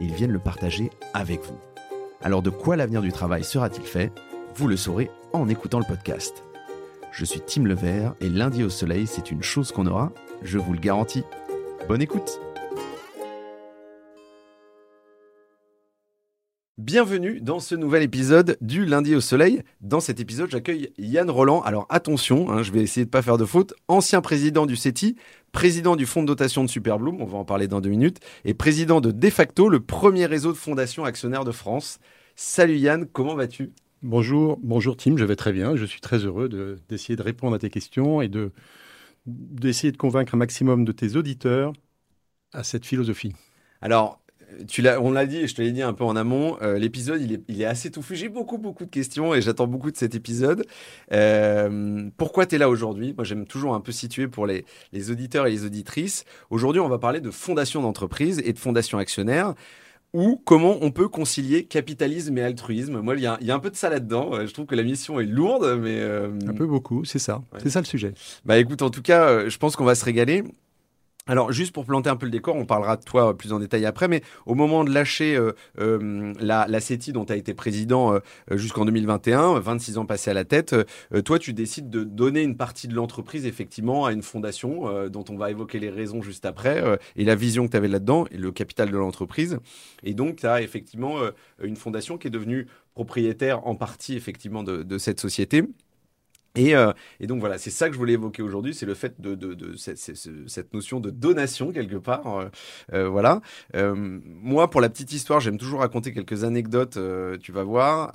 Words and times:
et 0.00 0.04
ils 0.04 0.14
viennent 0.14 0.32
le 0.32 0.38
partager 0.38 0.90
avec 1.14 1.42
vous. 1.44 1.58
Alors 2.22 2.42
de 2.42 2.50
quoi 2.50 2.76
l'avenir 2.76 3.02
du 3.02 3.12
travail 3.12 3.44
sera-t-il 3.44 3.86
fait? 3.86 4.12
Vous 4.54 4.68
le 4.68 4.76
saurez 4.76 5.10
en 5.32 5.48
écoutant 5.48 5.78
le 5.78 5.84
podcast. 5.84 6.42
Je 7.12 7.24
suis 7.24 7.40
Tim 7.40 7.64
Levert 7.64 8.14
et 8.20 8.28
lundi 8.28 8.64
au 8.64 8.70
soleil, 8.70 9.06
c'est 9.06 9.30
une 9.30 9.42
chose 9.42 9.72
qu'on 9.72 9.86
aura, 9.86 10.12
je 10.42 10.58
vous 10.58 10.72
le 10.72 10.80
garantis. 10.80 11.24
Bonne 11.88 12.02
écoute 12.02 12.40
Bienvenue 16.88 17.42
dans 17.42 17.60
ce 17.60 17.74
nouvel 17.74 18.02
épisode 18.02 18.56
du 18.62 18.86
lundi 18.86 19.14
au 19.14 19.20
soleil. 19.20 19.60
Dans 19.82 20.00
cet 20.00 20.20
épisode, 20.20 20.50
j'accueille 20.50 20.90
Yann 20.96 21.28
Roland. 21.28 21.60
Alors 21.60 21.84
attention, 21.90 22.50
hein, 22.50 22.62
je 22.62 22.72
vais 22.72 22.80
essayer 22.80 23.04
de 23.04 23.10
ne 23.10 23.12
pas 23.12 23.20
faire 23.20 23.36
de 23.36 23.44
faute. 23.44 23.74
Ancien 23.88 24.22
président 24.22 24.64
du 24.64 24.74
CETI, 24.74 25.14
président 25.52 25.96
du 25.96 26.06
fonds 26.06 26.22
de 26.22 26.26
dotation 26.26 26.64
de 26.64 26.70
Superbloom, 26.70 27.20
on 27.20 27.26
va 27.26 27.36
en 27.36 27.44
parler 27.44 27.68
dans 27.68 27.82
deux 27.82 27.90
minutes, 27.90 28.20
et 28.46 28.54
président 28.54 29.02
de 29.02 29.10
De 29.10 29.28
facto, 29.28 29.68
le 29.68 29.80
premier 29.80 30.24
réseau 30.24 30.50
de 30.50 30.56
fondations 30.56 31.04
actionnaires 31.04 31.44
de 31.44 31.52
France. 31.52 31.98
Salut 32.36 32.78
Yann, 32.78 33.04
comment 33.04 33.34
vas-tu? 33.34 33.70
Bonjour, 34.02 34.58
bonjour 34.62 34.96
Tim, 34.96 35.18
je 35.18 35.26
vais 35.26 35.36
très 35.36 35.52
bien. 35.52 35.76
Je 35.76 35.84
suis 35.84 36.00
très 36.00 36.24
heureux 36.24 36.48
d'essayer 36.88 37.16
de, 37.16 37.22
répondre 37.22 37.54
à 37.54 37.58
tes 37.58 37.68
questions 37.68 38.22
et 38.22 38.28
de 38.28 38.50
d'essayer 39.26 39.92
de 39.92 39.98
convaincre 39.98 40.34
un 40.36 40.38
maximum 40.38 40.86
de 40.86 40.92
tes 40.92 41.16
auditeurs 41.16 41.74
à 42.54 42.64
cette 42.64 42.86
philosophie. 42.86 43.34
Alors, 43.82 44.22
tu 44.66 44.82
l'as, 44.82 45.00
on 45.00 45.12
l'a 45.12 45.26
dit, 45.26 45.46
je 45.46 45.54
te 45.54 45.62
l'ai 45.62 45.72
dit 45.72 45.82
un 45.82 45.92
peu 45.92 46.04
en 46.04 46.16
amont, 46.16 46.56
euh, 46.62 46.78
l'épisode 46.78 47.20
il 47.20 47.34
est, 47.34 47.42
il 47.48 47.62
est, 47.62 47.64
assez 47.64 47.90
touffu. 47.90 48.16
J'ai 48.16 48.28
beaucoup 48.28 48.58
beaucoup 48.58 48.84
de 48.84 48.90
questions 48.90 49.34
et 49.34 49.42
j'attends 49.42 49.66
beaucoup 49.66 49.90
de 49.90 49.96
cet 49.96 50.14
épisode. 50.14 50.66
Euh, 51.12 52.08
pourquoi 52.16 52.46
tu 52.46 52.56
es 52.56 52.58
là 52.58 52.68
aujourd'hui? 52.68 53.14
Moi 53.16 53.24
j'aime 53.24 53.46
toujours 53.46 53.74
un 53.74 53.80
peu 53.80 53.92
situer 53.92 54.28
pour 54.28 54.46
les, 54.46 54.64
les 54.92 55.10
auditeurs 55.10 55.46
et 55.46 55.50
les 55.50 55.64
auditrices. 55.64 56.24
Aujourd'hui 56.50 56.80
on 56.80 56.88
va 56.88 56.98
parler 56.98 57.20
de 57.20 57.30
fondation 57.30 57.82
d'entreprise 57.82 58.40
et 58.44 58.52
de 58.52 58.58
fondation 58.58 58.98
actionnaire 58.98 59.54
ou 60.14 60.40
comment 60.42 60.78
on 60.80 60.90
peut 60.90 61.08
concilier 61.08 61.64
capitalisme 61.64 62.38
et 62.38 62.42
altruisme. 62.42 63.00
Moi, 63.00 63.16
il 63.16 63.20
y, 63.20 63.26
a, 63.26 63.36
il 63.42 63.46
y 63.46 63.50
a 63.50 63.54
un 63.54 63.58
peu 63.58 63.68
de 63.68 63.76
ça 63.76 63.90
là-dedans. 63.90 64.30
Euh, 64.32 64.46
je 64.46 64.54
trouve 64.54 64.64
que 64.64 64.74
la 64.74 64.82
mission 64.82 65.20
est 65.20 65.26
lourde, 65.26 65.78
mais... 65.82 66.02
Un 66.02 66.54
peu 66.54 66.66
beaucoup, 66.66 67.04
c'est 67.04 67.18
ça. 67.18 67.42
C'est 67.58 67.68
ça 67.68 67.80
le 67.80 67.84
sujet. 67.84 68.14
Bah 68.46 68.58
écoute, 68.58 68.80
en 68.80 68.88
tout 68.88 69.02
cas, 69.02 69.46
je 69.50 69.58
pense 69.58 69.76
qu'on 69.76 69.84
va 69.84 69.94
se 69.94 70.06
régaler. 70.06 70.44
Alors, 71.28 71.52
juste 71.52 71.72
pour 71.72 71.84
planter 71.84 72.08
un 72.08 72.16
peu 72.16 72.24
le 72.24 72.32
décor, 72.32 72.56
on 72.56 72.64
parlera 72.64 72.96
de 72.96 73.04
toi 73.04 73.36
plus 73.36 73.52
en 73.52 73.58
détail 73.58 73.84
après, 73.84 74.08
mais 74.08 74.22
au 74.46 74.54
moment 74.54 74.82
de 74.82 74.90
lâcher 74.90 75.36
euh, 75.36 75.52
euh, 75.78 76.32
la, 76.40 76.66
la 76.66 76.80
CETI 76.80 77.12
dont 77.12 77.26
tu 77.26 77.34
as 77.34 77.36
été 77.36 77.52
président 77.52 78.14
euh, 78.14 78.20
jusqu'en 78.52 78.86
2021, 78.86 79.60
26 79.60 79.98
ans 79.98 80.06
passés 80.06 80.30
à 80.30 80.34
la 80.34 80.46
tête, 80.46 80.74
toi, 81.26 81.38
tu 81.38 81.52
décides 81.52 81.90
de 81.90 82.02
donner 82.02 82.42
une 82.42 82.56
partie 82.56 82.88
de 82.88 82.94
l'entreprise, 82.94 83.44
effectivement, 83.44 84.06
à 84.06 84.12
une 84.12 84.22
fondation 84.22 85.08
dont 85.10 85.24
on 85.28 85.36
va 85.36 85.50
évoquer 85.50 85.78
les 85.78 85.90
raisons 85.90 86.22
juste 86.22 86.46
après, 86.46 86.82
et 87.16 87.24
la 87.24 87.34
vision 87.34 87.66
que 87.66 87.72
tu 87.72 87.76
avais 87.76 87.88
là-dedans, 87.88 88.24
et 88.30 88.38
le 88.38 88.50
capital 88.50 88.90
de 88.90 88.96
l'entreprise. 88.96 89.58
Et 90.02 90.14
donc, 90.14 90.36
tu 90.36 90.46
as 90.46 90.62
effectivement 90.62 91.18
une 91.62 91.76
fondation 91.76 92.16
qui 92.16 92.28
est 92.28 92.30
devenue 92.30 92.68
propriétaire 92.94 93.66
en 93.66 93.74
partie, 93.74 94.16
effectivement, 94.16 94.62
de, 94.62 94.82
de 94.82 94.98
cette 94.98 95.20
société. 95.20 95.64
Euh, 96.58 96.92
et, 97.20 97.26
donc 97.26 97.40
voilà, 97.40 97.58
c'est 97.58 97.70
ça 97.70 97.88
que 97.88 97.94
je 97.94 97.98
voulais 97.98 98.14
évoquer 98.14 98.42
aujourd'hui, 98.42 98.74
c'est 98.74 98.86
le 98.86 98.94
fait 98.94 99.20
de, 99.20 99.36
cette, 99.76 100.74
notion 100.74 101.00
de 101.00 101.10
donation 101.10 101.72
quelque 101.72 101.96
part. 101.96 102.38
Euh, 102.38 102.48
euh, 102.92 103.08
voilà. 103.08 103.40
moi, 103.74 104.70
pour 104.70 104.80
la 104.80 104.88
petite 104.88 105.12
histoire, 105.12 105.40
j'aime 105.40 105.58
toujours 105.58 105.80
raconter 105.80 106.12
quelques 106.12 106.44
anecdotes. 106.44 106.98
tu 107.40 107.52
vas 107.52 107.64
voir. 107.64 108.12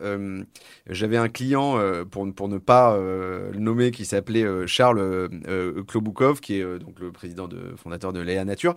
J'avais 0.87 1.17
un 1.17 1.29
client 1.29 1.79
pour, 2.09 2.31
pour 2.33 2.47
ne 2.47 2.57
pas 2.57 2.97
le 2.97 3.59
nommer 3.59 3.91
qui 3.91 4.05
s'appelait 4.05 4.45
Charles 4.67 5.29
Kloboukov, 5.87 6.39
qui 6.39 6.55
est 6.55 6.79
donc 6.79 6.99
le 6.99 7.11
président 7.11 7.47
de 7.47 7.75
fondateur 7.77 8.13
de 8.13 8.19
Léa 8.19 8.45
Nature 8.45 8.75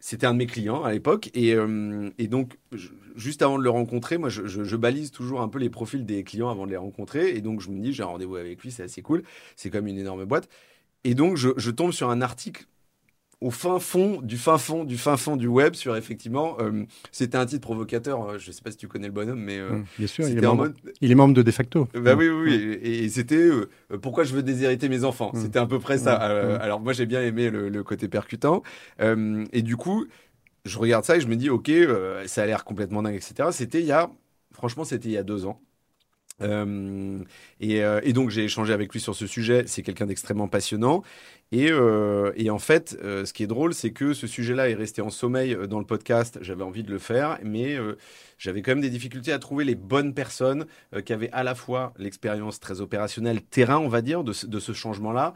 c'était 0.00 0.26
un 0.26 0.32
de 0.32 0.38
mes 0.38 0.46
clients 0.46 0.82
à 0.84 0.92
l'époque. 0.92 1.30
Et, 1.34 1.54
euh, 1.54 2.10
donc, 2.20 2.58
juste 3.16 3.42
avant 3.42 3.58
de 3.58 3.64
le 3.64 3.70
rencontrer, 3.70 4.18
moi, 4.18 4.28
je, 4.28 4.76
balise 4.76 5.10
toujours 5.10 5.40
un 5.40 5.48
peu 5.48 5.58
les 5.58 5.70
profils 5.70 6.04
des 6.04 6.24
clients 6.24 6.50
avant 6.50 6.66
de 6.66 6.70
les 6.70 6.76
rencontrer. 6.76 7.30
Et 7.30 7.40
donc, 7.40 7.60
je 7.60 7.70
me 7.70 7.80
dis, 7.80 7.92
j'ai 7.92 8.02
un 8.02 8.06
rendez-vous 8.06 8.36
avec 8.36 8.62
lui, 8.62 8.70
c'est 8.70 8.84
assez 8.84 9.02
cool. 9.02 9.22
C'est 9.56 9.70
comme 9.70 9.86
une 9.86 9.98
énorme 9.98 10.24
boîte. 10.24 10.48
Et 11.04 11.14
donc, 11.14 11.36
je 11.36 11.70
tombe 11.70 11.92
sur 11.92 12.10
un 12.10 12.20
article 12.20 12.66
au 13.40 13.50
fin 13.50 13.78
fond 13.78 14.20
du 14.20 14.36
fin 14.36 14.58
fond 14.58 14.84
du 14.84 14.98
fin 14.98 15.16
fond 15.16 15.36
du 15.36 15.46
web 15.46 15.74
sur 15.74 15.96
effectivement 15.96 16.56
euh, 16.60 16.84
c'était 17.12 17.38
un 17.38 17.46
titre 17.46 17.60
provocateur 17.60 18.22
euh, 18.22 18.38
je 18.38 18.48
ne 18.48 18.52
sais 18.52 18.62
pas 18.62 18.72
si 18.72 18.76
tu 18.76 18.88
connais 18.88 19.06
le 19.06 19.12
bonhomme 19.12 19.40
mais 19.40 19.58
euh, 19.58 19.70
mmh, 19.70 19.84
bien 19.98 20.06
sûr 20.08 20.28
il 20.28 20.38
est, 20.38 20.40
membre, 20.40 20.68
il 21.00 21.10
est, 21.10 21.14
membre, 21.14 21.34
de 21.34 21.42
de 21.42 21.50
facto. 21.50 21.88
Bah 21.94 22.14
oui 22.16 22.28
oui, 22.28 22.58
mmh. 22.58 22.78
et, 22.82 23.08
c'était 23.08 23.48
pourquoi 24.02 24.24
je 24.24 24.34
veux 24.34 24.42
déshériter 24.42 24.88
mes 24.88 25.04
enfants? 25.04 25.30
Mmh. 25.32 25.40
c'était 25.40 25.58
à 25.58 25.66
peu 25.66 25.78
près 25.78 25.98
ça. 25.98 26.14
Alors 26.14 26.80
moi 26.80 26.92
j'ai 26.92 27.06
bien 27.06 27.22
aimé 27.22 27.50
le, 27.50 27.82
côté 27.84 28.08
percutant. 28.08 28.62
Et 29.00 29.62
du 29.62 29.76
coup 29.76 30.06
je 30.64 30.78
regarde 30.78 31.04
ça 31.04 31.16
et 31.16 31.20
je 31.20 31.28
me 31.28 31.36
dis 31.36 31.48
ok 31.48 31.70
ça 32.26 32.42
a 32.42 32.46
l'air 32.46 32.64
complètement 32.64 33.02
dingue 33.02 33.14
etc 33.14 33.50
c'était 33.52 33.80
il 33.80 33.86
y 33.86 33.92
a 33.92 34.10
franchement 34.52 34.84
c'était 34.84 35.08
il 35.08 35.12
y 35.12 35.16
a 35.16 35.22
deux 35.22 35.46
ans 35.46 35.60
et, 36.40 37.78
et, 38.02 38.12
donc 38.12 38.30
j'ai 38.30 38.44
échangé 38.44 38.72
avec 38.72 38.92
lui 38.92 39.00
sur 39.00 39.14
ce 39.14 39.26
sujet. 39.26 39.64
C'est 39.66 39.82
quelqu'un 39.82 40.06
d'extrêmement 40.06 40.48
passionnant. 40.48 41.02
Euh, 41.54 42.32
et, 42.36 42.50
en 42.50 42.58
fait, 42.58 42.98
euh, 43.02 43.24
ce 43.24 43.32
qui 43.32 43.42
est 43.42 43.46
drôle, 43.46 43.74
c'est 43.74 43.90
que 43.90 44.12
ce 44.12 44.26
sujet-là 44.26 44.68
est 44.68 44.74
resté 44.74 45.00
en 45.00 45.10
sommeil 45.10 45.54
euh, 45.54 45.66
dans 45.66 45.78
le 45.78 45.86
podcast. 45.86 46.38
J'avais 46.42 46.62
envie 46.62 46.82
de 46.82 46.90
le 46.90 46.98
faire, 46.98 47.38
mais 47.42 47.78
j'avais 48.38 48.62
quand 48.62 48.72
même 48.72 48.80
des 48.80 48.90
difficultés 48.90 49.32
à 49.32 49.38
trouver 49.38 49.64
les 49.64 49.74
bonnes 49.74 50.14
personnes 50.14 50.66
qui 51.04 51.12
avaient 51.12 51.30
à 51.32 51.42
la 51.42 51.54
fois 51.54 51.92
l'expérience 51.98 52.60
très 52.60 52.80
opérationnelle 52.80 53.42
terrain, 53.42 53.78
on 53.78 53.88
va 53.88 54.02
dire, 54.02 54.24
de 54.24 54.32
ce 54.32 54.72
changement-là 54.72 55.34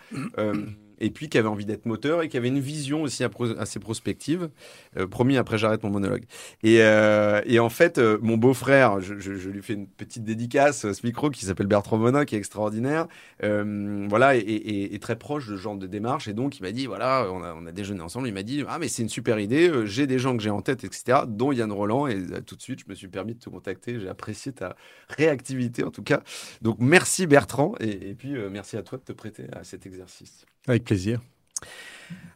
et 1.03 1.11
puis 1.11 1.29
qui 1.29 1.37
avait 1.37 1.49
envie 1.49 1.67
d'être 1.67 1.85
moteur 1.85 2.23
et 2.23 2.29
qui 2.29 2.37
avait 2.37 2.49
une 2.49 2.61
vision 2.61 3.03
aussi 3.03 3.25
assez 3.59 3.81
prospective. 3.81 4.49
Euh, 4.97 5.07
promis, 5.07 5.37
après 5.37 5.59
j'arrête 5.59 5.83
mon 5.83 5.91
monologue. 5.91 6.25
Et, 6.63 6.79
euh, 6.81 7.43
en 7.59 7.69
fait, 7.69 7.99
euh, 7.99 8.19
mon 8.23 8.37
beau-frère, 8.37 9.01
je, 9.01 9.15
lui 9.33 9.63
fais 9.63 9.75
une 9.75 9.87
petite 9.87 10.25
dédicace, 10.25 10.91
ce 10.93 11.07
micro 11.07 11.31
qui 11.31 11.45
s'appelle 11.45 11.67
Bertrand 11.67 11.99
Monin, 11.99 12.25
qui 12.25 12.37
est 12.37 12.39
extraordinaire, 12.39 13.07
voilà, 13.41 14.37
et, 14.37 14.99
très 15.01 15.17
proche 15.17 15.49
de 15.49 15.57
ce 15.57 15.61
genre 15.61 15.77
de 15.77 15.89
démarche. 15.89 16.29
Et 16.29 16.33
donc 16.33 16.59
il 16.59 16.63
m'a 16.63 16.71
dit, 16.71 16.87
voilà, 16.87 17.27
on 17.33 17.67
a, 17.67 17.73
déjeuné 17.73 18.01
ensemble, 18.01 18.29
il 18.29 18.35
m'a 18.35 18.45
dit, 18.45 18.65
ah 18.69 18.79
mais 18.79 18.89
c'est 18.89 19.03
une 19.03 19.09
super 19.09 19.41
idée, 19.41 19.71
j'ai 19.85 20.07
des 20.07 20.19
gens 20.19 20.37
que 20.37 20.43
j'ai 20.43 20.51
en 20.51 20.63
tête, 20.63 20.85
etc., 20.85 21.21
dont 21.27 21.51
Yann 21.51 21.73
Roland. 21.73 22.07
Et 22.07 22.23
tout 22.47 22.55
de 22.55 22.63
suite, 22.63 22.81
je 22.81 22.85
me 22.89 22.95
suis 22.95 23.09
permis 23.09 23.35
de 23.35 23.41
te 23.41 23.51
contacter. 23.51 23.99
J'ai 23.99 24.09
apprécié 24.09 24.53
ta 24.53 24.77
réactivité 25.09 25.83
en 25.83 25.91
tout 25.91 26.03
cas. 26.03 26.23
Donc 26.61 26.77
merci 26.79 27.27
Bertrand, 27.27 27.75
et 27.81 28.15
puis 28.15 28.35
merci 28.51 28.77
à 28.77 28.83
toi 28.83 28.99
de 28.99 29.03
te 29.05 29.13
prêter 29.13 29.47
à 29.53 29.65
cet 29.65 29.87
exercice. 29.87 30.47
Avec 30.69 30.85
plaisir. 30.85 31.21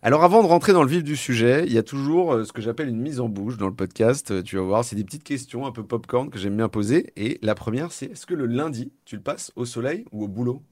Alors 0.02 0.22
avant 0.22 0.42
de 0.42 0.46
rentrer 0.46 0.72
dans 0.72 0.82
le 0.82 0.88
vif 0.88 1.02
du 1.02 1.16
sujet, 1.16 1.64
il 1.66 1.72
y 1.72 1.78
a 1.78 1.82
toujours 1.82 2.32
euh, 2.32 2.44
ce 2.44 2.52
que 2.52 2.62
j'appelle 2.62 2.88
une 2.88 3.00
mise 3.00 3.18
en 3.18 3.28
bouche 3.28 3.56
dans 3.56 3.66
le 3.66 3.74
podcast. 3.74 4.30
Euh, 4.30 4.42
tu 4.42 4.56
vas 4.56 4.62
voir, 4.62 4.84
c'est 4.84 4.94
des 4.94 5.02
petites 5.04 5.24
questions 5.24 5.66
un 5.66 5.72
peu 5.72 5.82
popcorn 5.84 6.30
que 6.30 6.38
j'aime 6.38 6.56
bien 6.56 6.68
poser. 6.68 7.12
Et 7.16 7.38
la 7.42 7.54
première, 7.54 7.90
c'est 7.90 8.06
est-ce 8.06 8.26
que 8.26 8.34
le 8.34 8.46
lundi, 8.46 8.92
tu 9.04 9.16
le 9.16 9.22
passes 9.22 9.50
au 9.56 9.64
soleil 9.64 10.04
ou 10.12 10.22
au 10.24 10.28
boulot? 10.28 10.62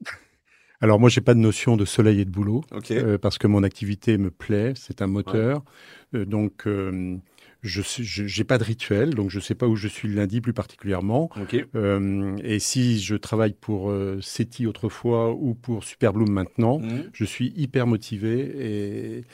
Alors 0.80 0.98
moi, 0.98 1.10
j'ai 1.10 1.20
pas 1.20 1.34
de 1.34 1.40
notion 1.40 1.76
de 1.76 1.84
soleil 1.84 2.20
et 2.20 2.24
de 2.24 2.30
boulot 2.30 2.62
euh, 2.90 3.18
parce 3.18 3.36
que 3.36 3.46
mon 3.46 3.62
activité 3.62 4.16
me 4.16 4.30
plaît, 4.30 4.72
c'est 4.74 5.02
un 5.02 5.06
moteur. 5.06 5.62
donc 6.14 6.66
je 7.62 8.40
n'ai 8.40 8.44
pas 8.44 8.58
de 8.58 8.64
rituel, 8.64 9.14
donc 9.14 9.30
je 9.30 9.38
ne 9.38 9.42
sais 9.42 9.54
pas 9.54 9.66
où 9.66 9.76
je 9.76 9.88
suis 9.88 10.08
le 10.08 10.14
lundi 10.14 10.40
plus 10.40 10.52
particulièrement. 10.52 11.30
Euh, 11.74 12.36
et 12.42 12.58
si 12.58 13.00
je 13.00 13.16
travaille 13.16 13.52
pour 13.52 13.90
euh, 13.90 14.18
SETI 14.20 14.66
autrefois 14.66 15.32
ou 15.32 15.54
pour 15.54 15.84
Superbloom 15.84 16.30
maintenant, 16.30 16.78
mhm. 16.78 17.10
je 17.12 17.24
suis 17.24 17.52
hyper 17.56 17.86
motivé 17.86 18.40
et, 18.40 19.24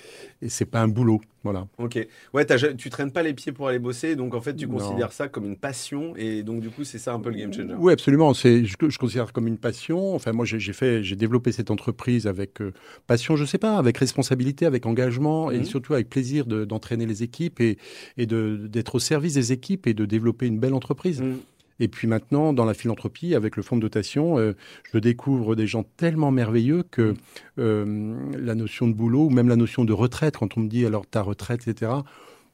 et 0.42 0.48
c'est 0.48 0.66
pas 0.66 0.80
un 0.80 0.88
boulot. 0.88 1.20
Voilà. 1.46 1.66
Ok. 1.78 1.98
Ouais, 2.34 2.46
tu 2.76 2.90
traînes 2.90 3.12
pas 3.12 3.22
les 3.22 3.34
pieds 3.34 3.52
pour 3.52 3.68
aller 3.68 3.78
bosser, 3.78 4.16
donc 4.16 4.34
en 4.34 4.40
fait, 4.40 4.54
tu 4.54 4.66
considères 4.66 5.12
ça 5.12 5.28
comme 5.28 5.44
une 5.44 5.56
passion, 5.56 6.14
et 6.16 6.42
donc 6.42 6.60
du 6.60 6.70
coup, 6.70 6.84
c'est 6.84 6.98
ça 6.98 7.12
un 7.12 7.20
peu 7.20 7.30
le 7.30 7.36
game 7.36 7.52
changer. 7.52 7.74
Oui, 7.78 7.92
absolument. 7.92 8.34
C'est, 8.34 8.64
je, 8.64 8.74
je, 8.88 8.98
considère 8.98 9.32
comme 9.32 9.46
une 9.46 9.58
passion. 9.58 10.14
Enfin, 10.14 10.32
moi, 10.32 10.44
j'ai 10.44 10.72
fait, 10.72 11.02
j'ai 11.02 11.16
développé 11.16 11.52
cette 11.52 11.70
entreprise 11.70 12.26
avec 12.26 12.60
euh, 12.60 12.72
passion, 13.06 13.36
je 13.36 13.44
sais 13.44 13.58
pas, 13.58 13.76
avec 13.76 13.98
responsabilité, 13.98 14.66
avec 14.66 14.86
engagement, 14.86 15.50
et 15.50 15.58
mhm. 15.58 15.64
surtout 15.64 15.94
avec 15.94 16.08
plaisir 16.08 16.46
d'entraîner 16.46 17.06
les 17.06 17.22
équipes 17.22 17.60
et, 17.60 17.78
et 18.16 18.26
d'être 18.26 18.96
au 18.96 18.98
service 18.98 19.34
des 19.34 19.52
équipes 19.52 19.86
et 19.86 19.94
de 19.94 20.04
développer 20.04 20.46
une 20.46 20.58
belle 20.58 20.74
entreprise. 20.74 21.20
Mhm. 21.20 21.38
Et 21.80 21.88
puis 21.88 22.06
maintenant, 22.08 22.52
dans 22.52 22.64
la 22.64 22.74
philanthropie, 22.74 23.34
avec 23.34 23.56
le 23.56 23.62
fonds 23.62 23.76
de 23.76 23.82
dotation, 23.82 24.38
euh, 24.38 24.54
je 24.92 24.98
découvre 24.98 25.54
des 25.54 25.66
gens 25.66 25.84
tellement 25.96 26.30
merveilleux 26.30 26.82
que 26.82 27.14
euh, 27.58 28.16
la 28.38 28.54
notion 28.54 28.88
de 28.88 28.94
boulot 28.94 29.26
ou 29.26 29.30
même 29.30 29.48
la 29.48 29.56
notion 29.56 29.84
de 29.84 29.92
retraite, 29.92 30.36
quand 30.38 30.56
on 30.56 30.60
me 30.60 30.68
dit 30.68 30.86
alors 30.86 31.06
ta 31.06 31.22
retraite, 31.22 31.66
etc., 31.66 31.92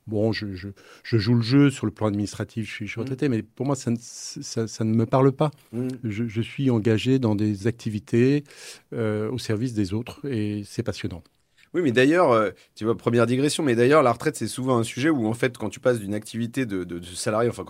bon, 0.08 0.32
je, 0.32 0.46
joue 1.04 1.34
le 1.34 1.42
jeu 1.42 1.70
sur 1.70 1.86
le 1.86 1.92
plan 1.92 2.08
administratif, 2.08 2.68
je 2.68 2.84
suis, 2.84 3.00
retraité, 3.00 3.28
mais 3.28 3.42
pour 3.42 3.66
moi, 3.66 3.76
ça, 3.76 3.90
ne 3.90 4.84
me 4.92 5.06
parle 5.06 5.30
pas. 5.30 5.52
Je, 6.02 6.40
suis 6.40 6.70
engagé 6.70 7.20
dans 7.20 7.36
des 7.36 7.68
activités 7.68 8.42
au 8.92 9.38
service 9.38 9.74
des 9.74 9.94
autres 9.94 10.26
et 10.28 10.64
c'est 10.66 10.82
passionnant. 10.82 11.22
Oui, 11.74 11.80
mais 11.80 11.92
d'ailleurs, 11.92 12.32
euh, 12.32 12.50
tu 12.74 12.84
vois, 12.84 12.96
première 12.96 13.26
digression, 13.26 13.62
mais 13.62 13.74
d'ailleurs, 13.74 14.02
la 14.02 14.12
retraite, 14.12 14.36
c'est 14.36 14.48
souvent 14.48 14.76
un 14.76 14.82
sujet 14.82 15.08
où, 15.08 15.26
en 15.26 15.32
fait, 15.32 15.56
quand 15.56 15.70
tu 15.70 15.80
passes 15.80 15.98
d'une 15.98 16.12
activité 16.12 16.66
de, 16.66 16.84
de, 16.84 17.02
salarié, 17.02 17.48
enfin, 17.48 17.64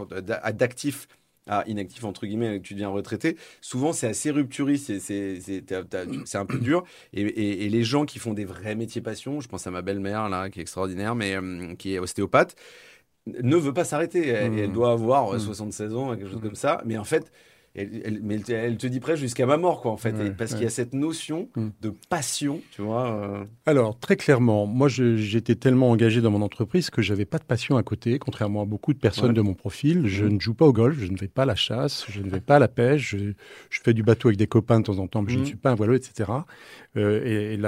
d'actif 0.52 1.06
à 1.47 1.65
inactif, 1.67 2.05
entre 2.05 2.27
guillemets, 2.27 2.59
que 2.61 2.67
tu 2.67 2.75
deviens 2.75 2.89
retraité, 2.89 3.37
souvent, 3.61 3.93
c'est 3.93 4.06
assez 4.06 4.31
rupturiste, 4.31 4.99
c'est 5.00 5.65
un 6.35 6.47
peu 6.47 6.59
dur. 6.59 6.85
Et, 7.12 7.69
les 7.69 7.85
gens 7.85 8.05
qui 8.05 8.19
font 8.19 8.35
des 8.35 8.44
vrais 8.44 8.75
métiers 8.75 9.00
passion, 9.00 9.41
je 9.41 9.49
pense 9.49 9.67
à 9.67 9.71
ma 9.71 9.83
belle-mère, 9.83 10.29
là, 10.29 10.50
qui 10.50 10.61
est 10.61 10.62
extraordinaire, 10.62 11.15
mais 11.15 11.37
euh, 11.37 11.75
qui 11.75 11.94
est 11.94 11.99
ostéopathe, 11.99 12.55
ne 13.27 13.56
veut 13.56 13.73
pas 13.73 13.85
s'arrêter. 13.85 14.29
Elle, 14.29 14.59
elle, 14.59 14.71
mmh. 14.71 14.73
doit 14.73 14.93
avoir 14.93 15.41
76 15.41 15.93
mmh. 15.93 15.97
ans, 15.97 16.17
quelque 16.17 16.29
chose 16.29 16.39
mmh. 16.39 16.43
comme 16.43 16.55
ça. 16.55 16.83
Mais 16.85 16.97
en 16.97 17.05
fait, 17.05 17.31
elle, 17.74 18.20
mais 18.22 18.38
elle, 18.48 18.76
te 18.76 18.86
dit 18.86 19.00
presque 19.00 19.22
jusqu'à 19.22 19.46
ma 19.46 19.56
mort, 19.56 19.80
quoi, 19.80 19.92
en 19.92 19.96
fait, 19.96 20.12
parce 20.36 20.52
qu'il 20.52 20.62
y 20.62 20.66
a 20.66 20.70
cette 20.70 20.92
notion 20.92 21.48
mm. 21.56 21.69
de 21.80 21.94
passion, 22.10 22.60
tu 22.72 22.82
vois. 22.82 23.10
Euh. 23.12 23.44
Alors, 23.64 23.98
très 23.98 24.16
clairement, 24.16 24.66
moi, 24.66 24.88
j'étais 24.88 25.54
tellement 25.54 25.90
engagé 25.90 26.20
dans 26.20 26.30
mon 26.30 26.42
entreprise 26.42 26.90
que 26.90 27.00
j'avais 27.00 27.24
pas 27.24 27.38
de 27.38 27.44
passion 27.44 27.78
à 27.78 27.82
côté, 27.82 28.19
contrairement 28.19 28.62
à 28.62 28.64
beaucoup 28.66 28.92
de 28.92 28.98
personnes 28.98 29.32
de 29.32 29.40
mon 29.40 29.54
profil. 29.54 30.06
Je 30.06 30.24
mm. 30.24 30.34
ne 30.34 30.40
joue 30.40 30.54
pas 30.54 30.66
au 30.66 30.72
golf, 30.72 30.98
je 30.98 31.10
ne 31.10 31.16
vais 31.16 31.28
pas 31.28 31.42
à 31.42 31.46
la 31.46 31.54
chasse, 31.54 32.04
je 32.10 32.20
ne 32.20 32.28
vais 32.28 32.40
pas 32.40 32.56
à 32.56 32.58
la 32.58 32.69
pêche, 32.69 33.16
je, 33.16 33.32
fais 33.70 33.94
du 33.94 34.02
bateau 34.02 34.28
avec 34.28 34.38
des 34.38 34.46
copains 34.46 34.80
de 34.80 34.84
temps 34.84 34.98
en 34.98 35.06
temps, 35.06 35.22
mais 35.22 35.32
je 35.32 35.38
ne 35.38 35.44
mm. 35.44 35.46
suis 35.46 35.56
pas 35.56 35.70
un 35.70 35.74
voileux, 35.74 35.96
etc. 35.96 36.30
Euh, 36.96 37.24
et, 37.24 37.58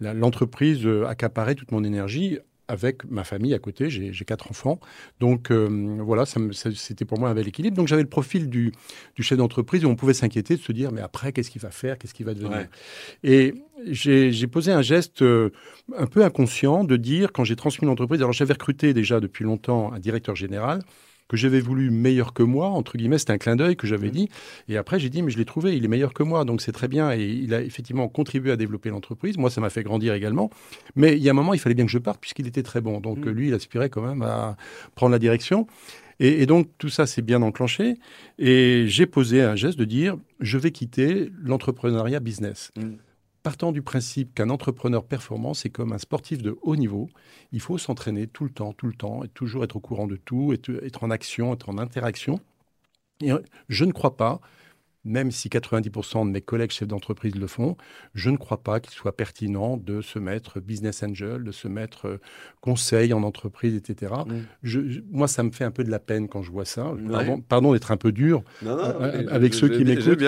l'entreprise 0.00 0.86
euh, 0.86 1.06
accaparait 1.06 1.56
toute 1.56 1.72
mon 1.72 1.82
énergie 1.82 2.38
avec 2.68 3.04
ma 3.10 3.24
famille 3.24 3.54
à 3.54 3.58
côté. 3.58 3.90
J'ai 3.90 4.24
quatre 4.24 4.50
enfants. 4.50 4.80
Donc 5.20 5.50
euh, 5.50 5.98
voilà, 6.00 6.24
c'était 6.26 7.04
pour 7.04 7.18
moi 7.18 7.28
un 7.28 7.34
bel 7.34 7.48
équilibre. 7.48 7.76
Donc 7.76 7.88
j'avais 7.88 8.02
le 8.02 8.08
profil 8.08 8.48
du, 8.48 8.72
chef 9.20 9.38
d'entreprise 9.38 9.84
où 9.84 9.88
on 9.88 9.96
pouvait 9.96 10.14
s'inquiéter 10.14 10.56
de 10.56 10.60
se 10.60 10.72
dire 10.72 10.92
mais 10.92 11.00
après, 11.00 11.32
qu'est-ce 11.32 11.50
qu'il 11.50 11.60
va 11.60 11.70
faire? 11.70 11.98
Qu'est-ce 11.98 12.14
qu'il 12.14 12.26
va 12.26 12.34
devenir? 12.34 12.66
Et 13.22 13.54
j'ai 13.86 14.46
posé 14.46 14.72
un 14.72 14.82
geste 14.82 15.22
euh, 15.22 15.50
un 15.96 16.06
peu 16.06 16.24
inconscient 16.24 16.84
de 16.84 16.96
dire, 16.96 17.32
quand 17.32 17.44
j'ai 17.44 17.56
transmis 17.56 17.86
l'entreprise, 17.86 18.20
alors 18.20 18.32
j'avais 18.32 18.54
recruté 18.54 18.94
déjà 18.94 19.20
depuis 19.20 19.44
longtemps 19.44 19.92
un 19.92 19.98
directeur 19.98 20.36
général 20.36 20.82
que 21.28 21.36
j'avais 21.36 21.60
voulu 21.60 21.90
meilleur 21.90 22.32
que 22.32 22.42
moi, 22.42 22.68
entre 22.68 22.96
guillemets, 22.96 23.18
c'était 23.18 23.32
un 23.32 23.38
clin 23.38 23.56
d'œil 23.56 23.76
que 23.76 23.86
j'avais 23.86 24.08
mmh. 24.08 24.12
dit. 24.12 24.28
Et 24.68 24.76
après, 24.76 24.98
j'ai 24.98 25.08
dit, 25.08 25.22
mais 25.22 25.30
je 25.30 25.38
l'ai 25.38 25.44
trouvé, 25.44 25.76
il 25.76 25.84
est 25.84 25.88
meilleur 25.88 26.12
que 26.12 26.22
moi, 26.22 26.44
donc 26.44 26.60
c'est 26.60 26.72
très 26.72 26.88
bien. 26.88 27.12
Et 27.12 27.24
il 27.24 27.54
a 27.54 27.62
effectivement 27.62 28.08
contribué 28.08 28.52
à 28.52 28.56
développer 28.56 28.90
l'entreprise. 28.90 29.38
Moi, 29.38 29.50
ça 29.50 29.60
m'a 29.60 29.70
fait 29.70 29.82
grandir 29.82 30.14
également. 30.14 30.50
Mais 30.96 31.16
il 31.16 31.22
y 31.22 31.28
a 31.28 31.32
un 31.32 31.34
moment, 31.34 31.54
il 31.54 31.60
fallait 31.60 31.74
bien 31.74 31.86
que 31.86 31.92
je 31.92 31.98
parte, 31.98 32.20
puisqu'il 32.20 32.46
était 32.46 32.62
très 32.62 32.80
bon. 32.80 33.00
Donc 33.00 33.18
mmh. 33.18 33.30
lui, 33.30 33.48
il 33.48 33.54
aspirait 33.54 33.88
quand 33.88 34.02
même 34.02 34.22
à 34.22 34.56
prendre 34.94 35.12
la 35.12 35.18
direction. 35.18 35.66
Et, 36.20 36.46
donc, 36.46 36.68
tout 36.78 36.90
ça 36.90 37.06
s'est 37.06 37.22
bien 37.22 37.42
enclenché. 37.42 37.94
Et 38.38 38.84
j'ai 38.86 39.06
posé 39.06 39.42
un 39.42 39.56
geste 39.56 39.78
de 39.78 39.84
dire, 39.84 40.16
je 40.38 40.58
vais 40.58 40.70
quitter 40.70 41.30
l'entrepreneuriat 41.42 42.20
business. 42.20 42.70
Mmh 42.76 42.94
partant 43.44 43.72
du 43.72 43.82
principe 43.82 44.34
qu'un 44.34 44.48
entrepreneur 44.48 45.04
performant, 45.04 45.54
c'est 45.54 45.68
comme 45.68 45.92
un 45.92 45.98
sportif 45.98 46.42
de 46.42 46.58
haut 46.62 46.76
niveau. 46.76 47.10
Il 47.52 47.60
faut 47.60 47.78
s'entraîner 47.78 48.26
tout 48.26 48.44
le 48.44 48.50
temps, 48.50 48.72
tout 48.72 48.86
le 48.86 48.94
temps, 48.94 49.22
et 49.22 49.28
toujours 49.28 49.62
être 49.62 49.76
au 49.76 49.80
courant 49.80 50.06
de 50.06 50.16
tout, 50.16 50.52
être, 50.54 50.70
être 50.82 51.04
en 51.04 51.10
action, 51.10 51.52
être 51.52 51.68
en 51.68 51.76
interaction. 51.78 52.40
Et 53.20 53.30
je 53.68 53.84
ne 53.84 53.92
crois 53.92 54.16
pas 54.16 54.40
même 55.04 55.30
si 55.30 55.48
90% 55.48 56.26
de 56.26 56.30
mes 56.30 56.40
collègues 56.40 56.70
chefs 56.70 56.88
d'entreprise 56.88 57.34
le 57.34 57.46
font, 57.46 57.76
je 58.14 58.30
ne 58.30 58.36
crois 58.36 58.62
pas 58.62 58.80
qu'il 58.80 58.92
soit 58.92 59.16
pertinent 59.16 59.76
de 59.76 60.00
se 60.00 60.18
mettre 60.18 60.60
business 60.60 61.02
angel, 61.02 61.44
de 61.44 61.52
se 61.52 61.68
mettre 61.68 62.06
euh, 62.06 62.20
conseil 62.60 63.12
en 63.12 63.22
entreprise, 63.22 63.74
etc. 63.76 64.12
Mm. 64.26 64.32
Je, 64.62 64.80
moi, 65.10 65.28
ça 65.28 65.42
me 65.42 65.50
fait 65.50 65.64
un 65.64 65.70
peu 65.70 65.84
de 65.84 65.90
la 65.90 65.98
peine 65.98 66.28
quand 66.28 66.42
je 66.42 66.50
vois 66.50 66.64
ça. 66.64 66.94
Pardon, 67.48 67.72
d'être 67.72 67.92
un 67.92 67.96
peu 67.96 68.12
dur 68.12 68.42
euh, 68.64 69.26
avec 69.30 69.54
ceux 69.54 69.68
qui 69.68 69.84
m'écoutent. 69.84 70.22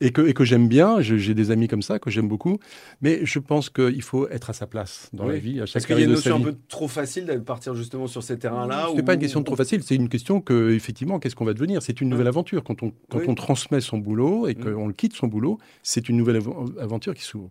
Et 0.00 0.10
que, 0.10 0.22
et 0.22 0.34
que 0.34 0.44
j'aime 0.44 0.68
bien. 0.68 1.00
J'ai 1.00 1.34
des 1.34 1.50
amis 1.50 1.68
comme 1.68 1.82
ça 1.82 1.98
que 1.98 2.10
j'aime 2.10 2.28
beaucoup. 2.28 2.58
Mais 3.00 3.20
je 3.24 3.38
pense 3.38 3.70
qu'il 3.70 4.02
faut 4.02 4.28
être 4.28 4.50
à 4.50 4.52
sa 4.52 4.66
place 4.66 5.08
dans 5.12 5.26
la 5.26 5.38
vie. 5.38 5.60
À 5.60 5.66
chaque 5.66 5.76
Est-ce 5.76 5.86
qu'il 5.86 5.98
y 5.98 6.02
a 6.02 6.04
une 6.04 6.10
notion 6.10 6.36
un 6.36 6.40
peu 6.40 6.56
trop 6.68 6.88
facile 6.88 7.26
de 7.26 7.36
partir 7.36 7.74
justement 7.74 8.06
sur 8.06 8.22
ces 8.22 8.38
terrains-là 8.38 8.88
Ce 8.90 8.96
n'est 8.96 9.02
pas 9.02 9.14
une 9.14 9.20
question 9.20 9.40
de 9.40 9.44
trop 9.44 9.56
facile. 9.56 9.82
C'est 9.82 9.94
une 9.94 10.08
question 10.08 10.40
que, 10.40 10.70
effectivement, 10.70 11.18
qu'est-ce 11.20 11.36
qu'on 11.36 11.44
va 11.44 11.54
devenir? 11.54 11.82
C'est 11.82 12.00
une 12.00 12.08
nouvelle 12.08 12.28
aventure. 12.28 12.64
Quand 12.64 12.82
on, 12.82 12.92
quand 13.08 13.20
on 13.28 13.34
transmet 13.34 13.80
son 13.80 13.98
boulot, 13.98 14.15
et 14.46 14.54
mm. 14.54 14.74
qu'on 14.74 14.86
le 14.86 14.92
quitte 14.92 15.14
son 15.14 15.26
boulot, 15.26 15.58
c'est 15.82 16.08
une 16.08 16.16
nouvelle 16.16 16.40
aventure 16.80 17.14
qui 17.14 17.22
s'ouvre. 17.22 17.50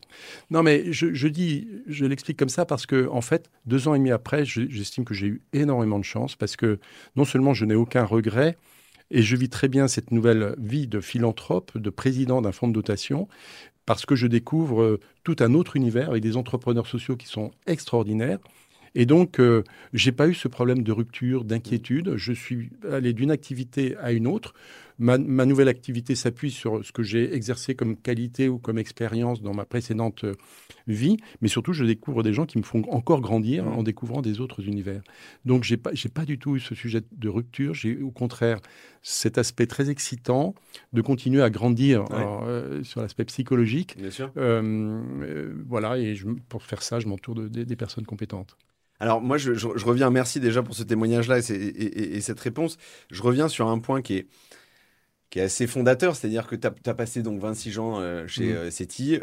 Non, 0.50 0.64
mais 0.64 0.92
je, 0.92 1.28
dis, 1.28 1.68
je 1.88 2.06
l'explique 2.06 2.38
comme 2.38 2.50
ça 2.50 2.66
parce 2.66 2.86
que, 2.86 3.08
en 3.10 3.22
fait, 3.22 3.50
deux 3.66 3.88
ans 3.88 3.96
et 3.96 3.98
demi 3.98 4.12
après, 4.12 4.46
j'estime 4.46 5.06
que 5.06 5.14
j'ai 5.14 5.28
eu 5.28 5.42
énormément 5.54 6.00
de 6.00 6.04
chance 6.04 6.36
parce 6.36 6.56
que 6.56 6.80
non 7.16 7.26
seulement 7.26 7.54
je 7.54 7.66
n'ai 7.66 7.76
aucun 7.76 8.04
regret, 8.04 8.58
et 9.12 9.22
je 9.22 9.36
vis 9.36 9.50
très 9.50 9.68
bien 9.68 9.88
cette 9.88 10.12
nouvelle 10.12 10.56
vie 10.58 10.88
de 10.88 11.00
philanthrope, 11.00 11.78
de 11.78 11.90
président 11.90 12.42
d'un 12.42 12.52
fonds 12.52 12.68
de 12.68 12.74
dotation, 12.74 13.28
parce 13.86 14.06
que 14.06 14.16
je 14.16 14.28
découvre 14.28 14.82
euh, 14.82 15.00
tout 15.24 15.36
un 15.40 15.54
autre 15.54 15.76
univers 15.76 16.10
avec 16.10 16.24
des 16.24 16.38
entrepreneurs 16.38 16.88
sociaux 16.88 17.16
qui 17.16 17.28
sont 17.28 17.52
extraordinaires. 17.68 18.40
Et 18.96 19.06
donc, 19.06 19.40
euh, 19.40 19.64
j'ai 19.94 20.14
pas 20.14 20.28
eu 20.28 20.34
ce 20.34 20.48
problème 20.48 20.82
de 20.82 20.92
rupture, 20.92 21.44
d'inquiétude. 21.44 22.16
Je 22.16 22.32
suis 22.32 22.72
allé 22.90 23.14
d'une 23.14 23.30
activité 23.30 23.96
à 23.98 24.14
une 24.14 24.26
autre. 24.26 24.54
Ma, 24.98 25.18
nouvelle 25.18 25.68
activité 25.68 26.16
s'appuie 26.16 26.52
sur 26.52 26.84
ce 26.86 26.92
que 26.92 27.04
j'ai 27.04 27.34
exercé 27.34 27.76
comme 27.76 27.98
qualité 27.98 28.48
ou 28.48 28.58
comme 28.58 28.78
expérience 28.78 29.42
dans 29.42 29.54
ma 29.54 29.66
précédente 29.66 30.24
euh, 30.24 30.34
vie, 30.88 31.18
mais 31.42 31.48
surtout 31.48 31.74
je 31.74 31.84
découvre 31.84 32.24
des 32.24 32.34
gens 32.34 32.46
qui 32.46 32.58
me 32.58 32.64
font 32.64 32.84
encore 32.90 33.22
grandir 33.22 33.68
en 33.68 33.84
découvrant 33.84 34.22
des 34.22 34.40
autres 34.40 34.68
univers. 34.68 35.02
Donc 35.44 35.64
j'ai 35.64 35.78
pas 35.78 35.92
j'ai 35.94 36.10
pas 36.10 36.26
du 36.26 36.40
tout 36.40 36.56
eu 36.56 36.60
ce 36.60 36.76
sujet 36.76 37.02
de 37.12 37.30
rupture. 37.30 37.74
J'ai 37.74 37.98
au 38.02 38.12
contraire 38.12 38.60
cet 39.02 39.38
aspect 39.38 39.68
très 39.68 39.90
excitant 39.90 40.56
de 40.94 41.02
continuer 41.02 41.42
à 41.42 41.50
grandir 41.50 42.06
euh, 42.12 42.84
sur 42.84 43.02
l'aspect 43.02 43.26
psychologique. 43.26 43.98
Bien 43.98 44.12
sûr. 44.12 44.32
voilà 44.36 45.98
et 45.98 46.16
je, 46.16 46.28
pour 46.50 46.64
faire 46.64 46.82
ça, 46.82 47.00
je 47.00 47.08
m'entoure 47.08 47.36
de, 47.36 47.48
des 47.48 47.76
personnes 47.76 48.06
compétentes. 48.06 48.58
Alors 49.00 49.22
moi, 49.22 49.38
je, 49.38 49.52
reviens, 49.86 50.10
merci 50.10 50.40
déjà 50.40 50.64
pour 50.64 50.76
ce 50.76 50.84
témoignage-là 50.84 51.40
et, 51.40 52.22
cette 52.22 52.40
réponse. 52.40 52.78
Je 53.12 53.22
reviens 53.22 53.48
sur 53.48 53.68
un 53.68 53.80
point 53.80 54.02
qui 54.02 54.16
est, 54.16 54.28
qui 55.30 55.40
est 55.40 55.44
assez 55.44 55.68
fondateur, 55.68 56.16
c'est-à-dire 56.16 56.48
que 56.48 56.56
tu 56.56 56.68
as, 56.68 56.94
passé 56.94 57.22
donc 57.22 57.40
26 57.40 57.80
ans 57.80 58.00
euh, 58.00 58.28
chez 58.28 58.54
mmh. 58.54 58.72
SETI. 58.72 59.20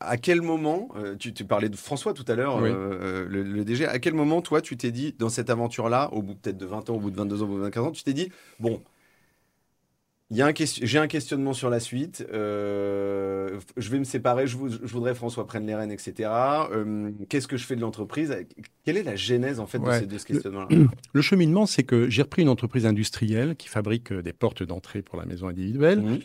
À 0.00 0.16
quel 0.16 0.42
moment, 0.42 0.90
tu, 1.18 1.32
parlais 1.44 1.68
de 1.68 1.74
François 1.74 2.14
tout 2.14 2.24
à 2.28 2.36
l'heure, 2.36 2.60
le, 2.60 3.64
DG, 3.64 3.84
à 3.84 3.98
quel 3.98 4.14
moment 4.14 4.40
toi 4.42 4.62
tu 4.62 4.76
t'es 4.76 4.92
dit 4.92 5.12
dans 5.18 5.28
cette 5.28 5.50
aventure-là, 5.50 6.10
au 6.12 6.22
bout 6.22 6.36
peut-être 6.36 6.56
de 6.56 6.66
20 6.66 6.90
ans, 6.90 6.94
au 6.94 7.00
bout 7.00 7.10
de 7.10 7.16
22 7.16 7.42
ans, 7.42 7.46
au 7.46 7.48
bout 7.48 7.56
de 7.56 7.62
25 7.62 7.80
ans, 7.80 7.90
tu 7.90 8.04
t'es 8.04 8.12
dit, 8.12 8.30
bon, 8.60 8.80
j'ai 10.30 10.98
un 10.98 11.06
questionnement 11.06 11.54
sur 11.54 11.70
la 11.70 11.80
suite. 11.80 12.26
Euh, 12.32 13.58
je 13.78 13.90
vais 13.90 13.98
me 13.98 14.04
séparer. 14.04 14.46
Je, 14.46 14.56
voudrais 14.56 15.14
François 15.14 15.46
prenne 15.46 15.66
les 15.66 15.74
rênes, 15.74 15.90
etc. 15.90 16.30
Euh, 16.70 17.10
qu'est-ce 17.30 17.48
que 17.48 17.56
je 17.56 17.64
fais 17.64 17.76
de 17.76 17.80
l'entreprise? 17.80 18.36
Quelle 18.84 18.98
est 18.98 19.02
la 19.02 19.16
genèse 19.16 19.58
en 19.58 19.66
fait 19.66 19.78
de, 19.78 19.90
ces, 19.90 20.18
ce 20.18 20.26
questionnement-là 20.26 20.68
le, 21.12 21.22
cheminement, 21.22 21.64
c'est 21.64 21.82
que 21.82 22.10
j'ai 22.10 22.22
repris 22.22 22.42
une 22.42 22.50
entreprise 22.50 22.84
industrielle 22.84 23.56
qui 23.56 23.68
fabrique 23.68 24.12
euh, 24.12 24.22
des 24.22 24.34
portes 24.34 24.62
d'entrée 24.62 25.00
pour 25.00 25.18
la 25.18 25.24
maison 25.24 25.48
individuelle. 25.48 26.02
Mmh. 26.02 26.18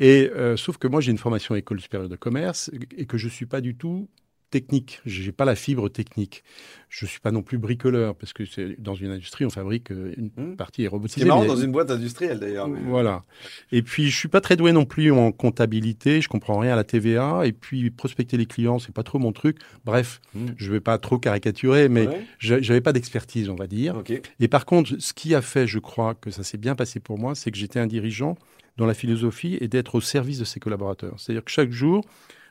Et 0.00 0.28
sauf 0.56 0.76
que 0.76 0.88
moi, 0.88 1.00
j'ai 1.00 1.12
une 1.12 1.18
formation 1.18 1.54
école 1.54 1.80
supérieure 1.80 2.08
de 2.08 2.16
commerce 2.16 2.68
et 2.98 3.06
que 3.06 3.16
je 3.16 3.28
suis 3.28 3.46
pas 3.46 3.60
du 3.60 3.76
tout 3.76 4.08
technique. 4.54 5.00
Je 5.04 5.20
n'ai 5.24 5.32
pas 5.32 5.44
la 5.44 5.56
fibre 5.56 5.88
technique. 5.88 6.44
Je 6.88 7.06
ne 7.06 7.10
suis 7.10 7.18
pas 7.18 7.32
non 7.32 7.42
plus 7.42 7.58
bricoleur, 7.58 8.14
parce 8.14 8.32
que 8.32 8.44
c'est 8.44 8.80
dans 8.80 8.94
une 8.94 9.10
industrie, 9.10 9.44
on 9.44 9.50
fabrique 9.50 9.90
euh, 9.90 10.14
une 10.16 10.30
hmm. 10.36 10.54
partie 10.54 10.84
est 10.84 10.86
robotisée. 10.86 11.22
C'est 11.22 11.26
marrant 11.26 11.44
dans 11.44 11.56
une 11.56 11.72
boîte 11.72 11.90
industrielle 11.90 12.38
d'ailleurs. 12.38 12.68
Voilà. 12.86 13.24
Et 13.72 13.82
puis, 13.82 14.10
je 14.10 14.16
suis 14.16 14.28
pas 14.28 14.40
très 14.40 14.54
doué 14.54 14.70
non 14.70 14.84
plus 14.84 15.10
en 15.10 15.32
comptabilité. 15.32 16.20
Je 16.20 16.28
comprends 16.28 16.60
rien 16.60 16.74
à 16.74 16.76
la 16.76 16.84
TVA. 16.84 17.42
Et 17.46 17.52
puis, 17.52 17.90
prospecter 17.90 18.36
les 18.36 18.46
clients, 18.46 18.78
c'est 18.78 18.94
pas 18.94 19.02
trop 19.02 19.18
mon 19.18 19.32
truc. 19.32 19.58
Bref, 19.84 20.20
hmm. 20.36 20.46
je 20.56 20.70
vais 20.70 20.78
pas 20.78 20.98
trop 20.98 21.18
caricaturer, 21.18 21.88
mais 21.88 22.08
je 22.38 22.62
j'avais 22.62 22.80
pas 22.80 22.92
d'expertise, 22.92 23.48
on 23.48 23.56
va 23.56 23.66
dire. 23.66 24.04
Et 24.38 24.46
par 24.46 24.64
contre, 24.64 24.92
ce 25.00 25.12
qui 25.12 25.34
a 25.34 25.42
fait, 25.42 25.66
je 25.66 25.80
crois, 25.80 26.14
que 26.14 26.30
ça 26.30 26.44
s'est 26.44 26.58
bien 26.58 26.76
passé 26.76 27.00
pour 27.00 27.18
moi, 27.18 27.34
c'est 27.34 27.50
que 27.50 27.58
j'étais 27.58 27.80
un 27.80 27.88
dirigeant 27.88 28.36
dont 28.76 28.86
la 28.86 28.94
philosophie 28.94 29.58
est 29.60 29.68
d'être 29.68 29.96
au 29.96 30.00
service 30.00 30.38
de 30.38 30.44
ses 30.44 30.60
collaborateurs. 30.60 31.18
C'est-à-dire 31.18 31.44
que 31.44 31.50
chaque 31.50 31.72
jour, 31.72 32.04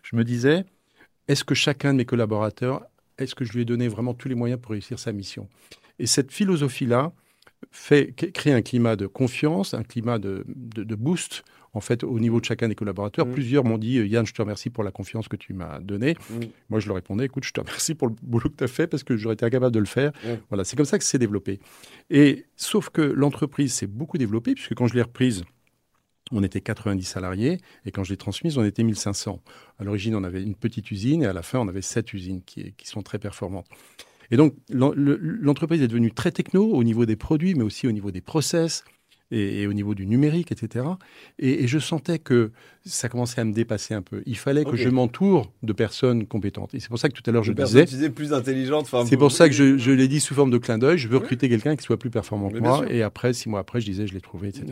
je 0.04 0.18
me 0.18 0.26
disais, 0.26 0.66
est-ce 1.28 1.44
que 1.44 1.56
chacun 1.56 1.94
de 1.94 1.98
mes 1.98 2.06
collaborateurs, 2.06 2.86
est-ce 3.18 3.36
que 3.36 3.46
je 3.46 3.54
lui 3.54 3.62
ai 3.62 3.66
donné 3.66 3.88
vraiment 3.88 4.14
tous 4.14 4.28
les 4.28 4.36
moyens 4.36 4.60
pour 4.60 4.72
réussir 4.72 5.00
sa 5.00 5.12
mission? 5.12 5.48
Et 6.00 6.08
cette 6.08 6.32
philosophie-là 6.32 7.14
fait 7.72 8.14
crée 8.14 8.54
un 8.54 8.62
climat 8.62 8.96
de 8.96 9.08
confiance, 9.08 9.74
un 9.74 9.84
climat 9.84 10.20
de, 10.20 10.44
boost 10.96 11.44
en 11.74 11.80
fait 11.80 12.04
au 12.04 12.20
niveau 12.20 12.40
de 12.40 12.46
chacun 12.46 12.68
des 12.68 12.76
collaborateurs. 12.76 13.26
Mm. 13.26 13.32
Plusieurs 13.32 13.64
m'ont 13.64 13.78
dit 13.78 13.94
Yann, 13.94 14.26
je 14.26 14.34
te 14.34 14.42
remercie 14.42 14.70
pour 14.70 14.84
la 14.84 14.92
confiance 14.92 15.28
que 15.28 15.36
tu 15.36 15.54
m'as 15.54 15.80
donnée. 15.80 16.16
Mm. 16.30 16.40
Moi, 16.70 16.80
je 16.80 16.88
leur 16.88 16.96
répondais 16.96 17.26
écoute, 17.26 17.46
je 17.46 17.52
te 17.52 17.60
remercie 17.60 17.96
pour 17.96 18.10
le 18.10 18.16
boulot 18.22 18.50
que 18.50 18.58
tu 18.58 18.64
as 18.64 18.68
fait 18.68 18.88
parce 18.88 19.04
que 19.04 19.18
j'aurais 19.18 19.34
été 19.34 19.46
incapable 19.46 19.74
de 19.74 19.80
le 19.80 19.86
faire. 19.86 20.12
Voilà, 20.50 20.64
c'est 20.64 20.76
comme 20.76 20.86
ça 20.86 20.98
que 20.98 21.04
c'est 21.04 21.18
développé. 21.18 21.60
Et 22.10 22.46
sauf 22.58 22.90
que 22.90 23.02
l'entreprise 23.02 23.74
s'est 23.74 23.88
beaucoup 23.88 24.18
développée 24.18 24.54
puisque 24.54 24.76
quand 24.76 24.88
je 24.88 24.96
l'ai 24.96 25.02
reprise 25.02 25.44
on 26.34 26.44
était 26.44 26.62
90 26.62 27.04
salariés 27.04 27.60
et 27.86 27.92
quand 27.92 28.04
je 28.04 28.12
l'ai 28.12 28.18
transmise, 28.18 28.58
on 28.58 28.64
était 28.64 28.84
1500. 28.84 29.40
À 29.80 29.84
l'origine, 29.84 30.16
on 30.16 30.24
avait 30.24 30.44
une 30.44 30.56
petite 30.56 30.92
usine 30.92 31.24
et 31.24 31.26
à 31.26 31.34
la 31.34 31.42
fin, 31.42 31.60
on 31.60 31.68
avait 31.68 31.82
sept 31.82 32.14
usines 32.14 32.42
qui, 32.44 32.74
sont 32.84 33.02
très 33.02 33.20
performantes. 33.20 33.68
Et 34.32 34.38
donc, 34.38 34.56
l'entreprise 34.70 35.82
est 35.82 35.88
devenue 35.88 36.12
très 36.12 36.32
techno 36.32 36.74
au 36.74 36.84
niveau 36.84 37.06
des 37.06 37.16
produits, 37.16 37.56
mais 37.56 37.64
aussi 37.64 37.88
au 37.88 37.92
niveau 37.92 38.12
des 38.12 38.22
process, 38.22 38.84
et, 39.32 39.68
au 39.68 39.74
niveau 39.74 39.96
du 39.96 40.06
numérique, 40.06 40.52
etc. 40.52 40.86
Et, 41.40 41.68
je 41.68 41.80
sentais 41.80 42.20
que 42.20 42.52
ça 42.86 43.08
commençait 43.08 43.40
à 43.40 43.46
me 43.46 43.54
dépasser 43.54 43.94
un 43.94 44.02
peu. 44.02 44.22
Il 44.26 44.38
fallait 44.38 44.66
que 44.66 44.76
je 44.76 44.90
m'entoure 44.90 45.52
de 45.64 45.74
personnes 45.74 46.26
compétentes. 46.26 46.74
Et 46.74 46.80
c'est 46.80 46.90
pour 46.90 47.00
ça 47.00 47.08
que 47.08 47.14
tout 47.14 47.24
à 47.26 47.32
l'heure 47.32 47.44
je 47.44 47.54
disais. 47.54 47.86
disais 47.86 48.10
plus 48.10 48.34
intelligente. 48.34 48.90
C'est 49.06 49.18
pour 49.18 49.32
ça 49.32 49.48
que 49.48 49.56
je, 49.56 49.92
l'ai 49.92 50.08
dit 50.08 50.20
sous 50.20 50.34
forme 50.34 50.52
de 50.52 50.58
clin 50.58 50.78
d'œil. 50.78 50.98
Je 50.98 51.08
veux 51.08 51.18
recruter 51.18 51.50
quelqu'un 51.50 51.76
qui 51.76 51.84
soit 51.84 51.98
plus 51.98 52.10
performant 52.10 52.50
que 52.50 52.60
moi. 52.60 52.86
Et 52.90 53.02
après, 53.02 53.34
six 53.34 53.50
mois 53.50 53.60
après, 53.60 53.80
je 53.80 53.86
disais, 53.86 54.08
je 54.08 54.14
l'ai 54.14 54.22
trouvé, 54.22 54.50
etc. 54.50 54.66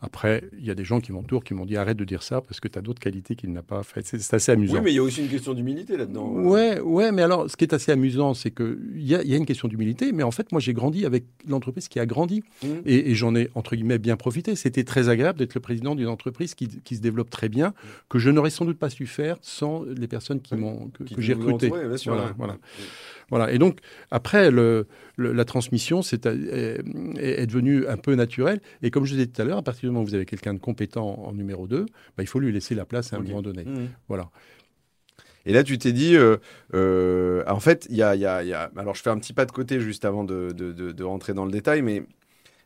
Après, 0.00 0.44
il 0.58 0.66
y 0.66 0.70
a 0.70 0.74
des 0.74 0.84
gens 0.84 1.00
qui 1.00 1.12
m'entourent 1.12 1.44
qui 1.44 1.54
m'ont 1.54 1.66
dit 1.66 1.76
arrête 1.76 1.96
de 1.96 2.04
dire 2.04 2.22
ça 2.22 2.40
parce 2.40 2.58
que 2.58 2.68
tu 2.68 2.78
as 2.78 2.82
d'autres 2.82 3.00
qualités 3.00 3.36
qu'il 3.36 3.52
n'a 3.52 3.62
pas 3.62 3.82
faites. 3.82 4.06
C'est 4.06 4.34
assez 4.34 4.52
amusant. 4.52 4.74
Oui, 4.74 4.80
mais 4.82 4.92
il 4.92 4.96
y 4.96 4.98
a 4.98 5.02
aussi 5.02 5.22
une 5.22 5.28
question 5.28 5.54
d'humilité 5.54 5.96
là-dedans. 5.96 6.26
Ouais, 6.28 6.80
ouais, 6.80 7.12
mais 7.12 7.22
alors, 7.22 7.50
ce 7.50 7.56
qui 7.56 7.64
est 7.64 7.74
assez 7.74 7.92
amusant, 7.92 8.34
c'est 8.34 8.50
qu'il 8.50 8.78
y 8.96 9.14
a, 9.14 9.22
y 9.22 9.34
a 9.34 9.36
une 9.36 9.46
question 9.46 9.68
d'humilité, 9.68 10.12
mais 10.12 10.22
en 10.22 10.30
fait, 10.30 10.50
moi, 10.52 10.60
j'ai 10.60 10.72
grandi 10.72 11.06
avec 11.06 11.24
l'entreprise 11.46 11.88
qui 11.88 12.00
a 12.00 12.06
grandi. 12.06 12.42
Mm. 12.62 12.66
Et, 12.86 13.10
et 13.10 13.14
j'en 13.14 13.34
ai, 13.34 13.50
entre 13.54 13.76
guillemets, 13.76 13.98
bien 13.98 14.16
profité. 14.16 14.56
C'était 14.56 14.84
très 14.84 15.08
agréable 15.08 15.38
d'être 15.38 15.54
le 15.54 15.60
président 15.60 15.94
d'une 15.94 16.08
entreprise 16.08 16.54
qui, 16.54 16.68
qui, 16.68 16.96
se 16.96 17.00
développe 17.00 17.30
très 17.30 17.41
bien, 17.48 17.74
que 18.08 18.18
je 18.18 18.30
n'aurais 18.30 18.50
sans 18.50 18.64
doute 18.64 18.78
pas 18.78 18.90
su 18.90 19.06
faire 19.06 19.36
sans 19.40 19.84
les 19.84 20.08
personnes 20.08 20.40
qui 20.40 20.56
m'ont 20.56 20.88
que, 20.88 21.04
j'ai 21.18 21.34
recrutées. 21.34 21.68
Voilà, 21.68 22.34
voilà. 22.36 22.58
voilà. 23.30 23.52
Et 23.52 23.58
donc 23.58 23.78
après, 24.10 24.50
le, 24.50 24.86
la 25.16 25.44
transmission 25.44 26.00
est, 26.00 26.26
est, 26.26 27.46
devenue 27.46 27.86
un 27.86 27.96
peu 27.96 28.14
naturelle. 28.14 28.60
Et 28.82 28.90
comme 28.90 29.04
je 29.04 29.14
disais 29.14 29.26
tout 29.26 29.40
à 29.40 29.44
l'heure, 29.44 29.58
à 29.58 29.62
partir 29.62 29.82
du 29.82 29.86
moment 29.88 30.02
où 30.02 30.06
vous 30.06 30.14
avez 30.14 30.26
quelqu'un 30.26 30.54
de 30.54 30.58
compétent 30.58 31.18
en 31.24 31.32
numéro 31.32 31.66
2, 31.66 31.84
bah, 31.84 32.22
il 32.22 32.26
faut 32.26 32.40
lui 32.40 32.52
laisser 32.52 32.74
la 32.74 32.84
place 32.84 33.12
à 33.12 33.16
un 33.16 33.20
moment 33.20 33.42
donné. 33.42 33.64
Mmh. 33.64 33.88
Voilà. 34.08 34.30
Et 35.44 35.52
là, 35.52 35.64
tu 35.64 35.78
t'es 35.78 35.92
dit, 35.92 36.16
euh, 36.16 36.36
euh, 36.74 37.42
en 37.46 37.60
fait, 37.60 37.86
il 37.90 37.96
y 37.96 38.02
a, 38.02 38.14
y, 38.14 38.20
y 38.20 38.24
a, 38.52 38.70
Alors, 38.76 38.94
je 38.94 39.02
fais 39.02 39.10
un 39.10 39.18
petit 39.18 39.32
pas 39.32 39.44
de 39.44 39.52
côté 39.52 39.80
juste 39.80 40.04
avant 40.04 40.24
de, 40.24 40.52
de, 40.52 40.72
de, 40.72 41.04
rentrer 41.04 41.34
dans 41.34 41.44
le 41.44 41.50
détail, 41.50 41.82
mais 41.82 42.04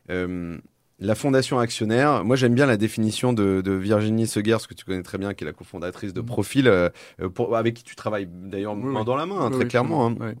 euh, 0.09 0.57
la 0.99 1.15
fondation 1.15 1.59
actionnaire, 1.59 2.23
moi 2.23 2.35
j'aime 2.35 2.55
bien 2.55 2.65
la 2.65 2.77
définition 2.77 3.33
de, 3.33 3.71
Virginie 3.71 4.27
Segers, 4.27 4.67
que 4.67 4.73
tu 4.73 4.85
connais 4.85 5.03
très 5.03 5.17
bien, 5.17 5.33
qui 5.33 5.43
est 5.43 5.47
la 5.47 5.53
cofondatrice 5.53 6.13
de 6.13 6.21
mm. 6.21 6.25
Profil, 6.25 6.67
euh, 6.67 6.89
euh, 7.21 7.53
avec 7.53 7.75
qui 7.75 7.83
tu 7.83 7.95
travailles 7.95 8.27
d'ailleurs 8.27 8.75
main 8.75 9.03
dans 9.03 9.15
la 9.15 9.25
main, 9.25 9.39
hein, 9.39 9.51
très 9.51 9.65
clairement. 9.65 10.07
Hein. 10.07 10.33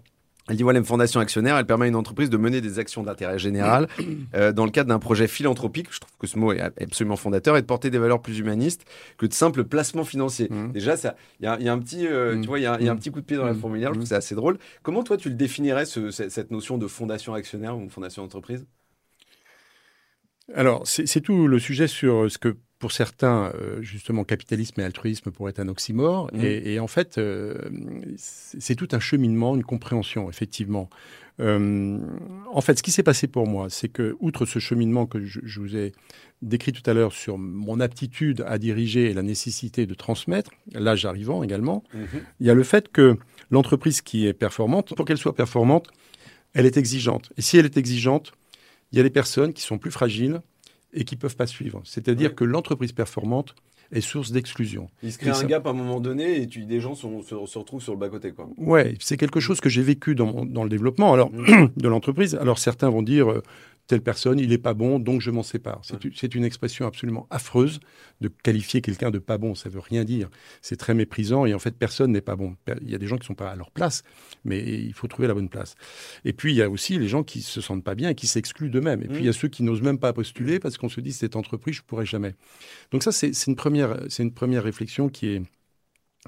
Elle 0.49 0.55
dit 0.55 0.63
voilà, 0.63 0.79
une 0.79 0.85
fondation 0.85 1.19
actionnaire, 1.19 1.57
elle 1.57 1.65
permet 1.65 1.85
à 1.85 1.87
une 1.89 1.95
entreprise 1.95 2.29
de 2.29 2.37
mener 2.37 2.61
des 2.61 2.79
actions 2.79 3.03
d'intérêt 3.03 3.37
général 3.37 3.89
euh, 4.33 4.53
dans 4.53 4.63
le 4.63 4.71
cadre 4.71 4.87
d'un 4.87 4.97
projet 4.97 5.27
philanthropique. 5.27 5.87
Je 5.91 5.99
trouve 5.99 6.17
que 6.17 6.25
ce 6.25 6.39
mot 6.39 6.53
est 6.53 6.61
absolument 6.61 7.17
fondateur 7.17 7.57
et 7.57 7.61
de 7.61 7.65
porter 7.65 7.89
des 7.89 7.97
valeurs 7.97 8.21
plus 8.21 8.39
humanistes 8.39 8.85
que 9.17 9.25
de 9.25 9.33
simples 9.33 9.65
placements 9.65 10.05
financiers. 10.05 10.47
Mm. 10.49 10.71
Déjà, 10.71 10.95
il 11.41 11.45
y, 11.45 11.47
a 11.47 11.73
un 11.73 11.79
petit, 11.79 12.07
mm. 12.07 12.41
tu 12.41 12.47
vois, 12.47 12.59
il 12.59 12.63
y, 12.63 12.65
a 12.65 12.73
un 12.73 12.95
petit 12.95 13.11
coup 13.11 13.19
de 13.19 13.25
pied 13.25 13.35
dans 13.35 13.45
la 13.45 13.53
formulaire. 13.53 13.89
Je 13.89 13.95
trouve 13.95 14.03
que 14.03 14.09
c'est 14.09 14.15
assez 14.15 14.35
drôle. 14.35 14.57
Comment 14.83 15.03
toi 15.03 15.17
tu 15.17 15.27
le 15.29 15.35
définirais 15.35 15.85
cette 15.85 16.49
notion 16.49 16.77
de 16.77 16.87
fondation 16.87 17.33
actionnaire 17.33 17.77
ou 17.77 17.89
fondation 17.89 18.23
d'entreprise? 18.23 18.65
Alors, 20.53 20.83
c'est 20.85 21.21
tout 21.21 21.47
le 21.47 21.59
sujet 21.59 21.87
sur 21.87 22.31
ce 22.31 22.37
que, 22.37 22.55
pour 22.79 22.91
certains, 22.91 23.51
euh, 23.55 23.81
justement, 23.81 24.23
capitalisme 24.23 24.79
et 24.79 24.83
altruisme 24.83 25.31
pourraient 25.31 25.49
être 25.49 25.59
un 25.59 25.67
oxymore. 25.67 26.29
Mmh. 26.33 26.43
Et, 26.43 26.79
en 26.79 26.87
fait, 26.87 27.17
euh, 27.17 27.57
c'est 28.15 28.75
tout 28.75 28.87
un 28.93 28.99
cheminement, 28.99 29.55
une 29.55 29.63
compréhension, 29.63 30.29
effectivement. 30.29 30.89
Euh, 31.39 31.99
en 32.51 32.61
fait, 32.61 32.77
ce 32.77 32.83
qui 32.83 32.91
s'est 32.91 33.03
passé 33.03 33.27
pour 33.27 33.45
moi, 33.45 33.67
c'est 33.69 33.89
que, 33.89 34.15
outre 34.19 34.45
ce 34.45 34.59
cheminement 34.59 35.05
que 35.05 35.23
je, 35.25 35.59
vous 35.59 35.75
ai 35.75 35.91
décrit 36.41 36.71
tout 36.71 36.87
à 36.89 36.93
l'heure 36.93 37.13
sur 37.13 37.37
mon 37.37 37.79
aptitude 37.81 38.43
à 38.47 38.57
diriger 38.57 39.09
et 39.09 39.13
la 39.13 39.23
nécessité 39.23 39.85
de 39.85 39.93
transmettre, 39.95 40.51
l'âge 40.73 41.05
arrivant 41.05 41.43
également, 41.43 41.83
mmh. 41.93 41.99
il 42.39 42.47
y 42.47 42.49
a 42.49 42.53
le 42.53 42.63
fait 42.63 42.87
que 42.87 43.17
l'entreprise 43.51 44.01
qui 44.01 44.25
est 44.25 44.33
performante, 44.33 44.95
pour 44.95 45.05
qu'elle 45.05 45.17
soit 45.17 45.35
performante, 45.35 45.89
elle 46.53 46.65
est 46.65 46.77
exigeante. 46.77 47.31
Et 47.37 47.41
si 47.41 47.57
elle 47.57 47.65
est 47.65 47.77
exigeante, 47.77 48.31
il 48.91 48.97
y 48.97 48.99
a 48.99 49.03
des 49.03 49.09
personnes 49.09 49.53
qui 49.53 49.61
sont 49.61 49.77
plus 49.77 49.91
fragiles 49.91 50.41
et 50.93 51.03
qui 51.03 51.15
ne 51.15 51.19
peuvent 51.19 51.35
pas 51.35 51.47
suivre. 51.47 51.81
C'est-à-dire 51.83 52.35
que 52.35 52.43
l'entreprise 52.43 52.91
performante 52.91 53.55
est 53.91 54.01
source 54.01 54.31
d'exclusion. 54.31 54.89
Il 55.03 55.13
se 55.13 55.17
crée 55.17 55.29
un 55.29 55.43
gap 55.43 55.65
à 55.65 55.69
un 55.69 55.73
moment 55.73 55.99
donné 55.99 56.41
et 56.41 56.47
tu, 56.47 56.65
des 56.65 56.81
gens 56.81 56.95
se, 56.95 57.05
retrouvent 57.05 57.81
sur 57.81 57.93
le 57.93 57.99
bas-côté. 57.99 58.33
Oui, 58.57 58.81
c'est 58.99 59.17
quelque 59.17 59.39
chose 59.39 59.61
que 59.61 59.69
j'ai 59.69 59.81
vécu 59.81 60.15
dans, 60.15 60.45
dans, 60.45 60.63
le 60.63 60.69
développement 60.69 61.13
alors, 61.13 61.31
mmh. 61.31 61.69
de 61.77 61.87
l'entreprise. 61.87 62.35
Alors 62.35 62.59
certains 62.59 62.89
vont 62.89 63.01
dire, 63.01 63.31
euh, 63.31 63.43
telle 63.87 64.01
personne, 64.01 64.37
il 64.39 64.49
n'est 64.49 64.57
pas 64.57 64.73
bon, 64.73 64.99
donc 64.99 65.21
je 65.21 65.31
m'en 65.31 65.43
sépare. 65.43 65.81
C'est 66.13 66.35
une 66.35 66.43
expression 66.43 66.85
absolument 66.85 67.25
affreuse 67.29 67.79
de 68.19 68.27
qualifier 68.27 68.81
quelqu'un 68.81 69.11
de 69.11 69.19
pas 69.19 69.37
bon. 69.37 69.55
Ça 69.55 69.69
veut 69.69 69.79
rien 69.79 70.03
dire. 70.03 70.29
C'est 70.61 70.75
très 70.75 70.93
méprisant 70.93 71.45
et 71.45 71.53
en 71.53 71.59
fait, 71.59 71.71
personne 71.71 72.11
n'est 72.11 72.21
pas 72.21 72.35
bon. 72.35 72.55
Il 72.81 72.89
y 72.89 72.95
a 72.95 72.97
des 72.97 73.07
gens 73.07 73.15
qui 73.15 73.21
ne 73.21 73.27
sont 73.27 73.35
pas 73.35 73.49
à 73.49 73.55
leur 73.55 73.71
place, 73.71 74.03
mais 74.43 74.61
il 74.61 74.93
faut 74.93 75.07
trouver 75.07 75.27
la 75.27 75.33
bonne 75.33 75.49
place. 75.49 75.75
Et 76.25 76.33
puis, 76.33 76.51
il 76.51 76.57
y 76.57 76.61
a 76.61 76.69
aussi 76.69 76.99
les 76.99 77.07
gens 77.07 77.23
qui 77.23 77.41
se 77.41 77.61
sentent 77.61 77.83
pas 77.83 77.95
bien 77.95 78.09
et 78.09 78.15
qui 78.15 78.27
s'excluent 78.27 78.69
d'eux-mêmes. 78.69 79.01
Et 79.03 79.07
puis, 79.07 79.19
il 79.19 79.25
y 79.25 79.27
a 79.27 79.31
mmh. 79.31 79.33
ceux 79.33 79.47
qui 79.47 79.63
n'osent 79.63 79.81
même 79.81 79.99
pas 79.99 80.11
postuler 80.11 80.59
parce 80.59 80.77
qu'on 80.77 80.89
se 80.89 80.99
dit, 80.99 81.13
cette 81.13 81.37
entreprise, 81.37 81.75
je 81.75 81.81
ne 81.81 81.87
pourrai 81.87 82.05
jamais. 82.05 82.35
Donc 82.91 83.03
ça, 83.03 83.11
c'est 83.13 83.31
une, 83.47 83.55
première, 83.55 83.97
une 84.19 84.33
première 84.33 84.63
réflexion 84.63 85.07
qui 85.07 85.27
est 85.27 85.41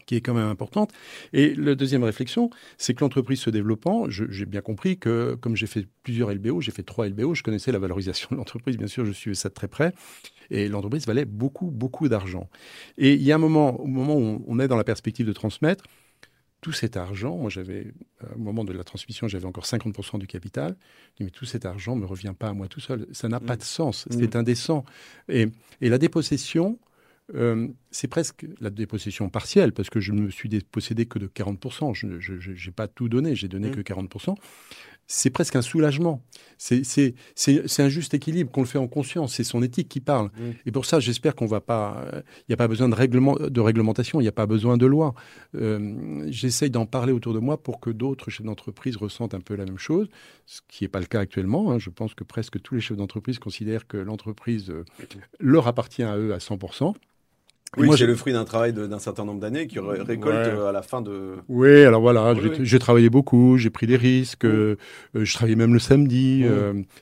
qui 0.05 0.15
est 0.15 0.21
quand 0.21 0.33
même 0.33 0.47
importante. 0.47 0.91
Et 1.33 1.55
la 1.55 1.75
deuxième 1.75 2.03
réflexion, 2.03 2.49
c'est 2.77 2.93
que 2.93 3.01
l'entreprise 3.01 3.39
se 3.39 3.49
développant, 3.49 4.09
j'ai 4.09 4.45
bien 4.45 4.61
compris 4.61 4.97
que 4.97 5.35
comme 5.39 5.55
j'ai 5.55 5.67
fait 5.67 5.87
plusieurs 6.03 6.33
LBO, 6.33 6.61
j'ai 6.61 6.71
fait 6.71 6.83
trois 6.83 7.07
LBO, 7.07 7.35
je 7.35 7.43
connaissais 7.43 7.71
la 7.71 7.79
valorisation 7.79 8.29
de 8.31 8.35
l'entreprise, 8.35 8.77
bien 8.77 8.87
sûr, 8.87 9.05
je 9.05 9.11
suivais 9.11 9.35
ça 9.35 9.49
de 9.49 9.53
très 9.53 9.67
près, 9.67 9.93
et 10.49 10.67
l'entreprise 10.67 11.05
valait 11.05 11.25
beaucoup, 11.25 11.71
beaucoup 11.71 12.09
d'argent. 12.09 12.49
Et 12.97 13.13
il 13.13 13.23
y 13.23 13.31
a 13.31 13.35
un 13.35 13.39
moment, 13.39 13.79
au 13.79 13.87
moment 13.87 14.15
où 14.15 14.43
on 14.47 14.59
est 14.59 14.67
dans 14.67 14.77
la 14.77 14.83
perspective 14.83 15.25
de 15.25 15.33
transmettre, 15.33 15.83
tout 16.61 16.71
cet 16.73 16.97
argent, 16.97 17.37
moi 17.37 17.49
j'avais, 17.49 17.87
euh, 18.23 18.35
au 18.35 18.39
moment 18.39 18.63
de 18.63 18.73
la 18.73 18.83
transmission, 18.83 19.27
j'avais 19.27 19.45
encore 19.45 19.65
50% 19.65 20.19
du 20.19 20.27
capital. 20.27 20.75
Je 21.11 21.17
dis, 21.17 21.23
mais 21.23 21.29
tout 21.29 21.45
cet 21.45 21.65
argent 21.65 21.95
ne 21.95 22.01
me 22.01 22.05
revient 22.05 22.33
pas 22.37 22.49
à 22.49 22.53
moi 22.53 22.67
tout 22.67 22.81
seul. 22.81 23.07
Ça 23.11 23.29
n'a 23.29 23.39
pas 23.39 23.55
mmh. 23.55 23.57
de 23.57 23.63
sens. 23.63 24.07
C'est 24.09 24.35
mmh. 24.35 24.37
indécent. 24.37 24.83
Et, 25.29 25.47
et, 25.81 25.89
la 25.89 25.97
dépossession, 25.97 26.77
euh, 27.35 27.67
c'est 27.91 28.07
presque 28.07 28.45
la 28.59 28.69
dépossession 28.69 29.29
partielle, 29.29 29.71
parce 29.71 29.89
que 29.89 29.99
je 29.99 30.11
ne 30.11 30.21
me 30.21 30.29
suis 30.29 30.49
dépossédé 30.49 31.05
que 31.05 31.19
de 31.19 31.27
40%. 31.27 31.93
Je 31.93 32.07
n'ai 32.07 32.71
pas 32.71 32.87
tout 32.87 33.09
donné, 33.09 33.35
j'ai 33.35 33.47
donné 33.47 33.69
mmh. 33.69 33.75
que 33.75 33.81
40%. 33.81 34.35
C'est 35.11 35.31
presque 35.31 35.55
un 35.55 35.63
soulagement. 35.63 36.21
C'est 36.59 36.83
un 37.79 37.89
juste 37.89 38.13
équilibre, 38.13 38.51
qu'on 38.51 38.61
le 38.61 38.67
fait 38.67 38.77
en 38.77 38.87
conscience. 38.87 39.33
C'est 39.33 39.43
son 39.43 39.63
éthique 39.63 39.89
qui 39.89 40.01
parle. 40.01 40.27
Mmh. 40.27 40.51
Et 40.67 40.71
pour 40.71 40.85
ça, 40.85 40.99
j'espère 40.99 41.33
qu'on 41.33 41.47
va 41.47 41.61
pas. 41.61 42.05
Il 42.13 42.49
n'y 42.49 42.53
a 42.53 42.57
pas 42.57 42.67
besoin 42.67 42.89
de, 42.89 42.93
règlement, 42.93 43.35
de 43.35 43.59
réglementation, 43.59 44.19
il 44.19 44.23
n'y 44.23 44.29
a 44.29 44.33
pas 44.33 44.45
besoin 44.45 44.77
de 44.77 44.85
loi. 44.85 45.15
Euh, 45.55 46.27
j'essaye 46.29 46.69
d'en 46.69 46.85
parler 46.85 47.11
autour 47.11 47.33
de 47.33 47.39
moi 47.39 47.61
pour 47.61 47.79
que 47.79 47.89
d'autres 47.89 48.29
chefs 48.29 48.45
d'entreprise 48.45 48.97
ressentent 48.97 49.33
un 49.33 49.39
peu 49.39 49.55
la 49.55 49.65
même 49.65 49.79
chose, 49.79 50.09
ce 50.45 50.61
qui 50.67 50.83
n'est 50.83 50.89
pas 50.89 50.99
le 50.99 51.07
cas 51.07 51.21
actuellement. 51.21 51.71
Hein. 51.71 51.79
Je 51.79 51.89
pense 51.89 52.13
que 52.13 52.23
presque 52.23 52.61
tous 52.61 52.75
les 52.75 52.81
chefs 52.81 52.97
d'entreprise 52.97 53.39
considèrent 53.39 53.87
que 53.87 53.97
l'entreprise 53.97 54.69
euh, 54.69 54.85
leur 55.39 55.67
appartient 55.67 56.03
à 56.03 56.17
eux 56.17 56.35
à 56.35 56.37
100%. 56.37 56.93
Oui, 57.77 57.89
c'est 57.97 58.05
le 58.05 58.15
fruit 58.15 58.33
d'un 58.33 58.45
travail 58.45 58.73
d'un 58.73 58.99
certain 58.99 59.25
nombre 59.25 59.39
d'années 59.39 59.67
qui 59.67 59.79
récolte 59.79 60.35
euh, 60.35 60.69
à 60.69 60.71
la 60.71 60.81
fin 60.81 61.01
de. 61.01 61.35
Oui, 61.47 61.83
alors 61.83 62.01
voilà, 62.01 62.33
j'ai 62.61 62.79
travaillé 62.79 63.09
beaucoup, 63.09 63.57
j'ai 63.57 63.69
pris 63.69 63.85
des 63.85 63.95
risques, 63.95 64.45
euh, 64.45 64.75
euh, 65.15 65.23
je 65.23 65.33
travaillais 65.33 65.55
même 65.55 65.73
le 65.73 65.79
samedi. 65.79 66.43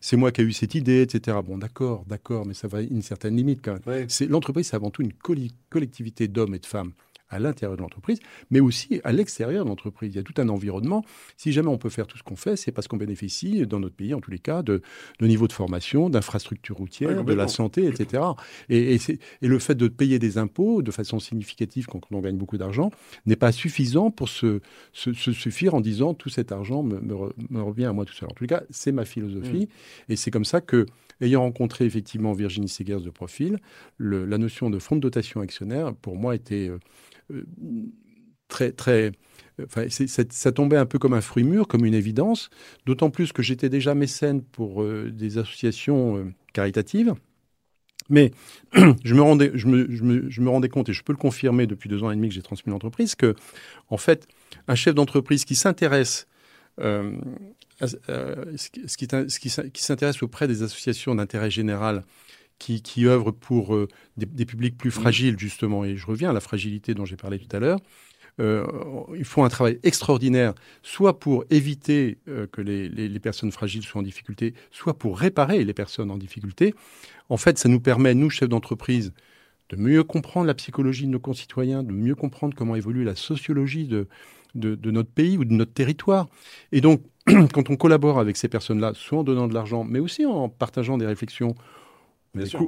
c'est 0.01 0.17
moi 0.17 0.31
qui 0.31 0.41
ai 0.41 0.43
eu 0.43 0.51
cette 0.51 0.75
idée, 0.75 1.01
etc. 1.01 1.37
Bon, 1.45 1.57
d'accord, 1.57 2.03
d'accord, 2.07 2.45
mais 2.45 2.53
ça 2.53 2.67
va 2.67 2.81
une 2.81 3.01
certaine 3.01 3.35
limite 3.35 3.61
quand 3.63 3.77
même. 3.85 4.07
L'entreprise, 4.29 4.67
c'est 4.67 4.75
avant 4.75 4.89
tout 4.89 5.01
une 5.01 5.13
collectivité 5.69 6.27
d'hommes 6.27 6.55
et 6.55 6.59
de 6.59 6.65
femmes 6.65 6.91
à 7.29 7.39
l'intérieur 7.39 7.77
de 7.77 7.81
l'entreprise, 7.81 8.19
mais 8.51 8.59
aussi 8.59 9.01
à 9.03 9.11
l'extérieur 9.11 9.63
de 9.63 9.69
l'entreprise. 9.69 10.13
Il 10.13 10.17
y 10.17 10.19
a 10.19 10.23
tout 10.23 10.33
un 10.37 10.49
environnement. 10.49 11.03
Si 11.35 11.51
jamais 11.51 11.69
on 11.69 11.77
peut 11.77 11.89
faire 11.89 12.07
tout 12.07 12.17
ce 12.17 12.23
qu'on 12.23 12.35
fait, 12.35 12.55
c'est 12.55 12.71
parce 12.71 12.87
qu'on 12.87 12.97
bénéficie, 12.97 13.65
dans 13.67 13.79
notre 13.79 13.95
pays 13.95 14.13
en 14.13 14.21
tous 14.21 14.31
les 14.31 14.39
cas, 14.39 14.61
de, 14.61 14.81
de 15.19 15.27
niveau 15.27 15.47
de 15.47 15.53
formation, 15.53 16.09
d'infrastructures 16.09 16.77
routières, 16.77 17.23
de 17.23 17.33
la 17.33 17.47
santé, 17.47 17.85
etc. 17.85 18.23
Et, 18.69 18.95
et, 18.95 19.47
le 19.47 19.59
fait 19.59 19.75
de 19.75 19.87
payer 19.87 20.19
des 20.19 20.37
impôts 20.37 20.81
de 20.81 20.91
façon 20.91 21.19
significative 21.19 21.85
quand 21.87 22.01
on 22.11 22.19
gagne 22.19 22.37
beaucoup 22.37 22.57
d'argent 22.57 22.91
n'est 23.25 23.35
pas 23.35 23.51
suffisant 23.51 24.11
pour 24.11 24.29
se, 24.29 24.61
se, 24.93 25.13
suffire 25.13 25.73
en 25.73 25.81
disant 25.81 26.13
tout 26.13 26.29
cet 26.29 26.51
argent 26.51 26.83
me, 26.83 26.99
me, 26.99 27.61
revient 27.61 27.85
à 27.85 27.93
moi 27.93 28.05
tout 28.05 28.13
seul. 28.13 28.29
En 28.29 28.33
tous 28.33 28.43
les 28.43 28.49
cas, 28.49 28.63
c'est 28.69 28.91
ma 28.91 29.05
philosophie. 29.05 29.67
Mm. 30.09 30.11
Et 30.11 30.15
c'est 30.15 30.31
comme 30.31 30.45
ça 30.45 30.61
que, 30.61 30.85
ayant 31.21 31.41
rencontré 31.41 31.85
effectivement 31.85 32.33
Virginie 32.33 32.69
Segers 32.69 33.01
de 33.01 33.09
profil, 33.09 33.57
la 33.99 34.37
notion 34.37 34.69
de 34.69 34.79
fonds 34.79 34.95
de 34.95 35.01
dotation 35.01 35.41
actionnaire, 35.41 35.93
pour 35.95 36.15
moi, 36.15 36.35
était 36.35 36.69
euh, 36.69 36.79
euh, 37.31 37.45
très, 38.47 38.71
très, 38.71 39.11
Enfin, 39.63 39.87
ça 39.89 40.51
tombait 40.51 40.77
un 40.77 40.85
peu 40.85 40.99
comme 40.99 41.13
un 41.13 41.21
fruit 41.21 41.43
mûr, 41.43 41.67
comme 41.67 41.85
une 41.85 41.95
évidence, 41.95 42.49
d'autant 42.85 43.09
plus 43.09 43.31
que 43.31 43.41
j'étais 43.41 43.69
déjà 43.69 43.95
mécène 43.95 44.43
pour 44.43 44.83
euh, 44.83 45.09
des 45.11 45.39
associations 45.39 46.17
euh, 46.17 46.33
caritatives. 46.53 47.15
Mais 48.09 48.31
je 49.03 49.15
me, 49.15 49.21
rendais, 49.21 49.51
je, 49.55 49.65
me, 49.67 49.87
je, 49.89 50.41
me, 50.41 50.49
rendais 50.49 50.69
compte, 50.69 50.89
et 50.89 50.93
je 50.93 51.03
peux 51.03 51.11
le 51.11 51.17
confirmer 51.17 51.65
depuis 51.65 51.89
deux 51.89 52.03
ans 52.03 52.11
et 52.11 52.15
demi 52.15 52.29
que 52.29 52.35
j'ai 52.35 52.43
transmis 52.43 52.71
l'entreprise, 52.71 53.15
que, 53.15 53.35
en 53.89 53.97
fait, 53.97 54.27
un 54.67 54.75
chef 54.75 54.93
d'entreprise 54.93 55.43
qui 55.43 55.55
s'intéresse 55.55 56.27
euh, 56.79 57.17
ce 57.85 58.69
qui, 58.69 59.07
qui, 59.07 59.71
qui 59.71 59.83
s'intéresse 59.83 60.23
auprès 60.23 60.47
des 60.47 60.63
associations 60.63 61.15
d'intérêt 61.15 61.51
général 61.51 62.03
qui, 62.59 62.81
qui 62.81 63.05
œuvrent 63.05 63.33
pour 63.33 63.75
euh, 63.75 63.87
des, 64.17 64.45
publics 64.45 64.77
plus 64.77 64.91
fragiles, 64.91 65.37
justement. 65.37 65.85
Et 65.85 65.95
je 65.95 66.05
reviens 66.07 66.31
à 66.31 66.33
la 66.33 66.39
fragilité 66.39 66.93
dont 66.93 67.05
j'ai 67.05 67.17
parlé 67.17 67.37
tout 67.39 67.55
à 67.55 67.59
l'heure. 67.59 67.79
ils 68.39 69.25
font 69.25 69.43
un 69.43 69.49
travail 69.49 69.79
extraordinaire, 69.83 70.53
soit 70.81 71.19
pour 71.19 71.45
éviter 71.49 72.17
que 72.51 72.61
les, 72.61 72.89
les, 72.89 73.19
personnes 73.19 73.51
fragiles 73.51 73.83
soient 73.83 74.01
en 74.01 74.03
difficulté, 74.03 74.53
soit 74.71 74.97
pour 74.97 75.19
réparer 75.19 75.63
les 75.63 75.73
personnes 75.73 76.11
en 76.11 76.17
difficulté. 76.17 76.73
En 77.29 77.37
fait, 77.37 77.57
ça 77.57 77.69
nous 77.69 77.79
permet, 77.79 78.13
nous, 78.13 78.29
chefs 78.29 78.49
d'entreprise, 78.49 79.11
de 79.69 79.75
mieux 79.75 80.03
comprendre 80.03 80.47
la 80.47 80.53
psychologie 80.53 81.05
de 81.05 81.11
nos 81.11 81.19
concitoyens, 81.19 81.83
de 81.83 81.91
mieux 81.91 82.15
comprendre 82.15 82.55
comment 82.55 82.75
évolue 82.75 83.03
la 83.03 83.15
sociologie 83.15 83.85
de, 83.85 84.07
de, 84.55 84.91
notre 84.91 85.09
pays 85.09 85.37
ou 85.37 85.45
de 85.45 85.53
notre 85.53 85.73
territoire. 85.73 86.27
Et 86.71 86.81
donc, 86.81 87.01
quand 87.53 87.69
on 87.69 87.75
collabore 87.75 88.19
avec 88.19 88.37
ces 88.37 88.47
personnes-là, 88.47 88.93
soit 88.95 89.19
en 89.19 89.23
donnant 89.23 89.47
de 89.47 89.53
l'argent, 89.53 89.83
mais 89.83 89.99
aussi 89.99 90.25
en 90.25 90.49
partageant 90.49 90.97
des 90.97 91.05
réflexions, 91.05 91.55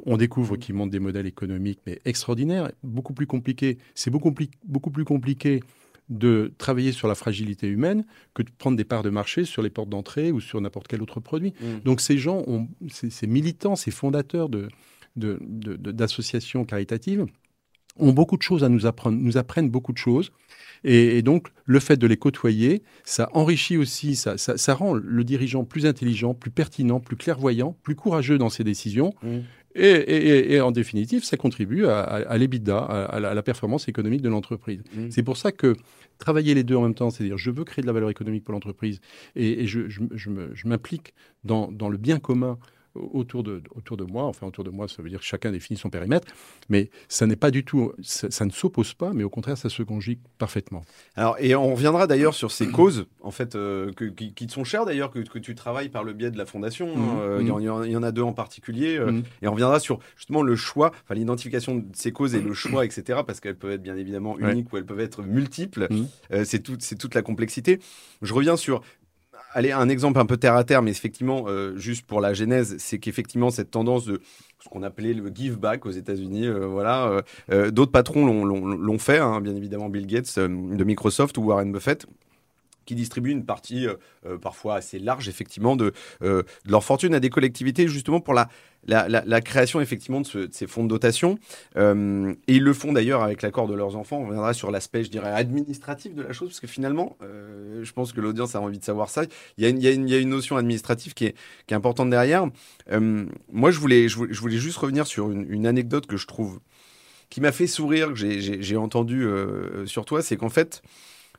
on 0.05 0.17
découvre 0.17 0.57
qu'ils 0.57 0.75
montent 0.75 0.89
des 0.89 0.99
modèles 0.99 1.27
économiques 1.27 1.79
mais 1.85 2.01
extraordinaires, 2.05 2.71
beaucoup 2.83 3.13
plus 3.13 3.27
compliqués. 3.27 3.77
C'est 3.93 4.09
beaucoup, 4.09 4.33
beaucoup 4.65 4.89
plus 4.89 5.05
compliqué 5.05 5.61
de 6.09 6.51
travailler 6.57 6.91
sur 6.91 7.07
la 7.07 7.13
fragilité 7.13 7.67
humaine 7.67 8.03
que 8.33 8.41
de 8.41 8.49
prendre 8.57 8.75
des 8.75 8.83
parts 8.83 9.03
de 9.03 9.11
marché 9.11 9.45
sur 9.45 9.61
les 9.61 9.69
portes 9.69 9.89
d'entrée 9.89 10.31
ou 10.31 10.39
sur 10.39 10.59
n'importe 10.59 10.87
quel 10.87 11.03
autre 11.03 11.19
produit. 11.19 11.53
Mm. 11.61 11.79
Donc 11.85 12.01
ces 12.01 12.17
gens, 12.17 12.43
ont, 12.47 12.67
ces, 12.89 13.27
militants, 13.27 13.75
ces 13.75 13.91
fondateurs 13.91 14.49
de, 14.49 14.69
d'associations 15.15 16.65
caritatives 16.65 17.27
ont 17.99 18.11
beaucoup 18.11 18.37
de 18.37 18.41
choses 18.41 18.63
à 18.63 18.69
nous 18.69 18.85
apprendre, 18.85 19.17
nous 19.17 19.37
apprennent 19.37 19.69
beaucoup 19.69 19.93
de 19.93 19.97
choses. 19.97 20.31
Et, 20.83 21.21
donc, 21.21 21.49
le 21.65 21.79
fait 21.79 21.97
de 21.97 22.07
les 22.07 22.17
côtoyer, 22.17 22.83
ça 23.03 23.29
enrichit 23.33 23.77
aussi, 23.77 24.15
ça, 24.15 24.37
ça, 24.37 24.73
rend 24.73 24.93
le 24.93 25.23
dirigeant 25.23 25.65
plus 25.65 25.85
intelligent, 25.85 26.33
plus 26.33 26.51
pertinent, 26.51 27.01
plus 27.01 27.17
clairvoyant, 27.17 27.75
plus 27.83 27.95
courageux 27.95 28.37
dans 28.37 28.49
ses 28.49 28.63
décisions. 28.63 29.13
Mmh. 29.21 29.39
Et, 29.75 30.61
en 30.61 30.71
définitive, 30.71 31.23
ça 31.23 31.37
contribue 31.37 31.85
à, 31.85 32.01
à, 32.01 32.37
l'EBITDA, 32.37 32.77
à, 32.77 33.19
la 33.19 33.43
performance 33.43 33.87
économique 33.87 34.21
de 34.21 34.29
l'entreprise. 34.29 34.81
Mmh. 34.95 35.11
C'est 35.11 35.23
pour 35.23 35.37
ça 35.37 35.51
que 35.51 35.75
travailler 36.17 36.53
les 36.53 36.63
deux 36.63 36.75
en 36.75 36.83
même 36.83 36.95
temps, 36.95 37.09
c'est-à-dire 37.09 37.37
je 37.37 37.51
veux 37.51 37.63
créer 37.63 37.81
de 37.81 37.87
la 37.87 37.93
valeur 37.93 38.09
économique 38.09 38.43
pour 38.43 38.53
l'entreprise 38.53 38.99
et, 39.35 39.67
je, 39.67 39.81
je 39.89 40.67
m'implique 40.67 41.13
dans, 41.43 41.71
dans, 41.71 41.89
le 41.89 41.97
bien 41.97 42.19
commun 42.19 42.57
autour 42.95 43.43
de, 43.43 43.61
autour 43.75 43.97
de 43.97 44.03
moi. 44.03 44.23
Enfin, 44.23 44.47
autour 44.47 44.63
de 44.63 44.69
moi, 44.69 44.87
ça 44.87 45.01
veut 45.01 45.09
dire 45.09 45.19
que 45.19 45.25
chacun 45.25 45.51
définit 45.51 45.77
son 45.77 45.89
périmètre. 45.89 46.27
Mais 46.69 46.89
ça 47.07 47.25
n'est 47.27 47.35
pas 47.35 47.51
du 47.51 47.63
tout, 47.63 47.93
ça, 48.01 48.45
ne 48.45 48.51
s'oppose 48.51 48.93
pas, 48.93 49.11
mais 49.13 49.23
au 49.23 49.29
contraire, 49.29 49.57
ça 49.57 49.69
se 49.69 49.83
conjugue 49.83 50.19
parfaitement. 50.37 50.83
Alors, 51.15 51.35
et 51.39 51.55
on 51.55 51.73
reviendra 51.73 52.07
d'ailleurs 52.07 52.33
sur 52.33 52.51
ces 52.51 52.67
causes, 52.67 53.05
en 53.21 53.31
fait, 53.31 53.55
euh, 53.55 53.91
qui, 53.93 54.33
te 54.33 54.51
sont 54.51 54.63
chères 54.63 54.85
d'ailleurs, 54.85 55.11
que, 55.11 55.19
que, 55.19 55.39
tu 55.39 55.55
travailles 55.55 55.89
par 55.89 56.03
le 56.03 56.13
biais 56.13 56.31
de 56.31 56.37
la 56.37 56.45
fondation. 56.45 56.89
Hein. 56.89 56.99
Mmh, 56.99 57.19
euh, 57.19 57.39
mmh. 57.39 57.85
il, 57.85 57.91
y 57.91 57.97
en, 57.97 58.03
a 58.03 58.11
deux 58.11 58.21
en 58.21 58.33
particulier. 58.33 58.97
Euh, 58.97 59.11
mmh. 59.11 59.23
Et 59.41 59.47
on 59.47 59.51
reviendra 59.51 59.79
sur 59.79 59.99
justement 60.15 60.41
le 60.41 60.55
choix, 60.55 60.91
enfin, 61.03 61.15
l'identification 61.15 61.75
de 61.75 61.85
ces 61.93 62.11
causes 62.11 62.35
et 62.35 62.41
le 62.41 62.53
choix, 62.53 62.85
etc., 62.85 63.21
parce 63.25 63.39
qu'elles 63.39 63.57
peuvent 63.57 63.71
être 63.71 63.83
bien 63.83 63.97
évidemment 63.97 64.37
uniques 64.39 64.71
ou 64.73 64.77
elles 64.77 64.85
peuvent 64.85 64.99
être 64.99 65.23
multiples. 65.23 65.87
c'est 66.43 66.59
tout, 66.59 66.77
toute 66.77 67.15
la 67.15 67.21
complexité. 67.21 67.79
Je 68.21 68.33
reviens 68.33 68.57
sur 68.57 68.81
allez, 69.53 69.71
un 69.71 69.89
exemple 69.89 70.19
un 70.19 70.25
peu 70.25 70.37
terre 70.37 70.55
à 70.55 70.63
terre, 70.63 70.81
mais 70.81 70.91
effectivement, 70.91 71.45
euh, 71.47 71.75
juste 71.77 72.05
pour 72.05 72.21
la 72.21 72.33
genèse, 72.33 72.75
c'est 72.79 72.99
qu'effectivement, 72.99 73.49
cette 73.49 73.71
tendance 73.71 74.05
de 74.05 74.21
ce 74.63 74.69
qu'on 74.69 74.83
appelait 74.83 75.13
le 75.13 75.31
give 75.33 75.57
back 75.57 75.85
aux 75.85 75.91
États-Unis, 75.91 76.47
euh, 76.47 76.65
voilà, 76.65 77.21
euh, 77.51 77.71
d'autres 77.71 77.91
patrons 77.91 78.45
l'ont 78.45 78.99
fait, 78.99 79.19
hein, 79.19 79.41
bien 79.41 79.55
évidemment 79.55 79.89
Bill 79.89 80.05
Gates 80.05 80.37
de 80.39 80.83
Microsoft 80.83 81.37
ou 81.37 81.43
Warren 81.43 81.71
Buffett 81.71 82.05
qui 82.85 82.95
distribuent 82.95 83.29
une 83.29 83.45
partie 83.45 83.85
parfois 84.41 84.77
assez 84.77 84.97
large 84.97 85.29
effectivement 85.29 85.75
de, 85.75 85.93
de, 86.21 86.43
leur 86.67 86.83
fortune 86.83 87.13
à 87.13 87.19
des 87.19 87.29
collectivités 87.29 87.87
justement 87.87 88.19
pour 88.19 88.33
la, 88.33 88.49
la, 88.87 89.41
création 89.41 89.81
effectivement 89.81 90.21
de, 90.21 90.49
ces 90.51 90.67
fonds 90.67 90.83
de 90.83 90.89
dotation. 90.89 91.37
Euh, 91.77 92.33
et 92.47 92.55
ils 92.55 92.63
le 92.63 92.73
font 92.73 92.93
d'ailleurs 92.93 93.23
avec 93.23 93.41
l'accord 93.41 93.67
de 93.67 93.75
leurs 93.75 93.95
enfants. 93.95 94.17
On 94.17 94.27
reviendra 94.27 94.53
sur 94.53 94.71
l'aspect, 94.71 95.03
je 95.03 95.09
dirais, 95.09 95.31
administratif 95.31 96.15
de 96.15 96.21
la 96.21 96.33
chose, 96.33 96.49
parce 96.49 96.59
que 96.59 96.67
finalement, 96.67 97.17
euh, 97.21 97.83
je 97.83 97.93
pense 97.93 98.13
que 98.13 98.21
l'audience 98.21 98.55
a 98.55 98.61
envie 98.61 98.79
de 98.79 98.83
savoir 98.83 99.09
ça. 99.09 99.23
Il 99.57 99.63
y 99.63 99.67
a 99.87 99.91
une, 99.91 100.09
une, 100.09 100.29
notion 100.29 100.57
administrative 100.57 101.13
qui 101.13 101.25
est, 101.25 101.35
importante 101.71 102.09
derrière. 102.09 102.47
Euh, 102.91 103.25
moi, 103.51 103.71
je 103.71 103.79
voulais, 103.79 104.07
juste 104.07 104.77
revenir 104.77 105.07
sur 105.07 105.31
une, 105.31 105.67
anecdote 105.67 106.07
que 106.07 106.17
je 106.17 106.25
trouve 106.25 106.59
qui 107.29 107.41
m'a 107.41 107.51
fait 107.51 107.67
sourire, 107.67 108.11
que 108.13 108.15
j'ai 108.15 108.77
entendu 108.77 109.27
sur 109.85 110.03
toi, 110.03 110.23
c'est 110.23 110.35
qu'en 110.35 110.49
fait, 110.49 110.81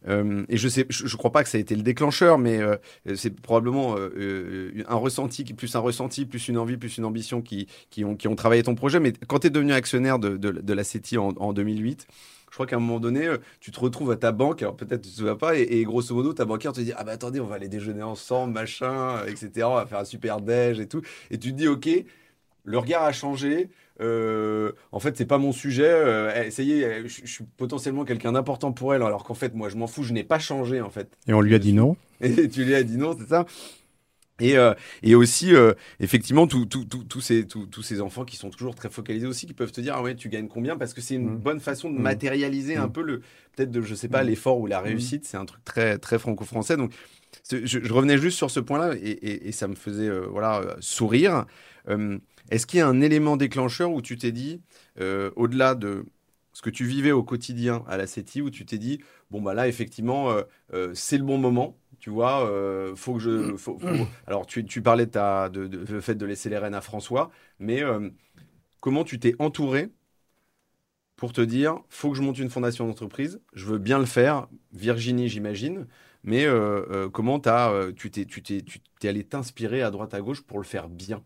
euh, 0.08 0.44
et 0.48 0.56
je 0.56 0.68
sais, 0.68 0.86
je, 0.88 1.16
crois 1.16 1.32
pas 1.32 1.42
que 1.42 1.48
ça 1.48 1.58
a 1.58 1.60
été 1.60 1.74
le 1.74 1.82
déclencheur, 1.82 2.38
mais 2.38 2.58
euh, 2.58 2.76
c'est 3.14 3.38
probablement 3.40 3.96
euh, 3.98 4.72
un 4.88 4.94
ressenti, 4.94 5.44
plus 5.44 5.74
un 5.76 5.80
ressenti, 5.80 6.24
plus 6.24 6.48
une 6.48 6.58
envie, 6.58 6.76
plus 6.76 6.98
une 6.98 7.04
ambition 7.04 7.42
qui, 7.42 7.66
qui, 7.90 8.04
ont, 8.04 8.16
qui 8.16 8.28
ont 8.28 8.36
travaillé 8.36 8.62
ton 8.62 8.74
projet. 8.74 9.00
Mais 9.00 9.12
quand 9.26 9.40
tu 9.40 9.48
es 9.48 9.50
devenu 9.50 9.72
actionnaire 9.72 10.18
de, 10.18 10.36
de, 10.36 10.72
la 10.72 10.84
CETI 10.84 11.18
en, 11.18 11.28
en 11.36 11.52
2008, 11.52 12.06
je 12.50 12.54
crois 12.56 12.66
qu'à 12.66 12.76
un 12.76 12.80
moment 12.80 12.98
donné, 12.98 13.28
tu 13.60 13.70
te 13.70 13.78
retrouves 13.78 14.10
à 14.10 14.16
ta 14.16 14.32
banque, 14.32 14.62
alors 14.62 14.76
peut-être 14.76 15.02
tu 15.02 15.10
te 15.10 15.14
souviens 15.14 15.36
pas, 15.36 15.56
et, 15.56 15.84
grosso 15.84 16.14
modo, 16.14 16.32
ta 16.32 16.44
banquière 16.44 16.72
te 16.72 16.80
dit 16.80 16.92
Ah 16.96 17.04
bah 17.04 17.12
attendez, 17.12 17.40
on 17.40 17.46
va 17.46 17.56
aller 17.56 17.68
déjeuner 17.68 18.02
ensemble, 18.02 18.54
machin, 18.54 19.24
etc. 19.26 19.66
On 19.66 19.74
va 19.74 19.86
faire 19.86 19.98
un 19.98 20.04
super 20.04 20.40
déj 20.40 20.80
et 20.80 20.88
tout. 20.88 21.02
Et 21.30 21.38
tu 21.38 21.52
te 21.52 21.56
dis 21.56 21.68
Ok, 21.68 21.88
le 22.64 22.78
regard 22.78 23.04
a 23.04 23.12
changé, 23.12 23.68
euh, 24.00 24.72
en 24.92 25.00
fait, 25.00 25.16
c'est 25.16 25.26
pas 25.26 25.38
mon 25.38 25.52
sujet. 25.52 25.88
Euh, 25.88 26.44
essayez, 26.44 27.06
je, 27.06 27.26
suis 27.26 27.44
potentiellement 27.56 28.04
quelqu'un 28.04 28.32
d'important 28.32 28.72
pour 28.72 28.94
elle, 28.94 29.02
alors 29.02 29.24
qu'en 29.24 29.34
fait, 29.34 29.54
moi, 29.54 29.68
je 29.68 29.76
m'en 29.76 29.86
fous, 29.86 30.02
je 30.02 30.12
n'ai 30.12 30.24
pas 30.24 30.38
changé, 30.38 30.80
en 30.80 30.90
fait. 30.90 31.10
Et 31.26 31.34
on 31.34 31.40
lui 31.40 31.54
a 31.54 31.58
dit 31.58 31.72
non. 31.72 31.96
Et 32.20 32.48
tu 32.48 32.64
lui 32.64 32.74
as 32.74 32.82
dit 32.82 32.96
non, 32.96 33.14
c'est 33.18 33.28
ça. 33.28 33.46
Et, 34.42 34.56
euh, 34.56 34.72
et 35.02 35.14
aussi, 35.14 35.52
effectivement, 36.00 36.46
tous 36.46 37.20
ces, 37.20 37.46
ces 37.82 38.00
enfants 38.00 38.24
qui 38.24 38.36
sont 38.36 38.48
toujours 38.48 38.74
très 38.74 38.88
focalisés 38.88 39.26
aussi, 39.26 39.46
qui 39.46 39.52
peuvent 39.52 39.72
te 39.72 39.82
dire, 39.82 39.94
ah 39.96 40.02
ouais, 40.02 40.14
tu 40.14 40.30
gagnes 40.30 40.48
combien? 40.48 40.78
Parce 40.78 40.94
que 40.94 41.02
c'est 41.02 41.16
une 41.16 41.34
mmh. 41.34 41.38
bonne 41.38 41.60
façon 41.60 41.90
de 41.90 41.98
mmh. 41.98 42.02
matérialiser 42.02 42.76
un 42.76 42.86
mmh. 42.86 42.92
peu 42.92 43.02
le, 43.02 43.18
peut-être 43.54 43.70
de, 43.70 43.82
je 43.82 43.94
sais 43.94 44.08
pas, 44.08 44.22
l'effort 44.22 44.58
ou 44.58 44.66
la 44.66 44.80
réussite. 44.80 45.26
C'est 45.26 45.36
un 45.36 45.44
truc 45.44 45.62
très, 45.62 45.98
très 45.98 46.18
franco-français. 46.18 46.78
Donc, 46.78 46.92
je, 47.50 47.92
revenais 47.92 48.16
juste 48.16 48.38
sur 48.38 48.50
ce 48.50 48.60
point-là 48.60 48.94
et, 48.94 49.48
et, 49.48 49.52
ça 49.52 49.68
me 49.68 49.74
faisait, 49.74 50.08
voilà, 50.30 50.76
sourire. 50.80 51.44
Est-ce 52.50 52.66
qu'il 52.66 52.78
y 52.78 52.82
a 52.82 52.88
un 52.88 53.00
élément 53.00 53.36
déclencheur 53.36 53.92
où 53.92 54.02
tu 54.02 54.16
t'es 54.16 54.32
dit, 54.32 54.60
euh, 55.00 55.30
au-delà 55.36 55.74
de 55.74 56.04
ce 56.52 56.62
que 56.62 56.70
tu 56.70 56.84
vivais 56.84 57.12
au 57.12 57.22
quotidien 57.22 57.84
à 57.86 57.96
la 57.96 58.06
CETI, 58.06 58.42
où 58.42 58.50
tu 58.50 58.66
t'es 58.66 58.78
dit, 58.78 59.00
bon, 59.30 59.40
bah 59.40 59.54
là, 59.54 59.68
effectivement, 59.68 60.30
euh, 60.30 60.42
euh, 60.74 60.90
c'est 60.94 61.18
le 61.18 61.24
bon 61.24 61.38
moment, 61.38 61.76
tu 62.00 62.10
vois, 62.10 62.50
faut 62.96 63.14
que 63.14 63.20
je. 63.20 63.54
Alors, 64.26 64.46
tu, 64.46 64.64
parlais 64.82 65.06
de, 65.06 65.10
ta, 65.10 65.48
de, 65.48 66.00
fait 66.00 66.14
de 66.14 66.26
laisser 66.26 66.48
les 66.48 66.58
rênes 66.58 66.74
à 66.74 66.80
François, 66.80 67.30
mais 67.58 67.82
comment 68.80 69.04
tu 69.04 69.18
t'es 69.20 69.34
entouré 69.38 69.90
pour 71.16 71.32
te 71.34 71.42
dire, 71.42 71.78
faut 71.90 72.10
que 72.10 72.16
je 72.16 72.22
monte 72.22 72.38
une 72.38 72.48
fondation 72.48 72.86
d'entreprise, 72.86 73.42
je 73.52 73.66
veux 73.66 73.78
bien 73.78 73.98
le 73.98 74.06
faire, 74.06 74.48
Virginie, 74.72 75.28
j'imagine, 75.28 75.86
mais 76.24 76.46
comment 77.12 77.40
as, 77.44 77.92
tu 77.94 78.10
t'es, 78.10 78.24
tu 78.24 78.42
t'es 78.42 79.08
allé 79.08 79.24
t'inspirer 79.24 79.82
à 79.82 79.90
droite 79.90 80.14
à 80.14 80.20
gauche 80.22 80.40
pour 80.42 80.58
le 80.58 80.64
faire 80.64 80.88
bien? 80.88 81.22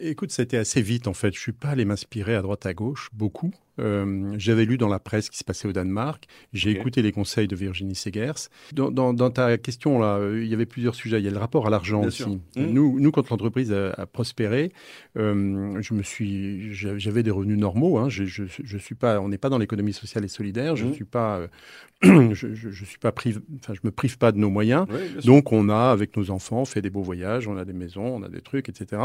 Écoute, 0.00 0.32
été 0.42 0.56
assez 0.56 0.82
vite 0.82 1.06
en 1.06 1.14
fait. 1.14 1.34
Je 1.34 1.40
suis 1.40 1.52
pas 1.52 1.68
allé 1.68 1.84
m'inspirer 1.84 2.34
à 2.34 2.42
droite 2.42 2.66
à 2.66 2.74
gauche 2.74 3.10
beaucoup. 3.12 3.52
Euh, 3.78 4.34
j'avais 4.38 4.64
lu 4.64 4.78
dans 4.78 4.88
la 4.88 4.98
presse 4.98 5.26
ce 5.26 5.30
qui 5.30 5.38
se 5.38 5.44
passait 5.44 5.68
au 5.68 5.72
Danemark. 5.72 6.26
J'ai 6.52 6.70
écouté 6.70 7.02
les 7.02 7.12
conseils 7.12 7.48
de 7.48 7.56
Virginie 7.56 7.94
Segers. 7.94 8.48
Dans, 8.72 9.30
ta 9.30 9.58
question, 9.58 9.98
là, 9.98 10.18
euh, 10.18 10.42
il 10.42 10.48
y 10.48 10.54
avait 10.54 10.66
plusieurs 10.66 10.94
sujets. 10.94 11.20
Il 11.20 11.24
y 11.24 11.28
a 11.28 11.30
le 11.30 11.38
rapport 11.38 11.66
à 11.66 11.70
l'argent 11.70 12.02
aussi. 12.02 12.24
Mmh. 12.26 12.40
Nous, 12.56 13.00
nous, 13.00 13.10
quand 13.10 13.28
l'entreprise 13.30 13.72
a, 13.72 14.06
prospéré, 14.06 14.72
euh, 15.18 15.80
je 15.80 15.94
me 15.94 16.02
suis, 16.02 16.72
j'avais 16.72 17.22
des 17.22 17.30
revenus 17.30 17.58
normaux. 17.58 17.98
Hein. 17.98 18.08
Je, 18.08 18.24
je, 18.24 18.78
suis 18.78 18.94
pas, 18.94 19.20
on 19.20 19.28
n'est 19.28 19.38
pas 19.38 19.48
dans 19.48 19.58
l'économie 19.58 19.92
sociale 19.92 20.24
et 20.24 20.28
solidaire. 20.28 20.76
Je 20.76 20.84
ne 20.84 20.90
mmh. 20.90 20.94
suis 20.94 21.04
pas, 21.04 21.46
je, 22.02 22.54
je, 22.54 22.84
suis 22.84 22.98
pas 22.98 23.12
prive, 23.12 23.40
enfin, 23.60 23.74
je 23.74 23.80
me 23.84 23.90
prive 23.90 24.18
pas 24.18 24.32
de 24.32 24.38
nos 24.38 24.50
moyens. 24.50 24.86
Donc, 25.24 25.52
on 25.52 25.68
a, 25.68 25.90
avec 25.90 26.16
nos 26.16 26.30
enfants, 26.30 26.64
fait 26.64 26.82
des 26.82 26.90
beaux 26.90 27.02
voyages, 27.02 27.48
on 27.48 27.56
a 27.56 27.64
des 27.64 27.72
maisons, 27.72 28.16
on 28.16 28.22
a 28.22 28.28
des 28.28 28.40
trucs, 28.40 28.68
etc. 28.68 29.02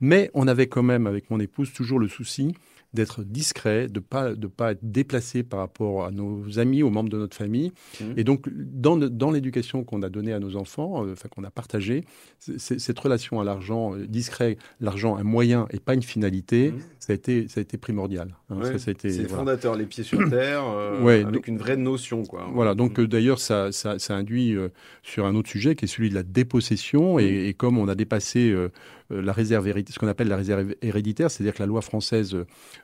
Mais 0.00 0.30
on 0.34 0.46
avait 0.46 0.66
quand 0.66 0.82
même, 0.82 1.06
avec 1.06 1.30
mon 1.30 1.40
épouse, 1.40 1.72
toujours 1.72 1.98
le 1.98 2.08
souci 2.08 2.54
d'être 2.94 3.24
discret, 3.24 3.88
de 3.88 4.00
pas 4.00 4.34
de 4.34 4.46
pas 4.46 4.72
être 4.72 4.80
déplacé 4.82 5.42
par 5.42 5.60
rapport 5.60 6.04
à 6.04 6.10
nos 6.10 6.58
amis, 6.58 6.82
aux 6.82 6.90
membres 6.90 7.08
de 7.08 7.16
notre 7.16 7.36
famille. 7.36 7.72
Mmh. 8.00 8.04
Et 8.16 8.24
donc 8.24 8.48
dans, 8.52 8.96
dans 8.96 9.30
l'éducation 9.30 9.82
qu'on 9.84 10.02
a 10.02 10.08
donnée 10.08 10.32
à 10.32 10.38
nos 10.38 10.56
enfants, 10.56 11.04
euh, 11.06 11.12
enfin 11.12 11.28
qu'on 11.28 11.44
a 11.44 11.50
partagée, 11.50 12.04
cette 12.38 12.98
relation 12.98 13.40
à 13.40 13.44
l'argent 13.44 13.94
euh, 13.94 14.06
discret, 14.06 14.58
l'argent 14.80 15.16
un 15.16 15.24
moyen 15.24 15.66
et 15.70 15.80
pas 15.80 15.94
une 15.94 16.02
finalité, 16.02 16.72
mmh. 16.72 16.80
ça 16.98 17.12
a 17.12 17.14
été 17.14 17.48
ça 17.48 17.60
a 17.60 17.62
été 17.62 17.78
primordial. 17.78 18.34
Hein. 18.50 18.60
c'est 18.76 19.28
fondateur, 19.28 19.74
les 19.76 19.86
pieds 19.86 20.04
sur 20.04 20.28
terre, 20.28 20.64
euh, 20.66 21.24
avec 21.26 21.48
une 21.48 21.58
vraie 21.58 21.76
notion 21.76 22.24
quoi. 22.24 22.48
Voilà, 22.52 22.74
donc 22.74 22.98
mmh. 22.98 23.06
d'ailleurs 23.06 23.38
ça, 23.38 23.72
ça, 23.72 23.98
ça 23.98 24.14
induit 24.14 24.54
sur 25.02 25.24
un 25.24 25.34
autre 25.34 25.48
sujet 25.48 25.74
qui 25.74 25.86
est 25.86 25.88
celui 25.88 26.10
de 26.10 26.14
la 26.14 26.22
dépossession 26.22 27.18
et, 27.18 27.48
et 27.48 27.54
comme 27.54 27.78
on 27.78 27.88
a 27.88 27.94
dépassé 27.94 28.54
la 29.20 29.32
réserve 29.32 29.66
ce 29.90 29.98
qu'on 29.98 30.08
appelle 30.08 30.28
la 30.28 30.36
réserve 30.36 30.74
héréditaire, 30.82 31.30
c'est-à-dire 31.30 31.54
que 31.54 31.60
la 31.62 31.66
loi 31.66 31.82
française 31.82 32.36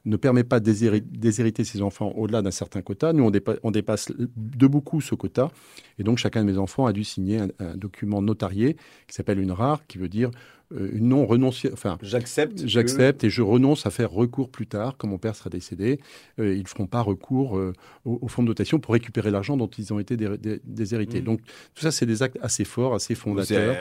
ne 0.04 0.16
permet 0.16 0.44
pas 0.44 0.60
de 0.60 0.72
déshériter 1.00 1.64
ses 1.64 1.82
enfants 1.82 2.12
au-delà 2.16 2.42
d'un 2.42 2.50
certain 2.50 2.82
quota. 2.82 3.12
Nous, 3.12 3.30
on, 3.62 3.70
dépasse 3.70 4.12
de 4.16 4.66
beaucoup 4.66 5.00
ce 5.00 5.14
quota. 5.14 5.50
Et 5.98 6.02
donc, 6.02 6.18
chacun 6.18 6.44
de 6.44 6.50
mes 6.50 6.58
enfants 6.58 6.86
a 6.86 6.92
dû 6.92 7.04
signer 7.04 7.40
un, 7.58 7.76
document 7.76 8.22
notarié 8.22 8.76
qui 9.06 9.14
s'appelle 9.14 9.40
une 9.40 9.52
rare, 9.52 9.86
qui 9.86 9.98
veut 9.98 10.08
dire 10.08 10.30
euh, 10.74 10.90
une 10.92 11.08
non 11.08 11.24
renonciation. 11.24 11.72
Enfin, 11.72 11.98
j'accepte. 12.02 12.66
J'accepte 12.66 13.24
et 13.24 13.30
je 13.30 13.40
renonce 13.40 13.86
à 13.86 13.90
faire 13.90 14.10
recours 14.10 14.50
plus 14.50 14.66
tard, 14.66 14.96
quand 14.98 15.08
mon 15.08 15.18
père 15.18 15.34
sera 15.34 15.48
décédé. 15.48 15.98
Euh, 16.38 16.54
ils 16.54 16.62
ne 16.62 16.68
feront 16.68 16.86
pas 16.86 17.00
recours 17.00 17.56
euh, 17.56 17.72
au, 18.04 18.28
fonds 18.28 18.42
de 18.42 18.48
dotation 18.48 18.78
pour 18.78 18.92
récupérer 18.92 19.30
l'argent 19.30 19.56
dont 19.56 19.68
ils 19.68 19.92
ont 19.92 19.98
été 19.98 20.16
déshérités. 20.64 21.20
Mmh. 21.20 21.24
Donc, 21.24 21.40
tout 21.74 21.82
ça, 21.82 21.90
c'est 21.90 22.06
des 22.06 22.22
actes 22.22 22.38
assez 22.42 22.64
forts, 22.64 22.94
assez 22.94 23.14
fondateurs. 23.14 23.76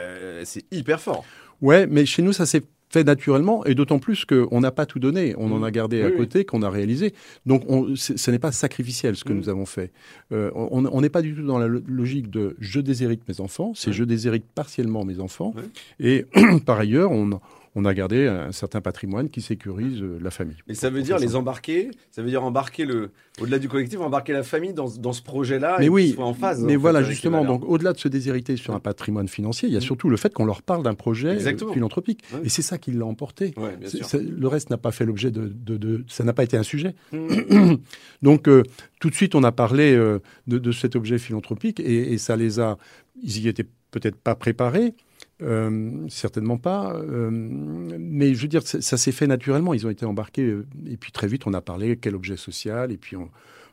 C'est 0.45 0.63
hyper 0.71 1.01
fort. 1.01 1.25
Ouais, 1.61 1.87
mais 1.87 2.05
chez 2.05 2.21
nous, 2.21 2.33
ça 2.33 2.45
s'est 2.45 2.63
fait 2.89 3.03
naturellement, 3.03 3.65
et 3.65 3.75
d'autant 3.75 3.99
plus 3.99 4.23
qu'on 4.23 4.61
n'a 4.61 4.71
pas 4.71 4.85
tout 4.85 4.99
donné. 4.99 5.35
On 5.37 5.51
en 5.51 5.63
a 5.63 5.67
mmh. 5.67 5.71
gardé 5.71 6.03
à 6.03 6.11
côté, 6.11 6.45
qu'on 6.45 6.61
a 6.61 6.69
réalisé. 6.69 7.13
Donc, 7.45 7.63
ce 7.95 8.31
n'est 8.31 8.39
pas 8.39 8.51
sacrificiel 8.51 9.15
ce 9.15 9.23
que 9.23 9.33
mmh. 9.33 9.37
nous 9.37 9.49
avons 9.49 9.65
fait. 9.65 9.91
Euh, 10.31 10.51
on 10.53 11.01
n'est 11.01 11.09
pas 11.09 11.21
du 11.21 11.35
tout 11.35 11.45
dans 11.45 11.59
la 11.59 11.67
logique 11.67 12.29
de 12.29 12.55
je 12.59 12.79
déshérite 12.79 13.27
mes 13.27 13.41
enfants, 13.41 13.73
c'est 13.75 13.91
je 13.91 14.03
déshérite 14.03 14.45
partiellement 14.55 15.03
mes 15.03 15.19
enfants. 15.19 15.53
Et 15.99 16.25
par 16.65 16.79
ailleurs, 16.79 17.11
on, 17.11 17.39
on 17.77 17.85
a 17.85 17.93
gardé 17.93 18.25
un 18.25 18.51
certain 18.51 18.81
patrimoine 18.81 19.29
qui 19.29 19.39
sécurise 19.39 20.01
euh, 20.01 20.17
la 20.19 20.31
famille. 20.31 20.57
Mais 20.67 20.73
ça 20.73 20.89
veut 20.89 21.03
dire 21.03 21.19
les 21.19 21.35
embarquer, 21.35 21.91
ça 22.09 22.23
veut 22.23 22.29
dire 22.29 22.43
embarquer 22.43 22.85
le, 22.85 23.11
au-delà 23.39 23.59
du 23.59 23.69
collectif, 23.69 23.99
embarquer 23.99 24.33
la 24.33 24.41
famille 24.41 24.73
dans, 24.73 24.89
dans 24.89 25.13
ce 25.13 25.21
projet-là 25.21 25.77
mais 25.79 25.87
oui, 25.87 26.15
en 26.17 26.33
phase. 26.33 26.63
Mais 26.63 26.75
voilà, 26.75 27.03
justement, 27.03 27.45
donc 27.45 27.63
au-delà 27.67 27.93
de 27.93 27.99
se 27.99 28.07
déshériter 28.07 28.57
sur 28.57 28.73
un 28.73 28.79
patrimoine 28.79 29.27
financier, 29.27 29.69
il 29.69 29.73
y 29.73 29.75
a 29.75 29.79
mmh. 29.79 29.83
surtout 29.83 30.09
le 30.09 30.17
fait 30.17 30.33
qu'on 30.33 30.45
leur 30.45 30.63
parle 30.63 30.81
d'un 30.81 30.95
projet 30.95 31.37
philanthropique. 31.71 32.23
Et 32.43 32.49
c'est 32.49 32.63
ça 32.63 32.79
qui 32.79 32.91
l'a 32.91 33.05
emporté. 33.05 33.53
le 33.55 34.47
reste 34.47 34.71
n'a 34.71 34.77
pas 34.77 34.91
fait 34.91 35.05
l'objet 35.05 35.29
de, 35.29 35.47
de, 35.47 36.03
Ça 36.07 36.23
n'a 36.23 36.33
pas 36.33 36.43
été 36.43 36.57
un 36.57 36.63
sujet. 36.63 36.95
Mmh. 37.11 37.75
donc, 38.23 38.47
euh, 38.47 38.63
tout 38.99 39.11
de 39.11 39.15
suite, 39.15 39.35
on 39.35 39.43
a 39.43 39.51
parlé 39.51 39.93
euh, 39.93 40.19
de, 40.47 40.71
cet 40.71 40.95
objet 40.95 41.19
philanthropique 41.19 41.79
et, 41.79 42.11
et 42.11 42.17
ça 42.17 42.35
les 42.35 42.59
a. 42.59 42.79
Ils 43.21 43.45
y 43.45 43.47
étaient 43.47 43.67
peut-être 43.91 44.15
pas 44.15 44.33
préparés. 44.33 44.95
Euh, 45.43 46.07
certainement 46.09 46.57
pas. 46.57 46.93
Euh, 46.95 47.29
mais 47.31 48.33
je 48.33 48.41
veux 48.41 48.47
dire, 48.47 48.61
ça, 48.65 48.97
s'est 48.97 49.11
fait 49.11 49.27
naturellement. 49.27 49.73
Ils 49.73 49.85
ont 49.85 49.89
été 49.89 50.05
embarqués. 50.05 50.43
Euh, 50.43 50.65
et 50.89 50.97
puis 50.97 51.11
très 51.11 51.27
vite, 51.27 51.45
on 51.45 51.53
a 51.53 51.61
parlé 51.61 51.97
quel 51.97 52.15
objet 52.15 52.37
social. 52.37 52.91
Et 52.91 52.97
puis, 52.97 53.15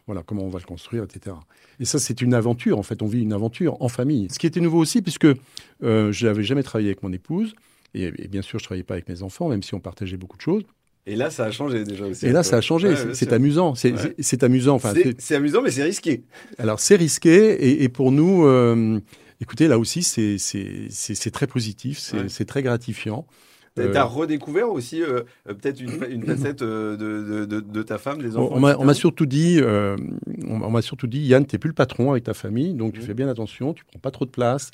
voilà, 0.06 0.22
comment 0.22 0.42
on 0.42 0.50
va 0.50 0.58
le 0.58 0.66
construire, 0.66 1.04
etc. 1.04 1.36
Et 1.80 1.84
ça, 1.84 1.98
c'est 1.98 2.20
une 2.20 2.34
aventure. 2.34 2.78
En 2.78 2.82
fait, 2.82 3.02
on 3.02 3.06
vit 3.06 3.22
une 3.22 3.32
aventure 3.32 3.80
en 3.80 3.88
famille. 3.88 4.28
Ce 4.30 4.38
qui 4.38 4.46
était 4.46 4.60
nouveau 4.60 4.78
aussi, 4.78 5.00
puisque 5.00 5.28
je 5.80 6.26
n'avais 6.26 6.44
jamais 6.44 6.62
travaillé 6.62 6.88
avec 6.90 7.02
mon 7.02 7.12
épouse. 7.12 7.54
Et, 7.94 8.10
bien 8.28 8.42
sûr, 8.42 8.58
je 8.58 8.64
ne 8.64 8.66
travaillais 8.66 8.84
pas 8.84 8.94
avec 8.94 9.08
mes 9.08 9.22
enfants, 9.22 9.48
même 9.48 9.62
si 9.62 9.74
on 9.74 9.80
partageait 9.80 10.16
beaucoup 10.16 10.36
de 10.36 10.42
choses. 10.42 10.64
Et 11.06 11.16
là, 11.16 11.30
ça 11.30 11.44
a 11.44 11.50
changé 11.50 11.84
déjà 11.84 12.06
aussi. 12.06 12.26
Et 12.26 12.32
là, 12.32 12.42
ça 12.42 12.56
a 12.56 12.60
changé. 12.60 12.94
c'est 13.14 13.32
amusant. 13.32 13.74
C'est 13.74 14.42
amusant. 14.42 14.74
Enfin, 14.74 14.92
c'est 15.18 15.34
amusant, 15.34 15.62
mais 15.62 15.70
c'est 15.70 15.84
risqué. 15.84 16.24
Alors, 16.58 16.80
c'est 16.80 16.96
risqué. 16.96 17.52
Et, 17.54 17.84
et, 17.84 17.88
pour 17.88 18.12
nous, 18.12 18.44
Écoutez, 19.40 19.68
là 19.68 19.78
aussi, 19.78 20.02
c'est 20.02 21.30
très 21.32 21.46
positif, 21.46 21.98
c'est 22.28 22.44
très 22.44 22.62
gratifiant. 22.62 23.26
Tu 23.76 23.82
as 23.82 24.02
euh, 24.02 24.04
redécouvert 24.04 24.70
aussi 24.70 25.02
euh, 25.02 25.22
euh, 25.48 25.54
peut-être 25.54 25.80
une, 25.80 26.22
facette 26.26 26.62
de, 26.62 27.44
de, 27.44 27.82
ta 27.82 27.98
femme, 27.98 28.22
des 28.22 28.36
enfants 28.36 28.54
On 28.54 28.84
m'a 28.84 28.94
surtout 28.94 29.26
dit, 29.26 29.60
on, 30.48 30.70
m'a 30.70 30.82
surtout 30.82 31.06
dit, 31.06 31.20
Yann, 31.20 31.44
tu 31.44 31.54
n'es 31.54 31.58
plus 31.58 31.68
le 31.68 31.74
patron 31.74 32.12
avec 32.12 32.24
ta 32.24 32.34
famille, 32.34 32.74
donc 32.74 32.92
tu 32.92 33.00
fais 33.00 33.14
bien 33.14 33.28
attention, 33.28 33.74
tu 33.74 33.84
prends 33.84 33.98
pas 33.98 34.10
trop 34.10 34.24
de 34.24 34.30
place. 34.30 34.70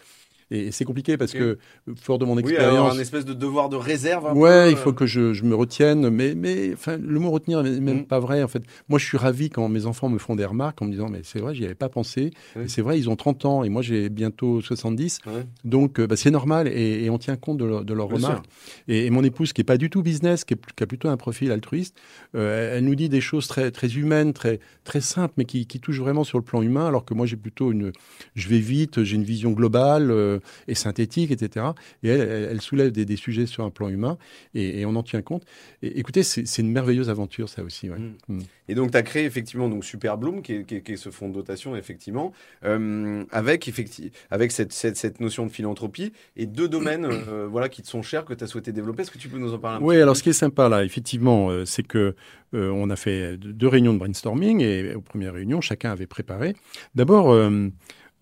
Et, 0.50 0.72
c'est 0.72 0.84
compliqué 0.84 1.16
parce 1.16 1.32
que, 1.32 1.58
fort 1.96 2.18
de 2.18 2.24
mon 2.24 2.38
expérience. 2.38 2.92
Oui, 2.92 2.98
un 2.98 3.00
espèce 3.00 3.24
de 3.24 3.34
devoir 3.34 3.68
de 3.68 3.76
réserve. 3.76 4.26
Un 4.26 4.34
ouais, 4.34 4.70
il 4.70 4.76
faut 4.76 4.92
que 4.92 5.06
je, 5.06 5.32
je, 5.32 5.44
me 5.44 5.54
retienne. 5.54 6.10
Mais, 6.10 6.34
mais 6.34 6.72
enfin, 6.72 6.96
le 6.96 7.18
mot 7.18 7.30
retenir 7.30 7.62
n'est 7.62 7.80
même 7.80 8.00
mm. 8.00 8.06
pas 8.06 8.20
vrai. 8.20 8.42
En 8.42 8.48
fait, 8.48 8.62
moi, 8.88 8.98
je 8.98 9.04
suis 9.04 9.18
ravi 9.18 9.50
quand 9.50 9.68
mes 9.68 9.86
enfants 9.86 10.08
me 10.08 10.18
font 10.18 10.36
des 10.36 10.44
remarques 10.44 10.80
en 10.82 10.86
me 10.86 10.90
disant 10.90 11.08
Mais 11.08 11.20
c'est 11.22 11.40
vrai, 11.40 11.54
j'y 11.54 11.64
avais 11.64 11.74
pas 11.74 11.88
pensé. 11.88 12.30
C'est 12.66 12.82
vrai, 12.82 12.98
ils 12.98 13.08
ont 13.08 13.16
30 13.16 13.44
ans 13.44 13.64
et 13.64 13.68
moi, 13.68 13.82
j'ai 13.82 14.08
bientôt 14.08 14.60
70. 14.60 15.20
Donc, 15.64 16.00
euh, 16.00 16.06
bah, 16.06 16.16
c'est 16.16 16.30
normal 16.30 16.68
et, 16.68 17.08
on 17.10 17.18
tient 17.18 17.36
compte 17.36 17.58
de, 17.58 17.94
leurs 17.94 18.08
remarques. 18.08 18.46
Et, 18.88 19.10
mon 19.10 19.24
épouse, 19.24 19.52
qui 19.52 19.60
est 19.60 19.64
pas 19.64 19.76
du 19.76 19.90
tout 19.90 20.02
business, 20.02 20.44
qui, 20.44 20.54
est, 20.54 20.60
qui 20.76 20.82
a 20.82 20.86
plutôt 20.86 21.08
un 21.08 21.16
profil 21.16 21.50
altruiste, 21.52 21.96
euh, 22.34 22.76
elle 22.76 22.84
nous 22.84 22.94
dit 22.94 23.08
des 23.08 23.20
choses 23.20 23.46
très, 23.46 23.70
très 23.70 23.88
humaines, 23.88 24.32
très, 24.32 24.60
très 24.84 25.00
simples, 25.00 25.34
mais 25.36 25.44
qui, 25.44 25.66
qui 25.66 25.80
touchent 25.80 26.00
vraiment 26.00 26.24
sur 26.24 26.38
le 26.38 26.44
plan 26.44 26.62
humain. 26.62 26.86
Alors 26.86 27.04
que 27.04 27.14
moi, 27.14 27.26
j'ai 27.26 27.36
plutôt 27.36 27.72
une. 27.72 27.92
Je 28.34 28.48
vais 28.48 28.58
vite, 28.58 29.02
j'ai 29.02 29.16
une 29.16 29.24
vision 29.24 29.50
globale. 29.50 30.10
Euh, 30.10 30.39
et 30.68 30.74
synthétique, 30.74 31.30
etc. 31.30 31.66
Et 32.02 32.08
elle, 32.08 32.48
elle, 32.50 32.60
soulève 32.60 32.90
des, 32.92 33.16
sujets 33.16 33.46
sur 33.46 33.64
un 33.64 33.70
plan 33.70 33.88
humain 33.88 34.18
et, 34.54 34.84
on 34.86 34.96
en 34.96 35.02
tient 35.02 35.22
compte. 35.22 35.44
Et, 35.82 35.98
écoutez, 35.98 36.22
c'est 36.22 36.58
une 36.58 36.70
merveilleuse 36.70 37.10
aventure, 37.10 37.48
ça 37.48 37.62
aussi. 37.62 37.88
Mm. 37.88 38.16
Mm. 38.28 38.40
Et 38.68 38.74
donc, 38.74 38.92
tu 38.92 38.96
as 38.96 39.02
créé 39.02 39.24
effectivement 39.24 39.68
donc, 39.68 39.84
Super 39.84 40.16
Bloom, 40.16 40.42
qui 40.42 40.52
est, 40.52 40.96
ce 40.96 41.10
fonds 41.10 41.28
de 41.28 41.34
dotation, 41.34 41.74
effectivement, 41.74 42.32
euh, 42.64 43.24
avec, 43.32 43.66
effecti 43.66 44.12
avec 44.30 44.52
cette, 44.52 44.72
cette, 44.72 45.20
notion 45.20 45.44
de 45.44 45.50
philanthropie 45.50 46.12
et 46.36 46.46
deux 46.46 46.68
domaines 46.68 47.04
euh, 47.04 47.46
voilà, 47.50 47.68
qui 47.68 47.82
te 47.82 47.88
sont 47.88 48.02
chers, 48.02 48.24
que 48.24 48.34
tu 48.34 48.44
as 48.44 48.46
souhaité 48.46 48.72
développer. 48.72 49.02
Est-ce 49.02 49.10
que 49.10 49.18
tu 49.18 49.28
peux 49.28 49.38
nous 49.38 49.54
en 49.54 49.58
parler 49.58 49.82
un 49.82 49.86
Oui, 49.86 50.00
alors 50.00 50.16
ce 50.16 50.22
qui 50.22 50.28
est 50.28 50.34
sympa 50.34 50.68
là, 50.68 50.84
effectivement, 50.84 51.50
euh, 51.50 51.64
c'est 51.64 51.82
que 51.82 52.14
on 52.52 52.90
a 52.90 52.96
fait 52.96 53.36
deux 53.36 53.68
réunions 53.68 53.94
de 53.94 53.98
brainstorming 53.98 54.60
et 54.60 54.96
aux 54.96 55.00
premières 55.00 55.34
réunions, 55.34 55.60
chacun 55.60 55.92
avait 55.92 56.08
préparé. 56.08 56.56
D'abord, 56.96 57.32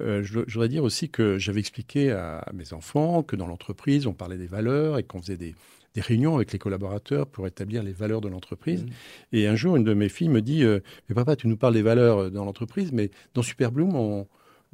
euh, 0.00 0.22
je, 0.22 0.40
voudrais 0.40 0.68
dire 0.68 0.84
aussi 0.84 1.08
que 1.08 1.38
j'avais 1.38 1.61
expliqué 1.61 2.12
à, 2.12 2.48
mes 2.54 2.72
enfants 2.72 3.22
que 3.22 3.37
dans 3.37 3.46
l'entreprise, 3.46 4.06
on 4.06 4.12
parlait 4.12 4.37
des 4.37 4.46
valeurs 4.46 4.98
et 4.98 5.02
qu'on 5.02 5.20
faisait 5.20 5.37
des, 5.37 5.54
réunions 5.96 6.37
avec 6.37 6.52
les 6.52 6.61
collaborateurs 6.61 7.26
pour 7.26 7.48
établir 7.48 7.82
les 7.82 7.90
valeurs 7.90 8.20
de 8.20 8.28
l'entreprise. 8.28 8.84
Mmh. 8.84 8.88
Et 9.32 9.48
un 9.48 9.56
jour, 9.56 9.74
une 9.74 9.82
de 9.82 9.94
mes 9.94 10.08
filles 10.08 10.28
me 10.28 10.40
dit 10.40 10.62
euh, 10.62 10.78
Mais 11.08 11.14
papa, 11.16 11.34
tu 11.34 11.48
nous 11.48 11.56
parles 11.56 11.74
des 11.74 11.82
valeurs 11.82 12.30
dans 12.30 12.44
l'entreprise, 12.44 12.92
mais 12.92 13.11
dans 13.34 13.42
Superbloom, 13.42 13.96
on, 13.96 14.28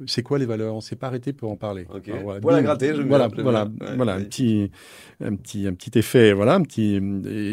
c'est 0.07 0.23
quoi 0.23 0.37
les 0.37 0.45
valeurs? 0.45 0.75
On 0.75 0.81
s'est 0.81 0.97
pas 0.97 1.07
arrêté 1.07 1.31
pour 1.31 1.49
en 1.51 1.55
parler. 1.55 1.87
voilà, 2.23 2.39
voilà, 2.41 2.61
gratter, 2.61 2.95
je 2.95 3.01
voilà, 3.01 3.29
voilà, 3.29 3.69
voilà 3.95 4.15
un 4.15 4.23
petit, 4.23 4.69
un 5.23 5.35
petit, 5.35 5.67
un 5.67 5.73
petit 5.73 5.97
effet, 5.97 6.33
voilà, 6.33 6.55
un 6.55 6.61
petit. 6.63 6.99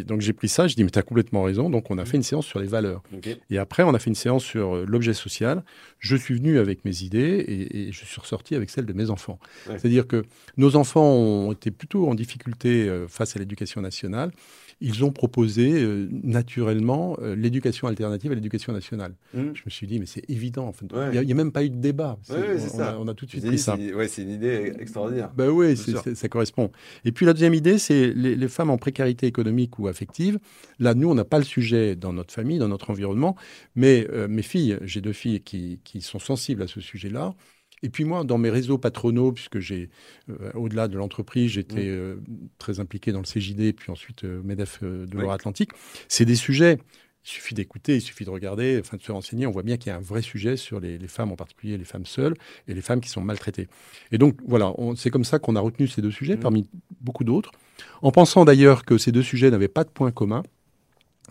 donc 0.05 0.21
j'ai 0.21 0.33
pris 0.33 0.49
ça, 0.49 0.67
je 0.67 0.75
dis 0.75 0.83
mais 0.83 0.91
tu 0.91 0.99
as 0.99 1.03
complètement 1.03 1.45
raison. 1.45 1.71
Donc 1.71 1.91
on 1.91 1.99
a 1.99 2.05
fait 2.05 2.17
une 2.17 2.23
séance 2.25 2.47
sur 2.47 2.59
les 2.59 2.67
valeurs. 2.67 3.03
Et 3.51 3.59
après 3.59 3.85
on 3.85 3.95
a 3.95 3.99
fait 3.99 4.11
une 4.11 4.17
séance 4.17 4.45
sur 4.45 4.75
euh, 4.75 4.85
l'objet 4.87 5.15
social. 5.15 5.63
Je 5.99 6.17
suis 6.17 6.35
venu 6.35 6.59
avec 6.59 6.85
mes 6.85 7.03
idées 7.03 7.45
et, 7.73 7.93
je 7.93 8.05
suis 8.05 8.21
ressorti 8.21 8.55
avec 8.55 8.71
celles 8.71 8.87
de 8.87 8.93
mes 8.93 9.11
enfants. 9.11 9.39
C'est-à-dire 9.67 10.07
que 10.07 10.25
nos 10.57 10.77
enfants 10.77 11.07
ont 11.07 11.53
été 11.53 11.71
plutôt 11.71 12.09
en 12.09 12.15
difficulté 12.15 12.89
euh, 12.89 13.07
face 13.07 13.37
à 13.37 13.39
l'éducation 13.39 13.81
nationale 13.81 14.33
ils 14.83 15.05
ont 15.05 15.13
proposé 15.13 15.83
euh, 15.83 16.09
naturellement 16.11 17.17
euh, 17.23 17.37
l'éducation 17.37 17.87
alternative 17.87 18.33
à 18.33 18.35
l'éducation 18.35 18.73
nationale. 18.73 19.15
Mmh. 19.33 19.41
Je 19.55 19.63
me 19.65 19.71
suis 19.71 19.87
dit, 19.87 20.01
mais 20.01 20.07
c'est 20.07 20.29
évident. 20.29 20.73
Il 21.13 21.21
n'y 21.21 21.33
a, 21.33 21.35
même 21.35 21.53
pas 21.53 21.65
eu 21.65 21.71
de 21.71 21.77
débat. 21.77 22.19
on, 22.29 23.07
a, 23.07 23.15
tout 23.15 23.25
de 23.25 23.31
suite 23.31 23.47
pris 23.47 23.59
ça. 23.59 23.77
c'est 24.09 24.23
une 24.23 24.31
idée 24.31 24.75
extraordinaire. 24.79 25.31
Ben 25.37 25.49
oui, 25.49 25.77
ça 25.77 26.29
correspond. 26.29 26.73
Et 27.05 27.13
puis 27.13 27.25
la 27.25 27.33
deuxième 27.33 27.55
idée, 27.55 27.79
c'est 27.79 28.13
les, 28.13 28.49
femmes 28.49 28.71
en 28.71 28.79
précarité 28.79 29.27
économique 29.27 29.79
ou 29.79 29.87
affective. 29.87 30.39
Là, 30.81 30.95
nous, 30.95 31.09
on 31.09 31.15
n'a 31.15 31.25
pas 31.25 31.39
le 31.39 31.45
sujet 31.45 31.95
dans 31.95 32.13
notre 32.13 32.35
famille, 32.35 32.59
dans 32.59 32.69
notre 32.69 32.91
environnement, 32.91 33.37
mais 33.77 34.07
euh, 34.11 34.27
mes 34.27 34.43
filles, 34.43 34.79
j'ai 34.83 35.01
deux 35.01 35.13
filles 35.13 35.41
qui, 35.41 35.79
qui 35.85 36.01
sont 36.01 36.19
sensibles 36.19 36.63
à 36.63 36.67
ce 36.67 36.81
sujet-là. 36.81 37.35
Et 37.83 37.91
puis 37.91 38.05
moi, 38.05 38.25
dans 38.25 38.39
mes 38.39 38.51
réseaux 38.51 38.79
patronaux, 38.79 39.33
puisque 39.33 39.59
j'ai, 39.59 39.91
euh, 40.31 40.53
au-delà 40.55 40.89
de 40.89 40.97
l'entreprise, 40.97 41.53
j'étais 41.53 41.87
mmh. 41.87 41.89
euh, 41.89 42.17
très 42.59 42.81
impliqué 42.81 43.13
dans 43.13 43.21
le 43.21 43.25
CJD, 43.25 43.75
puis 43.75 43.91
ensuite 43.91 44.25
euh, 44.25 44.41
MEDEF 44.45 44.83
de 44.83 45.19
Loire-Atlantique, 45.19 45.71
c'est 46.09 46.25
des 46.25 46.37
sujets 46.37 46.79
il 47.25 47.29
suffit 47.29 47.55
d'écouter, 47.55 47.97
il 47.97 48.01
suffit 48.01 48.25
de 48.25 48.31
regarder, 48.31 48.81
enfin 48.81 48.97
de 48.97 49.03
se 49.03 49.13
renseigner. 49.13 49.47
On 49.47 49.53
voit 49.53 49.63
bien 49.63 49.77
qu'il 49.77 49.91
y 49.91 49.93
a 49.93 49.97
un 49.97 50.01
vrai 50.01 50.23
sujet 50.23 50.57
sur 50.57 50.81
les, 50.81 50.99
femmes, 51.07 51.31
en 51.31 51.37
particulier 51.37 51.79
les 51.79 51.85
femmes 51.85 52.07
seules 52.07 52.35
et 52.67 52.75
les 52.75 52.81
femmes 52.81 53.01
qui 53.01 53.09
sont 53.09 53.21
maltraitées. 53.21 53.69
Et 54.11 54.19
donc 54.19 54.39
voilà, 54.45 54.73
c'est 54.97 55.11
comme 55.11 55.25
ça 55.25 55.39
qu'on 55.39 55.55
a 55.55 55.61
retenu 55.61 55.87
ces 55.87 56.03
deux 56.03 56.11
sujets 56.11 56.35
mmh. 56.37 56.41
parmi 56.41 56.69
beaucoup 57.01 57.23
d'autres, 57.23 57.53
en 58.03 58.11
pensant 58.11 58.45
d'ailleurs 58.45 58.85
que 58.85 58.99
ces 58.99 59.13
deux 59.13 59.23
sujets 59.23 59.51
n'avaient 59.51 59.69
pas 59.69 59.85
de 59.85 59.91
point 59.91 60.11
commun. 60.11 60.43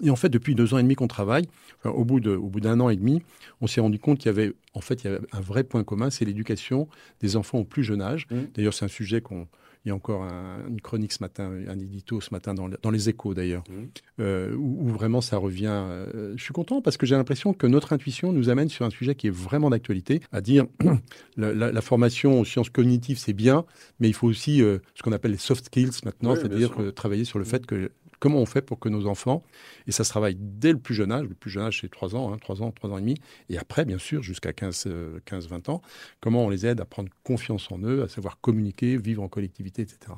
Et 0.03 0.09
en 0.09 0.15
fait, 0.15 0.29
depuis 0.29 0.55
deux 0.55 0.73
ans 0.73 0.77
et 0.77 0.83
demi 0.83 0.95
qu'on 0.95 1.07
travaille, 1.07 1.47
au 1.83 2.05
bout 2.05 2.19
d'un 2.19 2.79
an 2.79 2.89
et 2.89 2.95
demi, 2.95 3.21
on 3.61 3.67
s'est 3.67 3.81
rendu 3.81 3.99
compte 3.99 4.17
qu'il 4.19 4.27
y 4.27 4.29
avait 4.29 4.53
en 4.73 4.81
fait 4.81 5.03
il 5.03 5.07
y 5.07 5.13
avait 5.13 5.19
un 5.31 5.41
vrai 5.41 5.63
point 5.63 5.83
commun, 5.83 6.09
c'est 6.09 6.25
l'éducation 6.25 6.87
des 7.19 7.35
enfants 7.35 7.59
au 7.59 7.65
plus 7.65 7.83
jeune 7.83 8.01
âge. 8.01 8.27
Mmh. 8.29 8.35
D'ailleurs, 8.55 8.73
c'est 8.73 8.85
un 8.85 8.89
sujet 8.89 9.21
qu'on 9.21 9.47
il 9.85 9.89
y 9.89 9.91
a 9.91 9.95
encore 9.95 10.23
une 10.67 10.79
chronique 10.79 11.11
ce 11.11 11.21
matin, 11.21 11.51
un 11.67 11.79
édito 11.79 12.21
ce 12.21 12.29
matin 12.31 12.53
dans, 12.53 12.91
les 12.91 13.09
échos 13.09 13.33
d'ailleurs, 13.33 13.63
mmh. 13.67 13.73
euh, 14.19 14.55
où, 14.55 14.89
vraiment 14.89 15.21
ça 15.21 15.37
revient. 15.37 15.71
Euh, 15.71 16.33
je 16.35 16.43
suis 16.43 16.53
content 16.53 16.81
parce 16.81 16.97
que 16.97 17.05
j'ai 17.07 17.15
l'impression 17.15 17.53
que 17.53 17.65
notre 17.65 17.93
intuition 17.93 18.31
nous 18.31 18.49
amène 18.49 18.69
sur 18.69 18.85
un 18.85 18.91
sujet 18.91 19.15
qui 19.15 19.27
est 19.27 19.35
vraiment 19.35 19.71
d'actualité, 19.71 20.21
à 20.31 20.41
dire 20.41 20.65
la, 21.37 21.81
formation 21.81 22.39
aux 22.39 22.45
sciences 22.45 22.69
cognitives 22.69 23.17
c'est 23.17 23.33
bien, 23.33 23.65
mais 23.99 24.07
il 24.07 24.13
faut 24.13 24.27
aussi 24.27 24.61
euh, 24.61 24.77
ce 24.93 25.01
qu'on 25.01 25.13
appelle 25.13 25.31
les 25.31 25.37
soft 25.37 25.65
skills 25.65 26.01
maintenant, 26.05 26.35
c'est-à-dire 26.35 26.93
travailler 26.93 27.25
sur 27.25 27.39
le 27.39 27.45
mmh. 27.45 27.47
fait 27.47 27.65
que 27.65 27.91
Comment 28.21 28.39
on 28.39 28.45
fait 28.45 28.61
pour 28.61 28.79
que 28.79 28.87
nos 28.87 29.05
enfants, 29.07 29.43
et 29.87 29.91
ça 29.91 30.05
se 30.05 30.09
travaille 30.09 30.37
dès 30.39 30.71
le 30.71 30.79
plus 30.79 30.95
jeune 30.95 31.11
âge, 31.11 31.27
le 31.27 31.35
plus 31.35 31.49
jeune 31.49 31.63
âge 31.63 31.79
c'est 31.81 31.91
3 31.91 32.15
ans, 32.15 32.37
3 32.37 32.61
hein, 32.61 32.67
ans, 32.67 32.71
3 32.71 32.91
ans 32.91 32.97
et 32.97 33.01
demi, 33.01 33.15
et 33.49 33.57
après 33.57 33.83
bien 33.83 33.97
sûr 33.97 34.23
jusqu'à 34.23 34.53
15, 34.53 34.87
15, 35.25 35.49
20 35.49 35.67
ans, 35.67 35.81
comment 36.21 36.45
on 36.45 36.49
les 36.49 36.65
aide 36.65 36.79
à 36.79 36.85
prendre 36.85 37.09
confiance 37.23 37.69
en 37.71 37.79
eux, 37.79 38.03
à 38.03 38.07
savoir 38.07 38.39
communiquer, 38.39 38.95
vivre 38.95 39.21
en 39.21 39.27
collectivité, 39.27 39.81
etc. 39.81 40.13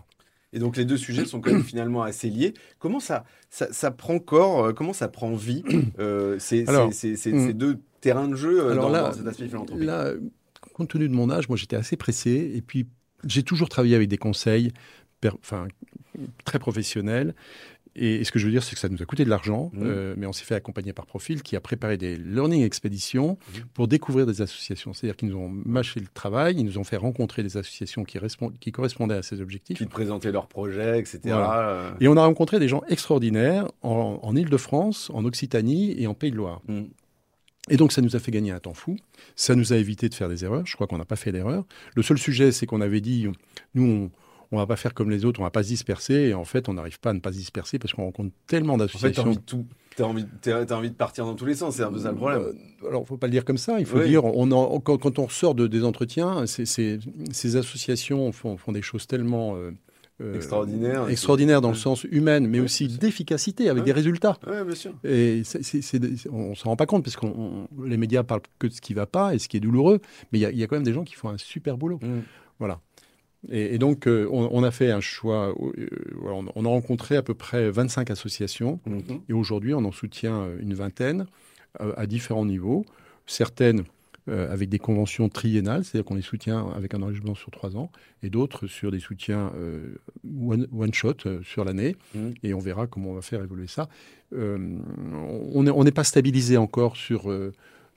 Et 0.54 0.60
donc 0.60 0.78
les 0.78 0.86
deux 0.86 0.98
sujets 0.98 1.26
sont 1.26 1.42
quand 1.42 1.52
même 1.52 1.64
finalement 1.64 2.04
assez 2.04 2.30
liés. 2.30 2.54
Comment 2.80 3.00
ça, 3.00 3.26
ça, 3.50 3.92
prend 3.92 4.20
corps, 4.20 4.66
euh, 4.66 4.74
comment 4.74 4.94
ça 4.94 5.08
prend 5.08 5.34
vie, 5.34 5.64
euh, 6.00 6.38
ces, 6.40 6.64
hmm. 6.64 7.54
deux 7.54 7.80
terrains 8.02 8.28
de 8.28 8.36
jeu 8.36 8.62
euh, 8.62 8.76
dans, 8.76 9.12
cet 9.12 9.28
aspect 9.28 9.48
philanthropique? 9.48 9.84
là, 9.84 10.14
Compte 10.74 10.90
tenu 10.90 11.08
de 11.08 11.14
mon 11.14 11.30
âge, 11.30 11.50
moi 11.50 11.58
j'étais 11.58 11.76
assez 11.76 11.98
pressé. 11.98 12.52
Et 12.56 12.62
puis 12.62 12.88
j'ai 13.26 13.44
toujours 13.44 13.70
travaillé 13.70 13.96
avec 13.96 14.08
des 14.08 14.18
conseils 14.18 14.72
enfin, 15.26 15.68
très 16.46 16.60
professionnels. 16.60 17.34
Et, 17.96 18.24
ce 18.24 18.32
que 18.32 18.40
je 18.40 18.46
veux 18.46 18.52
dire, 18.52 18.64
c'est 18.64 18.74
que 18.74 18.80
ça 18.80 18.90
nous 18.90 19.02
a 19.02 19.06
coûté 19.06 19.24
de 19.24 19.30
l'argent, 19.30 19.72
mmh. 19.74 19.80
euh, 19.84 20.16
mais 20.18 20.26
on 20.26 20.34
s'est 20.34 20.46
fait 20.46 20.56
accompagner 20.56 20.94
par 20.94 21.06
Profil, 21.06 21.44
qui 21.44 21.56
a 21.56 21.62
préparé 21.62 21.98
des 21.98 22.16
learning 22.16 22.64
expéditions 22.64 23.34
mmh. 23.34 23.60
pour 23.74 23.88
découvrir 23.88 24.26
des 24.26 24.42
associations. 24.42 24.94
C'est-à-dire 24.94 25.16
qu'ils 25.16 25.30
nous 25.30 25.38
ont 25.38 25.50
mâché 25.50 26.00
le 26.00 26.08
travail, 26.14 26.56
ils 26.58 26.66
nous 26.66 26.78
ont 26.78 26.84
fait 26.84 26.98
rencontrer 26.98 27.44
des 27.44 27.58
associations 27.58 28.04
qui, 28.04 28.18
qui 28.60 28.72
correspondaient 28.72 29.16
à 29.16 29.24
ces 29.24 29.42
objectifs. 29.42 29.78
Qui 29.78 29.86
présentaient 29.86 30.32
leurs 30.32 30.48
projets, 30.48 31.00
etc. 31.00 31.20
Et 32.00 32.08
on 32.08 32.18
a 32.18 32.26
rencontré 32.26 32.60
des 32.60 32.68
gens 32.68 32.82
extraordinaires 32.88 33.72
en, 33.82 34.20
en 34.22 34.36
Ile-de-France, 34.36 35.12
en 35.14 35.26
Occitanie 35.26 35.96
et 35.98 36.08
en 36.08 36.14
Pays 36.14 36.32
de 36.32 36.38
Loire. 36.38 36.62
Mmh. 36.68 36.84
Et 37.70 37.78
donc, 37.78 37.94
ça 37.94 38.02
nous 38.02 38.16
a 38.16 38.20
fait 38.20 38.32
gagner 38.32 38.52
un 38.52 38.60
temps 38.60 38.74
fou. 38.74 38.98
Ça 39.36 39.56
nous 39.56 39.72
a 39.72 39.78
évité 39.78 40.10
de 40.10 40.14
faire 40.14 40.28
des 40.28 40.44
erreurs. 40.44 40.66
Je 40.66 40.76
crois 40.76 40.86
qu'on 40.86 40.98
n'a 40.98 41.06
pas 41.06 41.16
fait 41.16 41.32
d'erreurs. 41.32 41.64
Le 41.96 42.04
seul 42.04 42.18
sujet, 42.18 42.52
c'est 42.52 42.66
qu'on 42.66 42.82
avait 42.82 43.00
dit, 43.00 43.26
nous, 43.74 43.84
on, 43.86 44.12
on 44.54 44.58
va 44.58 44.68
pas 44.68 44.76
faire 44.76 44.94
comme 44.94 45.10
les 45.10 45.26
autres, 45.26 45.40
on 45.40 45.44
va 45.44 45.50
pas 45.50 45.64
se 45.64 45.70
disperser. 45.70 46.14
Et 46.14 46.34
en 46.34 46.46
fait, 46.46 46.70
on 46.70 46.74
n'arrive 46.74 47.00
pas 47.00 47.10
à 47.10 47.14
ne 47.14 47.20
pas 47.20 47.32
se 47.32 47.38
disperser 47.38 47.80
parce 47.80 47.94
qu'on 47.94 48.04
rencontre 48.04 48.32
tellement 48.46 48.78
d'associations. 48.78 49.24
En 49.24 49.34
fait, 49.34 49.40
tu 49.96 50.02
as 50.02 50.06
envie, 50.06 50.26
as, 50.46 50.72
envie 50.72 50.90
de 50.90 50.96
partir 50.96 51.26
dans 51.26 51.36
tous 51.36 51.46
les 51.46 51.56
sens, 51.56 51.76
c'est 51.76 51.84
un 51.84 51.92
peu 51.92 52.00
ça 52.00 52.12
le 52.12 52.18
problème. 52.18 52.42
Euh, 52.42 52.88
alors, 52.88 53.08
faut 53.08 53.18
pas 53.18 53.28
le 53.28 53.32
dire 53.32 53.46
comme 53.46 53.58
ça. 53.58 53.80
Il 53.80 53.86
faut 53.86 54.00
dire, 54.04 54.26
on 54.26 54.80
quand, 54.80 55.20
on 55.20 55.26
ressort 55.26 55.56
de, 55.56 55.66
des 55.68 55.84
entretiens, 55.84 56.46
ces 56.46 57.56
associations 57.56 58.32
font, 58.32 58.58
font, 58.58 58.72
des 58.72 58.84
choses 58.84 59.08
tellement 59.08 59.56
euh, 59.56 59.72
euh 60.22 60.36
extraordinaires, 60.36 61.10
extraordinaires 61.10 61.62
dans 61.62 61.70
le 61.70 61.76
sens 61.76 62.04
humain, 62.04 62.40
mais 62.42 62.60
aussi 62.60 62.88
d'efficacité 62.88 63.70
avec 63.70 63.84
des 63.84 63.92
résultats. 63.92 64.38
Oui, 64.46 64.64
bien 64.64 64.76
sûr. 64.76 64.94
Et 65.04 65.42
on 66.32 66.54
s'en 66.54 66.70
rend 66.70 66.76
pas 66.76 66.86
compte 66.86 67.04
parce 67.04 67.18
que 67.18 67.26
les 67.86 67.98
médias 67.98 68.22
parlent 68.22 68.42
que 68.60 68.68
de 68.68 68.74
ce 68.74 68.82
qui 68.82 68.94
va 68.94 69.08
pas 69.08 69.34
et 69.34 69.40
ce 69.40 69.48
qui 69.48 69.58
est 69.58 69.62
douloureux, 69.62 70.00
mais 70.32 70.40
il 70.40 70.50
y, 70.50 70.60
y, 70.60 70.64
a 70.64 70.68
quand 70.68 70.76
même 70.76 70.84
des 70.84 70.94
gens 70.94 71.04
qui 71.04 71.16
font 71.16 71.30
un 71.30 71.40
super 71.40 71.78
boulot. 71.78 72.00
Mmh. 72.04 72.20
Voilà. 72.60 72.80
Et, 73.52 73.78
donc, 73.78 74.08
euh, 74.08 74.28
on, 74.32 74.64
a 74.64 74.72
fait 74.72 74.92
un 74.92 75.02
choix. 75.02 75.54
Euh, 75.78 75.88
on 76.56 76.66
a 76.66 76.68
rencontré 76.68 77.18
à 77.18 77.22
peu 77.22 77.34
près 77.34 77.70
25 77.70 78.10
associations. 78.10 78.80
Mhm. 78.86 79.22
Et 79.28 79.34
aujourd'hui, 79.34 79.74
on 79.74 79.84
en 79.84 79.92
soutient 79.92 80.48
une 80.60 80.74
vingtaine 80.74 81.26
euh, 81.82 81.94
à 81.98 82.06
différents 82.06 82.46
niveaux. 82.46 82.86
Certaines 83.26 83.84
avec 84.28 84.70
des 84.70 84.80
conventions 84.80 85.28
triennales, 85.28 85.84
c'est-à-dire 85.84 86.06
qu'on 86.06 86.16
les 86.16 86.22
soutient 86.22 86.70
avec 86.70 86.94
un 86.94 87.02
engagement 87.02 87.36
sur 87.36 87.52
trois 87.52 87.76
ans, 87.76 87.92
et 88.22 88.30
d'autres 88.30 88.68
sur 88.68 88.90
des 88.90 89.02
soutiens 89.02 89.52
one, 90.40 90.94
shot 90.94 91.42
sur 91.44 91.66
l'année. 91.66 91.98
Mhm. 92.16 92.34
Et 92.42 92.54
on 92.54 92.60
verra 92.60 92.88
comment 92.88 93.10
on 93.10 93.16
va 93.16 93.22
faire 93.22 93.44
évoluer 93.44 93.68
ça. 93.68 93.90
on 94.32 95.84
n'est 95.84 95.92
pas 95.92 96.06
stabilisé 96.06 96.56
encore 96.56 96.96
sur 96.96 97.30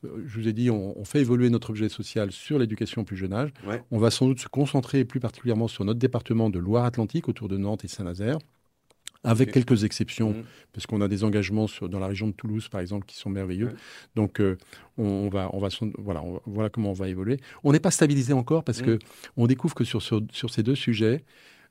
je 0.03 0.41
vous 0.41 0.49
ai 0.49 0.53
dit, 0.53 0.71
on, 0.71 1.05
fait 1.05 1.21
évoluer 1.21 1.51
notre 1.51 1.71
objet 1.71 1.89
social 1.89 2.31
sur 2.33 2.59
l'éducation 2.59 3.03
au 3.03 3.05
plus 3.05 3.17
jeune 3.17 3.33
âge. 3.33 3.51
On 3.91 3.99
va 3.99 4.11
sans 4.11 4.27
doute 4.27 4.41
se 4.41 4.49
concentrer 4.49 5.05
plus 5.05 5.21
particulièrement 5.21 5.69
sur 5.69 5.85
notre 5.85 5.99
département 5.99 6.51
de 6.51 6.59
Loire-Atlantique, 6.59 7.29
autour 7.29 7.49
de 7.49 7.57
Nantes 7.57 7.85
et 7.85 7.89
Saint-Nazaire 7.89 8.39
avec 9.27 9.51
quelques 9.51 9.83
exceptions, 9.85 10.31
mmh. 10.31 10.45
parce 10.73 10.87
qu'on 10.87 11.01
a 11.01 11.09
des 11.09 11.25
engagements 11.25 11.67
sur, 11.67 11.89
dans 11.89 11.99
la 11.99 12.07
région 12.07 12.29
de 12.29 12.33
Toulouse, 12.33 12.69
par 12.69 12.81
exemple, 12.81 13.07
qui 13.07 13.17
sont 13.17 13.29
merveilleux. 13.29 13.71
Donc, 14.15 14.41
euh, 14.41 14.57
on, 14.99 15.29
va, 15.29 15.51
on 15.53 15.59
va, 15.59 15.69
voilà, 15.99 16.23
voilà 16.47 16.71
comment 16.71 16.91
on 16.91 16.95
va 16.95 17.09
évoluer. 17.09 17.39
On 17.65 17.73
n'est 17.73 17.81
pas 17.81 17.91
stabilisé 17.91 18.33
encore 18.33 18.63
parce 18.63 18.83
qu'on 18.83 18.93
mmh. 18.93 18.99
que 18.99 19.05
on 19.37 19.47
découvre 19.47 19.75
que 19.75 19.85
sur, 19.85 20.01
sur, 20.01 20.23
sur, 20.31 20.51
ces 20.51 20.63
deux 20.63 20.77
sujets, 20.77 21.25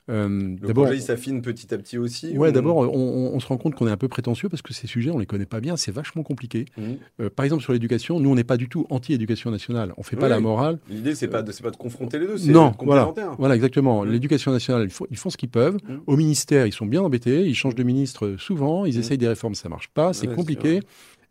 euh, 0.10 0.56
le 0.62 0.74
projet, 0.74 0.96
il 0.96 1.02
s'affine 1.02 1.42
petit 1.42 1.74
à 1.74 1.78
petit 1.78 1.98
aussi 1.98 2.38
Ouais, 2.38 2.52
d'abord, 2.52 2.78
on, 2.78 3.40
se 3.40 3.48
rend 3.48 3.58
compte 3.58 3.76
qu'on 3.76 3.88
est 3.88 3.92
un 3.92 3.98
peu 3.98 4.08
prétentieux 4.08 4.50
parce 4.50 4.62
que 4.62 4.74
ces 4.74 4.88
sujets, 4.88 5.10
on 5.10 5.18
les 5.18 5.26
connaît 5.26 5.46
pas 5.46 5.60
bien, 5.60 5.78
c'est 5.78 5.92
vachement 5.92 6.24
compliqué. 6.24 6.66
Mmh. 6.78 6.82
Euh, 7.22 7.30
par 7.30 7.44
exemple, 7.44 7.64
sur 7.64 7.74
l'éducation, 7.74 8.20
nous, 8.20 8.30
on 8.30 8.36
n'est 8.36 8.44
pas 8.44 8.58
du 8.58 8.70
tout 8.70 8.86
anti-éducation 8.90 9.52
nationale. 9.52 9.94
On 9.98 10.04
fait 10.04 10.16
pas 10.16 10.30
la 10.30 10.40
morale. 10.40 10.80
L'idée, 10.90 11.16
c'est 11.16 11.28
pas 11.28 11.42
de, 11.42 11.52
pas 11.52 11.72
de 11.72 11.78
confronter 11.78 12.20
les 12.20 12.28
deux, 12.28 12.38
c'est 12.38 12.52
non, 12.52 12.74
voilà, 12.80 13.14
voilà, 13.38 13.56
exactement. 13.56 14.04
Mmh. 14.04 14.12
L'éducation 14.12 14.52
nationale, 14.52 14.88
ils 15.10 15.18
font, 15.18 15.30
ce 15.30 15.38
qu'ils 15.38 15.50
peuvent. 15.50 15.76
Mmh. 15.76 15.96
Au 16.06 16.16
ministère, 16.16 16.68
ils 16.68 16.74
sont 16.74 16.86
bien 16.86 17.02
embêtés, 17.02 17.46
ils 17.48 17.56
changent 17.56 17.76
de 17.76 17.84
ministre 17.84 18.36
souvent, 18.38 18.86
ils 18.86 19.00
essayent 19.00 19.18
des 19.18 19.28
réformes, 19.28 19.56
ça 19.56 19.70
marche 19.70 19.90
pas, 19.90 20.14
c'est 20.14 20.28
compliqué. 20.28 20.82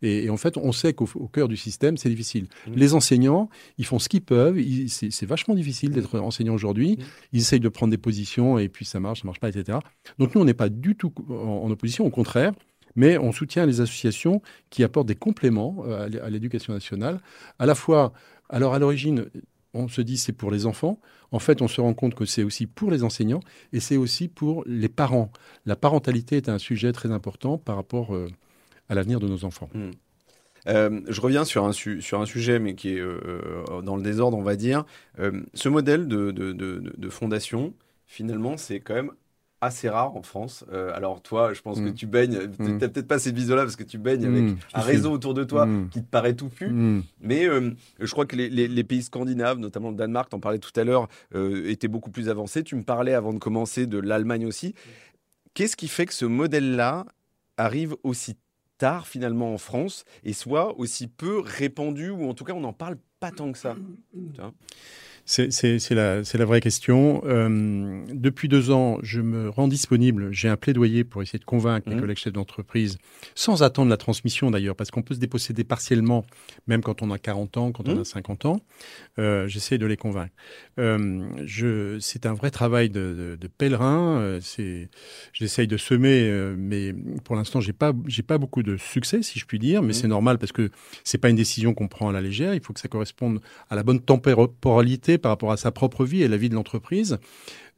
Et, 0.01 0.29
en 0.29 0.37
fait, 0.37 0.57
on 0.57 0.71
sait 0.71 0.93
qu'au 0.93 1.27
cœur 1.27 1.47
du 1.47 1.57
système, 1.57 1.97
c'est 1.97 2.09
difficile. 2.09 2.47
Mmh. 2.67 2.73
Les 2.75 2.93
enseignants, 2.93 3.49
ils 3.77 3.85
font 3.85 3.99
ce 3.99 4.09
qu'ils 4.09 4.21
peuvent. 4.21 4.57
C'est 4.87 5.25
vachement 5.25 5.55
difficile 5.55 5.91
d'être 5.91 6.19
enseignant 6.19 6.53
aujourd'hui. 6.53 6.97
Mmh. 6.97 7.03
Ils 7.33 7.39
essayent 7.39 7.59
de 7.59 7.69
prendre 7.69 7.91
des 7.91 7.97
positions 7.97 8.57
et 8.57 8.69
puis 8.69 8.85
ça 8.85 8.99
marche, 8.99 9.21
ça 9.21 9.25
marche 9.25 9.39
pas, 9.39 9.49
etc. 9.49 9.79
Donc 10.19 10.35
nous, 10.35 10.41
on 10.41 10.45
n'est 10.45 10.53
pas 10.53 10.69
du 10.69 10.95
tout 10.95 11.13
en, 11.29 11.69
opposition, 11.69 12.05
au 12.05 12.11
contraire. 12.11 12.53
Mais 12.97 13.17
on 13.17 13.33
soutient 13.33 13.65
les 13.65 13.81
associations 13.81 14.41
qui 14.69 14.81
apportent 14.81 15.07
des 15.07 15.15
compléments 15.15 15.83
euh, 15.85 16.09
à 16.23 16.29
l'éducation 16.29 16.71
nationale. 16.71 17.19
À 17.59 17.65
la 17.65 17.75
fois, 17.75 18.13
alors 18.49 18.73
à 18.73 18.79
l'origine, 18.79 19.25
on 19.75 19.87
se 19.87 20.01
dit 20.01 20.17
c'est 20.17 20.33
pour 20.33 20.49
les 20.49 20.65
enfants. 20.65 20.99
En 21.31 21.39
fait, 21.39 21.61
on 21.61 21.67
se 21.67 21.81
rend 21.81 21.93
compte 21.93 22.15
que 22.15 22.25
c'est 22.25 22.43
aussi 22.43 22.65
pour 22.65 22.89
les 22.91 23.03
enseignants 23.03 23.41
et 23.73 23.79
c'est 23.79 23.97
aussi 23.97 24.27
pour 24.27 24.63
les 24.65 24.87
parents. 24.87 25.31
La 25.65 25.75
parentalité 25.75 26.37
est 26.37 26.49
un 26.49 26.57
sujet 26.57 26.93
très 26.93 27.11
important 27.11 27.57
par 27.57 27.75
rapport 27.75 28.15
euh, 28.15 28.29
à 28.89 28.95
l'avenir 28.95 29.19
de 29.19 29.27
nos 29.27 29.45
enfants. 29.45 29.69
Hmm. 29.73 29.91
Euh, 30.67 31.01
je 31.07 31.21
reviens 31.21 31.45
sur 31.45 31.65
un, 31.65 31.71
sur 31.71 32.21
un 32.21 32.25
sujet, 32.25 32.59
mais 32.59 32.75
qui 32.75 32.89
est 32.95 32.99
euh, 32.99 33.19
euh, 33.69 33.81
dans 33.81 33.95
le 33.95 34.03
désordre, 34.03 34.37
on 34.37 34.43
va 34.43 34.55
dire. 34.55 34.85
ce 35.53 35.69
modèle 35.69 36.07
de, 36.07 36.31
de, 36.31 36.53
de, 36.53 37.09
fondation, 37.09 37.73
finalement, 38.05 38.57
c'est 38.57 38.79
quand 38.79 38.95
même 38.95 39.11
assez 39.61 39.89
rare 39.89 40.15
en 40.15 40.21
France. 40.21 40.65
alors 40.93 41.21
toi, 41.21 41.53
je 41.53 41.61
pense 41.61 41.79
que 41.79 41.89
hmm. 41.89 41.93
tu 41.93 42.07
baignes, 42.07 42.39
tu 42.55 42.61
n'as 42.63 42.69
hmm. 42.69 42.79
peut-être 42.79 43.07
pas 43.07 43.19
cette 43.19 43.35
vision-là 43.35 43.63
parce 43.63 43.75
que 43.75 43.83
tu 43.83 43.97
baignes 43.97 44.25
avec 44.25 44.57
un 44.73 44.81
réseau 44.81 45.11
autour 45.11 45.33
de 45.33 45.43
toi 45.43 45.67
qui 45.91 46.03
te 46.03 46.09
paraît 46.09 46.35
touffu, 46.35 46.69
mais 47.21 47.47
je 47.99 48.11
crois 48.11 48.25
que 48.25 48.35
les, 48.35 48.49
les, 48.49 48.83
pays 48.83 49.03
scandinaves, 49.03 49.59
notamment 49.59 49.89
le 49.89 49.95
Danemark, 49.95 50.33
en 50.33 50.39
parlais 50.39 50.59
tout 50.59 50.77
à 50.79 50.83
l'heure, 50.83 51.07
étaient 51.33 51.87
beaucoup 51.87 52.11
plus 52.11 52.29
avancés. 52.29 52.63
Tu 52.63 52.75
me 52.75 52.83
parlais 52.83 53.13
avant 53.13 53.33
de 53.33 53.39
commencer 53.39 53.85
de 53.87 53.99
l'Allemagne 53.99 54.45
aussi. 54.45 54.73
Qu'est-ce 55.53 55.77
qui 55.77 55.87
fait 55.87 56.05
que 56.05 56.13
ce 56.13 56.25
modèle-là 56.25 57.05
arrive 57.57 57.95
aussi 58.03 58.35
tard 58.77 59.07
finalement 59.07 59.53
en 59.53 59.57
France 59.57 60.05
et 60.23 60.33
soit 60.33 60.77
aussi 60.79 61.07
peu 61.07 61.39
répandu 61.39 62.09
ou 62.09 62.27
en 62.29 62.33
tout 62.33 62.43
cas 62.43 62.53
on 62.53 62.61
n'en 62.61 62.73
parle 62.73 62.97
pas 63.19 63.31
tant 63.31 63.51
que 63.51 63.57
ça. 63.57 63.75
C'est 65.27 65.89
la, 65.89 66.21
la, 66.21 66.45
vraie 66.45 66.61
question. 66.61 67.23
Euh, 67.25 68.05
depuis 68.13 68.47
deux 68.47 68.69
ans, 68.69 68.99
je 69.01 69.21
me 69.21 69.49
rends 69.49 69.67
disponible. 69.67 70.31
J'ai 70.31 70.49
un 70.49 70.55
plaidoyer 70.55 71.03
pour 71.03 71.23
essayer 71.23 71.39
de 71.39 71.45
convaincre 71.45 71.89
mes 71.89 71.95
mmh. 71.95 71.99
collègues 71.99 72.17
chefs 72.17 72.33
d'entreprise, 72.33 72.99
sans 73.33 73.63
attendre 73.63 73.89
la 73.89 73.97
transmission 73.97 74.51
d'ailleurs, 74.51 74.75
parce 74.75 74.91
qu'on 74.91 75.01
peut 75.01 75.15
se 75.15 75.19
déposséder 75.19 75.63
partiellement, 75.63 76.25
même 76.67 76.81
quand 76.81 77.01
on 77.01 77.09
a 77.09 77.17
40 77.17 77.57
ans, 77.57 77.71
quand 77.71 77.89
on 77.89 77.95
mmh. 77.95 78.01
a 78.01 78.05
50 78.05 78.45
ans. 78.45 78.61
Euh, 79.17 79.47
J'essaie 79.47 79.79
de 79.79 79.87
les 79.87 79.97
convaincre. 79.97 80.33
Euh, 80.79 81.97
C'est 81.99 82.27
un 82.27 82.33
vrai 82.35 82.51
travail 82.51 82.91
de, 82.91 83.35
de, 83.39 83.47
pèlerin. 83.47 84.39
J'essaye 85.33 85.67
de 85.67 85.77
semer, 85.77 86.53
mais 86.55 86.93
pour 87.23 87.35
l'instant, 87.35 87.61
j'ai 87.61 87.73
pas, 87.73 87.93
j'ai 88.05 88.23
pas 88.23 88.37
beaucoup 88.37 88.61
de 88.61 88.77
succès, 88.77 89.23
si 89.23 89.39
je 89.39 89.45
puis 89.47 89.57
dire. 89.57 89.81
Mais 89.81 89.89
mmh. 89.89 89.93
c'est 89.93 90.07
normal 90.07 90.37
parce 90.37 90.51
que 90.51 90.69
c'est 91.03 91.17
pas 91.17 91.29
une 91.29 91.35
décision 91.35 91.73
qu'on 91.73 91.87
prend 91.87 92.09
à 92.09 92.11
la 92.11 92.21
légère. 92.21 92.53
Il 92.53 92.61
faut 92.61 92.73
que 92.73 92.79
ça 92.79 92.89
corresponde 92.89 93.41
à 93.71 93.75
la 93.75 93.81
bonne 93.81 93.99
temporalité 93.99 95.14
par 95.17 95.31
rapport 95.31 95.51
à 95.51 95.57
sa 95.57 95.71
propre 95.71 96.05
vie 96.05 96.21
et 96.21 96.27
la 96.27 96.37
vie 96.37 96.49
de 96.49 96.55
l'entreprise. 96.55 97.17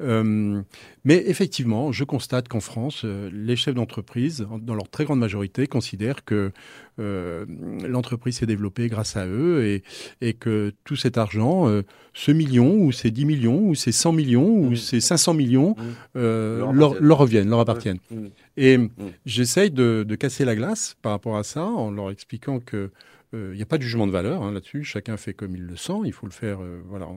Euh, 0.01 0.61
mais 1.05 1.23
effectivement, 1.25 1.91
je 1.91 2.03
constate 2.03 2.47
qu'en 2.47 2.59
France, 2.59 3.01
euh, 3.03 3.29
les 3.33 3.55
chefs 3.55 3.73
d'entreprise, 3.73 4.47
dans 4.61 4.75
leur 4.75 4.89
très 4.89 5.05
grande 5.05 5.19
majorité, 5.19 5.65
considèrent 5.65 6.23
que 6.23 6.51
euh, 6.99 7.45
l'entreprise 7.87 8.37
s'est 8.37 8.45
développée 8.45 8.89
grâce 8.89 9.17
à 9.17 9.25
eux 9.25 9.65
et, 9.65 9.83
et 10.21 10.33
que 10.33 10.73
tout 10.83 10.95
cet 10.95 11.17
argent, 11.17 11.67
ce 12.13 12.31
million 12.31 12.75
ou 12.75 12.91
ces 12.91 13.11
10 13.11 13.25
millions 13.25 13.59
ou 13.59 13.75
ces 13.75 13.91
100 13.91 14.13
millions 14.13 14.47
ou 14.47 14.71
mmh. 14.71 14.75
ces 14.75 15.01
500 15.01 15.33
millions 15.33 15.75
mmh. 15.77 16.19
leur, 16.19 17.17
reviennent, 17.17 17.49
leur 17.49 17.59
appartiennent. 17.59 17.99
Mmh. 18.11 18.25
Et 18.57 18.79
j'essaye 19.25 19.71
de, 19.71 20.03
de, 20.07 20.15
casser 20.15 20.45
la 20.45 20.55
glace 20.55 20.95
par 21.01 21.11
rapport 21.11 21.37
à 21.37 21.43
ça 21.43 21.63
en 21.63 21.91
leur 21.91 22.09
expliquant 22.09 22.59
que 22.59 22.91
il 23.33 23.51
n'y 23.51 23.61
a 23.61 23.65
pas 23.65 23.77
de 23.77 23.83
jugement 23.83 24.07
de 24.07 24.11
valeur 24.11 24.41
hein, 24.41 24.51
là-dessus. 24.51 24.83
Chacun 24.83 25.17
fait 25.17 25.33
comme 25.33 25.55
il 25.55 25.63
le 25.63 25.75
sent. 25.75 25.99
Il 26.05 26.13
faut 26.13 26.25
le 26.25 26.31
faire. 26.31 26.59
voilà, 26.85 27.07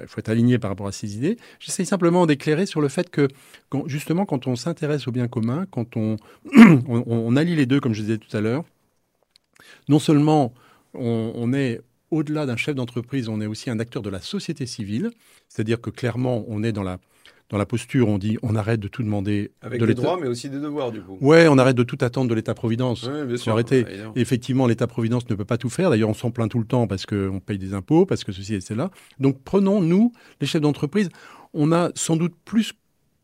il 0.00 0.06
faut 0.06 0.20
être 0.20 0.28
aligné 0.28 0.58
par 0.58 0.70
rapport 0.70 0.86
à 0.86 0.92
ses 0.92 1.16
idées. 1.16 1.36
J'essaie 1.58 1.84
simplement 1.84 2.26
d'éclairer 2.26 2.66
sur 2.66 2.80
le 2.80 2.88
fait 2.88 3.10
que, 3.10 3.28
justement, 3.86 4.26
quand 4.26 4.46
on 4.46 4.56
s'intéresse 4.56 5.08
au 5.08 5.12
bien 5.12 5.28
commun, 5.28 5.66
quand 5.70 5.96
on, 5.96 6.16
on, 6.54 7.36
allie 7.36 7.56
les 7.56 7.66
deux, 7.66 7.80
comme 7.80 7.94
je 7.94 8.02
disais 8.02 8.18
tout 8.18 8.34
à 8.36 8.40
l'heure, 8.40 8.64
non 9.88 9.98
seulement 9.98 10.54
on, 10.94 11.52
est 11.52 11.80
au-delà 12.10 12.46
d'un 12.46 12.56
chef 12.56 12.74
d'entreprise, 12.74 13.28
on 13.28 13.40
est 13.40 13.46
aussi 13.46 13.70
un 13.70 13.78
acteur 13.78 14.02
de 14.02 14.10
la 14.10 14.20
société 14.20 14.66
civile, 14.66 15.10
c'est-à-dire 15.48 15.80
que 15.80 15.90
clairement, 15.90 16.44
on 16.48 16.62
est 16.62 16.72
dans 16.72 16.82
la 16.82 16.98
dans 17.50 17.58
la 17.58 17.66
posture, 17.66 18.08
on 18.08 18.18
dit 18.18 18.38
on 18.42 18.54
arrête 18.54 18.80
de 18.80 18.88
tout 18.88 19.02
demander 19.02 19.50
Avec 19.60 19.82
des 19.82 19.94
droits, 19.94 20.18
mais 20.20 20.28
aussi 20.28 20.48
des 20.48 20.60
devoirs, 20.60 20.92
du 20.92 21.00
coup. 21.00 21.18
Ouais, 21.20 21.48
on 21.48 21.58
arrête 21.58 21.76
de 21.76 21.82
tout 21.82 21.98
attendre 22.00 22.30
de 22.30 22.34
l'État-providence. 22.34 23.04
Ouais, 23.04 23.24
bien 23.24 23.36
sûr. 23.36 23.52
Arrêter. 23.52 23.84
Effectivement, 24.14 24.66
l'État-providence 24.66 25.28
ne 25.28 25.34
peut 25.34 25.44
pas 25.44 25.58
tout 25.58 25.70
faire. 25.70 25.90
D'ailleurs, 25.90 26.10
on 26.10 26.14
s'en 26.14 26.30
plaint 26.30 26.50
tout 26.50 26.60
le 26.60 26.66
temps 26.66 26.86
parce 26.86 27.06
qu'on 27.06 27.40
paye 27.44 27.58
des 27.58 27.74
impôts, 27.74 28.06
parce 28.06 28.24
que 28.24 28.32
ceci 28.32 28.54
et 28.54 28.60
cela. 28.60 28.90
Donc, 29.18 29.42
prenons, 29.42 29.80
nous, 29.80 30.12
les 30.40 30.46
chefs 30.46 30.62
d'entreprise, 30.62 31.08
on 31.52 31.72
a 31.72 31.90
sans 31.94 32.16
doute 32.16 32.34
plus 32.44 32.72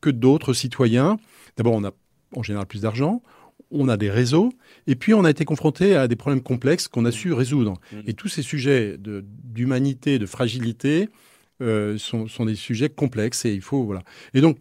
que 0.00 0.10
d'autres 0.10 0.52
citoyens. 0.52 1.18
D'abord, 1.56 1.74
on 1.74 1.84
a 1.84 1.92
en 2.34 2.42
général 2.42 2.66
plus 2.66 2.82
d'argent, 2.82 3.22
on 3.70 3.88
a 3.88 3.96
des 3.96 4.10
réseaux, 4.10 4.52
et 4.86 4.94
puis 4.96 5.14
on 5.14 5.24
a 5.24 5.30
été 5.30 5.44
confronté 5.44 5.96
à 5.96 6.08
des 6.08 6.16
problèmes 6.16 6.42
complexes 6.42 6.88
qu'on 6.88 7.04
a 7.04 7.12
su 7.12 7.32
résoudre. 7.32 7.74
Mmh. 7.92 7.96
Et 8.06 8.12
tous 8.14 8.28
ces 8.28 8.42
sujets 8.42 8.96
d'humanité, 8.98 10.18
de, 10.18 10.26
fragilité, 10.26 11.08
euh, 11.62 11.98
sont, 11.98 12.28
sont, 12.28 12.44
des 12.44 12.54
sujets 12.54 12.88
complexes 12.88 13.44
et 13.44 13.52
il 13.52 13.62
faut 13.62 13.84
voilà. 13.84 14.02
Et 14.34 14.40
donc 14.40 14.58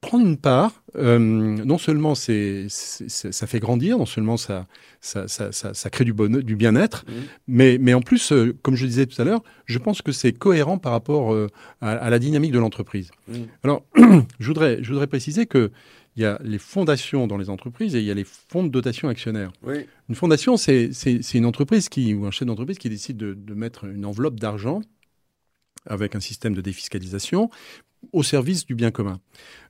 prendre 0.00 0.26
une 0.26 0.36
part, 0.36 0.82
euh, 0.96 1.18
non 1.18 1.78
seulement 1.78 2.14
c'est, 2.14 2.66
ça 2.68 3.46
fait 3.46 3.58
grandir, 3.58 3.96
non 3.96 4.04
seulement 4.04 4.36
ça, 4.36 4.66
ça, 5.00 5.28
ça, 5.28 5.50
ça 5.52 5.90
crée 5.90 6.04
du, 6.04 6.12
bonheur, 6.12 6.42
du 6.42 6.56
bien-être, 6.56 7.06
mmh. 7.06 7.12
mais, 7.48 7.78
mais 7.80 7.94
en 7.94 8.02
plus, 8.02 8.30
euh, 8.30 8.54
comme 8.60 8.76
je 8.76 8.84
disais 8.84 9.06
tout 9.06 9.20
à 9.20 9.24
l'heure, 9.24 9.42
je 9.64 9.78
pense 9.78 10.02
que 10.02 10.12
c'est 10.12 10.32
cohérent 10.32 10.76
par 10.76 10.92
rapport 10.92 11.34
à, 11.80 12.10
la 12.10 12.18
dynamique 12.18 12.52
de 12.52 12.58
l'entreprise. 12.58 13.10
Mmh. 13.28 13.34
Alors, 13.62 13.86
je 14.38 14.46
voudrais, 14.46 14.82
je 14.82 14.90
voudrais 14.90 15.06
préciser 15.06 15.46
que 15.46 15.70
il 16.16 16.22
y 16.22 16.26
a 16.26 16.38
les 16.44 16.58
fondations 16.58 17.26
dans 17.26 17.36
les 17.36 17.50
entreprises 17.50 17.96
et 17.96 17.98
il 17.98 18.04
y 18.04 18.10
a 18.10 18.14
les 18.14 18.24
fonds 18.24 18.62
de 18.62 18.68
dotation 18.68 19.08
actionnaire. 19.08 19.52
Une 20.08 20.14
fondation, 20.14 20.56
c'est 20.56 20.90
une 21.34 21.46
entreprise 21.46 21.88
qui, 21.88 22.14
ou 22.14 22.26
un 22.26 22.30
chef 22.30 22.46
d'entreprise 22.46 22.78
qui 22.78 22.88
décide 22.88 23.16
de, 23.16 23.54
mettre 23.54 23.84
une 23.84 24.04
enveloppe 24.04 24.38
d'argent 24.38 24.80
avec 25.86 26.14
un 26.14 26.20
système 26.20 26.54
de 26.54 26.60
défiscalisation 26.60 27.50
au 28.12 28.22
service 28.22 28.66
du 28.66 28.74
bien 28.74 28.90
commun. 28.90 29.18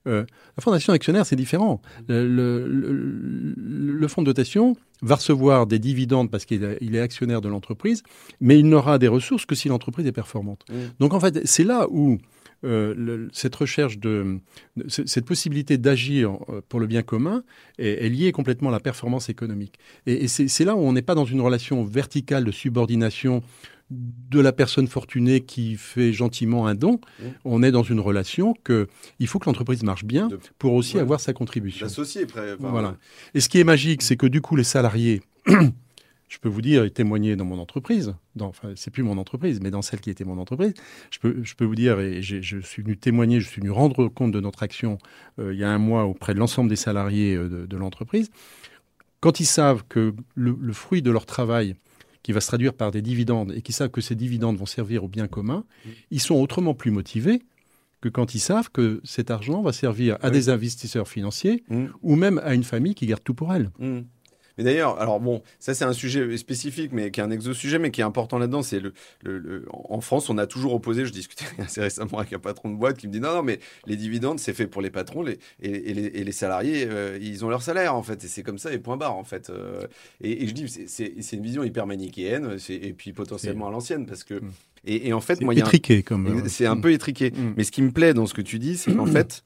Euh, 0.07 0.25
la 0.57 0.63
fondation 0.63 0.93
actionnaire, 0.93 1.25
c'est 1.25 1.37
différent. 1.37 1.81
Le, 2.09 2.67
le, 2.67 4.09
fonds 4.09 4.23
de 4.23 4.27
dotation 4.27 4.77
va 5.03 5.15
recevoir 5.17 5.67
des 5.67 5.79
dividendes 5.79 6.31
parce 6.31 6.45
qu'il 6.45 6.65
est 6.65 7.01
actionnaire 7.01 7.41
de 7.41 7.49
l'entreprise, 7.49 8.03
mais 8.41 8.59
il 8.59 8.69
n'aura 8.69 8.99
des 8.99 9.09
ressources 9.09 9.47
que 9.47 9.55
si 9.55 9.69
l'entreprise 9.69 10.07
est 10.07 10.13
performante. 10.13 10.65
Donc 10.99 11.15
en 11.15 11.21
fait, 11.21 11.47
c'est 11.47 11.65
là 11.65 11.87
où 11.91 12.19
euh, 12.65 13.29
cette 13.33 13.55
recherche 13.55 13.99
de, 13.99 14.41
cette 14.89 15.25
possibilité 15.25 15.79
d'agir 15.79 16.39
euh, 16.49 16.61
pour 16.69 16.81
le 16.81 16.87
bien 16.87 17.03
commun 17.03 17.45
est, 17.79 18.09
liée 18.09 18.33
complètement 18.33 18.71
à 18.71 18.73
la 18.73 18.81
performance 18.81 19.29
économique. 19.29 19.79
Et, 20.07 20.29
c'est 20.29 20.65
là 20.65 20.75
où 20.75 20.81
on 20.81 20.93
n'est 20.93 21.03
pas 21.03 21.15
dans 21.15 21.25
une 21.25 21.41
relation 21.41 21.85
verticale 21.85 22.45
de 22.45 22.51
subordination 22.51 23.43
de 23.91 24.41
la 24.41 24.53
personne 24.53 24.89
fortunée 24.89 25.43
qui 25.43 25.77
fait 25.77 26.13
gentiment 26.13 26.67
un 26.67 26.75
don, 26.75 26.95
mmh. 26.95 27.25
on 27.45 27.63
est 27.63 27.71
dans 27.71 27.83
une 27.83 28.01
relation 28.01 28.55
que 28.65 28.89
il 29.19 29.27
faut 29.27 29.39
que 29.39 29.45
l'entreprise 29.45 29.83
marche 29.83 30.05
bien 30.05 30.31
pour 30.59 30.73
aussi 30.73 30.99
avoir 30.99 31.21
sa 31.21 31.35
contribution. 31.35 31.85
Associé, 31.85 32.27
voilà. 32.59 32.97
Et 33.35 33.41
ce 33.41 33.49
qui 33.51 33.61
est 33.61 33.65
magique, 33.65 34.03
c'est 34.03 34.17
que 34.17 34.27
du 34.27 34.41
coup 34.41 34.57
les 34.57 34.65
salariés 34.65 35.21
je 36.29 36.39
peux 36.39 36.49
vous 36.49 36.63
dire 36.63 36.85
et 36.85 36.91
témoigner 36.91 37.37
dans 37.37 37.45
mon 37.45 37.59
entreprise, 37.59 38.15
dans, 38.35 38.47
enfin, 38.47 38.73
c'est 38.77 38.91
plus 38.91 39.03
mon 39.03 39.19
entreprise, 39.19 39.61
mais 39.61 39.71
dans 39.71 39.83
celle 39.83 40.01
qui 40.01 40.11
était 40.11 40.25
mon 40.25 40.39
entreprise, 40.39 40.75
je 41.11 41.19
peux, 41.19 41.43
je 41.43 41.55
peux 41.55 41.65
vous 41.65 41.75
dire, 41.75 42.01
et 42.01 42.23
je 42.23 42.59
suis 42.61 42.83
venu 42.83 42.97
témoigner, 42.97 43.41
je 43.41 43.49
suis 43.49 43.61
venu 43.61 43.71
rendre 43.71 44.09
compte 44.09 44.33
de 44.33 44.41
notre 44.41 44.63
action 44.63 44.99
euh, 45.39 45.53
il 45.53 45.61
y 45.61 45.65
a 45.65 45.71
un 45.71 45.79
mois 45.79 46.05
auprès 46.05 46.35
de 46.35 46.39
l'ensemble 46.39 46.71
des 46.71 46.77
salariés 46.77 47.35
euh, 47.35 47.67
de, 47.67 47.77
l'entreprise. 47.77 48.31
Quand 49.21 49.41
ils 49.41 49.47
savent 49.47 49.85
que 49.89 50.15
le, 50.35 50.73
fruit 50.73 51.03
de 51.03 51.11
leur 51.11 51.27
travail, 51.27 51.77
qui 52.23 52.33
va 52.33 52.41
se 52.41 52.47
traduire 52.47 52.75
par 52.75 52.91
des 52.91 53.03
dividendes, 53.03 53.53
et 53.53 53.63
qu'ils 53.63 53.75
savent 53.75 53.91
que 53.91 54.01
ces 54.01 54.15
dividendes 54.15 54.57
vont 54.57 54.67
servir 54.67 55.05
au 55.05 55.09
bien 55.09 55.29
commun, 55.29 55.65
mmh. 55.85 55.89
ils 56.11 56.21
sont 56.21 56.37
autrement 56.37 56.75
plus 56.75 56.91
motivés 56.91 57.43
que 58.01 58.09
quand 58.09 58.35
ils 58.35 58.41
savent 58.41 58.71
que 58.71 59.01
cet 59.05 59.31
argent 59.31 59.63
va 59.63 59.73
servir 59.73 60.19
à 60.21 60.31
des 60.31 60.51
investisseurs 60.51 61.09
financiers 61.09 61.65
mmh. 61.69 61.85
ou 62.03 62.17
même 62.17 62.39
à 62.45 62.55
une 62.55 62.65
famille 62.65 62.95
qui 62.95 63.07
garde 63.07 63.23
tout 63.23 63.35
pour 63.35 63.55
elle. 63.55 63.71
Mmh. 63.79 64.01
Mais 64.59 64.65
d'ailleurs, 64.65 65.01
alors 65.01 65.21
bon, 65.21 65.43
ça 65.59 65.75
c'est 65.75 65.85
un 65.85 65.93
sujet 65.93 66.37
spécifique, 66.37 66.93
mais 66.93 67.11
qui 67.11 67.21
est 67.21 67.23
un 67.23 67.31
exo-sujet, 67.31 67.79
mais 67.79 67.91
qui 67.91 68.01
est 68.01 68.05
important 68.05 68.39
là-dedans. 68.39 68.63
C'est 68.63 68.81
le, 68.81 68.93
le, 69.23 69.67
en 69.73 70.01
France, 70.01 70.31
on 70.31 70.39
a 70.39 70.47
toujours 70.47 70.75
opposé. 70.75 71.07
Je 71.07 71.13
discutais 71.13 71.45
assez 71.59 71.81
récemment 71.81 72.19
avec 72.19 72.33
un 72.33 72.39
patron 72.39 72.71
de 72.71 72.77
boîte 72.77 72.97
qui 72.97 73.09
me 73.09 73.13
dit 73.13 73.21
non, 73.21 73.35
non, 73.35 73.43
mais 73.43 73.61
les 73.87 73.97
dividendes, 73.97 74.39
c'est 74.39 74.53
fait 74.53 74.67
pour 74.67 74.83
les 74.83 74.91
patrons, 74.91 75.23
les, 75.23 75.39
et, 75.61 75.95
les, 75.95 76.07
et 76.07 76.25
les, 76.25 76.33
salariés, 76.33 76.87
euh, 76.89 77.19
ils 77.21 77.45
ont 77.45 77.49
leur 77.49 77.63
salaire 77.63 77.95
en 77.95 78.03
fait, 78.03 78.25
et 78.25 78.29
c'est 78.29 78.43
comme 78.43 78.59
ça, 78.59 78.73
et 78.73 78.79
point 78.79 78.97
barre 78.97 79.17
en 79.17 79.25
fait. 79.25 79.51
Euh. 79.51 79.87
et, 80.21 80.47
je 80.47 80.53
dis, 80.53 80.69
c'est 80.87 81.33
une 81.33 81.43
vision 81.43 81.65
hyper 81.65 81.87
manichéenne, 81.87 82.57
et 82.69 82.93
puis 82.93 83.13
potentiellement 83.13 83.69
à 83.69 83.71
l'ancienne, 83.71 84.07
parce 84.07 84.25
que. 84.25 84.35
Mm. 84.35 84.53
Et, 84.87 85.13
en 85.15 85.21
fait, 85.21 85.41
moi, 85.41 85.55
étriqué 85.55 86.03
comme. 86.03 86.27
Euh, 86.27 86.43
c'est 86.49 86.67
un 86.67 86.75
mm. 86.75 86.81
peu 86.83 86.93
étriqué. 86.93 87.31
Mm. 87.31 87.55
Mais 87.57 87.65
ce 87.65 87.73
qui 87.73 87.81
me 87.81 87.91
plaît 87.91 88.13
dans 88.13 88.27
ce 88.27 88.35
que 88.35 88.43
tu 88.43 88.59
dis, 88.59 88.77
c'est 88.77 88.95
qu'en 88.95 89.07
fait 89.07 89.43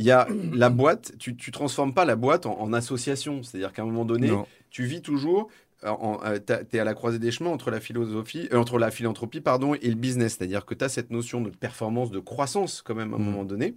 il 0.00 0.06
y 0.06 0.10
a 0.10 0.26
la 0.52 0.70
boîte, 0.70 1.12
tu, 1.18 1.36
tu 1.36 1.52
transformes 1.52 1.94
pas 1.94 2.04
la 2.04 2.16
boîte 2.16 2.46
en, 2.46 2.72
association. 2.72 3.42
C'est-à-dire 3.42 3.72
qu'à 3.72 3.82
un 3.82 3.84
moment 3.84 4.04
donné, 4.04 4.32
tu 4.70 4.84
vis 4.84 5.02
toujours, 5.02 5.48
euh, 5.84 5.92
euh, 6.24 6.38
tu 6.46 6.76
es 6.76 6.80
à 6.80 6.84
la 6.84 6.94
croisée 6.94 7.18
des 7.18 7.30
chemins 7.30 7.50
entre 7.50 7.70
la 7.70 7.80
philosophie, 7.80 8.48
euh, 8.52 8.58
entre 8.58 8.78
la 8.78 8.90
philanthropie 8.90 9.40
pardon, 9.40 9.74
et 9.74 9.88
le 9.88 9.94
business. 9.94 10.36
C'est-à-dire 10.36 10.64
que 10.64 10.74
tu 10.74 10.84
as 10.84 10.88
cette 10.88 11.10
notion 11.10 11.40
de 11.40 11.50
performance, 11.50 12.10
de 12.10 12.18
croissance 12.18 12.82
quand 12.82 12.94
même 12.94 13.12
à 13.12 13.16
un 13.16 13.20
mm. 13.20 13.24
moment 13.24 13.44
donné 13.44 13.74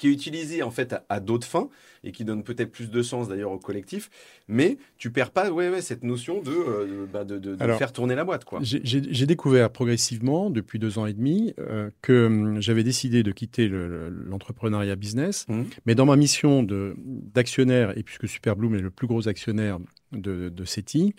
qui 0.00 0.08
est 0.08 0.12
utilisé 0.12 0.62
en 0.62 0.70
fait 0.70 0.96
à, 1.10 1.20
d'autres 1.20 1.46
fins 1.46 1.68
et 2.02 2.10
qui 2.10 2.24
donne 2.24 2.42
peut-être 2.42 2.72
plus 2.72 2.90
de 2.90 3.02
sens 3.02 3.28
d'ailleurs 3.28 3.52
au 3.52 3.58
collectif, 3.58 4.10
mais 4.48 4.78
tu 4.96 5.10
perds 5.10 5.30
pas 5.30 5.50
ouais, 5.50 5.68
ouais 5.68 5.82
cette 5.82 6.02
notion 6.02 6.40
de, 6.40 6.50
euh, 6.50 7.06
bah, 7.12 7.24
de, 7.24 7.38
de, 7.38 7.54
faire 7.74 7.92
tourner 7.92 8.14
la 8.14 8.24
boîte. 8.24 8.46
quoi. 8.46 8.60
J'ai 8.62 9.26
découvert 9.26 9.70
progressivement, 9.70 10.48
depuis 10.48 10.78
deux 10.78 10.98
ans 10.98 11.04
et 11.04 11.12
demi, 11.12 11.52
euh, 11.58 11.90
que 12.00 12.26
hum, 12.26 12.62
j'avais 12.62 12.82
décidé 12.82 13.22
de 13.22 13.30
quitter 13.30 13.68
l'entrepreneuriat 13.68 14.96
business, 14.96 15.46
mmh. 15.48 15.62
mais 15.84 15.94
dans 15.94 16.06
ma 16.06 16.16
mission 16.16 16.66
d'actionnaire, 16.96 17.96
et 17.98 18.02
puisque 18.02 18.26
Superbloom 18.26 18.74
est 18.76 18.80
le 18.80 18.90
plus 18.90 19.06
gros 19.06 19.28
actionnaire 19.28 19.78
de, 20.12 20.48
de 20.48 20.64
CETI, 20.64 21.14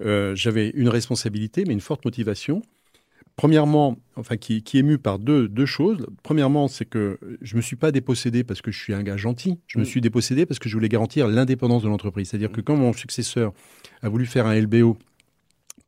euh, 0.00 0.34
j'avais 0.34 0.70
une 0.70 0.88
responsabilité, 0.88 1.64
mais 1.66 1.74
une 1.74 1.80
forte 1.80 2.06
motivation 2.06 2.62
Premièrement, 3.36 3.96
enfin, 4.16 4.36
qui, 4.36 4.62
qui 4.62 4.76
est 4.76 4.80
ému 4.80 4.98
par 4.98 5.18
deux, 5.18 5.48
deux 5.48 5.66
choses. 5.66 6.06
Premièrement, 6.22 6.68
c'est 6.68 6.84
que 6.84 7.18
je 7.40 7.54
ne 7.54 7.58
me 7.58 7.62
suis 7.62 7.76
pas 7.76 7.90
dépossédé 7.90 8.44
parce 8.44 8.60
que 8.60 8.70
je 8.70 8.78
suis 8.78 8.92
un 8.92 9.02
gars 9.02 9.16
gentil. 9.16 9.58
Je 9.66 9.78
me 9.78 9.84
mm. 9.84 9.86
suis 9.86 10.00
dépossédé 10.00 10.46
parce 10.46 10.58
que 10.58 10.68
je 10.68 10.74
voulais 10.74 10.88
garantir 10.88 11.28
l'indépendance 11.28 11.82
de 11.82 11.88
l'entreprise. 11.88 12.28
C'est-à-dire 12.28 12.50
mm. 12.50 12.54
que 12.54 12.60
quand 12.60 12.76
mon 12.76 12.92
successeur 12.92 13.52
a 14.02 14.08
voulu 14.08 14.26
faire 14.26 14.46
un 14.46 14.60
LBO 14.60 14.98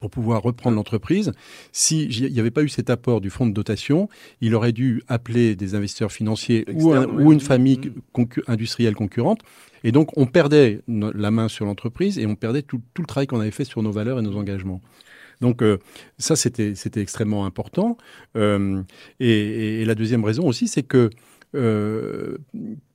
pour 0.01 0.11
pouvoir 0.11 0.43
reprendre 0.43 0.77
l'entreprise. 0.77 1.33
S'il 1.73 2.09
n'y 2.11 2.39
avait 2.39 2.51
pas 2.51 2.63
eu 2.63 2.69
cet 2.69 2.91
apport 2.91 3.23
du 3.23 3.31
fonds 3.31 3.47
de 3.47 3.55
dotation, 3.55 4.11
il 4.43 4.55
aurait 4.55 4.73
dû 4.73 5.03
appeler 5.09 5.57
des 5.57 5.75
investisseurs 5.75 6.13
financiers 6.13 6.67
ou, 6.75 6.95
ou, 6.95 7.33
une 7.33 7.41
famille 7.41 7.79
mm. 8.15 8.25
industrielle 8.47 8.95
concurrente. 8.95 9.41
Et 9.83 9.93
donc, 9.93 10.11
on 10.19 10.27
perdait 10.27 10.83
la 10.89 11.31
main 11.31 11.49
sur 11.49 11.65
l'entreprise 11.65 12.19
et 12.19 12.27
on 12.27 12.35
perdait 12.35 12.61
tout, 12.61 12.83
tout 12.93 13.01
le 13.01 13.07
travail 13.07 13.27
qu'on 13.27 13.41
avait 13.41 13.51
fait 13.51 13.65
sur 13.65 13.83
nos 13.83 13.93
valeurs 13.93 14.19
et 14.19 14.23
nos 14.23 14.37
engagements. 14.37 14.83
Donc 15.45 15.61
euh, 15.61 15.77
ça, 16.17 16.37
c'était 16.37 16.73
extrêmement 16.97 17.45
important. 17.45 17.99
Euh, 18.35 18.83
et, 19.21 19.85
la 19.85 19.95
deuxième 19.95 20.25
raison 20.25 20.47
aussi, 20.47 20.69
c'est 20.69 20.83
que 20.83 21.11
euh, 21.55 22.39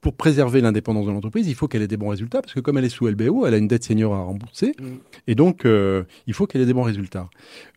pour 0.02 0.16
préserver 0.16 0.60
l'indépendance 0.60 1.06
de 1.06 1.12
l'entreprise, 1.12 1.48
il 1.48 1.54
faut 1.54 1.68
qu'elle 1.68 1.84
ait 1.84 1.88
des 1.88 1.96
bons 1.96 2.10
résultats, 2.10 2.42
parce 2.42 2.56
que 2.56 2.60
comme 2.60 2.80
elle 2.80 2.86
est 2.86 2.90
sous 2.90 3.08
LBO, 3.08 3.46
elle 3.46 3.54
a 3.54 3.58
une 3.58 3.68
dette 3.68 3.84
senior 3.84 4.16
à 4.16 4.24
rembourser, 4.24 4.74
mm. 4.80 4.86
et 5.28 5.36
donc 5.36 5.64
il 5.64 6.34
faut 6.34 6.48
qu'elle 6.48 6.62
ait 6.62 6.66
des 6.66 6.74
bons 6.74 6.82
résultats. 6.82 7.30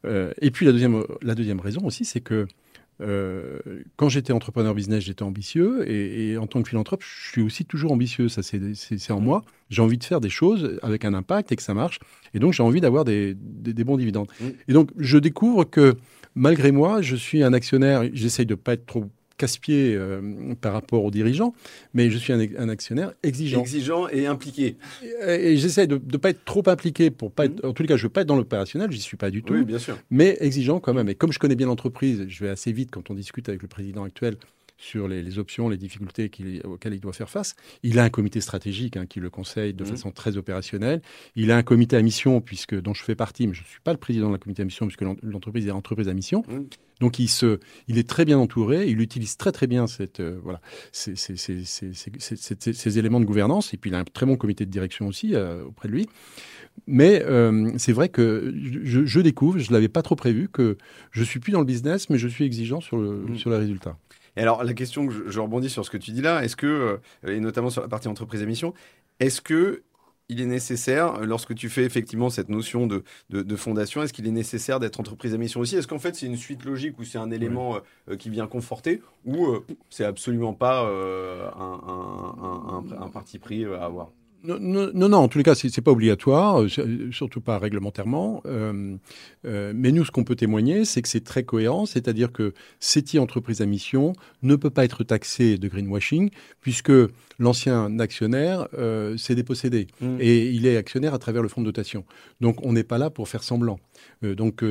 et 0.05 0.51
puis 0.51 0.65
la 0.65 0.73
deuxième, 0.73 1.05
la 1.21 1.35
deuxième 1.35 1.61
raison 1.61 1.83
aussi, 1.85 2.07
c'est 2.07 2.23
que 2.23 2.47
euh, 3.03 3.59
quand 3.97 4.09
j'étais 4.09 4.33
entrepreneur 4.33 4.75
business, 4.75 5.05
j'étais 5.05 5.23
ambitieux 5.23 5.91
et, 5.91 6.37
en 6.39 6.47
tant 6.47 6.63
que 6.63 6.69
philanthrope, 6.69 7.03
je 7.03 7.31
suis 7.31 7.43
aussi 7.43 7.65
toujours 7.65 7.93
ambitieux. 7.93 8.29
Ça, 8.29 8.43
c'est 8.43 9.11
en 9.11 9.21
moi. 9.21 9.43
J'ai 9.71 9.83
envie 9.83 9.99
de 9.99 10.05
faire 10.05 10.21
des 10.21 10.31
choses 10.31 10.79
avec 10.83 11.05
un 11.05 11.15
impact 11.15 11.53
et 11.53 11.57
que 11.57 11.63
ça 11.63 11.75
marche. 11.75 11.99
Et 12.35 12.39
donc, 12.39 12.53
j'ai 12.53 12.63
envie 12.63 12.81
d'avoir 12.81 13.05
des, 13.05 13.35
des, 13.37 13.85
bons 13.85 13.97
dividendes. 13.97 14.29
Mm. 14.41 14.47
Et 14.69 14.73
donc, 14.73 14.91
je 14.97 15.19
découvre 15.19 15.65
que 15.65 15.97
malgré 16.35 16.73
moi, 16.73 17.03
je 17.03 17.17
suis 17.17 17.43
un 17.43 17.53
actionnaire. 17.53 18.09
J'essaye 18.13 18.47
de 18.47 18.55
pas 18.55 18.75
être 18.75 18.87
trop 18.87 19.07
casse-pied 19.37 19.95
euh, 19.95 20.55
par 20.61 20.73
rapport 20.73 21.05
aux 21.05 21.11
dirigeants, 21.11 21.55
mais 21.95 22.11
je 22.11 22.19
suis 22.19 22.33
un, 22.33 22.69
actionnaire 22.69 23.13
exigeant. 23.23 23.61
Exigeant 23.61 24.09
et 24.09 24.27
impliqué. 24.27 24.77
Et, 25.27 25.57
j'essaie 25.57 25.87
de 25.87 26.01
ne 26.11 26.17
pas 26.17 26.31
être 26.31 26.45
trop 26.45 26.63
impliqué 26.67 27.11
pour 27.11 27.33
pas 27.33 27.47
être, 27.47 27.63
mmh. 27.63 27.69
en 27.69 27.73
tous 27.73 27.83
les 27.83 27.89
cas, 27.89 27.97
je 27.97 28.03
ne 28.03 28.09
veux 28.09 28.13
pas 28.13 28.23
être 28.23 28.29
dans 28.29 28.37
l'opérationnel, 28.37 28.91
j'y 28.91 29.01
suis 29.01 29.17
pas 29.17 29.31
du 29.31 29.43
tout. 29.43 29.55
Oui, 29.55 29.65
bien 29.65 29.79
sûr. 29.79 29.99
Mais 30.11 30.37
exigeant 30.41 30.81
quand 30.81 30.95
même. 30.95 31.09
Et 31.09 31.15
comme 31.15 31.33
je 31.33 31.39
connais 31.39 31.57
bien 31.57 31.67
l'entreprise, 31.67 32.27
je 32.29 32.45
vais 32.45 32.51
assez 32.51 32.73
vite 32.73 32.91
quand 32.91 33.11
on 33.11 33.15
discute 33.15 33.49
avec 33.49 33.63
le 33.63 33.69
président 33.69 34.05
actuel 34.05 34.37
sur 34.83 35.07
les, 35.07 35.39
options, 35.39 35.69
les 35.69 35.77
difficultés 35.77 36.31
auxquelles 36.65 36.95
il 36.95 37.01
doit 37.01 37.13
faire 37.13 37.31
face. 37.31 37.55
Il 37.85 38.01
a 38.01 38.05
un 38.05 38.11
comité 38.11 38.41
stratégique 38.41 38.97
hein, 38.97 39.07
qui 39.07 39.21
le 39.21 39.31
conseille 39.31 39.75
de 39.75 39.85
mmh. 39.85 39.87
façon 39.87 40.11
très 40.11 40.37
opérationnelle. 40.37 41.03
Il 41.37 41.53
a 41.53 41.57
un 41.57 41.63
comité 41.63 41.97
à 41.97 42.03
mission, 42.03 42.41
puisque, 42.41 42.75
dont 42.75 42.93
je 42.93 43.05
fais 43.05 43.15
partie, 43.15 43.47
mais 43.47 43.55
je 43.55 43.63
ne 43.63 43.67
suis 43.67 43.81
pas 43.81 43.93
le 43.93 43.99
président 43.99 44.27
de 44.27 44.33
la 44.33 44.39
comité 44.39 44.63
à 44.63 44.65
mission, 44.65 44.87
puisque 44.87 45.05
l'entreprise 45.23 45.69
est 45.69 45.71
entreprise 45.71 46.09
à 46.09 46.15
mission. 46.15 46.43
Mmh. 46.49 46.63
Donc 47.01 47.19
il, 47.21 47.29
se, 47.29 47.61
il 47.87 47.97
est 47.99 48.09
très 48.09 48.25
bien 48.25 48.39
entouré, 48.39 48.89
il 48.89 49.01
utilise 49.01 49.37
très 49.37 49.53
très 49.53 49.67
bien 49.67 49.87
cette, 49.87 50.21
euh, 50.21 50.39
voilà, 50.43 50.61
ces, 50.91 51.15
ces, 51.17 51.37
ces, 51.37 52.99
éléments 52.99 53.21
de 53.21 53.25
gouvernance, 53.25 53.75
et 53.75 53.77
puis 53.77 53.91
il 53.91 53.95
a 53.95 54.01
un 54.01 54.05
très 54.05 54.27
bon 54.27 54.37
comité 54.37 54.67
de 54.67 54.71
direction 54.71 55.07
aussi 55.07 55.35
euh, 55.35 55.65
auprès 55.65 55.89
de 55.89 55.95
lui. 55.95 56.09
Mais 56.87 57.23
euh, 57.25 57.73
c'est 57.77 57.93
vrai 57.93 58.09
que 58.09 58.55
je, 58.85 59.05
je 59.05 59.21
découvre, 59.21 59.59
je 59.59 59.69
ne 59.69 59.75
l'avais 59.75 59.89
pas 59.89 60.03
trop 60.03 60.17
prévu, 60.17 60.49
que 60.49 60.77
je 61.11 61.23
suis 61.23 61.39
plus 61.39 61.53
dans 61.53 61.61
le 61.61 61.67
business, 61.67 62.09
mais 62.11 62.19
je 62.19 62.29
suis 62.29 62.45
exigeant 62.45 62.81
sur 62.81 62.97
le, 62.97 63.25
mmh. 63.29 63.37
sur 63.37 63.51
les 63.51 63.59
résultats. 63.59 63.97
Et 64.37 64.41
alors, 64.41 64.65
la 64.65 64.75
question 64.75 65.07
que 65.07 65.31
je, 65.31 65.41
rebondis 65.41 65.71
sur 65.71 65.85
ce 65.85 65.91
que 65.91 65.97
tu 65.97 66.13
dis 66.13 66.23
là, 66.23 66.43
est-ce 66.45 66.57
que, 66.57 67.01
et 67.27 67.41
notamment 67.41 67.71
sur 67.71 67.83
la 67.83 67.89
partie 67.89 68.09
entreprise 68.09 68.43
émission, 68.43 68.75
est-ce 69.21 69.41
que 69.41 69.83
il 70.29 70.41
est 70.41 70.47
nécessaire, 70.47 71.21
lorsque 71.27 71.55
tu 71.55 71.69
fais 71.69 71.85
effectivement 71.85 72.31
cette 72.31 72.49
notion 72.49 72.87
de, 72.87 73.05
de, 73.29 73.57
fondation, 73.57 74.03
est-ce 74.03 74.15
qu'il 74.15 74.27
est 74.27 74.31
nécessaire 74.31 74.81
d'être 74.81 74.99
entreprise 74.99 75.35
à 75.35 75.37
mission 75.37 75.61
aussi? 75.61 75.77
Est-ce 75.77 75.87
qu'en 75.87 75.99
fait 75.99 76.15
c'est 76.15 76.25
une 76.25 76.39
suite 76.39 76.65
logique 76.65 76.99
ou 76.99 77.05
c'est 77.05 77.19
un 77.19 77.31
élément 77.31 77.81
qui 78.19 78.31
vient 78.31 78.47
conforter 78.47 79.03
ou 79.27 79.49
c'est 79.91 80.05
absolument 80.05 80.55
pas 80.55 80.87
un, 80.87 82.83
un, 82.99 83.09
parti 83.09 83.39
pris 83.39 83.67
à 83.67 83.85
avoir? 83.85 84.11
Non, 84.45 84.59
non, 84.61 85.09
non, 85.09 85.19
en 85.19 85.29
tous 85.29 85.39
les 85.39 85.45
cas, 85.45 85.55
ce 85.55 85.67
n'est 85.67 85.85
pas 85.85 85.93
obligatoire, 85.93 86.63
euh, 86.63 86.69
surtout 87.13 87.41
pas 87.41 87.59
réglementairement. 87.59 88.43
Euh, 88.47 88.97
euh, 89.45 89.73
mais 89.75 89.93
nous, 89.93 90.05
ce 90.05 90.11
qu'on 90.11 90.25
peut 90.25 90.35
témoigner, 90.35 90.85
c'est 90.85 91.01
que 91.03 91.09
c'est 91.09 91.25
très 91.25 91.45
cohérent, 91.45 91.87
c'est-à-dire 91.87 92.33
que 92.33 92.53
CETI, 92.81 93.19
entreprise 93.19 93.61
à 93.61 93.67
mission, 93.67 94.13
ne 94.43 94.57
peut 94.57 94.71
pas 94.71 94.85
être 94.85 95.05
taxé 95.05 95.59
de 95.59 95.69
greenwashing, 95.69 96.31
puisque 96.61 96.93
l'ancien 97.39 97.99
actionnaire 97.99 98.69
s'est 99.17 99.35
dépossédé. 99.35 99.87
Mmh. 100.01 100.17
Et 100.21 100.49
il 100.49 100.67
est 100.67 100.77
actionnaire 100.77 101.15
à 101.15 101.19
travers 101.19 101.43
le 101.43 101.49
fonds 101.49 101.61
de 101.61 101.67
dotation. 101.67 102.05
Donc, 102.41 102.65
on 102.65 102.73
n'est 102.73 102.85
pas 102.85 102.99
là 102.99 103.11
pour 103.11 103.29
faire 103.29 103.43
semblant. 103.43 103.79
donc, 104.23 104.65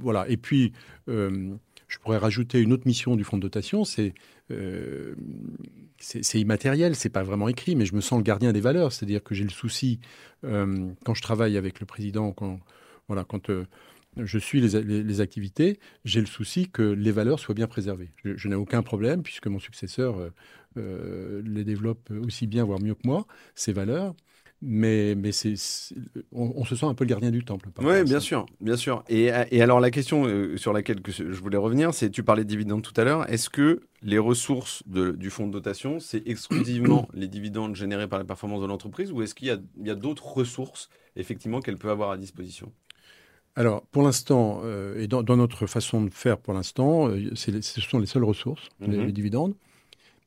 voilà. 0.00 0.28
Et 0.28 0.36
puis, 0.36 0.72
je 1.06 1.98
pourrais 1.98 2.18
rajouter 2.18 2.60
une 2.60 2.72
autre 2.72 2.84
mission 2.86 3.16
du 3.16 3.24
fonds 3.24 3.36
de 3.36 3.42
dotation, 3.42 3.84
c'est 3.84 4.14
euh, 4.50 5.14
c'est 6.00 6.40
immatériel, 6.40 6.96
c'est 6.96 7.10
pas 7.10 7.22
vraiment 7.22 7.48
écrit, 7.48 7.76
mais 7.76 7.84
je 7.84 7.94
me 7.94 8.00
sens 8.00 8.18
le 8.18 8.24
gardien 8.24 8.52
des 8.52 8.60
valeurs. 8.60 8.92
C'est-à-dire 8.92 9.22
que 9.22 9.34
j'ai 9.34 9.44
le 9.44 9.50
souci, 9.50 10.00
euh, 10.44 10.88
quand 11.04 11.14
je 11.14 11.22
travaille 11.22 11.56
avec 11.56 11.78
le 11.78 11.86
président, 11.86 12.32
quand, 12.32 12.58
euh, 13.50 13.64
je 14.16 14.38
suis 14.38 14.60
les, 14.60 15.20
activités, 15.20 15.78
j'ai 16.04 16.20
le 16.20 16.26
souci 16.26 16.68
que 16.68 16.82
les 16.82 17.12
valeurs 17.12 17.38
soient 17.38 17.54
bien 17.54 17.66
préservées. 17.66 18.10
Je, 18.24 18.48
n'ai 18.48 18.54
aucun 18.56 18.82
problème, 18.82 19.22
puisque 19.22 19.46
mon 19.46 19.60
successeur 19.60 20.16
les 20.76 21.64
développe 21.64 22.10
aussi 22.26 22.46
bien, 22.46 22.64
voire 22.64 22.80
mieux 22.80 22.94
que 22.94 23.06
moi, 23.06 23.26
ces 23.54 23.72
valeurs 23.72 24.14
mais, 24.62 25.14
mais 25.14 25.32
c'est, 25.32 25.54
on, 26.32 26.64
se 26.64 26.76
sent 26.76 26.86
un 26.86 26.94
peu 26.94 27.04
le 27.04 27.08
gardien 27.08 27.30
du 27.30 27.44
temple. 27.44 27.70
Oui, 27.80 28.04
bien 28.04 28.20
sûr, 28.20 28.44
bien 28.60 28.76
sûr. 28.76 29.02
Et, 29.08 29.30
et 29.50 29.62
alors 29.62 29.80
la 29.80 29.90
question 29.90 30.26
euh, 30.26 30.56
sur 30.58 30.72
laquelle 30.72 31.00
que 31.00 31.12
je 31.12 31.40
voulais 31.40 31.56
revenir, 31.56 31.94
c'est 31.94 32.10
tu 32.10 32.22
parlais 32.22 32.44
de 32.44 32.48
dividendes 32.48 32.82
tout 32.82 32.98
à 32.98 33.04
l'heure. 33.04 33.30
Est-ce 33.30 33.48
que 33.48 33.80
les 34.02 34.18
ressources 34.18 34.82
de, 34.86 35.12
du 35.12 35.30
fonds 35.30 35.46
de 35.46 35.52
dotation, 35.52 35.98
c'est 35.98 36.26
exclusivement 36.26 37.08
les 37.14 37.28
dividendes 37.28 37.74
générés 37.74 38.08
par 38.08 38.18
la 38.18 38.24
performance 38.24 38.60
de 38.60 38.66
l'entreprise, 38.66 39.12
ou 39.12 39.22
est-ce 39.22 39.34
qu'il 39.34 39.48
y 39.48 39.90
a, 39.90 39.94
d'autres 39.94 40.26
ressources 40.26 40.90
effectivement 41.16 41.60
qu'elle 41.60 41.78
peut 41.78 41.90
avoir 41.90 42.10
à 42.10 42.18
disposition? 42.18 42.72
Alors, 43.56 43.82
pour 43.90 44.02
l'instant, 44.02 44.60
euh, 44.64 45.00
et 45.00 45.08
dans, 45.08 45.22
notre 45.36 45.66
façon 45.66 46.04
de 46.04 46.10
faire 46.10 46.38
pour 46.38 46.54
l'instant, 46.54 47.08
euh, 47.08 47.30
ce 47.34 47.80
sont 47.80 47.98
les 47.98 48.06
seules 48.06 48.24
ressources, 48.24 48.68
les 48.80 48.96
mhm. 48.96 49.10
dividendes. 49.10 49.54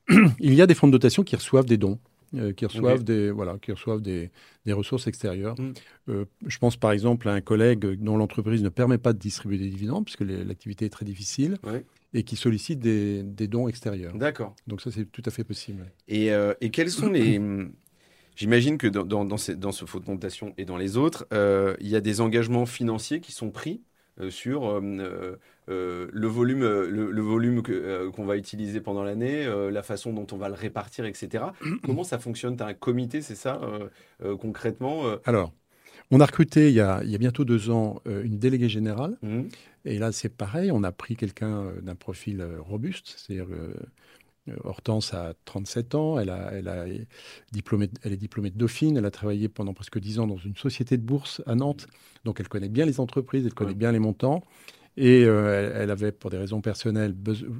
Il 0.40 0.54
y 0.54 0.60
a 0.60 0.66
des 0.66 0.74
fonds 0.74 0.86
de 0.86 0.92
dotation 0.92 1.22
qui 1.22 1.34
reçoivent 1.34 1.64
des 1.64 1.78
dons. 1.78 1.98
Euh, 2.36 2.52
qui 2.52 2.66
reçoivent, 2.66 3.04
des, 3.04 3.30
voilà, 3.30 3.58
qui 3.60 3.72
reçoivent 3.72 4.00
des, 4.00 4.30
des 4.66 4.72
ressources 4.72 5.06
extérieures. 5.06 5.54
Mm. 5.58 5.72
Euh, 6.08 6.24
je 6.46 6.58
pense 6.58 6.76
par 6.76 6.92
exemple 6.92 7.28
à 7.28 7.32
un 7.32 7.40
collègue 7.40 7.84
dont 8.00 8.16
l'entreprise 8.16 8.62
ne 8.62 8.68
permet 8.68 8.98
pas 8.98 9.12
de 9.12 9.18
distribuer 9.18 9.58
des 9.58 9.68
dividendes, 9.68 10.04
puisque 10.04 10.22
l'activité 10.22 10.86
est 10.86 10.90
très 10.90 11.04
difficile. 11.04 11.58
Et 12.16 12.22
qui 12.22 12.36
sollicite 12.36 12.78
des, 12.78 13.24
des 13.24 13.48
dons 13.48 13.66
extérieurs. 13.66 14.16
D'accord. 14.16 14.54
Donc 14.68 14.80
ça, 14.80 14.92
c'est 14.92 15.04
tout 15.04 15.22
à 15.26 15.30
fait 15.30 15.42
possible. 15.42 15.90
Et, 16.06 16.32
euh, 16.32 16.54
et 16.60 16.70
quels 16.70 16.90
sont 16.90 17.10
les... 17.10 17.40
J'imagine 18.36 18.78
que 18.78 18.86
dans, 18.86 19.04
dans, 19.04 19.24
dans, 19.24 19.36
ces, 19.36 19.54
dans 19.54 19.72
ce 19.72 19.84
faux 19.84 20.00
de 20.00 20.06
et 20.56 20.64
dans 20.64 20.76
les 20.76 20.96
autres, 20.96 21.26
il 21.80 21.88
y 21.88 21.94
a 21.96 22.00
des 22.00 22.20
engagements 22.20 22.66
financiers 22.66 23.20
qui 23.20 23.30
sont 23.32 23.50
pris 23.50 23.80
sur 24.28 24.80
euh, 25.70 26.08
le 26.12 26.26
volume, 26.26 26.62
euh, 26.62 26.88
le, 26.90 27.22
volume 27.22 27.62
euh, 27.70 28.10
qu'on 28.10 28.24
va 28.24 28.36
utiliser 28.36 28.80
pendant 28.80 29.02
l'année, 29.02 29.46
la 29.70 29.82
façon 29.82 30.12
dont 30.12 30.26
on 30.32 30.36
va 30.36 30.48
le 30.48 30.54
répartir, 30.54 31.04
etc. 31.04 31.44
Comment 31.84 32.04
ça 32.04 32.18
fonctionne? 32.18 32.56
Tu 32.56 32.62
as 32.62 32.66
un 32.66 32.74
comité, 32.74 33.22
c'est 33.22 33.34
ça, 33.34 33.60
concrètement 34.40 35.04
Alors, 35.24 35.52
on 36.10 36.20
a 36.20 36.26
recruté 36.26 36.68
il 36.68 36.74
y 36.74 36.80
a, 36.80 37.00
il 37.02 37.10
y 37.10 37.14
a 37.14 37.18
bientôt 37.18 37.44
deux 37.44 37.70
ans 37.70 38.00
une 38.06 38.38
déléguée 38.38 38.68
générale. 38.68 39.16
Mmh. 39.22 39.42
Et 39.86 39.98
là, 39.98 40.12
c'est 40.12 40.28
pareil, 40.28 40.70
on 40.72 40.82
a 40.82 40.92
pris 40.92 41.16
quelqu'un 41.16 41.72
d'un 41.82 41.94
profil 41.94 42.44
robuste, 42.60 43.14
c'est-à-dire 43.16 43.48
Hortense 44.62 45.14
a 45.14 45.34
37 45.46 45.94
ans, 45.94 46.18
elle, 46.18 46.28
a, 46.28 46.50
elle, 46.52 46.68
a 46.68 46.84
diplômé, 47.52 47.88
elle 48.02 48.12
est 48.12 48.18
diplômée 48.18 48.50
de 48.50 48.58
Dauphine, 48.58 48.96
elle 48.96 49.06
a 49.06 49.10
travaillé 49.10 49.48
pendant 49.48 49.72
presque 49.72 49.98
10 49.98 50.18
ans 50.20 50.26
dans 50.26 50.36
une 50.36 50.56
société 50.56 50.98
de 50.98 51.02
bourse 51.02 51.42
à 51.46 51.54
Nantes, 51.54 51.86
donc 52.24 52.40
elle 52.40 52.48
connaît 52.48 52.68
bien 52.68 52.84
les 52.84 53.00
entreprises, 53.00 53.46
elle 53.46 53.54
connaît 53.54 53.74
bien 53.74 53.92
les 53.92 53.98
montants. 53.98 54.42
Et 54.96 55.24
euh, 55.24 55.72
elle, 55.74 55.90
avait, 55.90 56.12
pour 56.12 56.30
des 56.30 56.36
raisons 56.36 56.60
personnelles, 56.60 57.14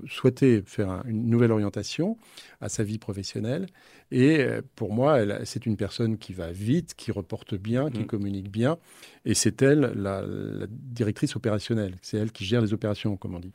souhaité 0.09 0.63
faire 0.65 1.03
une 1.07 1.29
nouvelle 1.29 1.51
orientation 1.51 2.17
à 2.61 2.69
sa 2.69 2.85
vie 2.85 2.99
professionnelle. 2.99 3.67
Et 4.13 4.41
euh, 4.41 4.63
pour 4.77 4.93
moi, 4.93 5.19
c'est 5.45 5.67
une 5.67 5.77
personne 5.77 6.17
qui 6.17 6.33
va 6.33 6.53
vite, 6.53 6.95
qui 6.95 7.11
reporte 7.11 7.55
bien, 7.57 7.91
qui 7.91 8.03
mmh. 8.03 8.07
communique 8.07 8.51
bien. 8.51 8.79
Et 9.25 9.35
c'est 9.35 9.63
elle, 9.63 9.93
la, 9.97 10.23
directrice 10.71 11.35
opérationnelle. 11.35 11.97
C'est 12.03 12.19
elle 12.19 12.31
qui 12.31 12.45
gère 12.45 12.61
les 12.61 12.73
opérations, 12.73 13.17
comme 13.17 13.35
on 13.35 13.41
dit. 13.41 13.53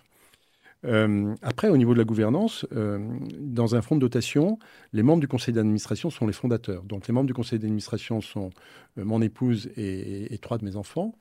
Euh, 0.85 1.33
après, 1.41 1.69
au 1.69 1.77
niveau 1.77 1.93
de 1.93 1.99
la 1.99 2.05
gouvernance, 2.05 2.65
dans 2.71 3.75
un 3.75 3.81
fonds 3.81 3.95
de 3.95 4.01
dotation, 4.01 4.59
les 4.91 5.03
membres 5.03 5.21
du 5.21 5.27
conseil 5.27 5.53
d'administration 5.53 6.09
sont 6.09 6.27
les 6.27 6.33
fondateurs. 6.33 6.83
Donc, 6.83 7.07
les 7.07 7.13
membres 7.13 7.27
du 7.27 7.33
conseil 7.33 7.59
d'administration 7.59 8.19
sont 8.19 8.49
mon 8.97 9.21
épouse 9.21 9.69
et, 9.77 10.37
trois 10.41 10.57
de 10.57 10.65
mes 10.65 10.75
enfants. 10.75 11.15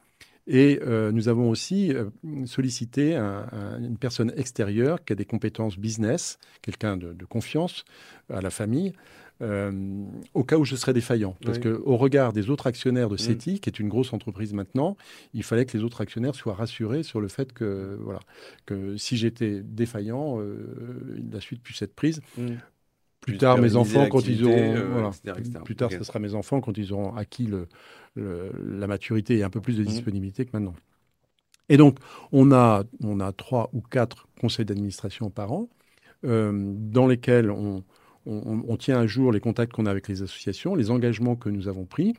Et 0.48 0.80
euh, 0.82 1.12
nous 1.12 1.28
avons 1.28 1.50
aussi 1.50 1.92
euh, 1.92 2.06
sollicité 2.46 3.14
une 3.14 3.98
personne 3.98 4.32
extérieure 4.36 5.04
qui 5.04 5.12
a 5.12 5.16
des 5.16 5.26
compétences 5.26 5.78
business, 5.78 6.38
quelqu'un 6.62 6.96
de, 6.96 7.14
confiance 7.26 7.84
à 8.32 8.40
la 8.40 8.48
famille, 8.48 8.94
euh, 9.42 9.70
au 10.32 10.44
cas 10.44 10.56
où 10.56 10.64
je 10.64 10.74
serais 10.74 10.94
défaillant. 10.94 11.36
Parce 11.44 11.58
qu'au 11.58 11.96
regard 11.98 12.32
des 12.32 12.48
autres 12.48 12.66
actionnaires 12.66 13.10
de 13.10 13.14
mm. 13.14 13.18
CETI, 13.18 13.60
qui 13.60 13.68
est 13.68 13.78
une 13.78 13.90
grosse 13.90 14.14
entreprise 14.14 14.54
maintenant, 14.54 14.96
il 15.34 15.42
fallait 15.42 15.66
que 15.66 15.76
les 15.76 15.84
autres 15.84 16.00
actionnaires 16.00 16.34
soient 16.34 16.54
rassurés 16.54 17.02
sur 17.02 17.20
le 17.20 17.28
fait 17.28 17.52
que, 17.52 17.98
voilà, 18.00 18.20
que 18.64 18.96
si 18.96 19.18
j'étais 19.18 19.60
défaillant, 19.62 20.40
la 21.30 21.40
suite 21.40 21.62
puisse 21.62 21.82
être 21.82 21.94
prise. 21.94 22.22
Mm. 22.38 22.54
Plus 23.20 23.36
tard, 23.36 23.58
mes 23.58 23.76
enfants, 23.76 24.06
quand 24.08 24.26
ils 24.26 24.44
auront, 24.44 25.10
plus 25.64 25.76
tard, 25.76 25.90
ce 25.90 26.02
sera 26.04 26.18
mes 26.18 26.34
enfants 26.34 26.60
quand 26.60 26.78
ils 26.78 26.92
auront 26.92 27.14
acquis 27.14 27.46
le, 27.46 27.66
la 28.16 28.86
maturité 28.86 29.38
et 29.38 29.42
un 29.44 29.50
peu 29.50 29.60
plus 29.60 29.76
de 29.76 29.82
mmh. 29.82 29.86
disponibilité 29.86 30.44
que 30.44 30.50
maintenant. 30.52 30.74
Et 31.68 31.76
donc, 31.76 31.98
on 32.32 32.52
a, 32.52 32.84
on 33.02 33.20
a 33.20 33.32
trois 33.32 33.70
ou 33.72 33.80
quatre 33.80 34.26
conseils 34.40 34.64
d'administration 34.64 35.30
par 35.30 35.52
an 35.52 35.68
euh, 36.24 36.52
dans 36.52 37.06
lesquels 37.06 37.50
on, 37.50 37.84
on, 38.26 38.76
tient 38.76 38.98
à 38.98 39.06
jour 39.06 39.32
les 39.32 39.40
contacts 39.40 39.72
qu'on 39.72 39.86
a 39.86 39.90
avec 39.90 40.08
les 40.08 40.22
associations, 40.22 40.74
les 40.74 40.90
engagements 40.90 41.36
que 41.36 41.48
nous 41.48 41.68
avons 41.68 41.84
pris. 41.84 42.14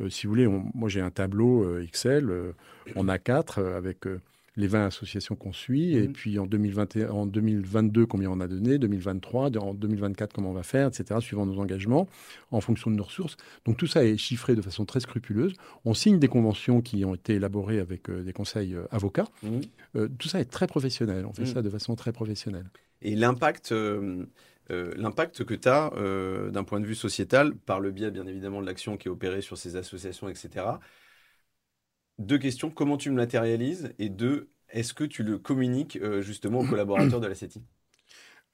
Euh, 0.00 0.10
si 0.10 0.26
vous 0.26 0.32
voulez, 0.32 0.46
moi 0.74 0.88
j'ai 0.88 1.00
un 1.00 1.10
tableau 1.10 1.64
euh, 1.64 1.82
Excel 1.82 2.30
en 2.96 3.06
A4 3.06 3.74
avec 3.74 4.00
les 4.56 4.68
20 4.68 4.86
associations 4.86 5.34
qu'on 5.34 5.52
suit, 5.52 5.96
et 5.96 6.06
mhm. 6.06 6.12
puis 6.12 6.38
en, 6.38 6.46
2021, 6.46 7.10
en 7.10 7.26
2022, 7.26 8.06
combien 8.06 8.30
on 8.30 8.40
a 8.40 8.46
donné, 8.46 8.78
2023, 8.78 9.56
en 9.58 9.74
2024, 9.74 10.32
comment 10.32 10.50
on 10.50 10.54
va 10.54 10.62
faire, 10.62 10.88
etc., 10.88 11.20
suivant 11.20 11.44
nos 11.44 11.58
engagements, 11.58 12.08
en 12.50 12.60
fonction 12.60 12.90
de 12.90 12.96
nos 12.96 13.02
ressources. 13.02 13.36
Donc 13.64 13.76
tout 13.76 13.86
ça 13.86 14.04
est 14.04 14.16
chiffré 14.16 14.54
de 14.54 14.62
façon 14.62 14.84
très 14.84 15.00
scrupuleuse. 15.00 15.54
On 15.84 15.94
signe 15.94 16.18
des 16.18 16.28
conventions 16.28 16.82
qui 16.82 17.04
ont 17.04 17.14
été 17.14 17.34
élaborées 17.34 17.80
avec 17.80 18.08
euh, 18.08 18.22
des 18.22 18.32
conseils 18.32 18.74
euh, 18.74 18.86
avocats. 18.90 19.26
Mhm. 19.42 19.60
Euh, 19.96 20.08
tout 20.18 20.28
ça 20.28 20.40
est 20.40 20.50
très 20.50 20.66
professionnel. 20.66 21.26
On 21.26 21.32
fait 21.32 21.42
mhm. 21.42 21.54
ça 21.54 21.62
de 21.62 21.70
façon 21.70 21.96
très 21.96 22.12
professionnelle. 22.12 22.66
Et 23.02 23.16
l'impact... 23.16 23.74
l'impact 24.70 25.44
que 25.44 25.54
tu 25.54 25.68
as 25.68 25.90
d'un 26.50 26.64
point 26.64 26.80
de 26.80 26.86
vue 26.86 26.94
sociétal, 26.94 27.54
par 27.54 27.80
le 27.80 27.90
biais 27.90 28.10
bien 28.10 28.26
évidemment 28.26 28.62
de 28.62 28.66
l'action 28.66 28.96
qui 28.96 29.08
est 29.08 29.10
opérée 29.10 29.42
sur 29.42 29.58
ces 29.58 29.76
associations, 29.76 30.28
etc., 30.28 30.64
deux 32.18 32.38
questions. 32.38 32.70
Comment 32.70 32.96
tu 32.96 33.10
me 33.10 33.16
matérialises 33.16 33.92
Et 33.98 34.08
deux, 34.08 34.48
est-ce 34.70 34.94
que 34.94 35.04
tu 35.04 35.22
le 35.22 35.38
communiques 35.38 35.98
euh, 36.02 36.20
justement 36.20 36.60
aux 36.60 36.64
collaborateurs 36.64 37.20
de 37.20 37.26
la 37.26 37.34
CETI 37.34 37.62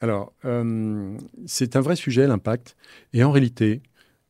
Alors, 0.01 0.33
euh, 0.45 1.17
c'est 1.47 1.77
un 1.77 1.81
vrai 1.81 1.97
sujet, 1.97 2.27
l'impact. 2.27 2.77
Et 3.13 3.25
en 3.25 3.31
réalité, 3.31 3.83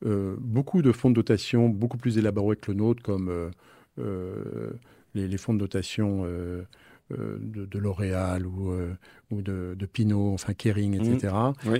euh, 0.05 0.35
beaucoup 0.39 0.81
de 0.81 0.91
fonds 0.91 1.09
de 1.09 1.15
dotation, 1.15 1.69
beaucoup 1.69 1.97
plus 1.97 2.17
élaborés 2.17 2.55
que 2.55 2.71
le 2.71 2.77
nôtre, 2.77 3.03
comme 3.03 3.51
les, 5.13 5.37
fonds 5.37 5.53
de 5.53 5.59
dotation 5.59 6.23
de, 7.09 7.77
L'Oréal 7.77 8.47
ou, 8.47 8.73
ou 9.31 9.41
de, 9.41 9.75
de, 9.77 9.85
Pinot, 9.85 10.33
enfin 10.33 10.53
Kering, 10.53 10.95
etc., 10.95 11.33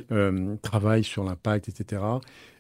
mmh. 0.10 0.58
travaillent 0.62 1.04
sur 1.04 1.24
l'impact, 1.24 1.70
etc. 1.70 2.04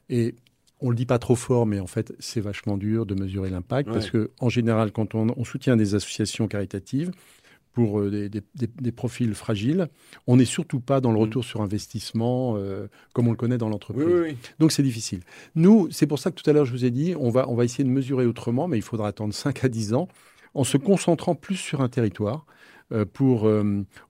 Et 0.09 0.35
on 0.81 0.89
le 0.89 0.95
dit 0.95 1.05
pas 1.05 1.19
trop 1.19 1.35
fort, 1.35 1.65
mais 1.65 1.79
en 1.79 1.87
fait, 1.87 2.13
c'est 2.19 2.41
vachement 2.41 2.77
dur 2.77 3.05
de 3.05 3.15
mesurer 3.15 3.49
l'impact 3.49 3.89
parce 3.89 4.09
que, 4.09 4.31
en 4.39 4.49
général, 4.49 4.91
quand 4.91 5.15
on, 5.15 5.43
soutient 5.43 5.75
des 5.77 5.95
associations 5.95 6.47
caritatives 6.47 7.11
pour 7.73 7.99
euh, 7.99 8.29
des, 8.29 8.91
profils 8.91 9.33
fragiles, 9.33 9.87
on 10.27 10.37
n'est 10.37 10.45
surtout 10.45 10.79
pas 10.79 10.99
dans 10.99 11.11
le 11.11 11.17
mm. 11.19 11.21
retour 11.21 11.45
sur 11.45 11.61
investissement 11.61 12.55
euh, 12.57 12.87
comme 13.13 13.27
on 13.27 13.31
le 13.31 13.37
connaît 13.37 13.57
dans 13.57 13.69
l'entreprise. 13.69 14.35
Donc, 14.59 14.71
c'est 14.71 14.83
difficile. 14.83 15.21
Nous, 15.55 15.87
c'est 15.91 16.07
pour 16.07 16.19
ça 16.19 16.31
que 16.31 16.41
tout 16.41 16.49
à 16.49 16.53
l'heure, 16.53 16.65
je 16.65 16.71
vous 16.71 16.83
ai 16.85 16.91
dit, 16.91 17.13
on 17.17 17.29
va, 17.29 17.47
on 17.47 17.55
va 17.55 17.63
essayer 17.63 17.83
de 17.83 17.89
mesurer 17.89 18.25
autrement, 18.25 18.67
mais 18.67 18.77
il 18.77 18.83
faudra 18.83 19.07
attendre 19.07 19.33
5 19.33 19.63
à 19.63 19.69
10 19.69 19.93
ans 19.93 20.07
en 20.53 20.63
se 20.63 20.77
concentrant 20.77 21.35
plus 21.35 21.55
sur 21.55 21.79
un 21.79 21.87
territoire, 21.87 22.45
euh, 22.91 23.05
pour, 23.05 23.49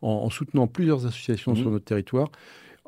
en, 0.01 0.29
soutenant 0.31 0.67
plusieurs 0.67 1.05
associations 1.05 1.51
mm. 1.51 1.57
sur 1.57 1.69
notre 1.69 1.85
territoire 1.85 2.31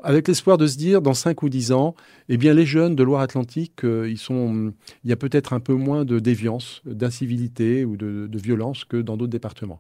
avec 0.03 0.27
l'espoir 0.27 0.57
de 0.57 0.67
se 0.67 0.77
dire, 0.77 1.01
dans 1.01 1.13
5 1.13 1.41
ou 1.43 1.49
10 1.49 1.71
ans, 1.71 1.95
eh 2.29 2.37
bien, 2.37 2.53
les 2.53 2.65
jeunes 2.65 2.95
de 2.95 3.03
Loire-Atlantique, 3.03 3.83
euh, 3.85 4.09
ils 4.09 4.17
sont, 4.17 4.73
il 5.03 5.09
y 5.09 5.13
a 5.13 5.15
peut-être 5.15 5.53
un 5.53 5.59
peu 5.59 5.73
moins 5.73 6.05
de 6.05 6.19
déviance, 6.19 6.81
d'incivilité 6.85 7.85
ou 7.85 7.97
de, 7.97 8.27
de, 8.27 8.39
violence 8.39 8.83
que 8.85 8.97
dans 8.97 9.17
d'autres 9.17 9.31
départements. 9.31 9.79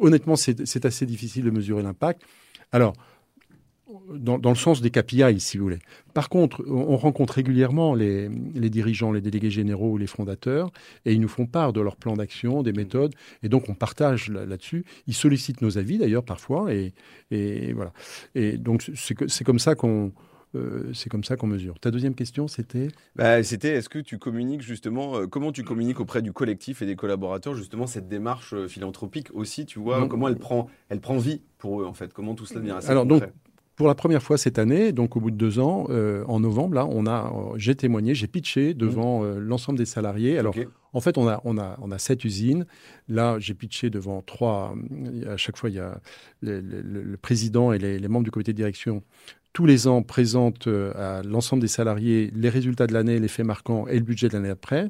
Honnêtement, 0.00 0.36
c'est 0.36 0.84
assez 0.84 1.06
difficile 1.06 1.44
de 1.44 1.50
mesurer 1.50 1.82
l'impact. 1.82 2.22
Alors, 2.70 2.94
dans, 4.10 4.50
le 4.50 4.54
sens 4.54 4.80
des 4.80 4.90
KPI, 4.90 5.40
si 5.40 5.56
vous 5.58 5.64
voulez. 5.64 5.78
Par 6.14 6.28
contre, 6.28 6.64
on 6.68 6.96
rencontre 6.96 7.34
régulièrement 7.34 7.94
les, 7.94 8.28
dirigeants, 8.70 9.12
les 9.12 9.20
délégués 9.20 9.50
généraux, 9.50 9.96
les 9.98 10.06
fondateurs, 10.06 10.70
et 11.04 11.12
ils 11.12 11.20
nous 11.20 11.28
font 11.28 11.46
part 11.46 11.72
de 11.72 11.80
leur 11.80 11.96
plan 11.96 12.14
d'action, 12.14 12.62
des 12.62 12.72
méthodes, 12.72 13.14
et 13.42 13.48
donc 13.48 13.68
on 13.68 13.74
partage 13.74 14.28
là-dessus. 14.30 14.84
ils 15.06 15.14
sollicitent 15.14 15.62
nos 15.62 15.78
avis 15.78 15.98
d'ailleurs 15.98 16.24
parfois, 16.24 16.72
et, 16.72 16.92
voilà. 17.72 17.92
Et 18.34 18.58
donc 18.58 18.90
c'est 18.94 19.44
comme 19.44 19.58
ça 19.58 19.74
qu'on 19.74 20.12
euh, 20.54 20.92
c'est 20.94 21.10
comme 21.10 21.24
ça 21.24 21.36
qu'on 21.36 21.46
mesure. 21.46 21.78
Ta 21.78 21.90
deuxième 21.90 22.14
question, 22.14 22.48
c'était? 22.48 22.88
Bah, 23.16 23.42
C'était 23.42 23.68
est-ce 23.74 23.90
que 23.90 23.98
tu 23.98 24.18
communiques 24.18 24.62
justement, 24.62 25.16
euh, 25.16 25.26
comment 25.26 25.52
tu 25.52 25.62
communiques 25.62 26.00
auprès 26.00 26.22
du 26.22 26.32
collectif 26.32 26.80
et 26.80 26.86
des 26.86 26.96
collaborateurs 26.96 27.54
justement 27.54 27.86
cette 27.86 28.08
démarche 28.08 28.54
euh, 28.54 28.66
philanthropique 28.66 29.28
aussi, 29.34 29.66
tu 29.66 29.78
vois, 29.78 30.08
comment 30.08 30.26
elle 30.26 30.38
prend, 30.38 30.68
elle 30.88 31.00
prend 31.00 31.18
vie 31.18 31.42
pour 31.58 31.82
eux 31.82 31.84
en 31.84 31.92
fait, 31.92 32.14
comment 32.14 32.34
tout 32.34 32.46
cela 32.46 32.60
devient 32.60 32.72
assez 32.72 32.88
Alors 32.88 33.04
donc 33.04 33.24
pour 33.78 33.86
la 33.86 33.94
première 33.94 34.24
fois 34.24 34.36
cette 34.36 34.58
année, 34.58 34.90
donc 34.90 35.16
au 35.16 35.20
bout 35.20 35.30
de 35.30 35.36
deux 35.36 35.60
ans, 35.60 35.86
euh, 35.88 36.24
en 36.26 36.40
novembre, 36.40 36.74
là, 36.74 36.84
on 36.84 37.06
a, 37.06 37.32
euh, 37.32 37.54
j'ai 37.58 37.76
témoigné, 37.76 38.12
j'ai 38.12 38.26
pitché 38.26 38.74
devant 38.74 39.20
mmh. 39.20 39.24
euh, 39.24 39.38
l'ensemble 39.38 39.78
des 39.78 39.86
salariés. 39.86 40.36
Alors, 40.36 40.56
en 40.92 41.00
fait, 41.00 41.16
on 41.16 41.28
a, 41.28 41.40
on 41.44 41.58
a, 41.58 41.78
on 41.80 41.92
a 41.92 41.98
sept 41.98 42.24
usines. 42.24 42.66
Là, 43.08 43.36
j'ai 43.38 43.54
pitché 43.54 43.88
devant 43.88 44.20
trois. 44.20 44.74
À 45.28 45.36
chaque 45.36 45.56
fois, 45.56 45.70
il 45.70 45.76
y 45.76 45.78
a 45.78 46.00
le, 46.42 47.16
président 47.22 47.72
et 47.72 47.78
les, 47.78 48.08
membres 48.08 48.24
du 48.24 48.32
comité 48.32 48.52
de 48.52 48.56
direction. 48.56 49.04
Tous 49.52 49.64
les 49.64 49.86
ans, 49.86 50.02
présentent 50.02 50.68
à 50.96 51.22
l'ensemble 51.22 51.62
des 51.62 51.68
salariés 51.68 52.32
les 52.34 52.48
résultats 52.48 52.88
de 52.88 52.94
l'année, 52.94 53.20
les 53.20 53.28
faits 53.28 53.46
marquants 53.46 53.86
et 53.86 53.94
le 53.94 54.04
budget 54.04 54.28
de 54.28 54.32
l'année 54.32 54.50
après. 54.50 54.88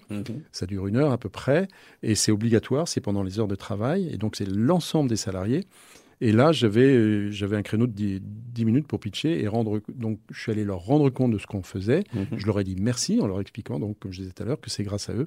Ça 0.50 0.64
dure 0.64 0.86
une 0.86 0.96
heure 0.96 1.12
à 1.12 1.18
peu 1.18 1.28
près. 1.28 1.68
Et 2.02 2.14
c'est 2.14 2.32
obligatoire, 2.32 2.88
c'est 2.88 3.02
pendant 3.02 3.22
les 3.22 3.38
heures 3.38 3.48
de 3.48 3.54
travail. 3.54 4.08
Et 4.10 4.16
donc, 4.16 4.34
c'est 4.34 4.48
l'ensemble 4.48 5.10
des 5.10 5.16
salariés. 5.16 5.66
Et 6.20 6.32
là, 6.32 6.52
j'avais, 6.52 6.94
euh, 6.94 7.30
j'avais 7.30 7.56
un 7.56 7.62
créneau 7.62 7.86
de 7.86 7.92
10, 7.92 8.64
minutes 8.64 8.86
pour 8.86 8.98
pitcher 8.98 9.40
et 9.40 9.46
rendre. 9.46 9.80
Donc, 9.94 10.18
je 10.30 10.40
suis 10.40 10.50
allé 10.50 10.64
leur 10.64 10.80
rendre 10.80 11.10
compte 11.10 11.30
de 11.30 11.38
ce 11.38 11.46
qu'on 11.46 11.62
faisait. 11.62 12.02
Mhm. 12.12 12.38
Je 12.38 12.46
leur 12.46 12.58
ai 12.58 12.64
dit 12.64 12.76
merci 12.78 13.20
en 13.20 13.26
leur 13.26 13.40
expliquant, 13.40 13.78
donc, 13.78 13.98
comme 14.00 14.12
je 14.12 14.20
disais 14.20 14.32
tout 14.32 14.42
à 14.42 14.46
l'heure, 14.46 14.60
que 14.60 14.70
c'est 14.70 14.82
grâce 14.82 15.08
à 15.08 15.14
eux. 15.14 15.26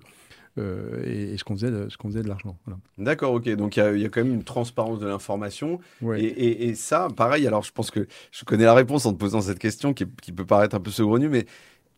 Euh, 0.58 1.02
et, 1.06 1.38
ce 1.38 1.46
qu'on 1.46 1.56
faisait, 1.56 1.72
ce 1.90 1.98
qu'on 1.98 2.10
faisait 2.10 2.24
de 2.24 2.28
l'argent. 2.28 2.58
D'accord, 2.98 3.34
ok. 3.34 3.48
Donc 3.56 3.78
il 3.78 4.00
y, 4.00 4.06
a 4.06 4.10
quand 4.10 4.22
même 4.22 4.34
une 4.34 4.44
transparence 4.44 5.00
de 5.00 5.08
l'information. 5.08 5.80
Et, 6.18 6.68
et, 6.68 6.76
ça, 6.76 7.08
pareil. 7.16 7.48
Alors 7.48 7.64
je 7.64 7.72
pense 7.72 7.90
que 7.90 8.06
je 8.32 8.44
connais 8.44 8.66
la 8.66 8.74
réponse 8.74 9.06
en 9.06 9.14
te 9.14 9.18
posant 9.18 9.40
cette 9.40 9.60
question 9.60 9.94
qui, 9.94 10.06
qui 10.22 10.34
peut 10.34 10.46
paraître 10.46 10.76
un 10.76 10.82
peu 10.82 10.92
saugrenue, 10.92 11.30
mais 11.30 11.46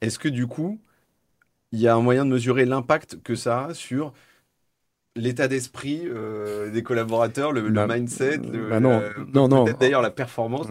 est-ce 0.01 0.19
que 0.19 0.29
du 0.29 0.45
coup, 0.45 0.79
il 1.71 1.79
y 1.79 1.87
a 1.87 1.95
un 1.95 2.01
moyen 2.01 2.25
de 2.25 2.29
mesurer 2.29 2.65
l'impact 2.65 3.23
que 3.23 3.33
ça 3.33 3.65
a 3.65 3.73
sur 3.73 4.13
l'état 5.15 5.47
d'esprit 5.47 6.01
euh, 6.05 6.71
des 6.71 6.81
collaborateurs, 6.81 7.51
le, 7.51 7.69
bah, 7.69 7.87
mindset, 7.87 8.39
bah 8.39 8.79
non, 8.79 9.01
non, 9.33 9.47
non. 9.47 9.65
peut-être 9.65 9.79
d'ailleurs 9.79 10.01
la 10.01 10.09
performance, 10.09 10.67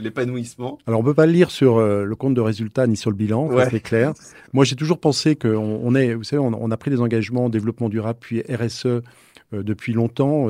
l'épanouissement. 0.00 0.78
Alors 0.86 1.00
on 1.00 1.02
peut 1.02 1.14
pas 1.14 1.26
le 1.26 1.32
lire 1.32 1.50
sur 1.50 1.78
euh, 1.78 2.04
le 2.04 2.16
compte 2.16 2.34
de 2.34 2.40
résultats 2.40 2.86
ni 2.86 2.96
sur 2.96 3.10
le 3.10 3.16
bilan, 3.16 3.50
c'est 3.70 3.80
clair. 3.80 4.12
Moi 4.52 4.64
j'ai 4.64 4.76
toujours 4.76 4.98
pensé 4.98 5.34
qu'on 5.34 5.56
on 5.56 5.94
est, 5.94 6.14
vous 6.14 6.24
savez, 6.24 6.40
on, 6.40 6.70
a 6.70 6.76
pris 6.76 6.90
des 6.90 7.00
engagements 7.00 7.46
en 7.46 7.48
développement 7.48 7.88
durable 7.88 8.18
puis 8.20 8.42
RSE 8.42 8.86
euh, 8.86 9.00
depuis 9.52 9.92
longtemps 9.92 10.48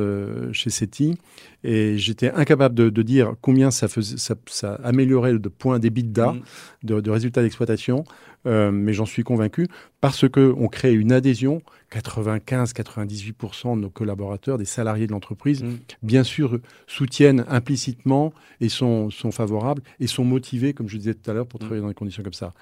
chez 0.53 0.71
CETI 0.71 1.19
et 1.65 1.99
j'étais 1.99 2.31
incapable 2.31 2.75
de, 2.75 3.03
dire 3.03 3.35
combien 3.41 3.71
ça, 3.71 3.89
faisait, 3.89 4.17
ça, 4.47 4.75
améliorait 4.83 5.39
de 5.39 5.49
points 5.49 5.79
d'EBITDA, 5.79 6.33
mmh. 6.33 6.41
de, 6.85 7.01
de 7.01 7.11
résultats 7.11 7.43
d'exploitation. 7.43 8.05
Euh, 8.47 8.71
mais 8.71 8.93
j'en 8.93 9.07
suis 9.07 9.25
convaincu, 9.25 9.67
parce 10.01 10.29
qu'on 10.29 10.69
crée 10.69 10.95
une 10.95 11.13
adhésion. 11.13 11.63
95-98% 11.93 13.77
de 13.77 13.81
nos 13.81 13.91
collaborateurs, 13.91 14.59
des 14.59 14.65
salariés 14.65 15.07
de 15.07 15.13
l'entreprise, 15.13 15.63
mm. 15.63 15.79
bien 16.03 16.25
sûr, 16.25 16.59
soutiennent 16.89 17.45
implicitement 17.49 18.33
et 18.61 18.69
sont, 18.69 19.09
sont, 19.11 19.31
favorables 19.31 19.83
et 20.01 20.09
sont 20.09 20.25
motivés, 20.25 20.75
comme 20.75 20.89
je 20.89 20.97
disais 20.97 21.15
tout 21.15 21.31
à 21.31 21.35
l'heure, 21.35 21.47
pour 21.47 21.61
mm. 21.61 21.63
travailler 21.63 21.83
dans 21.83 21.89
des 21.89 21.95
conditions 21.95 22.25
comme 22.25 22.33
ça. 22.33 22.55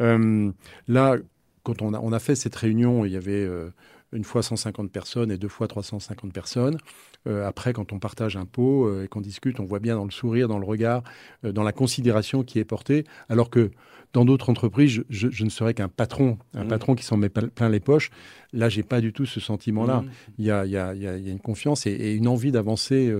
Euh, 0.00 0.50
là, 0.88 1.16
quand 1.62 1.80
on 1.80 1.94
a, 1.94 2.00
on 2.00 2.12
a, 2.12 2.18
fait 2.18 2.34
cette 2.34 2.56
réunion, 2.56 3.04
il 3.04 3.12
y 3.12 3.16
avait 3.16 3.32
euh, 3.32 3.70
une 4.12 4.24
fois 4.24 4.42
150 4.42 4.90
personnes 4.90 5.30
et 5.30 5.38
deux 5.38 5.48
fois 5.48 5.68
350 5.68 6.32
personnes. 6.32 6.78
après, 7.26 7.72
quand 7.72 7.92
on 7.92 7.98
partage 7.98 8.36
un 8.36 8.44
pot 8.44 9.02
et 9.02 9.08
qu'on 9.08 9.20
discute, 9.20 9.58
on 9.58 9.64
voit 9.64 9.80
bien 9.80 9.96
dans 9.96 10.04
le 10.04 10.10
sourire, 10.10 10.48
dans 10.48 10.58
le 10.58 10.64
regard, 10.64 11.02
dans 11.42 11.64
la 11.64 11.72
considération 11.72 12.44
qui 12.44 12.58
est 12.58 12.64
portée, 12.64 13.04
alors 13.28 13.50
que 13.50 13.70
dans 14.12 14.24
d'autres 14.24 14.48
entreprises, 14.48 15.04
je, 15.10 15.44
ne 15.44 15.50
serais 15.50 15.74
qu'un 15.74 15.88
patron, 15.88 16.38
un 16.54 16.64
mmh. 16.64 16.68
patron 16.68 16.94
qui 16.94 17.04
s'en 17.04 17.16
met 17.18 17.28
plein 17.28 17.68
les 17.68 17.80
poches. 17.80 18.10
Là, 18.52 18.68
j'ai 18.68 18.82
pas 18.82 19.02
du 19.02 19.12
tout 19.12 19.26
ce 19.26 19.40
sentiment-là. 19.40 20.00
Mmh. 20.00 20.10
Il, 20.38 20.44
y 20.46 20.50
a, 20.50 20.94
une 20.94 21.40
confiance 21.40 21.86
et, 21.86 22.14
une 22.14 22.28
envie 22.28 22.52
d'avancer. 22.52 23.12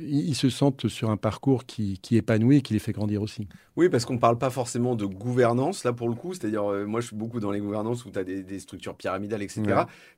Euh, 0.00 0.06
ils 0.06 0.34
se 0.34 0.48
sentent 0.48 0.88
sur 0.88 1.10
un 1.10 1.16
parcours 1.16 1.64
qui, 1.66 1.98
qui 1.98 2.16
épanouit 2.16 2.58
et 2.58 2.62
qui 2.62 2.72
les 2.72 2.78
fait 2.78 2.92
grandir 2.92 3.22
aussi. 3.22 3.48
Oui, 3.76 3.88
parce 3.88 4.04
qu'on 4.04 4.14
ne 4.14 4.18
parle 4.18 4.38
pas 4.38 4.50
forcément 4.50 4.94
de 4.94 5.04
gouvernance, 5.04 5.84
là, 5.84 5.92
pour 5.92 6.08
le 6.08 6.14
coup. 6.14 6.34
C'est-à-dire, 6.34 6.70
euh, 6.70 6.86
moi, 6.86 7.00
je 7.00 7.08
suis 7.08 7.16
beaucoup 7.16 7.40
dans 7.40 7.50
les 7.50 7.60
gouvernances 7.60 8.04
où 8.04 8.10
tu 8.10 8.18
as 8.18 8.24
des, 8.24 8.58
structures 8.58 8.94
pyramidales, 8.94 9.42
etc. 9.42 9.62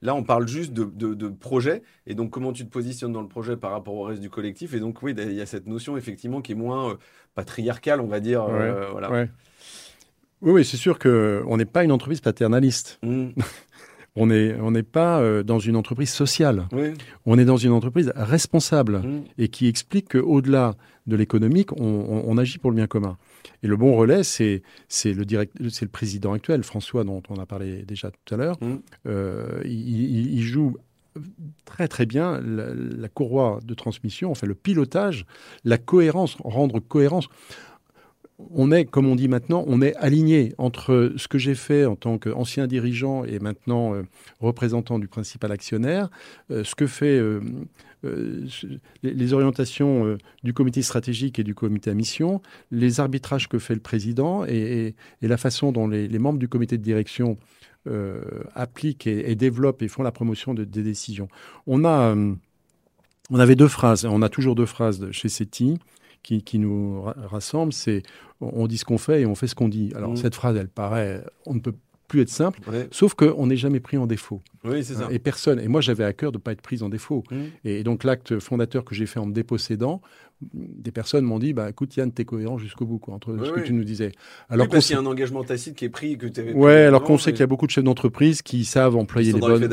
Là, 0.02 0.14
on 0.14 0.22
parle 0.22 0.48
juste 0.48 0.72
de, 0.72 0.84
de, 0.84 1.28
projet. 1.28 1.82
Et 2.06 2.14
donc, 2.14 2.30
comment 2.30 2.52
tu 2.52 2.64
te 2.64 2.70
positionnes 2.70 3.12
dans 3.12 3.22
le 3.22 3.28
projet 3.28 3.56
par 3.56 3.70
rapport 3.70 3.94
au 3.94 4.02
reste 4.02 4.20
du 4.20 4.30
collectif? 4.30 4.74
Et 4.74 4.80
donc, 4.80 5.02
oui, 5.02 5.14
il 5.16 5.32
y 5.32 5.40
a 5.40 5.46
cette 5.46 5.66
notion, 5.66 5.96
effectivement, 5.96 6.40
qui 6.40 6.52
est 6.52 6.56
moins 6.56 6.90
euh, 6.90 6.94
patriarcale, 7.34 8.00
on 8.00 8.08
va 8.08 8.20
dire. 8.20 8.44
voilà. 8.90 9.10
Oui, 9.10 10.52
oui 10.52 10.64
c'est 10.64 10.76
sûr 10.76 10.98
qu'on 10.98 11.56
n'est 11.56 11.64
pas 11.64 11.84
une 11.84 11.92
entreprise 11.92 12.20
paternaliste. 12.20 12.98
Mm. 13.02 13.30
on 14.14 14.26
n'est 14.26 14.54
on 14.60 14.72
pas 14.82 15.20
euh, 15.20 15.42
dans 15.42 15.58
une 15.58 15.76
entreprise 15.76 16.10
sociale. 16.10 16.68
On 17.24 17.38
est 17.38 17.44
dans 17.44 17.56
une 17.56 17.72
entreprise 17.72 18.12
responsable 18.14 18.98
mm. 18.98 19.24
et 19.38 19.48
qui 19.48 19.68
explique 19.68 20.10
qu'au-delà 20.10 20.74
de 21.06 21.16
l'économique, 21.16 21.72
on, 21.72 22.38
agit 22.38 22.58
pour 22.58 22.70
le 22.70 22.76
bien 22.76 22.86
commun. 22.86 23.16
Et 23.62 23.66
le 23.66 23.76
bon 23.76 23.96
relais, 23.96 24.22
c'est 24.22 24.62
le, 25.04 25.24
le 25.24 25.86
président 25.88 26.32
actuel, 26.32 26.62
François, 26.62 27.04
dont 27.04 27.22
on 27.28 27.36
a 27.36 27.46
parlé 27.46 27.82
déjà 27.82 28.10
tout 28.10 28.34
à 28.34 28.36
l'heure. 28.36 28.58
Mm. 28.60 28.76
Euh, 29.06 29.62
il, 29.64 30.40
joue 30.42 30.76
très 31.64 31.88
très 31.88 32.06
bien 32.06 32.40
la, 32.40 32.72
la, 32.74 33.08
courroie 33.08 33.58
de 33.64 33.74
transmission, 33.74 34.30
enfin 34.30 34.46
le 34.46 34.54
pilotage, 34.54 35.26
la 35.64 35.78
cohérence, 35.78 36.36
rendre 36.42 36.80
cohérence 36.80 37.28
on 38.50 38.70
est, 38.72 38.84
comme 38.84 39.06
on 39.06 39.16
dit 39.16 39.28
maintenant, 39.28 39.64
on 39.66 39.80
est 39.82 39.94
aligné 39.96 40.54
entre 40.58 41.12
ce 41.16 41.28
que 41.28 41.38
j'ai 41.38 41.54
fait 41.54 41.84
en 41.84 41.96
tant 41.96 42.18
qu'ancien 42.18 42.66
dirigeant 42.66 43.24
et 43.24 43.38
maintenant 43.38 43.94
euh, 43.94 44.02
représentant 44.40 44.98
du 44.98 45.08
principal 45.08 45.52
actionnaire, 45.52 46.10
euh, 46.50 46.64
ce 46.64 46.74
que 46.74 46.86
fait 46.86 47.18
euh, 47.18 47.40
les, 49.02 49.32
orientations 49.32 50.18
du 50.42 50.52
comité 50.52 50.82
stratégique 50.82 51.38
et 51.38 51.44
du 51.44 51.54
comité 51.54 51.90
à 51.90 51.94
mission, 51.94 52.42
les 52.70 53.00
arbitrages 53.00 53.48
que 53.48 53.58
fait 53.58 53.74
le 53.74 53.80
président 53.80 54.44
et, 54.44 54.94
la 55.20 55.36
façon 55.36 55.70
dont 55.70 55.86
les, 55.86 56.18
membres 56.18 56.40
du 56.40 56.48
comité 56.48 56.78
de 56.78 56.82
direction 56.82 57.38
appliquent 58.54 59.06
et, 59.06 59.34
développent 59.36 59.82
et 59.82 59.88
font 59.88 60.02
la 60.02 60.10
promotion 60.10 60.52
de, 60.52 60.64
des 60.64 60.82
décisions. 60.82 61.28
On 61.68 61.84
a 61.84 62.16
on 63.30 63.38
avait 63.38 63.56
deux 63.56 63.68
phrases, 63.68 64.04
on 64.04 64.20
a 64.20 64.28
toujours 64.28 64.56
deux 64.56 64.66
phrases 64.66 65.10
chez 65.12 65.28
CETI 65.28 65.78
qui, 66.22 66.58
nous 66.58 67.02
rassemble, 67.02 67.72
c'est 67.72 68.02
on 68.40 68.66
dit 68.66 68.78
ce 68.78 68.84
qu'on 68.84 68.98
fait 68.98 69.22
et 69.22 69.26
on 69.26 69.34
fait 69.34 69.46
ce 69.46 69.54
qu'on 69.54 69.68
dit. 69.68 69.92
Alors 69.94 70.12
mmh. 70.12 70.16
cette 70.16 70.34
phrase, 70.34 70.56
elle 70.56 70.68
paraît, 70.68 71.24
on 71.46 71.54
ne 71.54 71.60
peut 71.60 71.74
plus 72.08 72.20
être 72.20 72.28
simple, 72.28 72.60
sauf 72.90 73.14
qu'on 73.14 73.46
n'est 73.46 73.56
jamais 73.56 73.80
pris 73.80 73.96
en 73.96 74.06
défaut. 74.06 74.42
Oui, 74.64 74.84
c'est 74.84 74.94
ça. 74.94 75.08
Et 75.10 75.18
personne. 75.18 75.58
Et 75.58 75.68
moi, 75.68 75.80
j'avais 75.80 76.04
à 76.04 76.12
cœur 76.12 76.30
de 76.30 76.36
ne 76.36 76.42
pas 76.42 76.52
être 76.52 76.60
pris 76.60 76.82
en 76.82 76.90
défaut. 76.90 77.24
Mmh. 77.30 77.36
Et 77.64 77.84
donc, 77.84 78.04
l'acte 78.04 78.38
fondateur 78.38 78.84
que 78.84 78.94
j'ai 78.94 79.06
fait 79.06 79.18
en 79.18 79.26
me 79.26 79.32
dépossédant, 79.32 80.02
des 80.52 80.90
personnes 80.90 81.24
m'ont 81.24 81.38
dit 81.38 81.52
bah, 81.52 81.70
écoute, 81.70 81.94
Yann, 81.96 82.10
t'es 82.12 82.24
cohérent 82.24 82.58
jusqu'au 82.58 82.84
bout, 82.84 82.98
quoi, 82.98 83.14
entre 83.14 83.36
ce 83.44 83.50
que 83.50 83.60
tu 83.60 83.72
nous 83.72 83.84
disais. 83.84 84.12
Alors 84.48 84.66
oui, 84.66 84.70
parce 84.72 84.86
qu'il 84.86 84.94
y 84.94 84.98
a 84.98 85.02
un 85.02 85.06
engagement 85.06 85.44
tacite 85.44 85.74
qui 85.74 85.84
est 85.84 85.88
pris. 85.88 86.16
Que 86.16 86.52
ouais, 86.52 86.82
alors 86.82 87.02
qu'on 87.02 87.18
sait 87.18 87.32
qu'il 87.32 87.40
y 87.40 87.44
a 87.44 87.46
beaucoup 87.46 87.66
de 87.66 87.70
chefs 87.70 87.84
d'entreprise 87.84 88.42
qui 88.42 88.64
savent 88.64 88.96
employer 88.96 89.32
les 89.32 89.40
bonnes. 89.40 89.68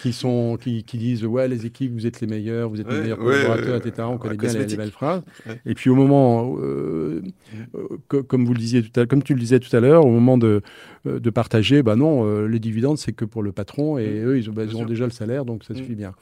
qui, 0.00 0.12
sont, 0.12 0.58
qui, 0.60 0.84
qui, 0.84 0.98
disent 0.98 1.24
ouais, 1.24 1.48
les 1.48 1.66
équipes, 1.66 1.92
vous 1.92 2.06
êtes 2.06 2.20
les 2.20 2.26
meilleurs, 2.26 2.68
vous 2.68 2.80
êtes 2.80 2.90
les 2.90 3.00
meilleurs 3.00 3.18
collaborateurs, 3.18 3.76
etc. 3.76 4.08
On 4.10 4.18
connaît 4.18 4.36
bien 4.36 4.52
les, 4.52 4.76
belles 4.76 4.90
phrases. 4.90 5.22
Et 5.66 5.74
puis, 5.74 5.90
au 5.90 5.94
moment, 5.94 6.56
euh, 6.60 7.22
euh, 7.74 8.22
comme, 8.22 8.44
vous 8.44 8.54
le 8.54 8.58
disiez 8.58 8.82
tout 8.82 9.00
à, 9.00 9.06
comme 9.06 9.22
tu 9.22 9.34
le 9.34 9.40
disais 9.40 9.60
tout 9.60 9.74
à 9.74 9.80
l'heure, 9.80 10.04
au 10.04 10.10
moment 10.10 10.38
de, 10.38 10.62
euh, 11.06 11.20
de 11.20 11.30
partager, 11.30 11.82
bah 11.82 11.96
non, 11.96 12.46
les 12.46 12.58
dividendes, 12.58 12.98
c'est 12.98 13.12
que 13.12 13.24
pour 13.24 13.42
le 13.42 13.52
patron 13.52 13.98
et 13.98 14.08
mmh. 14.08 14.26
eux, 14.26 14.38
ils 14.38 14.50
ont, 14.50 14.52
bah, 14.52 14.64
ils 14.64 14.76
ont 14.76 14.84
déjà 14.84 15.04
le 15.04 15.10
salaire, 15.10 15.44
donc 15.44 15.64
ça 15.64 15.74
mmh. 15.74 15.76
suffit 15.76 15.94
bien. 15.94 16.12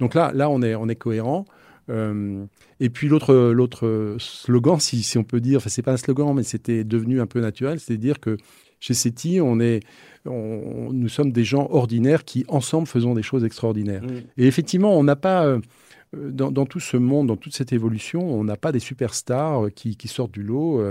Donc 0.00 0.14
là, 0.14 0.32
là 0.34 0.50
on, 0.50 0.62
est, 0.62 0.74
on 0.74 0.88
est 0.88 0.96
cohérent. 0.96 1.46
Euh, 1.88 2.44
et 2.80 2.90
puis 2.90 3.08
l'autre, 3.08 3.34
l'autre 3.34 4.16
slogan, 4.18 4.78
si, 4.80 5.02
si, 5.02 5.18
on 5.18 5.24
peut 5.24 5.40
dire, 5.40 5.58
enfin 5.58 5.70
c'est 5.70 5.82
pas 5.82 5.92
un 5.92 5.96
slogan, 5.96 6.34
mais 6.34 6.42
c'était 6.42 6.84
devenu 6.84 7.20
un 7.20 7.26
peu 7.26 7.40
naturel, 7.40 7.80
c'est 7.80 7.96
dire 7.96 8.20
que 8.20 8.36
chez 8.80 8.94
CETI, 8.94 9.40
on 9.40 9.58
est, 9.60 9.80
on, 10.26 10.92
nous 10.92 11.08
sommes 11.08 11.32
des 11.32 11.44
gens 11.44 11.68
ordinaires 11.70 12.24
qui 12.24 12.44
ensemble 12.48 12.86
faisons 12.86 13.14
des 13.14 13.22
choses 13.22 13.44
extraordinaires. 13.44 14.02
Mmh. 14.02 14.22
Et 14.36 14.46
effectivement, 14.46 14.96
on 14.98 15.02
n'a 15.02 15.16
pas, 15.16 15.46
euh, 15.46 15.60
dans, 16.12 16.66
tout 16.66 16.80
ce 16.80 16.96
monde, 16.96 17.28
dans 17.28 17.36
toute 17.36 17.54
cette 17.54 17.72
évolution, 17.72 18.22
on 18.22 18.44
n'a 18.44 18.56
pas 18.56 18.72
des 18.72 18.78
superstars 18.78 19.68
qui, 19.74 19.96
sortent 20.08 20.32
du 20.32 20.42
lot. 20.42 20.82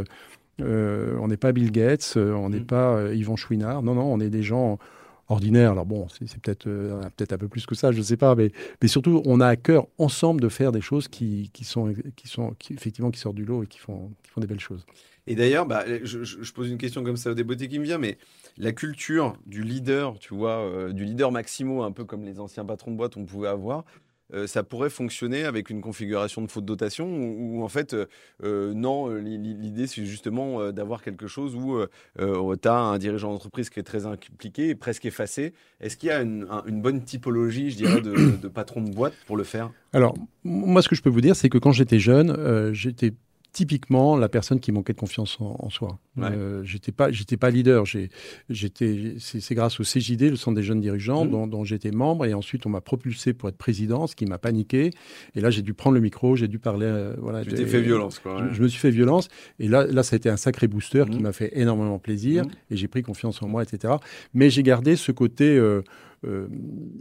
on 0.59 1.27
n'est 1.27 1.37
pas 1.37 1.51
Bill 1.51 1.71
Gates, 1.71 2.13
on 2.17 2.49
n'est 2.49 2.59
mm. 2.59 2.65
pas 2.65 3.13
Yvan 3.13 3.35
Chouinard. 3.35 3.83
Non, 3.83 3.95
non, 3.95 4.11
on 4.11 4.19
est 4.19 4.29
des 4.29 4.43
gens 4.43 4.79
ordinaire. 5.27 5.71
Alors 5.71 5.85
bon, 5.85 6.07
c'est 6.09 6.39
peut-être 6.39 6.67
euh, 6.67 7.01
peut-être 7.15 7.33
un 7.33 7.37
peu 7.37 7.47
plus 7.47 7.65
que 7.65 7.75
ça, 7.75 7.91
je 7.91 7.97
ne 7.97 8.03
sais 8.03 8.17
pas, 8.17 8.35
mais, 8.35 8.51
mais 8.81 8.87
surtout, 8.87 9.21
on 9.25 9.39
a 9.39 9.47
à 9.47 9.55
cœur 9.55 9.87
ensemble 9.97 10.41
de 10.41 10.49
faire 10.49 10.71
des 10.71 10.81
choses 10.81 11.07
qui, 11.07 11.49
qui 11.53 11.63
sont, 11.63 11.93
qui 12.15 12.27
sont 12.27 12.55
effectivement 12.69 13.11
qui 13.11 13.19
sortent 13.19 13.35
du 13.35 13.45
lot 13.45 13.63
et 13.63 13.67
qui 13.67 13.79
font, 13.79 14.11
qui 14.23 14.31
font 14.31 14.41
des 14.41 14.47
belles 14.47 14.59
choses. 14.59 14.85
Et 15.27 15.35
d'ailleurs, 15.35 15.65
bah, 15.65 15.83
je, 16.03 16.23
je, 16.23 16.53
pose 16.53 16.69
une 16.69 16.77
question 16.77 17.03
comme 17.03 17.17
ça 17.17 17.31
au 17.31 17.33
débeauté 17.33 17.67
qui 17.67 17.79
me 17.79 17.83
vient, 17.83 17.97
mais 17.97 18.19
la 18.57 18.71
culture 18.71 19.35
du 19.47 19.63
leader, 19.63 20.19
tu 20.19 20.35
vois, 20.35 20.59
euh, 20.59 20.93
du 20.93 21.03
leader 21.03 21.31
maximo, 21.31 21.81
un 21.81 21.91
peu 21.91 22.05
comme 22.05 22.23
les 22.23 22.39
anciens 22.39 22.63
patrons 22.63 22.91
de 22.91 22.97
boîte 22.97 23.17
on 23.17 23.25
pouvait 23.25 23.47
avoir, 23.47 23.85
euh, 24.33 24.47
ça 24.47 24.63
pourrait 24.63 24.89
fonctionner 24.89 25.43
avec 25.43 25.69
une 25.69 25.81
configuration 25.81 26.41
de 26.41 26.49
faute 26.49 26.65
dotation 26.65 27.07
ou, 27.07 27.63
en 27.63 27.67
fait, 27.67 27.93
euh, 27.93 28.05
euh, 28.43 28.73
non, 28.73 29.13
l'idée 29.13 29.87
c'est 29.87 30.05
justement 30.05 30.71
d'avoir 30.71 31.03
quelque 31.03 31.27
chose 31.27 31.55
où 31.55 31.79
tu 32.17 32.67
as 32.67 32.73
un 32.73 32.97
dirigeant 32.97 33.31
d'entreprise 33.31 33.69
qui 33.69 33.79
est 33.79 33.83
très 33.83 34.05
impliqué 34.05 34.69
et 34.69 34.75
presque 34.75 35.05
effacé. 35.05 35.53
Est-ce 35.79 35.97
qu'il 35.97 36.09
y 36.09 36.11
a 36.11 36.21
une, 36.21 36.47
bonne 36.81 37.03
typologie, 37.03 37.71
je 37.71 37.77
dirais, 37.77 38.01
de, 38.01 38.37
de 38.37 38.47
patron 38.47 38.81
de 38.81 38.89
boîte 38.89 39.13
pour 39.27 39.37
le 39.37 39.43
faire? 39.43 39.71
Alors, 39.93 40.15
moi, 40.43 40.81
ce 40.81 40.89
que 40.89 40.95
je 40.95 41.01
peux 41.01 41.09
vous 41.09 41.21
dire, 41.21 41.35
c'est 41.35 41.49
que 41.49 41.57
quand 41.57 41.71
j'étais 41.71 41.99
jeune, 41.99 42.73
j'étais 42.73 43.13
typiquement 43.55 44.17
la 44.17 44.27
personne 44.27 44.59
qui 44.59 44.73
manquait 44.73 44.91
de 44.91 44.97
confiance 44.97 45.37
en, 45.39 45.69
soi. 45.69 45.97
Euh, 46.19 46.61
j'étais 46.65 46.91
pas, 46.91 47.09
j'étais 47.09 47.37
pas 47.37 47.49
leader. 47.49 47.85
j'étais, 48.49 49.15
c'est, 49.17 49.55
grâce 49.55 49.79
au 49.79 49.83
CJD, 49.83 50.23
le 50.23 50.35
Centre 50.35 50.57
des 50.57 50.61
jeunes 50.61 50.81
dirigeants, 50.81 51.23
mmh. 51.23 51.49
dont, 51.49 51.63
j'étais 51.63 51.91
membre, 51.91 52.25
et 52.25 52.33
ensuite 52.33 52.65
on 52.65 52.69
m'a 52.69 52.81
propulsé 52.81 53.31
pour 53.31 53.47
être 53.47 53.57
président, 53.57 54.07
ce 54.07 54.15
qui 54.17 54.25
m'a 54.25 54.37
paniqué. 54.37 54.91
Et 55.35 55.41
là, 55.41 55.51
j'ai 55.51 55.61
dû 55.61 55.73
prendre 55.73 55.95
le 55.95 56.01
micro, 56.01 56.35
j'ai 56.35 56.49
dû 56.49 56.59
parler. 56.59 56.85
Euh, 56.85 57.15
voilà. 57.17 57.45
Tu 57.45 57.53
t'es 57.53 57.65
fait 57.65 57.81
violence, 57.81 58.19
quoi. 58.19 58.45
Je, 58.51 58.61
me 58.61 58.67
suis 58.67 58.79
fait 58.79 58.91
violence, 58.91 59.29
et 59.59 59.69
là, 59.69 59.87
là, 59.87 60.03
ça 60.03 60.15
a 60.15 60.17
été 60.17 60.29
un 60.29 60.35
sacré 60.35 60.67
booster 60.67 61.05
qui 61.09 61.19
mmh. 61.19 61.23
m'a 61.23 61.31
fait 61.31 61.57
énormément 61.57 61.97
plaisir, 61.97 62.43
mmh. 62.43 62.49
et 62.71 62.75
j'ai 62.75 62.89
pris 62.89 63.03
confiance 63.03 63.41
en 63.41 63.47
moi, 63.47 63.63
etc. 63.63 63.93
Mais 64.33 64.49
j'ai 64.49 64.63
gardé 64.63 64.97
ce 64.97 65.13
côté. 65.13 65.57
Euh, 66.25 66.47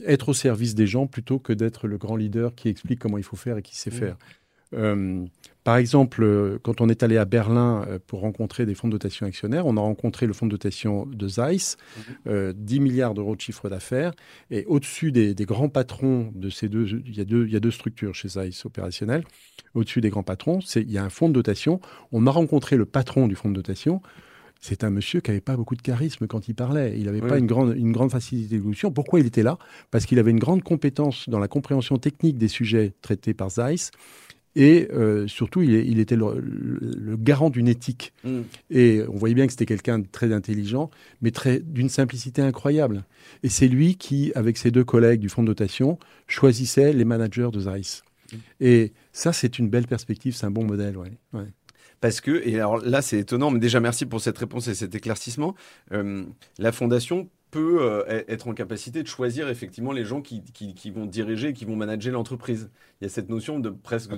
être 0.05 0.29
au 0.29 0.35
service 0.35 0.75
des 0.75 0.87
gens 0.87 1.07
plutôt 1.07 1.39
que 1.39 1.55
d'être 1.55 1.89
le 1.89 1.97
grand 1.97 2.15
leader 2.15 2.55
qui 2.55 2.69
explique 2.69 2.99
comment 2.99 3.17
il 3.17 3.25
faut 3.25 3.37
faire 3.37 3.57
et 3.57 3.63
qui 3.63 3.75
sait 3.75 3.91
faire. 3.91 4.17
Par 5.65 5.79
exemple, 5.79 6.23
euh, 6.23 6.59
quand 6.63 6.83
on 6.83 6.91
est 6.91 7.03
allé 7.03 7.17
à 7.17 7.25
Berlin 7.25 7.87
euh, 7.89 7.99
pour 8.07 8.21
rencontrer 8.21 8.67
des 8.67 8.75
fonds 8.75 8.87
de 8.87 8.93
dotation 8.93 9.27
actionnaires, 9.27 9.65
on 9.65 9.79
a 9.79 9.81
rencontré 9.81 10.27
le 10.27 10.35
fonds 10.35 10.45
de 10.45 10.51
dotation 10.51 11.07
de 11.07 11.27
Zeiss, 11.27 11.79
10 11.97 12.03
mhm. 12.03 12.17
euh, 12.29 12.53
milliards 12.81 13.15
d'euros 13.15 13.35
de 13.35 13.41
chiffre 13.41 13.71
d'affaires. 13.71 14.13
Et 14.51 14.67
au-dessus 14.67 15.11
des, 15.11 15.35
grands 15.47 15.71
patrons 15.71 16.31
de 16.35 16.51
ces 16.51 16.69
deux, 16.69 17.03
il 17.07 17.17
y 17.17 17.21
a 17.23 17.25
deux, 17.25 17.47
il 17.47 17.53
y 17.53 17.57
a 17.57 17.61
deux 17.61 17.71
structures 17.71 18.15
chez 18.15 18.29
Zeiss 18.29 18.67
opérationnelles. 18.67 19.25
Au-dessus 19.73 20.03
des 20.03 20.11
grands 20.11 20.23
patrons, 20.23 20.59
il 20.77 20.93
y 20.93 20.99
a 20.99 21.05
un 21.05 21.11
fonds 21.11 21.29
de 21.31 21.35
dotation. 21.35 21.81
On 22.13 22.27
a 22.27 22.31
rencontré 22.31 22.77
le 22.77 22.85
patron 22.85 23.27
du 23.27 23.35
fonds 23.35 23.49
de 23.49 23.55
dotation. 23.55 24.03
C'est 24.61 24.85
un 24.85 24.91
monsieur 24.91 25.21
qui 25.21 25.31
n'avait 25.31 25.41
pas 25.41 25.57
beaucoup 25.57 25.77
de 25.77 25.83
charisme 25.83 26.27
quand 26.27 26.49
il 26.49 26.55
parlait. 26.55 26.95
Il 26.99 27.05
n'avait 27.05 27.21
pas 27.21 27.39
une 27.39 27.47
grande, 27.47 27.75
une 27.77 27.93
grande 27.93 28.11
facilité 28.11 28.57
d'évolution. 28.57 28.91
Pourquoi 28.91 29.21
il 29.21 29.27
était 29.27 29.43
là? 29.43 29.59
Parce 29.91 30.07
qu'il 30.07 30.19
avait 30.19 30.31
une 30.31 30.39
grande 30.39 30.63
compétence 30.63 31.29
dans 31.29 31.39
la 31.39 31.49
compréhension 31.49 31.99
technique 31.99 32.39
des 32.39 32.49
sujets 32.49 32.95
traités 33.03 33.35
par 33.35 33.51
Zeiss 33.51 33.91
et 34.57 34.89
euh, 34.93 35.27
surtout, 35.27 35.63
il, 35.63 35.99
était 35.99 36.17
le, 36.17 37.17
garant 37.17 37.51
d'une 37.51 37.69
éthique. 37.69 38.13
Mm. 38.25 38.41
Et 38.71 39.03
on 39.09 39.17
voyait 39.17 39.35
bien 39.35 39.47
que 39.47 39.53
c'était 39.53 39.67
quelqu'un 39.67 39.99
de 39.99 40.07
très 40.11 40.33
intelligent, 40.33 40.91
mais 41.23 41.33
d'une 41.63 41.89
simplicité 41.89 42.43
incroyable. 42.43 43.05
Et 43.43 43.49
c'est 43.49 43.69
lui 43.69 43.97
qui, 43.97 44.33
avec 44.35 44.57
ses 44.57 44.71
deux 44.71 44.85
collègues 44.85 45.21
du 45.21 45.29
fonds 45.29 45.43
de 45.43 45.49
dotation, 45.49 45.99
choisissait 46.29 46.93
les 46.93 47.05
managers 47.05 47.51
de 47.53 47.61
Zeiss. 47.61 48.05
Mm. 48.33 48.37
Et 48.61 48.93
ça, 49.13 49.33
c'est 49.33 49.59
une 49.59 49.69
belle 49.69 49.87
perspective, 49.87 50.35
c'est 50.35 50.47
un 50.47 50.53
bon 50.53 50.65
modèle. 50.65 50.97
Ouais. 50.97 51.47
Parce 52.01 52.21
que, 52.21 52.47
et 52.47 52.57
alors 52.57 52.79
là, 52.79 53.03
c'est 53.03 53.19
étonnant, 53.19 53.51
mais 53.51 53.59
déjà 53.59 53.81
merci 53.81 54.07
pour 54.07 54.21
cette 54.21 54.39
réponse 54.39 54.69
et 54.69 54.75
cet 54.75 54.95
éclaircissement. 54.95 55.55
Euh, 55.93 56.25
la 56.59 56.71
fondation 56.71 57.29
peut 57.55 57.79
euh, 57.83 58.25
être 58.27 58.49
en 58.49 58.53
capacité 58.53 59.01
de 59.05 59.07
choisir 59.07 59.49
effectivement 59.49 59.93
les 59.93 60.05
gens 60.05 60.21
qui, 60.21 60.43
qui, 60.43 60.91
vont 60.91 61.07
diriger, 61.07 61.53
qui 61.53 61.65
vont 61.65 61.77
manager 61.77 62.13
l'entreprise. 62.13 62.69
Il 63.01 63.05
y 63.05 63.07
a 63.07 63.09
cette 63.09 63.29
notion 63.29 63.61
de 63.61 63.71
presque 63.71 64.13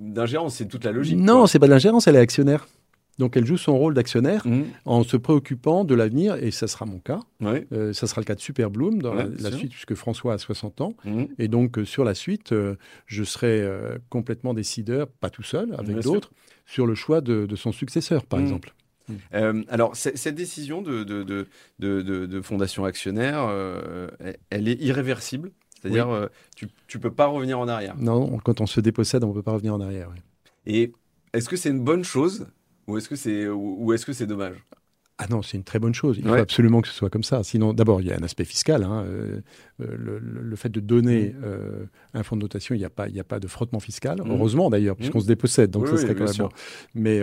d'ingérence, 0.00 0.54
c'est 0.54 0.66
toute 0.66 0.84
la 0.84 0.92
logique. 0.92 1.18
Non, 1.18 1.46
c'est 1.46 1.58
pas 1.58 1.66
de 1.66 1.72
l'ingérence, 1.72 2.06
elle 2.06 2.16
est 2.16 2.20
actionnaire. 2.20 2.66
Donc 3.18 3.36
elle 3.36 3.44
joue 3.44 3.58
son 3.58 3.76
rôle 3.76 3.92
d'actionnaire 3.92 4.46
mmh. 4.46 4.62
en 4.86 5.02
se 5.02 5.18
préoccupant 5.18 5.84
de 5.84 5.94
l'avenir, 5.94 6.36
et 6.36 6.50
ça 6.50 6.66
sera 6.66 6.86
mon 6.86 6.98
cas. 6.98 7.20
Euh, 7.42 7.92
ça 7.92 8.06
sera 8.06 8.22
le 8.22 8.24
cas 8.24 8.36
de 8.36 8.40
Super 8.40 8.70
Bloom 8.70 9.02
dans 9.02 9.12
la, 9.12 9.52
suite, 9.52 9.72
puisque 9.72 9.94
François 9.94 10.32
a 10.34 10.38
60 10.38 10.80
ans. 10.80 10.94
Mmh. 11.04 11.24
Et 11.38 11.48
donc 11.48 11.78
euh, 11.78 11.84
sur 11.84 12.04
la 12.04 12.14
suite, 12.14 12.54
je 13.04 13.24
serai 13.24 13.68
complètement 14.08 14.54
décideur, 14.54 15.08
pas 15.08 15.28
tout 15.28 15.42
seul, 15.42 15.74
avec 15.76 15.98
d'autres, 15.98 16.30
sur 16.64 16.86
le 16.86 16.94
choix 16.94 17.20
de, 17.20 17.54
son 17.54 17.72
successeur, 17.72 18.24
par 18.24 18.40
mmh. 18.40 18.44
exemple. 18.44 18.74
Euh, 19.34 19.62
alors, 19.68 19.96
cette 19.96 20.34
décision 20.34 20.82
de, 20.82 21.04
de, 21.04 21.46
de, 21.78 22.40
fondation 22.42 22.84
actionnaire, 22.84 23.46
euh, 23.48 24.08
elle 24.50 24.68
est 24.68 24.80
irréversible. 24.82 25.50
C'est-à-dire, 25.80 26.08
euh, 26.08 26.26
tu 26.56 26.68
ne 26.96 27.00
peux 27.00 27.12
pas 27.12 27.26
revenir 27.26 27.58
en 27.58 27.68
arrière. 27.68 27.96
Non, 27.96 28.38
quand 28.38 28.60
on 28.60 28.66
se 28.66 28.80
dépossède, 28.80 29.22
on 29.24 29.28
ne 29.28 29.34
peut 29.34 29.42
pas 29.42 29.52
revenir 29.52 29.74
en 29.74 29.80
arrière. 29.80 30.10
Et 30.66 30.92
est-ce 31.32 31.48
que 31.48 31.56
c'est 31.56 31.70
une 31.70 31.84
bonne 31.84 32.04
chose 32.04 32.46
ou 32.86 32.96
est-ce 32.96 33.08
que 33.08 33.16
c'est 33.16 33.48
ou 33.48 33.92
est-ce 33.92 34.06
que 34.06 34.12
c'est 34.12 34.26
dommage? 34.26 34.56
Ah 35.20 35.26
non, 35.28 35.42
c'est 35.42 35.56
une 35.56 35.64
très 35.64 35.80
bonne 35.80 35.94
chose. 35.94 36.16
Il 36.18 36.24
faut 36.24 36.32
absolument 36.32 36.80
que 36.80 36.86
ce 36.86 36.94
soit 36.94 37.10
comme 37.10 37.24
ça. 37.24 37.42
Sinon, 37.42 37.72
d'abord, 37.72 38.00
il 38.00 38.06
y 38.06 38.12
a 38.12 38.16
un 38.16 38.22
aspect 38.22 38.44
fiscal. 38.44 38.84
Hein. 38.84 39.04
Euh, 39.08 39.40
euh, 39.80 40.20
le, 40.22 40.56
fait 40.56 40.68
de 40.68 40.78
donner 40.78 41.30
mm. 41.30 41.42
euh, 41.44 41.86
un 42.14 42.22
fonds 42.22 42.36
de 42.36 42.40
dotation, 42.40 42.76
il 42.76 42.78
n'y 42.78 42.84
a, 42.84 42.90
pas, 42.90 43.06
a 43.06 43.24
pas 43.24 43.40
de 43.40 43.48
frottement 43.48 43.80
fiscal. 43.80 44.18
Mm. 44.18 44.30
Heureusement 44.30 44.70
d'ailleurs, 44.70 44.94
mm. 44.94 44.98
puisqu'on 44.98 45.18
se 45.18 45.26
dépossède. 45.26 45.72
Donc 45.72 45.88
ça 45.88 45.96
serait 45.96 46.14
quand 46.14 46.26
même 46.26 46.36
bon. 46.36 46.48
Mais, 46.94 47.20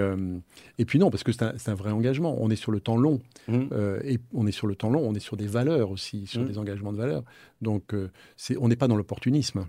et 0.78 0.84
puis 0.84 1.00
non, 1.00 1.10
parce 1.10 1.24
que 1.24 1.32
c'est 1.32 1.70
un, 1.70 1.76
vrai 1.76 1.92
engagement. 1.92 2.36
On 2.38 2.50
est 2.50 2.58
sur 2.58 2.72
le 2.72 2.82
temps 2.82 2.98
long. 2.98 3.22
et 3.50 4.20
on 4.34 4.46
est 4.46 4.52
sur 4.52 4.68
le 4.68 4.76
temps 4.76 4.90
long, 4.90 5.02
on 5.08 5.16
est 5.16 5.20
sur 5.20 5.38
des 5.38 5.48
valeurs 5.48 5.90
aussi, 5.90 6.28
sur 6.28 6.44
des 6.44 6.58
engagements 6.58 6.92
de 6.92 6.98
valeurs. 6.98 7.24
Donc 7.62 7.96
on 8.60 8.68
n'est 8.68 8.76
pas 8.76 8.90
dans 8.90 8.98
l'opportunisme. 8.98 9.66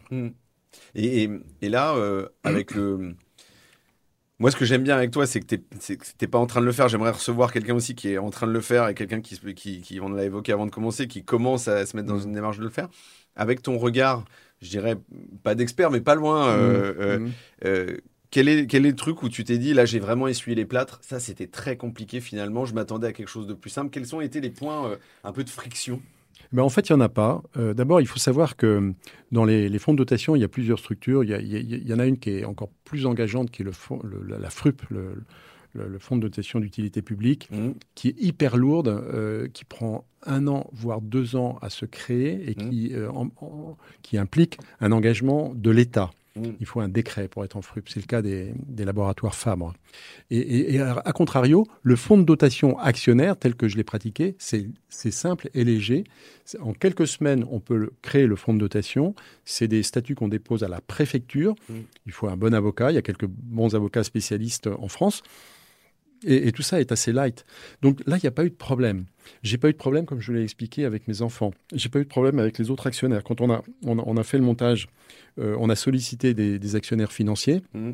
Et, 0.96 1.30
et, 1.62 1.68
là, 1.68 1.94
avec 2.42 2.74
le 2.74 3.14
moi, 4.38 4.50
ce 4.50 4.56
que 4.56 4.66
j'aime 4.66 4.82
bien 4.82 4.96
avec 4.96 5.10
toi, 5.10 5.26
c'est 5.26 5.40
que 5.40 5.54
tu 5.54 5.62
n'es 6.20 6.28
pas 6.28 6.38
en 6.38 6.46
train 6.46 6.60
de 6.60 6.66
le 6.66 6.72
faire. 6.72 6.88
J'aimerais 6.88 7.10
recevoir 7.10 7.52
quelqu'un 7.52 7.74
aussi 7.74 7.94
qui 7.94 8.10
est 8.12 8.18
en 8.18 8.28
train 8.28 8.46
de 8.46 8.52
le 8.52 8.60
faire 8.60 8.86
et 8.88 8.94
quelqu'un 8.94 9.22
qui, 9.22 9.38
qui, 9.54 9.80
qui, 9.80 10.00
on 10.00 10.10
l'a 10.10 10.24
évoqué 10.24 10.52
avant 10.52 10.66
de 10.66 10.70
commencer, 10.70 11.08
qui 11.08 11.24
commence 11.24 11.68
à 11.68 11.86
se 11.86 11.96
mettre 11.96 12.08
dans 12.08 12.18
mmh. 12.18 12.24
une 12.24 12.32
démarche 12.32 12.58
de 12.58 12.64
le 12.64 12.70
faire. 12.70 12.88
Avec 13.34 13.62
ton 13.62 13.78
regard, 13.78 14.24
je 14.60 14.68
dirais 14.68 14.96
pas 15.42 15.54
d'expert, 15.54 15.90
mais 15.90 16.02
pas 16.02 16.14
loin. 16.14 16.48
Euh, 16.48 16.92
mmh. 16.92 16.96
Euh, 17.00 17.18
mmh. 17.18 17.32
Euh, 17.64 17.96
quel 18.30 18.48
est, 18.48 18.66
quel 18.66 18.84
est 18.84 18.90
le 18.90 18.96
truc 18.96 19.22
où 19.22 19.30
tu 19.30 19.42
t'es 19.42 19.56
dit, 19.56 19.72
là, 19.72 19.86
j'ai 19.86 20.00
vraiment 20.00 20.28
essuyé 20.28 20.54
les 20.54 20.66
plâtres 20.66 20.98
Ça, 21.00 21.18
c'était 21.18 21.46
très 21.46 21.78
compliqué 21.78 22.20
finalement. 22.20 22.66
Je 22.66 22.74
m'attendais 22.74 23.06
à 23.06 23.12
quelque 23.12 23.28
chose 23.28 23.46
de 23.46 23.54
plus 23.54 23.70
simple. 23.70 23.88
Quels 23.88 24.14
ont 24.14 24.20
été 24.20 24.42
les 24.42 24.50
points 24.50 24.98
un 25.24 25.32
peu 25.32 25.44
de 25.44 25.50
friction? 25.50 26.02
Ben 26.52 26.62
en 26.62 26.68
fait, 26.68 26.88
il 26.88 26.92
n'y 26.92 26.98
en 26.98 27.04
a 27.04 27.08
pas. 27.08 27.42
Euh, 27.56 27.74
d'abord, 27.74 28.00
il 28.00 28.06
faut 28.06 28.18
savoir 28.18 28.56
que 28.56 28.94
dans 29.32 29.44
les, 29.44 29.78
fonds 29.78 29.92
de 29.92 29.98
dotation, 29.98 30.36
il 30.36 30.40
y 30.40 30.44
a 30.44 30.48
plusieurs 30.48 30.78
structures. 30.78 31.24
Il 31.24 31.88
y, 31.88 31.92
en 31.92 31.98
a 31.98 32.06
une 32.06 32.18
qui 32.18 32.30
est 32.30 32.44
encore 32.44 32.70
plus 32.84 33.06
engageante, 33.06 33.50
qui 33.50 33.62
est 33.62 33.64
le 33.64 33.72
la 34.38 34.50
FRUP, 34.50 34.82
le, 34.90 35.98
fonds 35.98 36.16
de 36.16 36.22
dotation 36.22 36.60
d'utilité 36.60 37.02
publique, 37.02 37.48
mmh. 37.50 37.72
qui 37.94 38.08
est 38.08 38.14
hyper 38.18 38.56
lourde, 38.56 38.88
euh, 38.88 39.48
qui 39.48 39.64
prend 39.64 40.06
un 40.24 40.46
an, 40.46 40.68
voire 40.72 41.00
deux 41.00 41.36
ans 41.36 41.58
à 41.60 41.70
se 41.70 41.84
créer 41.84 42.50
et 42.50 42.54
mmh. 42.54 42.70
qui, 42.70 42.90
euh, 42.94 43.10
qui 44.02 44.16
implique 44.18 44.58
un 44.80 44.92
engagement 44.92 45.52
de 45.54 45.70
l'État. 45.70 46.10
Mm. 46.36 46.52
Il 46.60 46.66
faut 46.66 46.80
un 46.80 46.88
décret 46.88 47.28
pour 47.28 47.44
être 47.44 47.56
en 47.56 47.62
FRUP. 47.62 47.88
C'est 47.88 48.00
le 48.00 48.06
cas 48.06 48.22
des, 48.22 48.52
laboratoires 48.78 49.34
Fabre. 49.34 49.74
Et, 50.30 50.80
à, 50.80 51.12
contrario, 51.12 51.66
le 51.82 51.96
fonds 51.96 52.18
de 52.18 52.24
dotation 52.24 52.78
actionnaire, 52.78 53.36
tel 53.36 53.54
que 53.54 53.68
je 53.68 53.76
l'ai 53.76 53.84
pratiqué, 53.84 54.36
c'est 54.38 54.70
simple 54.88 55.48
et 55.54 55.64
léger. 55.64 56.04
En 56.60 56.72
quelques 56.72 57.06
semaines, 57.06 57.44
on 57.50 57.60
peut 57.60 57.90
créer 58.02 58.26
le 58.26 58.36
fonds 58.36 58.54
de 58.54 58.58
dotation. 58.58 59.14
C'est 59.44 59.68
des 59.68 59.82
statuts 59.82 60.14
qu'on 60.14 60.28
dépose 60.28 60.62
à 60.62 60.68
la 60.68 60.80
préfecture. 60.80 61.54
Mm. 61.68 61.74
Il 62.06 62.12
faut 62.12 62.28
un 62.28 62.36
bon 62.36 62.54
avocat. 62.54 62.92
Il 62.92 62.94
y 62.94 62.98
a 62.98 63.02
quelques 63.02 63.26
bons 63.26 63.74
avocats 63.74 64.04
spécialistes 64.04 64.66
en 64.66 64.88
France. 64.88 65.22
Et, 66.26 66.52
tout 66.52 66.62
ça 66.62 66.80
est 66.80 66.92
assez 66.92 67.12
light. 67.12 67.46
Donc 67.82 68.00
là, 68.06 68.16
il 68.16 68.22
n'y 68.22 68.28
a 68.28 68.32
pas 68.32 68.44
eu 68.44 68.50
de 68.50 68.54
problème. 68.54 69.04
J'ai 69.42 69.58
pas 69.58 69.68
eu 69.68 69.72
de 69.72 69.78
problème, 69.78 70.06
comme 70.06 70.20
je 70.20 70.32
l'ai 70.32 70.42
expliqué, 70.42 70.84
avec 70.84 71.08
mes 71.08 71.22
enfants. 71.22 71.52
J'ai 71.72 71.88
pas 71.88 72.00
eu 72.00 72.04
de 72.04 72.08
problème 72.08 72.38
avec 72.38 72.58
les 72.58 72.70
autres 72.70 72.86
actionnaires. 72.86 73.22
Quand 73.24 73.40
on 73.40 73.50
a, 73.50 73.62
on 73.84 74.16
a, 74.16 74.22
fait 74.24 74.38
le 74.38 74.44
montage, 74.44 74.88
euh, 75.38 75.56
on 75.58 75.70
a 75.70 75.76
sollicité 75.76 76.34
des, 76.34 76.76
actionnaires 76.76 77.12
financiers. 77.12 77.62
Mmh. 77.74 77.92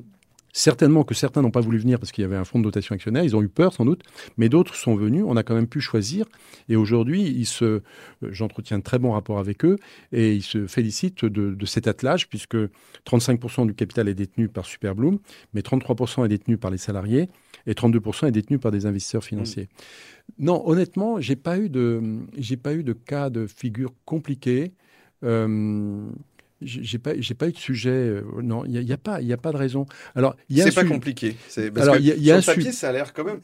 Certainement 0.55 1.03
que 1.03 1.15
certains 1.15 1.41
n'ont 1.41 1.51
pas 1.51 1.63
voulu 1.63 1.79
venir 1.79 1.99
parce 1.99 2.13
qu'il 2.13 2.21
y 2.23 2.25
avait 2.27 2.37
un 2.37 2.45
fonds 2.45 2.59
de 2.59 2.65
dotation 2.65 2.95
actionnaire, 2.95 3.25
ils 3.25 3.35
ont 3.35 3.43
eu 3.43 3.49
peur 3.49 3.73
sans 3.73 3.87
doute, 3.87 4.03
mais 4.37 4.51
d'autres 4.51 4.75
sont 4.75 4.95
venus, 4.95 5.25
on 5.27 5.37
a 5.37 5.43
quand 5.43 5.55
même 5.55 5.67
pu 5.67 5.81
choisir. 5.81 6.27
Et 6.69 6.77
aujourd'hui, 6.77 7.23
ils 7.23 7.47
se, 7.47 7.65
euh, 7.65 7.81
j'entretiens 8.23 8.79
de 8.79 8.83
très 8.83 8.99
bons 8.99 9.13
rapports 9.13 9.39
avec 9.39 9.65
eux 9.65 9.79
et 10.13 10.35
ils 10.35 10.43
se 10.43 10.67
félicitent 10.67 11.25
de, 11.25 11.65
cet 11.65 11.87
attelage 11.87 12.29
puisque 12.29 12.57
35% 13.07 13.67
du 13.67 13.75
capital 13.75 14.09
est 14.09 14.15
détenu 14.15 14.49
par 14.49 14.67
Superbloom, 14.67 15.19
mais 15.55 15.63
33% 15.63 16.27
est 16.27 16.29
détenu 16.29 16.59
par 16.59 16.71
les 16.71 16.77
salariés 16.77 17.31
et 17.67 17.73
32% 17.73 18.29
est 18.29 18.33
détenu 18.33 18.59
par 18.59 18.71
des 18.73 18.87
investisseurs 18.87 19.25
financiers. 19.25 19.65
Mmh. 20.39 20.45
Non, 20.45 20.63
honnêtement, 20.69 21.21
j'ai 21.21 21.37
pas 21.37 21.59
eu 21.59 21.69
de, 21.69 22.03
j'ai 22.37 22.57
pas 22.57 22.75
eu 22.75 22.85
de 22.85 22.93
cas 22.93 23.31
de 23.31 23.47
figure 23.47 23.93
compliquée. 24.05 24.73
Euh, 25.25 26.09
j'ai 26.61 26.99
pas, 26.99 27.13
j'ai 27.19 27.35
pas 27.35 27.49
eu 27.49 27.53
de 27.53 27.59
sujet. 27.59 28.23
non, 28.41 28.65
il 28.65 28.85
n'y 28.85 28.93
a, 28.93 28.97
pas, 28.97 29.21
il 29.21 29.33
a 29.33 29.37
pas 29.37 29.51
de 29.53 29.57
raison. 29.57 29.87
Alors, 30.15 30.37
c'est 30.49 30.75
pas 30.75 30.85
compliqué. 30.85 31.37
Parce 31.47 31.59
Alors, 31.59 31.97
que 31.97 32.01
y 32.01 32.31
a, 32.31 32.41
sur 32.41 32.53
le 32.53 32.57
papier, 32.57 32.73
ça 32.73 32.91
a 32.91 32.93
l'air 32.93 33.13
quand 33.13 33.25
même. 33.25 33.41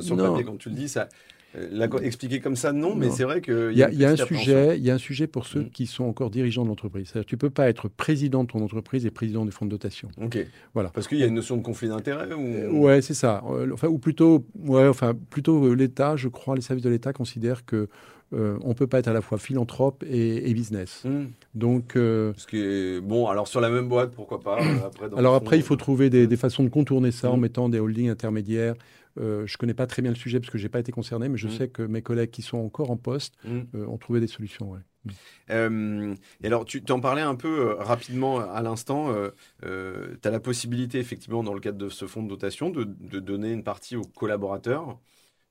sur 0.00 0.16
le 0.16 0.22
papier, 0.22 0.44
quand 0.44 0.56
tu 0.56 0.70
le 0.70 0.74
dis, 0.74 0.88
ça, 0.88 1.08
euh, 1.54 1.98
expliquer 2.00 2.40
comme 2.40 2.56
ça, 2.56 2.72
non, 2.72 2.94
mais 2.94 3.10
c'est 3.10 3.24
vrai 3.24 3.40
qu'il 3.40 3.72
y, 3.72 3.78
y, 3.78 4.04
a 4.04 4.10
un 4.10 4.16
sujet. 4.16 4.76
Il 4.76 4.84
y 4.84 4.90
a 4.90 4.94
un 4.94 4.98
sujet 4.98 5.26
pour 5.26 5.46
ceux 5.46 5.62
mm. 5.62 5.70
qui 5.70 5.86
sont 5.86 6.04
encore 6.04 6.30
dirigeants 6.30 6.64
de 6.64 6.68
l'entreprise. 6.68 7.12
Tu 7.26 7.34
ne 7.34 7.38
peux 7.38 7.50
pas 7.50 7.68
être 7.68 7.88
président 7.88 8.44
de 8.44 8.48
ton 8.48 8.62
entreprise 8.62 9.06
et 9.06 9.10
président 9.10 9.44
du 9.44 9.52
fonds 9.52 9.64
de 9.64 9.70
dotation. 9.70 10.08
Ok. 10.20 10.38
Voilà. 10.74 10.90
Parce 10.90 11.08
qu'il 11.08 11.18
y 11.18 11.22
a 11.22 11.26
une 11.26 11.34
notion 11.34 11.56
de 11.56 11.62
conflit 11.62 11.88
d'intérêt 11.88 12.32
ou... 12.34 12.40
Euh, 12.40 12.70
ouais, 12.70 13.00
c'est 13.00 13.14
ça. 13.14 13.42
Euh, 13.48 13.70
enfin, 13.72 13.88
ou 13.88 13.98
plutôt, 13.98 14.44
ouais, 14.64 14.86
enfin, 14.86 15.14
plutôt 15.30 15.74
l'État, 15.74 16.16
je 16.16 16.28
crois, 16.28 16.56
les 16.56 16.62
services 16.62 16.84
de 16.84 16.90
l'État 16.90 17.12
considèrent 17.12 17.64
que 17.64 17.88
on 18.32 18.68
ne 18.68 18.74
peut 18.74 18.88
pas 18.88 18.98
être 18.98 19.08
à 19.08 19.12
la 19.12 19.22
fois 19.22 19.38
philanthrope 19.38 20.04
et, 20.06 20.52
business. 20.52 21.04
Mm. 21.04 21.26
Donc, 21.54 21.92
Ce 21.94 22.46
qui 22.46 22.58
est... 22.58 23.00
bon, 23.00 23.28
alors 23.28 23.48
sur 23.48 23.60
la 23.60 23.70
même 23.70 23.88
boîte, 23.88 24.10
pourquoi 24.10 24.40
pas 24.40 24.58
après, 24.84 25.06
Alors 25.16 25.36
après, 25.36 25.56
il 25.56 25.62
faut 25.62 25.76
trouver 25.76 26.10
des, 26.10 26.26
des, 26.26 26.36
façons 26.36 26.64
de 26.64 26.68
contourner 26.68 27.12
ça 27.12 27.30
en 27.30 27.38
mm. 27.38 27.40
mettant 27.40 27.68
des 27.70 27.78
holdings 27.78 28.10
intermédiaires 28.10 28.74
euh, 29.18 29.46
je 29.46 29.54
ne 29.54 29.58
connais 29.58 29.74
pas 29.74 29.86
très 29.86 30.02
bien 30.02 30.10
le 30.10 30.16
sujet 30.16 30.40
parce 30.40 30.50
que 30.50 30.58
je 30.58 30.64
n'ai 30.64 30.68
pas 30.68 30.80
été 30.80 30.92
concerné, 30.92 31.28
mais 31.28 31.38
je 31.38 31.48
mm. 31.48 31.50
sais 31.50 31.68
que 31.68 31.82
mes 31.82 32.02
collègues 32.02 32.30
qui 32.30 32.42
sont 32.42 32.58
encore 32.58 32.90
en 32.90 32.96
poste 32.96 33.34
mm. 33.44 33.60
euh, 33.74 33.86
ont 33.86 33.98
trouvé 33.98 34.20
des 34.20 34.26
solutions. 34.26 34.74
Mm. 34.74 35.10
Euh, 35.50 36.14
et 36.42 36.46
alors, 36.46 36.64
tu 36.64 36.82
t'en 36.82 37.00
parlais 37.00 37.22
un 37.22 37.34
peu 37.34 37.76
rapidement 37.78 38.38
à 38.38 38.62
l'instant. 38.62 39.14
tu 39.62 39.68
as 39.68 40.30
la 40.30 40.40
possibilité, 40.40 40.98
effectivement, 40.98 41.42
dans 41.42 41.54
le 41.54 41.60
cadre 41.60 41.78
de 41.78 41.88
ce 41.88 42.06
fonds 42.06 42.22
de 42.22 42.28
dotation, 42.28 42.70
de, 42.70 42.84
donner 43.20 43.52
une 43.52 43.64
partie 43.64 43.96
aux 43.96 44.04
collaborateurs. 44.04 44.98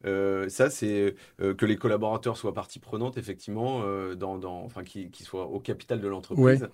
ça, 0.03 0.69
c'est 0.69 1.15
que 1.37 1.65
les 1.65 1.77
collaborateurs 1.77 2.35
soient 2.35 2.53
partie 2.53 2.79
prenante, 2.79 3.17
effectivement, 3.17 3.81
dans, 4.15 4.43
enfin, 4.65 4.83
qui, 4.83 5.09
soient 5.23 5.47
au 5.47 5.61
capital 5.61 6.01
de 6.01 6.07
l'entreprise. 6.09 6.67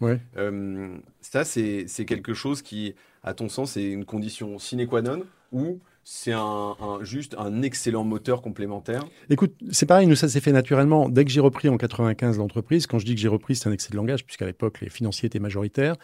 ça, 1.22 1.46
c'est 1.46 2.06
quelque 2.08 2.34
chose 2.34 2.64
qui, 2.64 2.96
à 3.24 3.36
ton 3.36 3.48
sens, 3.48 3.78
est 3.78 3.92
une 3.92 4.06
condition 4.06 4.58
sine 4.58 4.88
qua 4.88 5.04
non 5.04 5.22
ou 5.52 5.80
c'est 6.14 6.34
un, 6.34 6.76
juste 7.04 7.36
un 7.40 7.62
excellent 7.62 8.04
moteur 8.04 8.42
complémentaire. 8.42 9.06
Écoute, 9.30 9.56
c'est 9.72 9.86
pareil, 9.86 10.08
nous, 10.08 10.18
ça 10.18 10.28
s'est 10.28 10.42
fait 10.42 10.52
naturellement. 10.52 11.08
Dès 11.08 11.24
que 11.24 11.32
j'ai 11.32 11.40
repris 11.40 11.70
en 11.70 11.78
95 11.78 12.38
l'entreprise, 12.38 12.86
quand 12.86 13.00
je 13.00 13.06
dis 13.06 13.16
que 13.16 13.22
j'ai 13.22 13.30
repris, 13.30 13.56
c'est 13.56 13.70
un 13.70 13.72
excès 13.72 13.92
de 13.92 13.96
langage, 13.96 14.26
puisqu'à 14.26 14.46
l'époque, 14.46 14.82
les 14.82 14.90
financiers 14.90 15.28
étaient 15.28 15.40
majoritaires, 15.40 15.96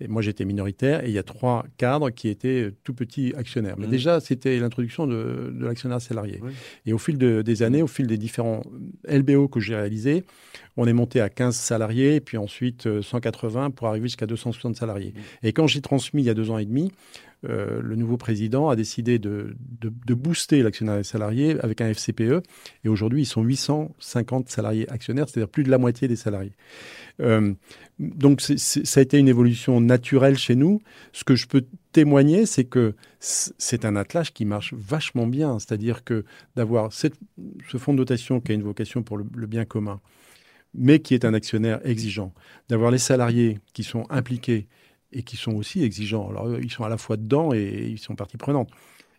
et 0.00 0.06
moi, 0.06 0.20
j'étais 0.20 0.44
minoritaire, 0.44 1.02
et 1.02 1.08
il 1.08 1.12
y 1.12 1.18
a 1.18 1.22
trois 1.22 1.64
cadres 1.78 2.10
qui 2.10 2.28
étaient 2.28 2.72
tout 2.84 2.92
petits 2.92 3.32
actionnaires. 3.36 3.76
Mais 3.78 3.86
mmh. 3.86 3.90
déjà, 3.90 4.20
c'était 4.20 4.58
l'introduction 4.58 5.06
de, 5.06 5.52
l'actionnaire 5.58 6.02
salarié. 6.02 6.42
Et 6.84 6.92
au 6.92 6.98
fil 6.98 7.16
des 7.16 7.62
années, 7.62 7.82
au 7.82 7.86
fil 7.86 8.06
des 8.06 8.18
différents 8.18 8.62
LBO 9.08 9.48
que 9.48 9.60
j'ai 9.60 9.74
réalisés, 9.74 10.24
on 10.76 10.86
est 10.86 10.92
monté 10.92 11.20
à 11.20 11.28
15 11.28 11.54
salariés, 11.54 12.20
puis 12.20 12.36
ensuite 12.36 13.00
180 13.00 13.66
euh, 13.66 13.70
pour 13.70 13.88
arriver 13.88 14.06
jusqu'à 14.06 14.26
260 14.26 14.76
salariés. 14.76 15.14
Mmh. 15.14 15.46
Et 15.46 15.52
quand 15.52 15.66
j'ai 15.66 15.80
transmis 15.80 16.22
il 16.22 16.26
y 16.26 16.30
a 16.30 16.34
deux 16.34 16.50
ans 16.50 16.58
et 16.58 16.64
demi, 16.64 16.92
euh, 17.48 17.80
le 17.82 17.96
nouveau 17.96 18.16
président 18.16 18.68
a 18.68 18.76
décidé 18.76 19.18
de, 19.18 19.54
booster 20.08 20.62
l'actionnariat 20.62 21.04
salarié 21.04 21.56
avec 21.60 21.80
un 21.80 21.92
FCPE. 21.92 22.42
Et 22.84 22.88
aujourd'hui, 22.88 23.22
ils 23.22 23.26
sont 23.26 23.42
850 23.42 24.48
salariés 24.48 24.88
actionnaires, 24.90 25.28
c'est-à-dire 25.28 25.48
plus 25.48 25.64
de 25.64 25.70
la 25.70 25.78
moitié 25.78 26.08
des 26.08 26.16
salariés. 26.16 26.52
Euh, 27.20 27.52
donc, 27.98 28.40
ça 28.40 29.00
a 29.00 29.02
été 29.02 29.18
une 29.18 29.28
évolution 29.28 29.80
naturelle 29.80 30.38
chez 30.38 30.56
nous. 30.56 30.80
Ce 31.12 31.24
que 31.24 31.36
je 31.36 31.46
peux 31.46 31.64
témoigner, 31.92 32.46
c'est 32.46 32.64
que 32.64 32.94
c'est 33.20 33.84
un 33.84 33.96
attelage 33.96 34.32
qui 34.32 34.44
marche 34.44 34.72
vachement 34.74 35.26
bien. 35.26 35.58
C'est-à-dire 35.58 36.04
que 36.04 36.24
d'avoir 36.56 36.92
ce 36.92 37.08
fonds 37.76 37.92
de 37.92 37.98
dotation 37.98 38.40
qui 38.40 38.52
a 38.52 38.54
une 38.54 38.62
vocation 38.62 39.02
pour 39.02 39.18
le 39.18 39.46
bien 39.46 39.64
commun, 39.64 40.00
mais 40.74 40.98
qui 40.98 41.14
est 41.14 41.24
un 41.24 41.34
actionnaire 41.34 41.80
exigeant, 41.84 42.32
d'avoir 42.68 42.90
les 42.90 42.98
salariés 42.98 43.58
qui 43.72 43.84
sont 43.84 44.04
impliqués 44.10 44.66
et 45.12 45.22
qui 45.22 45.36
sont 45.36 45.52
aussi 45.52 45.82
exigeants. 45.82 46.28
Alors, 46.30 46.58
ils 46.60 46.70
sont 46.70 46.84
à 46.84 46.88
la 46.88 46.98
fois 46.98 47.16
dedans 47.16 47.52
et 47.54 47.88
ils 47.88 47.98
sont 47.98 48.16
partie 48.16 48.36
prenante. 48.36 48.68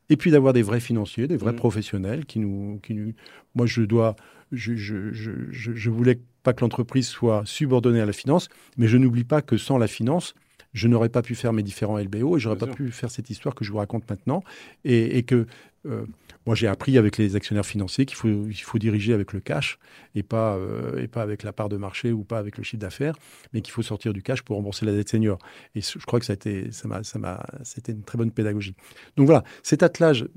Et 0.09 0.17
puis 0.17 0.29
d'avoir 0.29 0.53
des 0.53 0.61
vrais 0.61 0.79
financiers, 0.79 1.27
des 1.27 1.37
vrais 1.37 1.53
mmh. 1.53 1.55
professionnels 1.55 2.25
qui 2.25 2.39
nous, 2.39 2.79
qui 2.83 2.93
nous. 2.93 3.13
Moi, 3.55 3.65
je 3.65 3.81
dois. 3.81 4.15
Je, 4.51 4.75
je, 4.75 5.11
je, 5.11 5.31
je 5.49 5.89
voulais 5.89 6.19
pas 6.43 6.53
que 6.53 6.61
l'entreprise 6.61 7.07
soit 7.07 7.41
subordonnée 7.45 8.01
à 8.01 8.05
la 8.05 8.13
finance, 8.13 8.47
mais 8.77 8.87
je 8.87 8.97
n'oublie 8.97 9.23
pas 9.23 9.41
que 9.41 9.57
sans 9.57 9.79
la 9.79 9.87
finance, 9.87 10.35
je 10.73 10.87
n'aurais 10.87 11.09
pas 11.09 11.23
pu 11.23 11.33
faire 11.33 11.51
mes 11.51 11.63
différents 11.63 11.97
LBO 11.97 12.37
et 12.37 12.39
j'aurais 12.39 12.57
pas 12.57 12.67
pu 12.67 12.91
faire 12.91 13.09
cette 13.09 13.31
histoire 13.31 13.55
que 13.55 13.65
je 13.65 13.71
vous 13.71 13.79
raconte 13.79 14.07
maintenant. 14.07 14.43
Et, 14.83 15.17
et 15.17 15.23
que 15.23 15.47
euh, 15.87 16.05
moi, 16.45 16.55
j'ai 16.55 16.67
appris 16.67 16.97
avec 16.97 17.17
les 17.17 17.35
actionnaires 17.35 17.65
financiers 17.65 18.05
qu'il 18.05 18.17
faut, 18.17 18.27
il 18.27 18.53
faut 18.53 18.77
diriger 18.77 19.13
avec 19.13 19.33
le 19.33 19.39
cash 19.39 19.79
et 20.13 20.23
pas, 20.23 20.55
euh, 20.55 21.01
et 21.01 21.07
pas 21.07 21.21
avec 21.21 21.43
la 21.43 21.53
part 21.53 21.69
de 21.69 21.77
marché 21.77 22.11
ou 22.11 22.23
pas 22.23 22.37
avec 22.37 22.57
le 22.57 22.63
chiffre 22.63 22.81
d'affaires, 22.81 23.15
mais 23.53 23.61
qu'il 23.61 23.73
faut 23.73 23.81
sortir 23.81 24.13
du 24.13 24.21
cash 24.21 24.41
pour 24.43 24.57
rembourser 24.57 24.85
la 24.85 24.91
dette 24.91 25.09
senior. 25.09 25.39
Et 25.73 25.81
je 25.81 26.05
crois 26.05 26.19
que 26.19 26.25
ça 26.25 26.33
a 26.33 26.35
été, 26.35 26.71
ça 26.71 26.87
m'a, 26.87 27.03
ça 27.03 27.19
m'a, 27.19 27.43
c'était 27.63 27.93
une 27.93 28.03
très 28.03 28.17
bonne 28.17 28.31
pédagogie. 28.31 28.75
Donc 29.17 29.25
voilà, 29.25 29.43
cet 29.63 29.81
attelage 29.81 30.27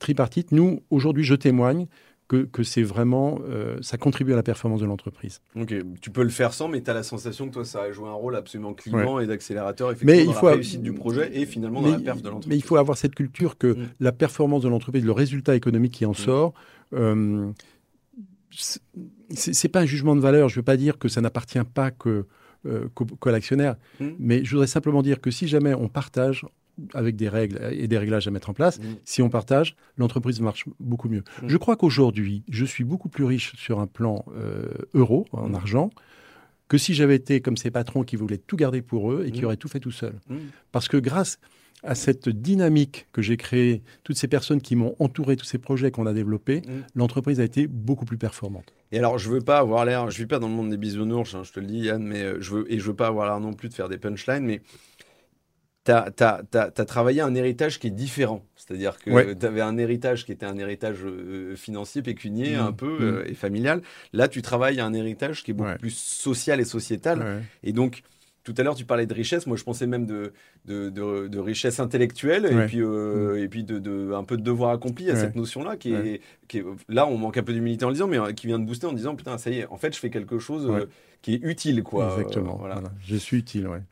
tripartite, 0.00 0.52
nous, 0.52 0.82
aujourd'hui, 0.90 1.24
je 1.24 1.34
témoigne 1.34 1.86
que, 2.28 2.62
c'est 2.64 2.82
vraiment, 2.82 3.38
euh, 3.48 3.78
ça 3.82 3.98
contribue 3.98 4.32
à 4.32 4.36
la 4.36 4.42
performance 4.42 4.80
de 4.80 4.86
l'entreprise. 4.86 5.40
Ok, 5.54 5.74
tu 6.00 6.10
peux 6.10 6.24
le 6.24 6.28
faire 6.28 6.52
sans, 6.52 6.68
mais 6.68 6.82
tu 6.82 6.90
as 6.90 6.94
la 6.94 7.04
sensation 7.04 7.48
que 7.48 7.54
toi, 7.54 7.64
ça 7.64 7.82
a 7.82 7.92
joué 7.92 8.08
un 8.08 8.14
rôle 8.14 8.34
absolument 8.34 8.74
clivant 8.74 9.20
et 9.20 9.26
d'accélérateur, 9.26 9.92
effectivement, 9.92 10.12
mais 10.12 10.22
il 10.22 10.26
dans 10.26 10.32
faut 10.32 10.48
la 10.48 10.54
réussite 10.54 10.82
du 10.82 10.92
projet 10.92 11.30
et 11.38 11.46
finalement 11.46 11.82
dans 11.82 11.92
la 11.92 12.00
perf 12.00 12.22
de 12.22 12.28
l'entreprise. 12.28 12.48
Mais 12.48 12.56
il 12.56 12.62
faut 12.62 12.76
avoir 12.76 12.98
cette 12.98 13.14
culture 13.14 13.56
que 13.58 13.68
mm. 13.68 13.88
la 14.00 14.12
performance 14.12 14.62
de 14.62 14.68
l'entreprise, 14.68 15.04
le 15.04 15.12
résultat 15.12 15.54
économique 15.54 15.92
qui 15.92 16.04
en 16.04 16.12
mm. 16.12 16.14
sort, 16.14 16.54
euh, 16.94 17.52
c'est 19.30 19.68
pas 19.68 19.80
un 19.80 19.86
jugement 19.86 20.16
de 20.16 20.20
valeur. 20.20 20.48
Je 20.48 20.54
ne 20.54 20.60
veux 20.60 20.64
pas 20.64 20.76
dire 20.76 20.98
que 20.98 21.08
ça 21.08 21.20
n'appartient 21.20 21.58
pas 21.74 21.90
que, 21.92 22.26
euh, 22.64 22.88
qu'à 23.22 23.30
l'actionnaire, 23.30 23.76
mm. 24.00 24.08
mais 24.18 24.44
je 24.44 24.50
voudrais 24.50 24.66
simplement 24.66 25.02
dire 25.02 25.20
que 25.20 25.30
si 25.30 25.46
jamais 25.46 25.74
on 25.74 25.88
partage, 25.88 26.44
avec 26.94 27.16
des 27.16 27.28
règles 27.28 27.60
et 27.72 27.88
des 27.88 27.98
réglages 27.98 28.28
à 28.28 28.30
mettre 28.30 28.50
en 28.50 28.54
place, 28.54 28.78
mm. 28.78 28.82
si 29.04 29.22
on 29.22 29.28
partage, 29.28 29.76
l'entreprise 29.96 30.40
marche 30.40 30.64
beaucoup 30.80 31.08
mieux. 31.08 31.22
Mm. 31.42 31.48
Je 31.48 31.56
crois 31.56 31.76
qu'aujourd'hui, 31.76 32.42
je 32.48 32.64
suis 32.64 32.84
beaucoup 32.84 33.08
plus 33.08 33.24
riche 33.24 33.54
sur 33.56 33.80
un 33.80 33.86
plan 33.86 34.24
euh, 34.36 34.66
euro, 34.94 35.26
en 35.32 35.48
mm. 35.48 35.54
argent, 35.54 35.90
que 36.68 36.78
si 36.78 36.94
j'avais 36.94 37.16
été 37.16 37.40
comme 37.40 37.56
ces 37.56 37.70
patrons 37.70 38.02
qui 38.02 38.16
voulaient 38.16 38.38
tout 38.38 38.56
garder 38.56 38.82
pour 38.82 39.12
eux 39.12 39.24
et 39.26 39.30
qui 39.30 39.44
auraient 39.44 39.56
tout 39.56 39.68
fait 39.68 39.80
tout 39.80 39.92
seuls. 39.92 40.18
Parce 40.72 40.88
que 40.88 40.96
grâce 40.96 41.38
à 41.84 41.94
cette 41.94 42.28
dynamique 42.28 43.06
que 43.12 43.22
j'ai 43.22 43.36
créée, 43.36 43.82
toutes 44.02 44.16
ces 44.16 44.26
personnes 44.26 44.60
qui 44.60 44.74
m'ont 44.74 44.96
entouré, 44.98 45.36
tous 45.36 45.44
ces 45.44 45.58
projets 45.58 45.92
qu'on 45.92 46.06
a 46.06 46.12
développés, 46.12 46.62
l'entreprise 46.96 47.38
a 47.38 47.44
été 47.44 47.68
beaucoup 47.68 48.04
plus 48.04 48.18
performante. 48.18 48.74
Et 48.92 48.98
alors, 48.98 49.18
je 49.18 49.30
veux 49.30 49.40
pas 49.40 49.58
avoir 49.58 49.84
l'air, 49.84 50.10
je 50.10 50.18
vis 50.18 50.26
pas 50.26 50.38
dans 50.38 50.48
le 50.48 50.54
monde 50.54 50.70
des 50.70 50.76
bisounours, 50.76 51.34
hein, 51.34 51.42
je 51.44 51.52
te 51.52 51.60
le 51.60 51.66
dis 51.66 51.80
Yann, 51.80 52.02
mais 52.02 52.22
euh, 52.22 52.40
je 52.40 52.54
veux 52.54 52.72
et 52.72 52.78
je 52.78 52.84
veux 52.86 52.94
pas 52.94 53.08
avoir 53.08 53.26
l'air 53.26 53.40
non 53.40 53.52
plus 53.52 53.68
de 53.68 53.74
faire 53.74 53.88
des 53.88 53.98
punchlines, 53.98 54.44
mais 54.44 54.62
tu 55.86 56.24
as, 56.24 56.84
travaillé 56.86 57.20
un 57.20 57.34
héritage 57.34 57.78
qui 57.78 57.86
est 57.86 57.90
différent. 57.90 58.44
C'est-à-dire 58.56 58.98
que 58.98 59.34
tu 59.34 59.46
avais 59.46 59.60
un 59.60 59.78
héritage 59.78 60.24
qui 60.24 60.32
était 60.32 60.46
un 60.46 60.58
héritage 60.58 60.98
euh, 61.04 61.54
financier, 61.56 62.02
pécunier, 62.02 62.56
mmh. 62.56 62.60
un 62.60 62.72
peu, 62.72 62.98
mmh. 62.98 63.02
euh, 63.02 63.28
et 63.30 63.34
familial. 63.34 63.82
Là, 64.12 64.28
tu 64.28 64.42
travailles 64.42 64.80
un 64.80 64.92
héritage 64.92 65.44
qui 65.44 65.52
est 65.52 65.54
beaucoup 65.54 65.78
plus 65.78 65.96
social 65.96 66.60
et 66.60 66.64
sociétal. 66.64 67.42
Et 67.62 67.72
donc, 67.72 68.02
tout 68.46 68.54
à 68.58 68.62
l'heure, 68.62 68.76
tu 68.76 68.84
parlais 68.84 69.06
de 69.06 69.12
richesse. 69.12 69.48
Moi, 69.48 69.56
je 69.56 69.64
pensais 69.64 69.88
même 69.88 70.06
de, 70.06 70.32
de, 70.66 71.38
richesse 71.38 71.80
intellectuelle 71.80 72.46
et 72.46 72.66
puis, 72.66 72.80
euh, 72.80 73.34
mmh. 73.34 73.38
et 73.38 73.48
puis 73.48 73.64
de, 73.64 74.12
un 74.12 74.22
peu 74.22 74.36
de 74.36 74.42
devoir 74.42 74.70
accompli 74.70 75.10
à 75.10 75.16
cette 75.16 75.34
notion-là. 75.34 75.76
Qui, 75.76 75.92
est, 75.92 76.20
qui 76.46 76.62
là, 76.88 77.08
on 77.08 77.18
manque 77.18 77.38
un 77.38 77.42
peu 77.42 77.52
d'humilité 77.52 77.84
en 77.84 77.88
le 77.88 77.94
disant, 77.94 78.06
mais 78.06 78.18
qui 78.34 78.46
vient 78.46 78.60
de 78.60 78.64
booster 78.64 78.86
en 78.86 78.92
disant 78.92 79.16
Putain, 79.16 79.36
ça 79.36 79.50
y 79.50 79.58
est, 79.58 79.66
en 79.66 79.76
fait, 79.76 79.92
je 79.94 79.98
fais 79.98 80.10
quelque 80.10 80.38
chose 80.38 80.86
qui 81.22 81.34
est 81.34 81.40
utile. 81.42 81.82
Quoi. 81.82 82.14
Exactement. 82.16 82.56
voilà. 82.56 82.80
Je 83.04 83.16
suis 83.16 83.38
utile, 83.38 83.66
ouais. 83.66 83.82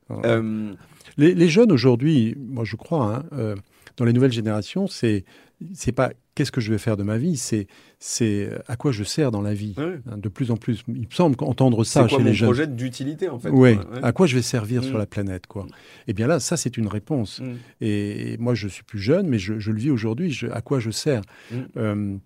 Les, 1.16 1.48
jeunes 1.48 1.72
aujourd'hui, 1.72 2.36
moi 2.38 2.64
je 2.64 2.76
crois, 2.76 3.16
hein, 3.16 3.24
euh, 3.32 3.57
dans 3.96 4.05
les 4.05 4.12
nouvelles 4.12 4.32
générations, 4.32 4.86
c'est 4.86 5.24
c'est 5.72 5.92
pas 5.92 6.12
qu'est-ce 6.35 6.53
que 6.53 6.61
je 6.61 6.70
vais 6.70 6.78
faire 6.78 6.97
de 6.97 7.03
ma 7.03 7.18
vie, 7.18 7.37
c'est 7.37 7.66
c'est 7.99 8.51
à 8.66 8.76
quoi 8.76 8.93
je 8.93 9.05
sers 9.05 9.30
dans 9.30 9.41
la 9.41 9.55
vie? 9.55 9.74
Hein, 9.76 10.16
de 10.16 10.28
plus 10.28 10.51
en 10.51 10.57
plus, 10.57 10.82
il 10.89 11.01
me 11.01 11.11
semble 11.11 11.37
entendre 11.41 11.85
ça 11.85 12.07
chez 12.09 12.22
les 12.22 12.35
jeunes. 12.35 12.49
projet 12.49 12.66
d'utilité 12.66 13.28
en 13.28 13.39
fait. 13.39 13.51
Oui. 13.51 13.76
À 14.03 14.12
quoi 14.12 14.26
je 14.26 14.37
vais 14.37 14.43
servir 14.43 14.85
sur 14.85 14.97
mm. 14.97 14.99
la 14.99 15.07
planète 15.07 15.47
quoi? 15.47 15.66
Eh 16.07 16.12
bien 16.12 16.26
là, 16.26 16.41
ça 16.41 16.57
c'est 16.57 16.76
une 16.76 16.89
réponse. 16.89 17.41
Mm. 17.41 17.55
Et, 17.80 18.37
moi 18.39 18.55
je 18.55 18.68
suis 18.68 18.85
plus 18.85 18.99
jeune, 18.99 19.28
mais 19.28 19.39
je, 19.39 19.53
le 19.53 19.78
vis 19.78 19.91
aujourd'hui. 19.91 20.41
À 20.53 20.61
quoi 20.61 20.80
je 20.80 20.91
sers? 20.91 21.22
Mm. 21.51 21.57
euh, 21.76 22.16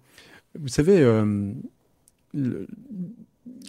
Vous 0.59 0.69
savez. 0.69 1.01
Euh, 1.01 1.53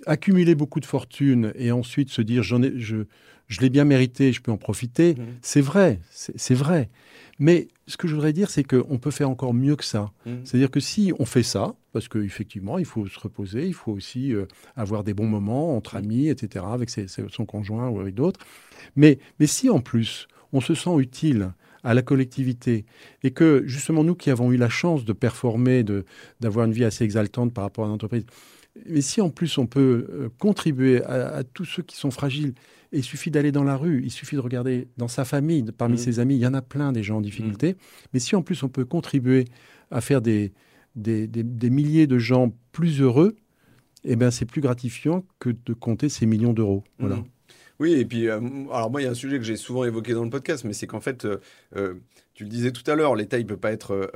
accumuler 0.06 0.56
beaucoup 0.56 0.80
de 0.80 0.86
fortune 0.86 1.54
et 1.56 1.72
ensuite 1.72 2.10
se 2.10 2.22
dire 2.22 2.44
j'en 2.44 2.62
ai, 2.62 2.74
je, 2.78 3.06
je 3.48 3.62
l'ai 3.62 3.70
bien 3.70 3.84
mérité, 3.84 4.32
je 4.32 4.42
peux 4.42 4.52
en 4.52 4.58
profiter, 4.58 5.16
mmh. 5.16 5.24
c'est 5.42 5.62
vrai, 5.62 6.00
c'est 6.12 6.54
vrai. 6.54 6.90
Mais 7.40 7.70
ce 7.88 7.98
que 7.98 8.08
je 8.08 8.14
voudrais 8.14 8.34
dire, 8.34 8.50
c'est 8.50 8.64
qu'on 8.64 8.98
peut 8.98 9.12
faire 9.12 9.30
encore 9.30 9.54
mieux 9.54 9.76
que 9.76 9.86
ça. 9.86 10.12
Mmh. 10.26 10.32
C'est-à-dire 10.44 10.70
que 10.70 10.82
si 10.82 11.14
on 11.18 11.26
fait 11.26 11.44
ça, 11.44 11.74
parce 11.94 12.08
qu'effectivement, 12.08 12.78
il 12.78 12.86
faut 12.86 13.08
se 13.08 13.18
reposer, 13.18 13.66
il 13.66 13.74
faut 13.74 13.94
aussi 13.94 14.34
euh, 14.34 14.46
avoir 14.76 15.04
des 15.04 15.14
bons 15.14 15.28
moments 15.28 15.76
entre 15.76 15.96
mmh. 15.96 15.98
amis, 15.98 16.28
etc., 16.28 16.66
avec 16.70 16.90
son 16.90 17.46
conjoint 17.46 17.88
ou 17.90 18.00
avec 18.00 18.14
d'autres. 18.14 18.42
Mais, 18.96 19.20
mais 19.40 19.48
si 19.48 19.70
en 19.70 19.80
plus, 19.80 20.28
on 20.52 20.62
se 20.62 20.74
sent 20.74 20.96
utile 20.98 21.54
à 21.84 21.94
la 21.94 22.02
collectivité 22.02 22.86
et 23.24 23.32
que 23.32 23.64
justement 23.66 24.04
nous 24.04 24.16
qui 24.16 24.30
avons 24.30 24.52
eu 24.52 24.58
la 24.58 24.68
chance 24.68 25.06
de 25.06 25.14
performer, 25.14 25.86
d'avoir 26.42 26.66
une 26.66 26.74
vie 26.74 26.84
assez 26.84 27.06
exaltante 27.06 27.54
par 27.54 27.64
rapport 27.64 27.86
à 27.86 27.88
l'entreprise, 27.88 28.26
mais 28.88 29.02
si 29.02 29.22
en 29.22 29.30
plus 29.30 29.58
on 29.58 29.68
peut 29.68 30.08
euh, 30.10 30.30
contribuer 30.40 31.04
à, 31.04 31.44
tous 31.44 31.66
ceux 31.66 31.84
qui 31.84 31.96
sont 31.96 32.12
fragiles 32.12 32.54
il 32.92 33.04
suffit 33.04 33.30
d'aller 33.30 33.52
dans 33.52 33.64
la 33.64 33.78
rue, 33.78 34.02
il 34.04 34.12
suffit 34.12 34.36
de 34.36 34.42
regarder 34.42 34.88
dans 34.98 35.08
sa 35.08 35.24
famille, 35.24 35.64
parmi 35.78 35.96
mmh. 35.96 35.98
ses 35.98 36.20
amis, 36.20 36.36
il 36.36 36.42
y 36.42 36.48
en 36.48 36.54
a 36.54 36.62
plein 36.62 36.92
des 36.92 37.04
gens 37.04 37.18
en 37.18 37.22
difficulté. 37.22 37.74
Mmh. 37.74 37.76
Mais 38.14 38.20
si 38.20 38.36
en 38.36 38.42
plus 38.42 38.64
on 38.64 38.70
peut 38.70 38.86
contribuer 38.86 39.46
à 39.92 40.02
faire 40.02 40.22
des, 40.22 40.54
des, 40.96 41.28
des, 41.28 41.70
milliers 41.70 42.08
de 42.08 42.18
gens 42.18 42.52
plus 42.72 43.02
heureux, 43.02 43.36
eh 44.04 44.16
ben 44.16 44.32
c'est 44.32 44.46
plus 44.46 44.62
gratifiant 44.62 45.24
que 45.40 45.52
de 45.66 45.74
compter 45.74 46.10
ces 46.10 46.26
millions 46.26 46.54
d'euros. 46.54 46.84
Voilà. 46.98 47.18
Mmh. 47.18 47.26
Oui, 47.80 47.94
et 47.94 48.06
puis, 48.06 48.28
euh, 48.28 48.40
alors 48.72 48.92
moi, 48.92 49.02
il 49.02 49.06
y 49.06 49.08
a 49.08 49.12
un 49.12 49.16
sujet 49.16 49.38
que 49.38 49.44
j'ai 49.44 49.56
souvent 49.56 49.86
évoqué 49.86 50.14
dans 50.14 50.24
le 50.24 50.30
podcast, 50.30 50.66
mais 50.66 50.74
c'est 50.74 50.88
qu'en 50.88 51.00
fait, 51.00 51.24
euh, 51.24 51.40
euh, 51.78 51.94
tu 52.34 52.44
le 52.44 52.50
disais 52.50 52.72
tout 52.72 52.90
à 52.92 52.96
l'heure, 52.96 53.16
l'État, 53.16 53.40
il 53.40 53.46
peut 53.46 53.58
pas 53.58 53.72
être, 53.72 54.12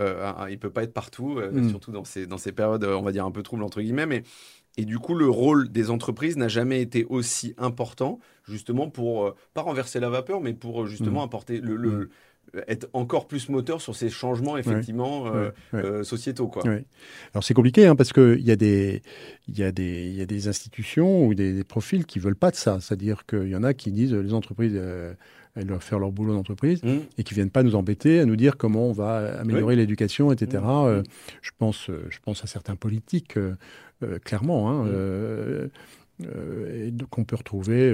il 0.50 0.60
peut 0.60 0.70
pas 0.70 0.84
être 0.84 0.94
partout, 0.94 1.40
surtout 1.70 1.92
dans 1.92 2.06
ces, 2.06 2.26
dans 2.26 2.38
ces 2.38 2.52
périodes, 2.52 2.84
on 2.86 3.02
va 3.02 3.12
dire 3.12 3.26
un 3.26 3.32
peu 3.32 3.44
troubles 3.44 3.64
entre 3.64 3.82
guillemets, 3.82 4.06
mais 4.06 4.24
et 4.76 4.86
du 4.86 4.98
coup, 4.98 5.14
le 5.14 5.30
rôle 5.30 5.70
des 5.70 5.92
entreprises 5.92 6.36
n'a 6.36 6.48
jamais 6.48 6.82
été 6.82 7.06
aussi 7.06 7.54
important, 7.58 8.20
justement 8.44 8.90
pour, 8.90 9.28
euh, 9.28 9.36
pas 9.54 9.62
renverser 9.62 10.00
la 10.00 10.10
vapeur, 10.10 10.42
mais 10.42 10.54
pour 10.54 10.84
euh, 10.84 10.86
justement 10.88 11.22
mmh. 11.22 11.26
apporter 11.26 11.62
le, 11.62 11.78
mmh. 11.78 12.10
Être 12.68 12.88
encore 12.94 13.28
plus 13.28 13.50
moteur 13.50 13.82
sur 13.82 13.96
ces 13.96 14.10
changements 14.10 14.58
effectivement 14.58 15.26
euh, 15.74 16.04
sociétaux 16.04 16.48
quoi. 16.48 16.64
Alors 17.34 17.44
c'est 17.44 17.54
compliqué 17.54 17.88
hein, 17.88 17.96
parce 17.96 18.14
que 18.14 18.38
il 18.40 18.46
y 18.46 18.52
a 18.52 18.56
des 18.56 19.02
il 19.48 19.58
y 19.58 19.64
a 19.64 19.72
des 19.72 20.08
il 20.08 20.16
y 20.16 20.22
a 20.22 20.26
des 20.26 20.48
institutions 20.48 21.26
ou 21.26 21.34
des, 21.34 21.64
profils 21.64 22.06
qui 22.06 22.20
veulent 22.20 22.36
pas 22.36 22.52
de 22.52 22.56
ça, 22.56 22.80
c'est-à-dire 22.80 23.26
qu'il 23.26 23.48
y 23.48 23.56
en 23.56 23.64
a 23.64 23.74
qui 23.74 23.92
disent 23.92 24.14
les 24.14 24.34
entreprises 24.34 24.80
elles 25.56 25.66
doivent 25.66 25.84
faire 25.84 26.00
leur 26.00 26.12
boulot 26.12 26.34
d'entreprise 26.34 26.82
mmh. 26.84 26.90
et 27.18 27.24
qui 27.24 27.34
viennent 27.34 27.52
pas 27.52 27.64
nous 27.64 27.76
embêter 27.76 28.20
à 28.20 28.26
nous 28.26 28.36
dire 28.36 28.58
comment 28.58 28.88
on 28.88 28.94
va 28.94 29.40
améliorer 29.40 29.76
l'éducation, 29.76 30.32
etc. 30.32 30.64
je 31.42 31.52
pense 31.58 31.88
je 31.88 32.20
pense 32.24 32.44
à 32.44 32.48
certains 32.48 32.76
politiques 32.76 33.38
euh, 34.04 34.20
clairement. 34.20 34.70
Hein, 34.70 34.86
mm. 34.86 35.70
Euh, 36.22 36.90
euh, 36.90 37.06
qu'on 37.10 37.24
peut 37.24 37.36
retrouver 37.36 37.94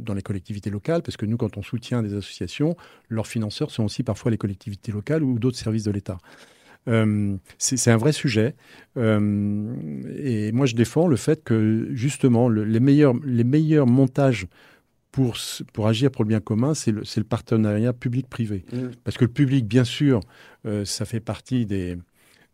dans 0.00 0.14
les 0.14 0.22
collectivités 0.22 0.70
locales, 0.70 1.02
parce 1.02 1.16
que 1.16 1.26
nous, 1.26 1.36
quand 1.36 1.56
on 1.56 1.62
soutient 1.62 2.02
des 2.02 2.14
associations, 2.14 2.76
leurs 3.08 3.26
financeurs 3.26 3.70
sont 3.70 3.84
aussi 3.84 4.02
parfois 4.02 4.30
les 4.30 4.38
collectivités 4.38 4.92
locales 4.92 5.22
ou 5.22 5.38
d'autres 5.38 5.58
services 5.58 5.84
de 5.84 5.90
l'État. 5.90 6.18
c'est 7.58 7.90
un 7.90 7.96
vrai 7.96 8.12
sujet. 8.12 8.54
et 8.96 10.52
moi, 10.52 10.66
je 10.66 10.74
défends 10.74 11.08
le 11.08 11.16
fait 11.16 11.42
que, 11.44 11.88
justement, 11.92 12.48
les, 12.48 12.80
meilleurs, 12.80 13.14
les 13.24 13.44
meilleurs 13.44 13.86
montages 13.86 14.46
pour, 15.10 15.36
pour 15.72 15.88
agir 15.88 16.10
pour 16.10 16.24
le 16.24 16.28
bien 16.28 16.40
commun, 16.40 16.74
c'est 16.74 16.92
le, 16.92 17.02
le, 17.16 17.24
partenariat 17.24 17.92
public-privé. 17.92 18.64
Mm. 18.72 18.88
Parce 19.02 19.16
que 19.16 19.24
le 19.24 19.32
public, 19.32 19.66
bien 19.66 19.84
sûr, 19.84 20.20
ça 20.84 21.04
fait 21.04 21.20
partie 21.20 21.64
des, 21.64 21.96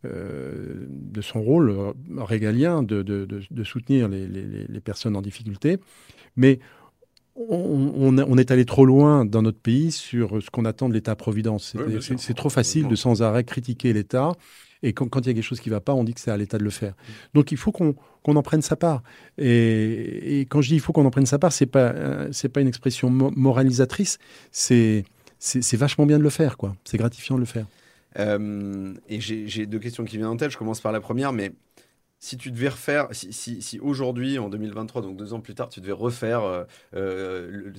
euh, 0.05 0.87
de 0.89 1.21
son 1.21 1.41
rôle 1.43 1.75
régalien 2.17 2.83
de, 2.83 3.03
de, 3.03 3.65
soutenir 3.65 4.09
les, 4.09 4.27
les, 4.27 4.81
personnes 4.81 5.17
en 5.17 5.23
difficulté. 5.23 5.79
Mais 6.37 6.59
on, 7.37 8.19
on, 8.19 8.39
est 8.39 8.51
allé 8.51 8.65
trop 8.65 8.85
loin 8.85 9.25
dans 9.25 9.43
notre 9.43 9.61
pays 9.61 9.93
sur 9.93 10.43
ce 10.43 10.51
qu'on 10.51 10.65
attend 10.65 10.89
de 10.89 10.95
l'État-providence. 10.95 11.77
c'est 12.19 12.35
trop 12.35 12.51
facile 12.51 12.89
de 12.89 12.97
sans 12.97 13.23
arrêt 13.23 13.45
critiquer 13.45 13.93
l'État. 13.93 14.33
Et 14.83 14.93
quand, 14.93 15.07
il 15.21 15.27
y 15.27 15.31
a 15.31 15.35
quelque 15.35 15.43
chose 15.43 15.61
qui 15.61 15.69
ne 15.69 15.75
va 15.75 15.81
pas, 15.81 15.95
on 15.95 16.03
dit 16.03 16.13
que 16.13 16.21
c'est 16.21 16.33
à 16.33 16.37
l'État 16.37 16.59
de 16.59 16.65
le 16.65 16.71
faire. 16.71 16.95
Donc 17.35 17.53
il 17.53 17.57
faut 17.57 17.71
qu'on 17.71 17.95
en 18.27 18.43
prenne 18.43 18.63
sa 18.63 18.75
part. 18.75 19.03
Et, 19.39 20.41
et, 20.41 20.47
quand 20.47 20.61
je 20.61 20.71
dis 20.71 20.75
il 20.75 20.81
faut 20.81 20.93
qu'on 20.93 21.07
en 21.07 21.11
prenne 21.11 21.27
sa 21.27 21.39
part, 21.39 21.53
ce 21.53 21.65
n'est 21.65 21.71
pas, 21.71 21.93
euh, 21.95 22.49
pas 22.53 22.61
une 22.61 22.69
expression 22.69 23.09
moralisatrice, 23.09 24.19
c'est 24.51 25.05
vachement 25.75 26.07
bien 26.07 26.19
de 26.19 26.25
le 26.25 26.31
faire. 26.31 26.57
quoi. 26.57 26.75
C'est 26.85 26.99
gratifiant 26.99 27.37
de 27.37 27.41
le 27.41 27.47
faire. 27.47 27.67
Euh, 28.19 28.95
et 29.09 29.21
j'ai 29.21 29.67
deux 29.67 29.79
questions 29.79 30.05
qui 30.05 30.17
viennent 30.17 30.29
en 30.29 30.37
tête. 30.37 30.51
Je 30.51 30.59
commence 30.59 30.81
par 30.81 30.93
la 30.93 31.01
première, 31.01 31.33
mais 31.33 31.53
si 32.19 32.37
tu 32.37 32.51
devais 32.53 32.69
refaire, 32.69 33.09
si, 33.13 33.81
aujourd'hui, 33.81 34.39
en 34.39 34.49
2023, 34.49 35.03
donc 35.03 35.17
deux 35.17 35.33
ans 35.33 35.41
plus 35.41 35.55
tard, 35.55 35.69
tu 35.69 35.81
devais 35.81 35.93
refaire, 35.93 36.45
euh, 36.45 36.65
euh, 36.95 37.73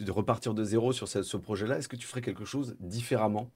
de 0.00 0.10
repartir 0.10 0.54
de 0.54 0.64
zéro 0.64 0.92
sur 0.92 1.06
ce 1.08 1.36
projet-là, 1.36 1.78
est-ce 1.78 1.88
que 1.88 1.96
tu 1.96 2.06
ferais 2.06 2.22
quelque 2.22 2.44
chose 2.44 2.76
différemment? 2.80 3.50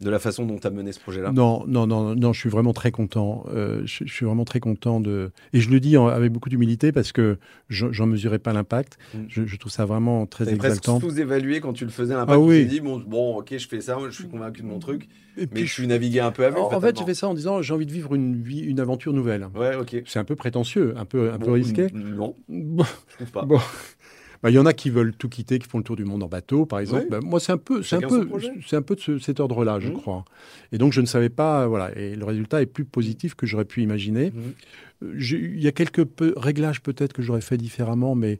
De 0.00 0.10
la 0.10 0.20
façon 0.20 0.46
dont 0.46 0.58
tu 0.58 0.66
as 0.66 0.70
mené 0.70 0.92
ce 0.92 1.00
projet-là? 1.00 1.32
Non, 1.32 1.64
non, 1.66 1.86
non, 1.86 2.14
non, 2.14 2.32
je 2.32 2.38
suis 2.38 2.48
vraiment 2.48 2.72
très 2.72 2.92
content. 2.92 3.44
Euh, 3.52 3.82
je, 3.84 4.04
suis 4.04 4.24
vraiment 4.24 4.44
très 4.44 4.60
content 4.60 5.00
de. 5.00 5.32
Et 5.52 5.60
je 5.60 5.70
le 5.70 5.80
dis 5.80 5.96
avec 5.96 6.32
beaucoup 6.32 6.48
d'humilité 6.48 6.92
parce 6.92 7.12
que 7.12 7.38
j'en 7.68 8.06
mesurais 8.06 8.38
pas 8.38 8.52
l'impact. 8.52 8.98
Mm. 9.14 9.18
Je, 9.28 9.56
trouve 9.56 9.72
ça 9.72 9.86
vraiment 9.86 10.26
très 10.26 10.48
exaltant. 10.48 10.98
Tu 10.98 11.00
presque 11.00 11.14
sous-évalué 11.14 11.60
quand 11.60 11.72
tu 11.72 11.84
le 11.84 11.90
faisais 11.90 12.14
l'impact. 12.14 12.38
Ah, 12.38 12.40
oui. 12.40 12.58
Tu 12.58 12.64
t'es 12.64 12.70
dit, 12.74 12.80
bon, 12.80 13.02
bon, 13.04 13.38
ok, 13.38 13.56
je 13.56 13.68
fais 13.68 13.80
ça, 13.80 13.98
je 14.04 14.10
suis 14.10 14.28
convaincu 14.28 14.62
de 14.62 14.66
mon 14.66 14.78
truc. 14.78 15.08
Et 15.36 15.48
mais 15.52 15.66
je 15.66 15.72
suis 15.72 15.86
navigué 15.86 16.20
un 16.20 16.32
peu 16.32 16.44
à 16.44 16.50
vue. 16.50 16.58
En, 16.58 16.80
fait, 16.80 16.98
j'ai 16.98 17.04
fait 17.04 17.14
ça 17.14 17.28
en 17.28 17.34
disant, 17.34 17.62
j'ai 17.62 17.74
envie 17.74 17.86
de 17.86 17.92
vivre 17.92 18.14
une, 18.14 18.40
vie, 18.42 18.60
une 18.60 18.80
aventure 18.80 19.12
nouvelle. 19.12 19.48
Ouais, 19.54 19.74
ok. 19.76 20.02
C'est 20.06 20.18
un 20.18 20.24
peu 20.24 20.36
prétentieux, 20.36 20.94
un 20.96 21.04
peu, 21.04 21.32
un 21.32 21.38
peu 21.38 21.52
risqué. 21.52 21.88
Non, 21.92 22.34
je 22.48 23.14
trouve 23.16 23.30
pas. 23.32 23.44
Bon. 23.44 23.60
Bah, 24.42 24.50
il 24.50 24.54
y 24.54 24.58
en 24.58 24.66
a 24.66 24.72
qui 24.72 24.90
veulent 24.90 25.14
tout 25.14 25.28
quitter, 25.28 25.58
qui 25.58 25.68
font 25.68 25.78
le 25.78 25.84
tour 25.84 25.96
du 25.96 26.04
monde 26.04 26.22
en 26.22 26.28
bateau, 26.28 26.64
par 26.64 26.78
exemple. 26.78 27.06
Bah, 27.10 27.20
moi, 27.20 27.40
c'est 27.40 27.52
un 27.52 27.58
peu, 27.58 27.82
c'est 27.82 27.96
un 27.96 28.00
peu, 28.00 28.28
c'est 28.66 28.76
un 28.76 28.82
peu 28.82 28.94
de 28.94 29.18
cet 29.18 29.40
ordre-là, 29.40 29.80
je 29.80 29.88
mmh. 29.88 29.94
crois. 29.94 30.24
Et 30.72 30.78
donc, 30.78 30.92
je 30.92 31.00
ne 31.00 31.06
savais 31.06 31.28
pas, 31.28 31.66
voilà. 31.66 31.96
Et 31.96 32.14
le 32.14 32.24
résultat 32.24 32.62
est 32.62 32.66
plus 32.66 32.84
positif 32.84 33.34
que 33.34 33.46
j'aurais 33.46 33.64
pu 33.64 33.82
imaginer. 33.82 34.30
Mmh. 34.30 34.40
Euh, 35.04 35.14
il 35.18 35.60
y 35.60 35.68
a 35.68 35.72
quelques 35.72 36.06
réglages 36.36 36.82
peut-être 36.82 37.12
que 37.12 37.22
j'aurais 37.22 37.40
fait 37.40 37.56
différemment, 37.56 38.14
mais 38.14 38.38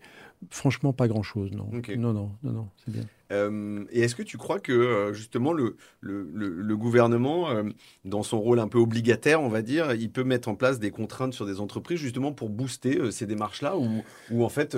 franchement, 0.51 0.93
pas 0.93 1.09
grand-chose, 1.09 1.51
non. 1.53 1.69
Non, 1.97 2.13
non, 2.13 2.31
non, 2.43 2.53
non, 2.53 2.69
c'est 2.85 2.93
bien. 2.93 3.05
Euh, 3.31 3.85
et 3.91 4.01
est-ce 4.01 4.15
que 4.15 4.23
tu 4.23 4.39
crois 4.39 4.59
que 4.59 4.73
euh, 4.73 5.13
justement 5.13 5.53
le, 5.53 5.77
le, 6.01 6.23
le, 6.33 6.77
gouvernement, 6.77 7.49
dans 8.05 8.23
son 8.23 8.41
rôle 8.41 8.59
un 8.59 8.69
peu 8.69 8.79
obligataire, 8.79 9.43
on 9.43 9.49
va 9.49 9.63
dire, 9.63 9.93
il 9.93 10.11
peut 10.11 10.25
mettre 10.25 10.49
en 10.49 10.55
place 10.55 10.79
des 10.79 10.91
contraintes 10.91 11.35
sur 11.35 11.45
des 11.45 11.61
entreprises 11.61 11.99
justement 11.99 12.33
pour 12.33 12.49
booster 12.49 13.11
ces 13.11 13.27
démarches-là, 13.27 13.77
ou, 13.77 14.03
ou 14.31 14.45
en 14.45 14.49
fait 14.49 14.77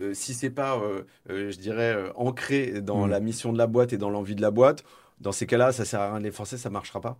euh, 0.00 0.14
si 0.14 0.34
c'est 0.34 0.50
pas, 0.50 0.78
euh, 0.78 1.02
euh, 1.30 1.50
je 1.50 1.58
dirais, 1.58 1.96
ancré 2.16 2.80
dans 2.80 3.06
mm. 3.06 3.10
la 3.10 3.20
mission 3.20 3.52
de 3.52 3.58
la 3.58 3.66
boîte 3.66 3.92
et 3.92 3.98
dans 3.98 4.10
l'envie 4.10 4.34
de 4.34 4.42
la 4.42 4.50
boîte, 4.50 4.84
dans 5.20 5.32
ces 5.32 5.46
cas-là, 5.46 5.72
ça 5.72 5.84
sert 5.84 6.00
à 6.00 6.10
rien 6.10 6.18
de 6.18 6.24
les 6.24 6.30
forcer, 6.30 6.58
ça 6.58 6.70
marchera 6.70 7.00
pas. 7.00 7.18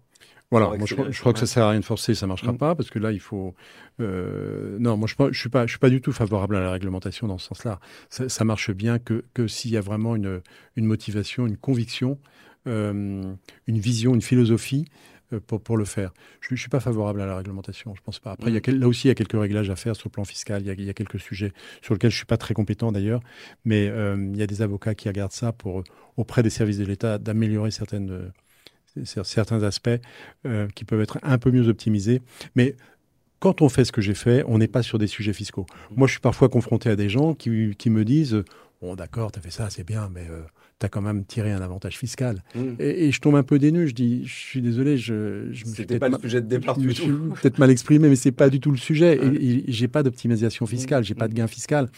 Voilà, 0.50 0.68
moi, 0.68 0.86
je, 0.86 0.94
crois 1.20 1.32
que 1.32 1.40
ça 1.40 1.46
sert 1.46 1.64
à 1.64 1.70
rien 1.70 1.80
de 1.80 1.84
forcer, 1.84 2.14
ça 2.14 2.28
marchera 2.28 2.52
mm. 2.52 2.58
pas 2.58 2.74
parce 2.76 2.88
que 2.90 3.00
là 3.00 3.10
il 3.10 3.18
faut. 3.20 3.54
non, 3.98 4.96
moi 4.96 5.08
je, 5.08 5.14
je 5.32 5.38
suis 5.40 5.48
pas, 5.48 5.66
je 5.66 5.72
suis 5.72 5.78
pas 5.78 5.90
du 5.90 6.00
tout 6.00 6.12
favorable 6.12 6.56
à 6.56 6.60
la 6.60 6.70
réglementation 6.70 7.26
dans 7.26 7.38
ce 7.38 7.48
sens-là. 7.48 7.80
Ça, 8.10 8.44
marche 8.44 8.70
bien 8.70 8.98
que, 8.98 9.24
que 9.34 9.48
s'il 9.48 9.72
y 9.72 9.76
a 9.76 9.80
vraiment 9.80 10.14
une, 10.14 10.40
une 10.76 10.84
motivation, 10.84 11.46
une 11.46 11.56
conviction, 11.56 12.18
une 12.66 13.38
vision, 13.66 14.14
une 14.14 14.22
philosophie. 14.22 14.86
Euh, 15.32 15.40
pour, 15.44 15.60
pour 15.60 15.76
le 15.76 15.84
faire. 15.84 16.12
Je 16.40 16.54
ne 16.54 16.56
suis 16.56 16.68
pas 16.68 16.78
favorable 16.78 17.20
à 17.20 17.26
la 17.26 17.36
réglementation, 17.36 17.92
je 17.96 18.00
ne 18.00 18.04
pense 18.04 18.20
pas. 18.20 18.30
Après, 18.30 18.48
il 18.48 18.54
y 18.54 18.58
a, 18.58 18.72
là 18.72 18.86
aussi, 18.86 19.06
il 19.06 19.08
y 19.08 19.10
a 19.10 19.16
quelques 19.16 19.32
réglages 19.32 19.70
à 19.70 19.74
faire 19.74 19.96
sur 19.96 20.06
le 20.06 20.12
plan 20.12 20.24
fiscal. 20.24 20.62
Il 20.62 20.68
y 20.68 20.70
a, 20.70 20.74
il 20.74 20.84
y 20.84 20.88
a 20.88 20.94
quelques 20.94 21.18
sujets 21.18 21.52
sur 21.82 21.94
lesquels 21.94 22.10
je 22.10 22.14
ne 22.14 22.18
suis 22.18 22.26
pas 22.26 22.36
très 22.36 22.54
compétent 22.54 22.92
d'ailleurs, 22.92 23.20
mais 23.64 23.88
euh, 23.88 24.16
il 24.32 24.38
y 24.38 24.42
a 24.42 24.46
des 24.46 24.62
avocats 24.62 24.94
qui 24.94 25.08
regardent 25.08 25.32
ça 25.32 25.50
pour, 25.50 25.82
auprès 26.16 26.44
des 26.44 26.50
services 26.50 26.78
de 26.78 26.84
l'État, 26.84 27.18
d'améliorer 27.18 27.72
certaines, 27.72 28.12
euh, 28.12 29.04
certains 29.04 29.64
aspects 29.64 29.98
qui 30.76 30.84
peuvent 30.84 31.00
être 31.00 31.18
un 31.24 31.38
peu 31.38 31.50
mieux 31.50 31.66
optimisés. 31.66 32.22
Mais 32.54 32.76
quand 33.40 33.62
on 33.62 33.68
fait 33.68 33.84
ce 33.84 33.90
que 33.90 34.00
j'ai 34.00 34.14
fait, 34.14 34.44
on 34.46 34.58
n'est 34.58 34.68
pas 34.68 34.84
sur 34.84 34.98
des 34.98 35.08
sujets 35.08 35.32
fiscaux. 35.32 35.66
Moi, 35.96 36.06
je 36.06 36.12
suis 36.12 36.20
parfois 36.20 36.48
confronté 36.48 36.88
à 36.88 36.94
des 36.94 37.08
gens 37.08 37.34
qui, 37.34 37.74
qui 37.76 37.90
me 37.90 38.04
disent 38.04 38.44
Bon, 38.80 38.94
d'accord, 38.94 39.32
tu 39.32 39.40
as 39.40 39.42
fait 39.42 39.50
ça, 39.50 39.70
c'est 39.70 39.84
bien, 39.84 40.08
mais 40.14 40.28
tu 40.78 40.86
as 40.86 40.88
quand 40.88 41.00
même 41.00 41.24
tiré 41.24 41.52
un 41.52 41.60
avantage 41.60 41.96
fiscal. 41.96 42.42
Mm. 42.54 42.74
Et, 42.78 43.10
je 43.10 43.20
tombe 43.20 43.36
un 43.36 43.42
peu 43.42 43.58
dénu, 43.58 43.88
je 43.88 43.94
dis, 43.94 44.26
je 44.26 44.34
suis 44.34 44.62
désolé, 44.62 44.98
je, 44.98 45.48
je 45.52 45.64
C'était 45.64 45.98
pas 45.98 46.08
le 46.08 46.18
sujet 46.18 46.40
de 46.40 46.46
départ 46.46 46.76
du 46.76 46.92
tout. 46.92 47.34
Peut-être 47.40 47.58
mal 47.58 47.70
exprimé, 47.70 48.08
mais 48.08 48.16
c'est 48.16 48.32
pas 48.32 48.50
du 48.50 48.60
tout 48.60 48.70
le 48.70 48.76
sujet. 48.76 49.18
Et, 49.22 49.64
j'ai 49.68 49.88
pas 49.88 50.02
d'optimisation 50.02 50.66
fiscale, 50.66 51.04
j'ai 51.04 51.14
pas 51.14 51.28
de 51.28 51.32
mm. 51.32 51.36
gain 51.36 51.46
fiscal. 51.46 51.90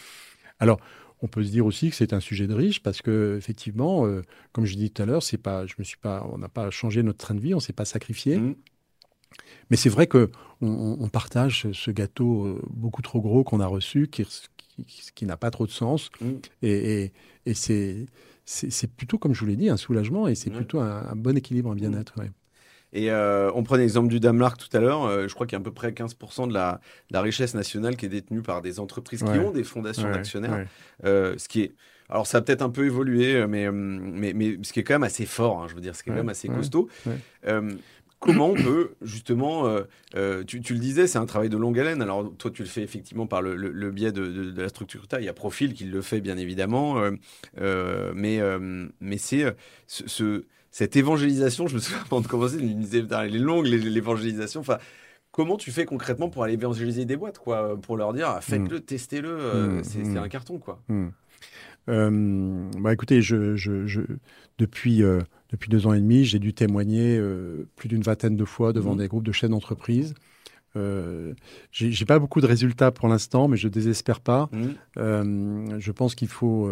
Alors, 0.59 0.79
on 1.21 1.27
peut 1.27 1.43
se 1.43 1.49
dire 1.49 1.65
aussi 1.65 1.89
que 1.89 1.95
c'est 1.95 2.13
un 2.13 2.21
sujet 2.21 2.47
de 2.47 2.53
riche 2.53 2.81
parce 2.81 3.01
que 3.01 3.35
effectivement, 3.37 4.05
euh, 4.05 4.21
comme 4.53 4.65
je 4.65 4.75
disais 4.75 4.89
tout 4.89 5.01
à 5.01 5.05
l'heure, 5.05 5.23
c'est 5.23 5.37
pas, 5.37 5.65
je 5.65 5.73
me 5.77 5.83
suis 5.83 5.97
pas, 5.97 6.25
on 6.31 6.37
n'a 6.37 6.47
pas 6.47 6.69
changé 6.69 7.03
notre 7.03 7.17
train 7.17 7.35
de 7.35 7.41
vie, 7.41 7.53
on 7.53 7.59
s'est 7.59 7.73
pas 7.73 7.85
sacrifié. 7.85 8.37
Mm. 8.37 8.55
Mais 9.69 9.77
c'est 9.77 9.89
vrai 9.89 10.07
que 10.07 10.31
on, 10.61 11.07
partage 11.07 11.67
ce 11.71 11.91
gâteau 11.91 12.45
euh, 12.45 12.61
beaucoup 12.69 13.01
trop 13.01 13.21
gros 13.21 13.43
qu'on 13.43 13.61
a 13.61 13.67
reçu, 13.67 14.07
qui, 14.07 14.25
qui, 15.15 15.25
n'a 15.25 15.37
pas 15.37 15.51
trop 15.51 15.65
de 15.65 15.71
sens. 15.71 16.09
Et, 16.61 17.13
et 17.45 17.53
c'est 17.53 18.07
c'est 18.49 18.91
plutôt, 18.91 19.19
comme 19.19 19.35
je 19.35 19.41
vous 19.41 19.45
l'ai 19.45 19.55
dit, 19.55 19.69
un 19.69 19.77
soulagement 19.77 20.27
et 20.27 20.33
c'est 20.33 20.49
plutôt 20.49 20.79
un, 20.79 21.15
bon 21.15 21.37
équilibre, 21.37 21.71
un 21.71 21.75
bien-être. 21.75 22.15
Et 22.91 23.11
euh, 23.11 23.51
on 23.53 23.61
prenait 23.61 23.83
l'exemple 23.83 24.07
du 24.07 24.19
Danemark 24.19 24.57
tout 24.57 24.75
à 24.75 24.79
l'heure. 24.79 25.03
Euh, 25.03 25.27
je 25.27 25.35
crois 25.35 25.45
qu'il 25.45 25.53
y 25.53 25.57
a 25.57 25.61
à 25.61 25.63
peu 25.63 25.71
près 25.71 25.91
15% 25.91 26.47
de 26.47 26.53
la, 26.53 26.81
la, 27.11 27.21
richesse 27.21 27.53
nationale 27.53 27.95
qui 27.95 28.07
est 28.07 28.09
détenue 28.09 28.41
par 28.41 28.63
des 28.63 28.79
entreprises 28.79 29.21
qui 29.21 29.37
ont 29.37 29.51
des 29.51 29.63
fondations 29.63 30.09
d'actionnaires. 30.09 30.65
Euh, 31.05 31.35
ce 31.37 31.47
qui 31.47 31.61
est. 31.61 31.75
Alors, 32.11 32.25
ça 32.25 32.39
a 32.39 32.41
peut-être 32.41 32.63
un 32.63 32.71
peu 32.71 32.87
évolué, 32.87 33.45
mais, 33.45 33.71
mais, 33.71 34.33
mais, 34.33 34.57
ce 34.63 34.73
qui 34.73 34.79
est 34.79 34.83
quand 34.83 34.95
même 34.95 35.03
assez 35.03 35.27
fort, 35.27 35.61
hein, 35.61 35.67
je 35.69 35.75
veux 35.75 35.81
dire, 35.81 35.95
ce 35.95 36.01
qui 36.01 36.09
est 36.09 36.13
quand 36.13 36.17
même 36.17 36.29
assez 36.29 36.47
costaud 36.47 36.89
comment 38.19 38.49
on 38.49 38.53
peut 38.53 38.91
justement, 39.01 39.65
euh, 39.67 39.81
euh, 40.15 40.43
tu, 40.43 40.59
le 40.59 40.79
disais, 40.79 41.07
c'est 41.07 41.17
un 41.17 41.25
travail 41.25 41.49
de 41.49 41.57
longue 41.57 41.79
haleine. 41.79 42.01
Alors 42.01 42.31
toi, 42.37 42.51
tu 42.51 42.61
le 42.61 42.67
fais 42.67 42.81
effectivement 42.81 43.27
par 43.27 43.41
le, 43.41 43.91
biais 43.91 44.11
de, 44.11 44.53
la 44.55 44.69
structure 44.69 45.05
Il 45.17 45.23
y 45.23 45.29
a 45.29 45.33
Profil 45.33 45.73
qui 45.73 45.85
le 45.85 46.01
fait 46.01 46.21
bien 46.21 46.37
évidemment, 46.37 47.01
euh, 47.59 48.11
mais, 48.13 48.39
mais 48.99 49.17
c'est 49.17 49.45
ce, 49.87 50.43
cette 50.71 50.95
évangélisation. 50.95 51.67
Je 51.67 51.75
me 51.75 51.79
souviens 51.79 52.01
avant 52.05 52.21
de 52.21 52.27
commencer, 52.27 52.57
il 52.59 52.77
me 52.77 53.23
elle 53.23 53.35
est 53.35 53.39
longue 53.39 53.65
l'évangélisation. 53.65 54.59
Enfin, 54.59 54.77
comment 55.31 55.57
tu 55.57 55.71
fais 55.71 55.85
concrètement 55.85 56.29
pour 56.29 56.43
aller 56.43 56.53
évangéliser 56.53 57.05
des 57.05 57.15
boîtes, 57.15 57.39
quoi, 57.39 57.79
pour 57.79 57.97
leur 57.97 58.13
dire, 58.13 58.39
faites-le, 58.41 58.77
mmh. 58.77 58.81
testez-le, 58.81 59.37
mmh, 59.37 59.83
c'est 59.83 60.03
mmh. 60.03 60.17
un 60.17 60.27
carton, 60.27 60.59
quoi. 60.59 60.81
bah, 61.87 62.93
écoutez, 62.93 63.21
je, 63.21 63.55
je, 63.55 64.01
depuis, 64.57 65.03
depuis 65.49 65.69
deux 65.69 65.87
ans 65.87 65.93
et 65.93 65.99
demi, 65.99 66.25
j'ai 66.25 66.39
dû 66.39 66.53
témoigner 66.53 67.19
plus 67.75 67.89
d'une 67.89 68.01
vingtaine 68.01 68.35
de 68.35 68.45
fois 68.45 68.73
devant 68.73 68.95
mmh. 68.95 68.99
des 68.99 69.07
groupes 69.07 69.23
de 69.23 69.31
chefs 69.31 69.49
d'entreprise. 69.49 70.13
Euh, 70.75 71.33
j'ai 71.71 72.05
pas 72.05 72.19
beaucoup 72.19 72.41
de 72.41 72.45
résultats 72.45 72.91
pour 72.91 73.07
l'instant, 73.07 73.47
mais 73.47 73.57
je 73.57 73.67
désespère 73.67 74.19
pas. 74.19 74.49
Mmh. 74.51 75.79
je 75.79 75.91
pense 75.91 76.15
qu'il 76.15 76.27
faut 76.27 76.69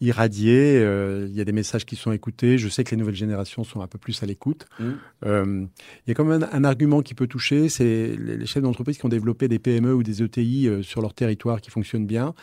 irradier. 0.00 0.78
Euh, 0.78 1.26
il 1.28 1.36
y 1.36 1.40
a 1.40 1.44
des 1.44 1.52
messages 1.52 1.84
qui 1.84 1.96
sont 1.96 2.12
écoutés. 2.12 2.58
Je 2.58 2.68
sais 2.68 2.84
que 2.84 2.90
les 2.90 2.96
nouvelles 2.96 3.14
générations 3.14 3.64
sont 3.64 3.80
un 3.80 3.86
peu 3.86 3.98
plus 3.98 4.22
à 4.22 4.26
l'écoute. 4.26 4.66
Mmh. 4.78 4.90
Euh, 5.26 5.66
il 6.06 6.08
y 6.08 6.10
a 6.10 6.14
quand 6.14 6.24
même 6.24 6.46
un, 6.50 6.64
argument 6.64 7.02
qui 7.02 7.14
peut 7.14 7.26
toucher, 7.26 7.68
c'est 7.68 8.16
les, 8.16 8.46
chefs 8.46 8.62
d'entreprise 8.62 8.98
qui 8.98 9.04
ont 9.04 9.10
développé 9.10 9.48
des 9.48 9.58
PME 9.58 9.94
ou 9.94 10.02
des 10.02 10.22
ETI 10.22 10.68
euh, 10.68 10.82
sur 10.82 11.02
leur 11.02 11.14
territoire 11.14 11.60
qui 11.60 11.70
fonctionnent 11.70 12.06
bien. 12.06 12.34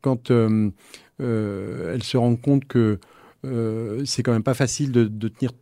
quand 0.00 0.30
elles 0.30 2.02
se 2.02 2.16
rendent 2.16 2.40
compte 2.40 2.64
que 2.66 3.00
c'est 3.42 4.22
quand 4.22 4.32
même 4.32 4.42
pas 4.42 4.54
facile 4.54 4.92
de, 4.92 5.28
tenir 5.28 5.52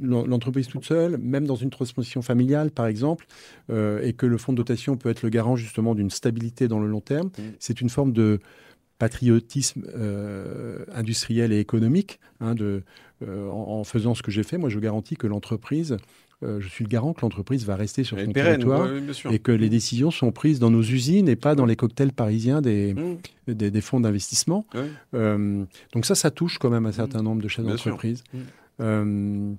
l'entreprise 0.00 0.68
toute 0.68 0.84
seule, 0.84 1.18
même 1.18 1.46
dans 1.46 1.56
une 1.56 1.70
transmission 1.70 2.22
familiale, 2.22 2.70
par 2.70 2.86
exemple, 2.86 3.26
et 3.70 4.12
que 4.12 4.26
le 4.26 4.38
fonds 4.38 4.52
de 4.52 4.58
dotation 4.58 4.96
peut 4.96 5.08
être 5.08 5.22
le 5.22 5.28
garant 5.28 5.56
justement 5.56 5.94
d'une 5.94 6.10
stabilité 6.10 6.68
dans 6.68 6.78
le 6.78 6.86
long 6.86 7.00
terme, 7.00 7.28
mmh. 7.28 7.42
c'est 7.58 7.80
une 7.80 7.88
forme 7.88 8.12
de, 8.12 8.38
patriotisme 8.98 9.84
euh, 9.94 10.84
industriel 10.92 11.52
et 11.52 11.60
économique. 11.60 12.20
Hein, 12.40 12.54
de, 12.54 12.82
euh, 13.26 13.48
en, 13.48 13.82
faisant 13.84 14.14
ce 14.14 14.22
que 14.22 14.30
j'ai 14.30 14.42
fait, 14.42 14.58
moi, 14.58 14.68
je 14.68 14.78
garantis 14.78 15.16
que 15.16 15.26
l'entreprise, 15.26 15.96
euh, 16.42 16.60
je 16.60 16.68
suis 16.68 16.84
le 16.84 16.88
garant 16.88 17.12
que 17.12 17.22
l'entreprise 17.22 17.64
va 17.66 17.76
rester 17.76 18.04
sur 18.04 18.18
son 18.18 18.32
territoire 18.32 18.88
et 19.30 19.38
que 19.38 19.52
les 19.52 19.68
décisions 19.68 20.10
sont 20.10 20.30
prises 20.30 20.58
dans 20.60 20.70
nos 20.70 20.82
usines 20.82 21.28
et 21.28 21.36
pas 21.36 21.54
dans 21.54 21.66
les 21.66 21.76
cocktails 21.76 22.12
parisiens 22.12 22.60
des, 22.60 22.94
mmh. 22.94 23.52
des, 23.54 23.80
fonds 23.80 24.00
d'investissement. 24.00 24.64
donc 25.12 26.04
ça, 26.04 26.14
ça 26.14 26.30
touche 26.30 26.58
quand 26.58 26.70
même 26.70 26.86
un 26.86 26.92
certain 26.92 27.20
mmh. 27.20 27.24
nombre 27.24 27.42
de 27.42 27.48
chefs 27.48 27.64
d'entreprise. 27.64 28.22
Mmh. 28.78 29.54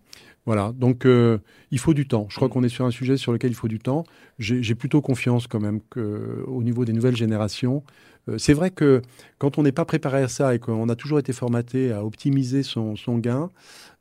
Voilà, 0.46 0.72
donc 0.76 1.06
il 1.06 1.80
faut 1.80 1.94
du 1.94 2.08
temps. 2.08 2.28
Je 2.30 2.36
crois 2.38 2.50
qu'on 2.50 2.64
est 2.64 2.70
sur 2.70 2.86
un 2.86 2.92
sujet 2.92 3.18
sur 3.18 3.34
lequel 3.34 3.52
il 3.52 3.56
faut 3.56 3.68
du 3.68 3.80
temps. 3.80 4.04
J'ai 4.40 4.76
plutôt 4.76 5.02
confiance 5.02 5.48
quand 5.48 5.60
même 5.60 5.82
qu'au 5.90 6.64
niveau 6.64 6.86
des 6.86 6.94
nouvelles 6.94 7.18
générations, 7.18 7.84
euh, 7.86 8.09
c'est 8.38 8.54
vrai 8.54 8.72
que 8.72 9.02
quand 9.38 9.58
on 9.58 9.64
n'est 9.64 9.72
pas 9.72 9.86
préparé 9.86 10.22
à 10.22 10.28
ça 10.28 10.54
et 10.56 10.60
qu'on 10.60 10.90
a 10.90 10.96
toujours 10.96 11.20
été 11.20 11.34
formaté 11.34 11.92
à 11.92 12.04
optimiser 12.04 12.64
son, 12.64 12.96
gain, 13.18 13.50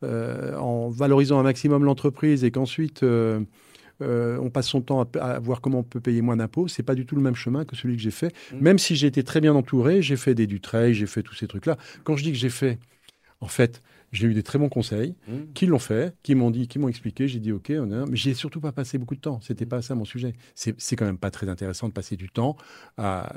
euh, 0.05 0.57
en 0.57 0.89
valorisant 0.89 1.39
un 1.39 1.43
maximum 1.43 1.85
l'entreprise 1.85 2.45
et 2.45 2.51
qu'ensuite 2.51 3.03
euh, 3.03 3.41
on 4.01 4.51
passe 4.51 4.69
son 4.69 4.81
temps 4.81 5.09
à, 5.21 5.39
voir 5.39 5.61
comment 5.61 5.81
on 5.81 5.85
peut 5.85 6.01
payer 6.01 6.23
moins 6.23 6.37
d'impôts, 6.37 6.69
c'est 6.69 6.83
pas 6.83 6.95
du 6.95 7.07
tout 7.07 7.17
le 7.17 7.23
même 7.23 7.35
chemin 7.35 7.65
que 7.65 7.77
celui 7.77 7.97
que 7.97 8.03
j'ai 8.03 8.11
fait. 8.11 8.33
Mmh. 8.53 8.57
Même 8.61 8.79
si 8.79 8.97
j'ai 8.97 9.07
été 9.07 9.23
très 9.25 9.41
bien 9.41 9.55
entouré, 9.55 10.03
j'ai 10.03 10.17
fait 10.17 10.35
des 10.35 10.47
Dutreil, 10.47 10.95
j'ai 10.95 11.07
fait 11.07 11.23
tous 11.23 11.35
ces 11.35 11.49
trucs-là. 11.49 11.77
Quand 12.05 12.17
je 12.17 12.23
dis 12.23 12.33
que 12.33 12.39
j'ai 12.39 12.51
fait, 12.51 12.79
en 13.41 13.49
fait, 13.49 13.83
j'ai 14.11 14.27
eu 14.27 14.35
des 14.35 14.43
très 14.43 14.59
bons 14.59 14.69
conseils 14.69 15.15
mmh. 15.27 15.53
qui 15.55 15.67
l'ont 15.67 15.79
fait, 15.79 16.15
qui 16.23 16.35
m'ont 16.35 16.51
dit, 16.51 16.67
qui 16.67 16.79
m'ont 16.79 16.89
expliqué. 16.89 17.29
J'ai 17.29 17.41
dit 17.41 17.53
OK, 17.53 17.71
on 17.77 17.91
a... 17.93 18.07
mais 18.07 18.17
j'ai 18.17 18.35
surtout 18.35 18.61
pas 18.61 18.73
passé 18.73 18.99
beaucoup 18.99 19.15
de 19.15 19.21
temps. 19.21 19.41
C'était 19.43 19.65
mmh. 19.65 19.69
pas 19.69 19.83
ça 19.83 19.95
mon 19.95 20.05
sujet. 20.05 20.35
C'est 20.55 20.97
quand 20.97 21.05
même 21.05 21.19
pas 21.19 21.31
très 21.31 21.49
intéressant 21.49 21.89
de 21.89 21.93
passer 21.93 22.17
du 22.17 22.29
temps. 22.29 22.57
À... 22.97 23.33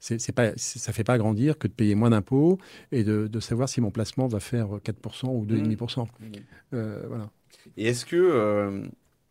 C'est 0.00 0.32
pas, 0.32 0.52
ça 0.56 0.92
fait 0.92 1.04
pas 1.04 1.18
grandir 1.18 1.58
que 1.58 1.66
de 1.66 1.72
payer 1.72 1.94
moins 1.94 2.10
d'impôts 2.10 2.58
et 2.92 3.04
de, 3.04 3.26
de, 3.26 3.40
savoir 3.40 3.68
si 3.68 3.80
mon 3.80 3.90
placement 3.90 4.28
va 4.28 4.40
faire 4.40 4.68
4% 4.68 5.28
ou 5.28 5.46
2,5%. 5.46 6.06
Mmh. 6.06 6.32
Euh, 6.74 7.02
voilà. 7.08 7.30
Et 7.76 7.86
est-ce 7.86 8.06
que 8.06 8.16
euh, 8.16 8.84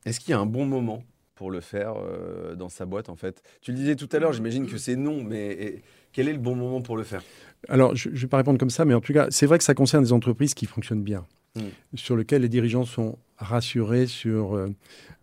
est-ce 0.06 0.20
qu'il 0.20 0.32
y 0.32 0.34
a 0.34 0.40
un 0.40 0.46
bon 0.46 0.66
moment 0.66 1.04
pour 1.36 1.52
le 1.52 1.62
faire 1.62 1.94
euh, 1.98 2.56
dans 2.56 2.70
sa 2.70 2.86
boîte 2.86 3.10
en 3.10 3.16
fait? 3.16 3.42
Tu 3.62 3.72
le 3.72 3.78
disais 3.78 3.96
tout 3.96 4.10
à 4.12 4.20
l'heure, 4.20 4.34
j'imagine 4.34 4.68
que 4.68 4.78
c'est 4.78 4.96
non, 4.96 5.24
mais 5.24 5.82
quel 6.12 6.28
est 6.28 6.34
le 6.34 6.40
bon 6.40 6.56
moment 6.56 6.82
pour 6.82 6.98
le 6.98 7.04
faire? 7.04 7.24
Alors, 7.70 7.96
je 7.96 8.10
ne 8.10 8.16
vais 8.16 8.28
pas 8.28 8.38
répondre 8.38 8.58
comme 8.58 8.70
ça, 8.70 8.86
mais 8.86 8.94
en 8.94 9.02
tout 9.02 9.14
cas, 9.14 9.28
c'est 9.30 9.46
vrai 9.46 9.58
que 9.58 9.64
ça 9.64 9.74
concerne 9.74 10.04
des 10.04 10.14
entreprises 10.14 10.54
qui 10.54 10.66
fonctionnent 10.66 11.04
bien, 11.04 11.26
hmm. 11.56 11.62
sur 11.96 12.18
lesquelles 12.18 12.42
les 12.42 12.50
dirigeants 12.50 12.86
sont 12.86 13.18
rassurés 13.38 14.08
sur... 14.08 14.56
Euh, 14.56 14.70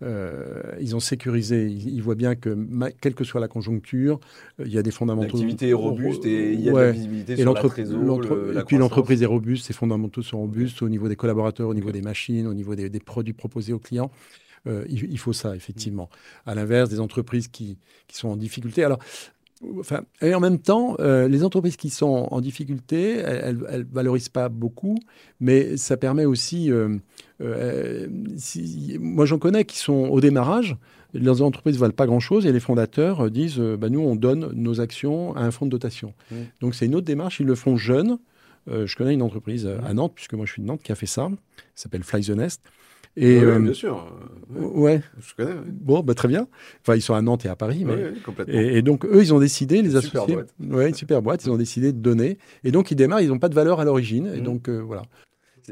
euh, 0.03 0.63
ils 0.81 0.95
ont 0.95 1.01
sécurisé, 1.01 1.67
ils, 1.67 2.01
voient 2.01 2.15
bien 2.15 2.37
que, 2.37 2.57
quelle 3.01 3.15
que 3.15 3.25
soit 3.25 3.41
la 3.41 3.49
conjoncture, 3.49 4.21
il 4.65 4.73
y 4.73 4.79
a 4.79 4.83
des 4.83 4.93
fondamentaux... 4.93 5.37
L'activité 5.37 5.71
est 5.71 5.75
robuste 5.75 6.25
et 6.25 6.53
il 6.53 6.61
y 6.61 6.69
a 6.69 6.73
de 6.73 6.79
la 6.79 6.93
visibilité 6.93 7.37
sur 7.37 7.53
la 7.53 8.61
Et 8.61 8.65
puis 8.65 8.79
l'entreprise 8.79 9.23
est 9.23 9.27
robuste, 9.27 9.67
ses 9.67 9.73
fondamentaux 9.73 10.23
sont 10.23 10.39
robustes 10.39 10.83
au 10.83 10.89
niveau 10.89 11.09
des 11.09 11.17
collaborateurs, 11.17 11.69
au 11.69 11.75
niveau 11.75 11.91
des 11.91 12.03
machines, 12.03 12.47
au 12.47 12.55
niveau 12.55 12.77
des, 12.77 13.01
produits 13.01 13.33
proposés 13.33 13.73
aux 13.73 13.81
clients. 13.81 14.13
Euh, 14.67 14.85
il, 14.89 15.19
faut 15.19 15.33
ça, 15.33 15.57
effectivement. 15.57 16.11
À 16.45 16.55
l'inverse 16.55 16.91
des 16.91 17.01
entreprises 17.01 17.49
qui, 17.49 17.79
qui, 18.07 18.17
sont 18.17 18.29
en 18.29 18.37
difficulté. 18.37 18.85
Alors, 18.85 18.99
Enfin, 19.79 20.03
et 20.23 20.35
en 20.35 20.41
même 20.41 20.59
temps, 20.59 20.97
euh, 21.01 21.27
les 21.29 21.43
entreprises 21.43 21.77
qui 21.77 21.91
sont 21.91 22.29
en 22.31 22.41
difficulté, 22.41 23.17
elles 23.17 23.57
ne 23.57 23.85
valorisent 23.93 24.29
pas 24.29 24.49
beaucoup, 24.49 24.99
mais 25.41 25.77
ça 25.77 25.97
permet 25.97 26.25
aussi. 26.25 26.71
Euh, 26.71 26.97
euh, 27.41 28.07
moi, 29.01 29.27
j'en 29.27 29.39
connais 29.39 29.65
qui 29.65 29.79
sont 29.79 30.09
au 30.11 30.21
démarrage. 30.21 30.77
Leurs 31.15 31.43
entreprises 31.43 31.77
ne 31.77 31.81
valent 31.81 31.95
pas 31.95 32.07
grand-chose 32.07 32.47
et 32.47 32.53
les 32.53 32.61
fondateurs 32.61 33.31
disent 33.31 33.59
bah, 33.59 33.89
nous, 33.89 34.01
on 34.01 34.15
donne 34.15 34.51
nos 34.53 34.81
actions 34.81 35.35
à 35.37 35.41
un 35.41 35.51
fonds 35.51 35.67
de 35.67 35.71
dotation. 35.71 36.15
Mmh. 36.31 36.37
Donc, 36.61 36.75
c'est 36.75 36.87
une 36.87 36.95
autre 36.95 37.07
démarche. 37.07 37.41
Ils 37.41 37.47
le 37.47 37.55
font 37.55 37.77
jeunes. 37.77 38.19
je 38.69 38.95
connais 38.97 39.15
une 39.15 39.23
entreprise 39.23 39.67
à. 39.67 39.95
Nantes, 39.95 40.13
puisque 40.15 40.35
moi 40.35 40.47
je 40.47 40.53
suis 40.53 40.63
de 40.63 40.67
Nantes, 40.67 40.83
qui 40.83 40.93
a 40.93 40.95
fait 40.95 41.07
ça. 41.07 41.29
Ça 41.75 41.85
s'appelle 41.85 42.05
Fly 42.05 42.25
the 42.25 42.31
Nest. 42.31 42.63
Et, 43.21 43.45
oui, 43.45 43.63
bien 43.63 43.75
sûr. 43.75 44.13
Ouais. 44.51 45.03
Je 45.21 45.35
connais. 45.35 45.55
Bon, 45.67 46.01
bah, 46.01 46.15
très 46.15 46.29
bien. 46.29 46.49
Enfin, 46.81 46.95
ils 46.95 47.03
sont 47.03 47.15
à 47.15 47.23
Nantes 47.23 47.45
et 47.45 47.49
à 47.49 47.57
Paris. 47.57 47.85
Mais... 47.85 48.13
complètement. 48.25 48.55
Et, 48.55 48.81
donc, 48.83 49.05
eux, 49.05 49.21
ils 49.21 49.35
ont 49.35 49.41
décidé, 49.41 49.83
les 49.83 49.97
associés. 49.97 50.21
Super 50.21 50.27
boîte. 50.27 50.55
Ouais, 50.61 50.89
une 50.89 50.95
super 50.95 51.23
boîte. 51.23 51.45
Ils 51.45 51.51
ont 51.51 51.57
décidé 51.57 51.93
de 51.93 51.99
donner. 51.99 52.39
Et 52.65 52.71
donc, 52.71 52.91
ils 52.91 52.95
démarrent, 52.95 53.21
ils 53.21 53.29
n'ont 53.29 53.39
pas 53.39 53.49
de 53.49 53.55
valeur 53.55 53.81
à 53.81 53.85
l'origine. 53.85 54.31
Et 54.35 54.41
mmh. 54.41 54.45
donc, 54.45 54.69
euh, 54.69 54.79
voilà. 54.79 55.03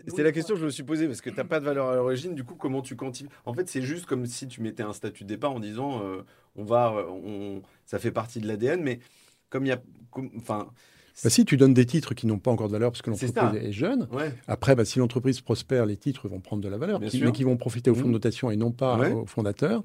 C'était 0.07 0.23
la 0.23 0.33
question 0.33 0.55
que 0.55 0.61
je 0.61 0.67
me 0.67 0.71
suis 0.71 0.83
posée 0.83 1.07
parce 1.07 1.21
que 1.21 1.31
tu 1.31 1.37
n'as 1.37 1.45
pas 1.45 1.61
de 1.61 1.65
valeur 1.65 1.89
à 1.89 1.95
l'origine. 1.95 2.35
Du 2.35 2.45
coup, 2.45 2.55
comment 2.55 2.83
tu 2.83 2.97
continues 2.97 3.31
En 3.47 3.55
fait, 3.55 3.69
c'est 3.69 3.83
juste 3.83 4.07
comme 4.07 4.27
si 4.27 4.47
tu 4.47 4.61
mettais 4.61 4.83
un 4.83 4.93
statut 4.93 5.25
de 5.25 5.29
départ 5.29 5.53
en 5.53 5.61
disant 5.61 6.03
euh, 6.03 6.23
on 6.55 6.65
va, 6.65 6.95
euh, 6.95 7.05
on, 7.09 7.63
ça 7.87 7.99
fait 7.99 8.11
partie 8.11 8.41
de 8.41 8.47
l'ADN, 8.47 8.83
mais 8.83 9.01
comme 9.49 9.65
il 9.65 9.71
y 9.71 9.73
a, 9.73 9.81
enfin, 10.37 10.69
bah, 11.25 11.31
si 11.31 11.45
tu 11.45 11.57
donnes 11.57 11.75
des 11.75 11.87
titres 11.87 12.15
qui 12.15 12.27
n'ont 12.27 12.39
pas 12.39 12.51
encore 12.51 12.69
de 12.69 12.73
valeur 12.73 12.91
parce 12.91 13.03
que 13.03 13.11
l'entreprise 13.11 13.63
est, 13.63 13.73
jeune, 13.73 14.09
après, 14.47 14.75
bah, 14.75 14.85
si 14.85 14.99
l'entreprise 14.99 15.41
prospère, 15.41 15.87
les 15.87 15.97
titres 15.97 16.29
vont 16.29 16.41
prendre 16.41 16.63
de 16.63 16.69
la 16.69 16.77
valeur, 16.77 17.01
mais 17.01 17.09
qui 17.09 17.45
vont 17.45 17.57
profiter 17.57 17.91
au 17.91 17.95
fonds 17.95 18.05
de 18.05 18.09
mmh. 18.09 18.13
dotation 18.13 18.51
et 18.51 18.57
non 18.57 18.71
pas 18.71 19.11
au 19.11 19.27
fondateur. 19.27 19.83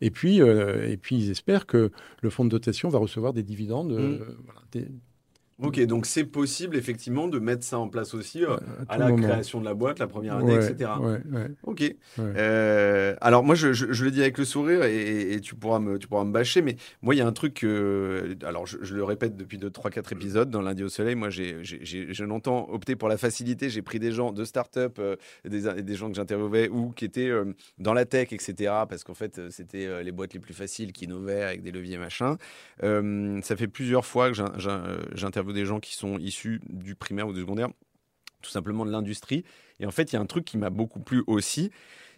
Et, 0.00 0.10
puis, 0.10 0.40
euh, 0.40 0.88
et 0.88 0.96
puis, 0.96 1.16
ils 1.16 1.30
espèrent 1.30 1.66
que 1.66 1.90
le 2.22 2.30
fonds 2.30 2.44
de 2.44 2.50
dotation 2.50 2.88
va 2.88 2.98
recevoir 2.98 3.32
des 3.32 3.42
dividendes, 3.42 3.92
mmh. 3.92 4.18
euh, 4.76 4.84
Ok, 5.62 5.80
donc 5.84 6.06
c'est 6.06 6.24
possible 6.24 6.76
effectivement 6.76 7.28
de 7.28 7.38
mettre 7.38 7.64
ça 7.64 7.78
en 7.78 7.88
place 7.88 8.14
aussi 8.14 8.44
euh, 8.44 8.56
à, 8.88 8.96
la 8.96 9.12
création 9.12 9.60
de 9.60 9.66
la 9.66 9.74
boîte, 9.74 9.98
la 9.98 10.06
première 10.06 10.36
année, 10.36 10.54
etc. 10.54 10.90
ok. 11.64 11.94
Euh, 12.18 13.14
alors 13.20 13.44
moi, 13.44 13.54
je, 13.54 13.72
je, 13.72 14.04
le 14.04 14.10
dis 14.10 14.22
avec 14.22 14.38
le 14.38 14.44
sourire 14.44 14.84
et, 14.84 15.38
tu, 15.42 15.54
pourras 15.54 15.78
me, 15.78 15.98
tu 15.98 16.08
pourras 16.08 16.24
me 16.24 16.32
bâcher, 16.32 16.62
mais 16.62 16.76
moi, 17.02 17.14
il 17.14 17.18
y 17.18 17.20
a 17.20 17.26
un 17.26 17.32
truc, 17.32 17.64
alors 17.64 18.66
je, 18.66 18.94
le 18.94 19.04
répète 19.04 19.36
depuis 19.36 19.58
2, 19.58 19.70
3, 19.70 19.90
4 19.90 20.12
épisodes 20.12 20.50
dans 20.50 20.62
Lundi 20.62 20.82
au 20.82 20.88
Soleil, 20.88 21.14
moi, 21.14 21.28
j'ai, 21.28 21.58
je 21.62 22.24
l'entends 22.24 22.68
opter 22.70 22.96
pour 22.96 23.08
la 23.08 23.18
facilité. 23.18 23.68
J'ai 23.68 23.82
pris 23.82 23.98
des 23.98 24.12
gens 24.12 24.32
de 24.32 24.44
start-up, 24.44 24.96
euh, 24.98 25.16
des, 25.44 25.82
des, 25.82 25.94
gens 25.94 26.08
que 26.08 26.14
j'interviewais 26.14 26.68
ou 26.68 26.90
qui 26.90 27.04
étaient 27.04 27.30
dans 27.78 27.92
la 27.92 28.06
tech, 28.06 28.32
etc. 28.32 28.54
Parce 28.88 29.04
qu'en 29.04 29.14
fait, 29.14 29.50
c'était 29.50 30.02
les 30.02 30.12
boîtes 30.12 30.32
les 30.32 30.40
plus 30.40 30.54
faciles 30.54 30.92
qui 30.92 31.04
innovaient 31.04 31.42
avec 31.42 31.62
des 31.62 31.70
leviers 31.70 31.98
machin. 31.98 32.36
ça 32.80 33.56
fait 33.56 33.68
plusieurs 33.68 34.06
fois 34.06 34.30
que 34.30 34.36
j'interviewe 35.14 35.49
des 35.52 35.64
gens 35.64 35.80
qui 35.80 35.94
sont 35.94 36.18
issus 36.18 36.60
du 36.68 36.94
primaire 36.94 37.28
ou 37.28 37.32
du 37.32 37.40
secondaire, 37.40 37.68
tout 38.42 38.50
simplement 38.50 38.84
de 38.86 38.90
l'industrie. 38.90 39.44
Et 39.78 39.86
en 39.86 39.90
fait, 39.90 40.12
il 40.12 40.14
y 40.14 40.18
a 40.18 40.20
un 40.20 40.26
truc 40.26 40.44
qui 40.44 40.58
m'a 40.58 40.70
beaucoup 40.70 41.00
plu 41.00 41.22
aussi, 41.26 41.70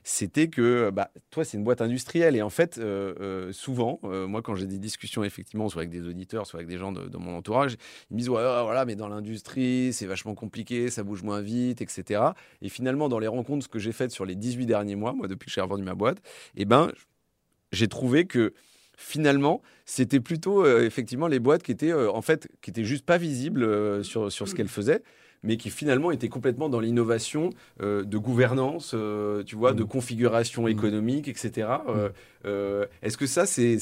c'était 0.04 0.48
que 0.48 0.90
bah, 0.90 1.10
toi, 1.30 1.44
c'est 1.44 1.56
une 1.56 1.64
boîte 1.64 1.80
industrielle. 1.80 2.36
Et 2.36 2.42
en 2.42 2.50
fait, 2.50 2.78
euh, 2.78 3.14
euh, 3.20 3.52
souvent, 3.52 4.00
euh, 4.04 4.26
moi, 4.26 4.42
quand 4.42 4.54
j'ai 4.54 4.66
des 4.66 4.78
discussions, 4.78 5.22
effectivement, 5.22 5.68
soit 5.68 5.82
avec 5.82 5.90
des 5.90 6.06
auditeurs, 6.06 6.46
soit 6.46 6.58
avec 6.58 6.68
des 6.68 6.78
gens 6.78 6.92
de, 6.92 7.16
mon 7.16 7.36
entourage, 7.36 7.76
ils 8.10 8.14
me 8.14 8.18
disent 8.18 8.28
ouais, 8.28 8.42
voilà, 8.42 8.84
mais 8.84 8.96
dans 8.96 9.08
l'industrie, 9.08 9.92
c'est 9.92 10.06
vachement 10.06 10.34
compliqué, 10.34 10.90
ça 10.90 11.04
bouge 11.04 11.22
moins 11.22 11.40
vite, 11.40 11.80
etc. 11.80 12.22
Et 12.62 12.68
finalement, 12.68 13.08
dans 13.08 13.18
les 13.18 13.28
rencontres 13.28 13.68
que 13.68 13.78
j'ai 13.78 13.92
faites 13.92 14.10
sur 14.10 14.24
les 14.24 14.34
18 14.34 14.66
derniers 14.66 14.96
mois, 14.96 15.12
moi, 15.12 15.28
depuis 15.28 15.46
que 15.46 15.52
j'ai 15.52 15.60
revendu 15.60 15.84
ma 15.84 15.94
boîte, 15.94 16.18
eh 16.56 16.64
ben, 16.64 16.90
j'ai 17.70 17.88
trouvé 17.88 18.26
que 18.26 18.54
finalement, 18.96 19.62
c'était 19.84 20.20
plutôt 20.20 20.64
euh, 20.64 20.84
effectivement 20.84 21.26
les 21.26 21.38
boîtes 21.38 21.62
qui 21.62 21.72
étaient 21.72 21.92
euh, 21.92 22.10
en 22.10 22.22
fait 22.22 22.48
qui 22.60 22.70
étaient 22.70 22.84
juste 22.84 23.04
pas 23.04 23.18
visibles 23.18 23.62
euh, 23.62 24.02
sur, 24.02 24.30
sur 24.30 24.48
ce 24.48 24.54
qu'elles 24.54 24.68
faisaient, 24.68 25.02
mais 25.42 25.56
qui 25.56 25.70
finalement 25.70 26.10
était 26.10 26.28
complètement 26.28 26.68
dans 26.68 26.80
l'innovation 26.80 27.50
de 27.80 28.18
gouvernance, 28.18 28.94
tu 29.44 29.56
vois, 29.56 29.72
de 29.72 29.82
mmh. 29.82 29.88
configuration 29.88 30.62
mmh. 30.64 30.68
économique, 30.68 31.28
etc. 31.28 31.66
Est-ce 32.44 33.16
que 33.16 33.26
ça, 33.26 33.46
c'est 33.46 33.78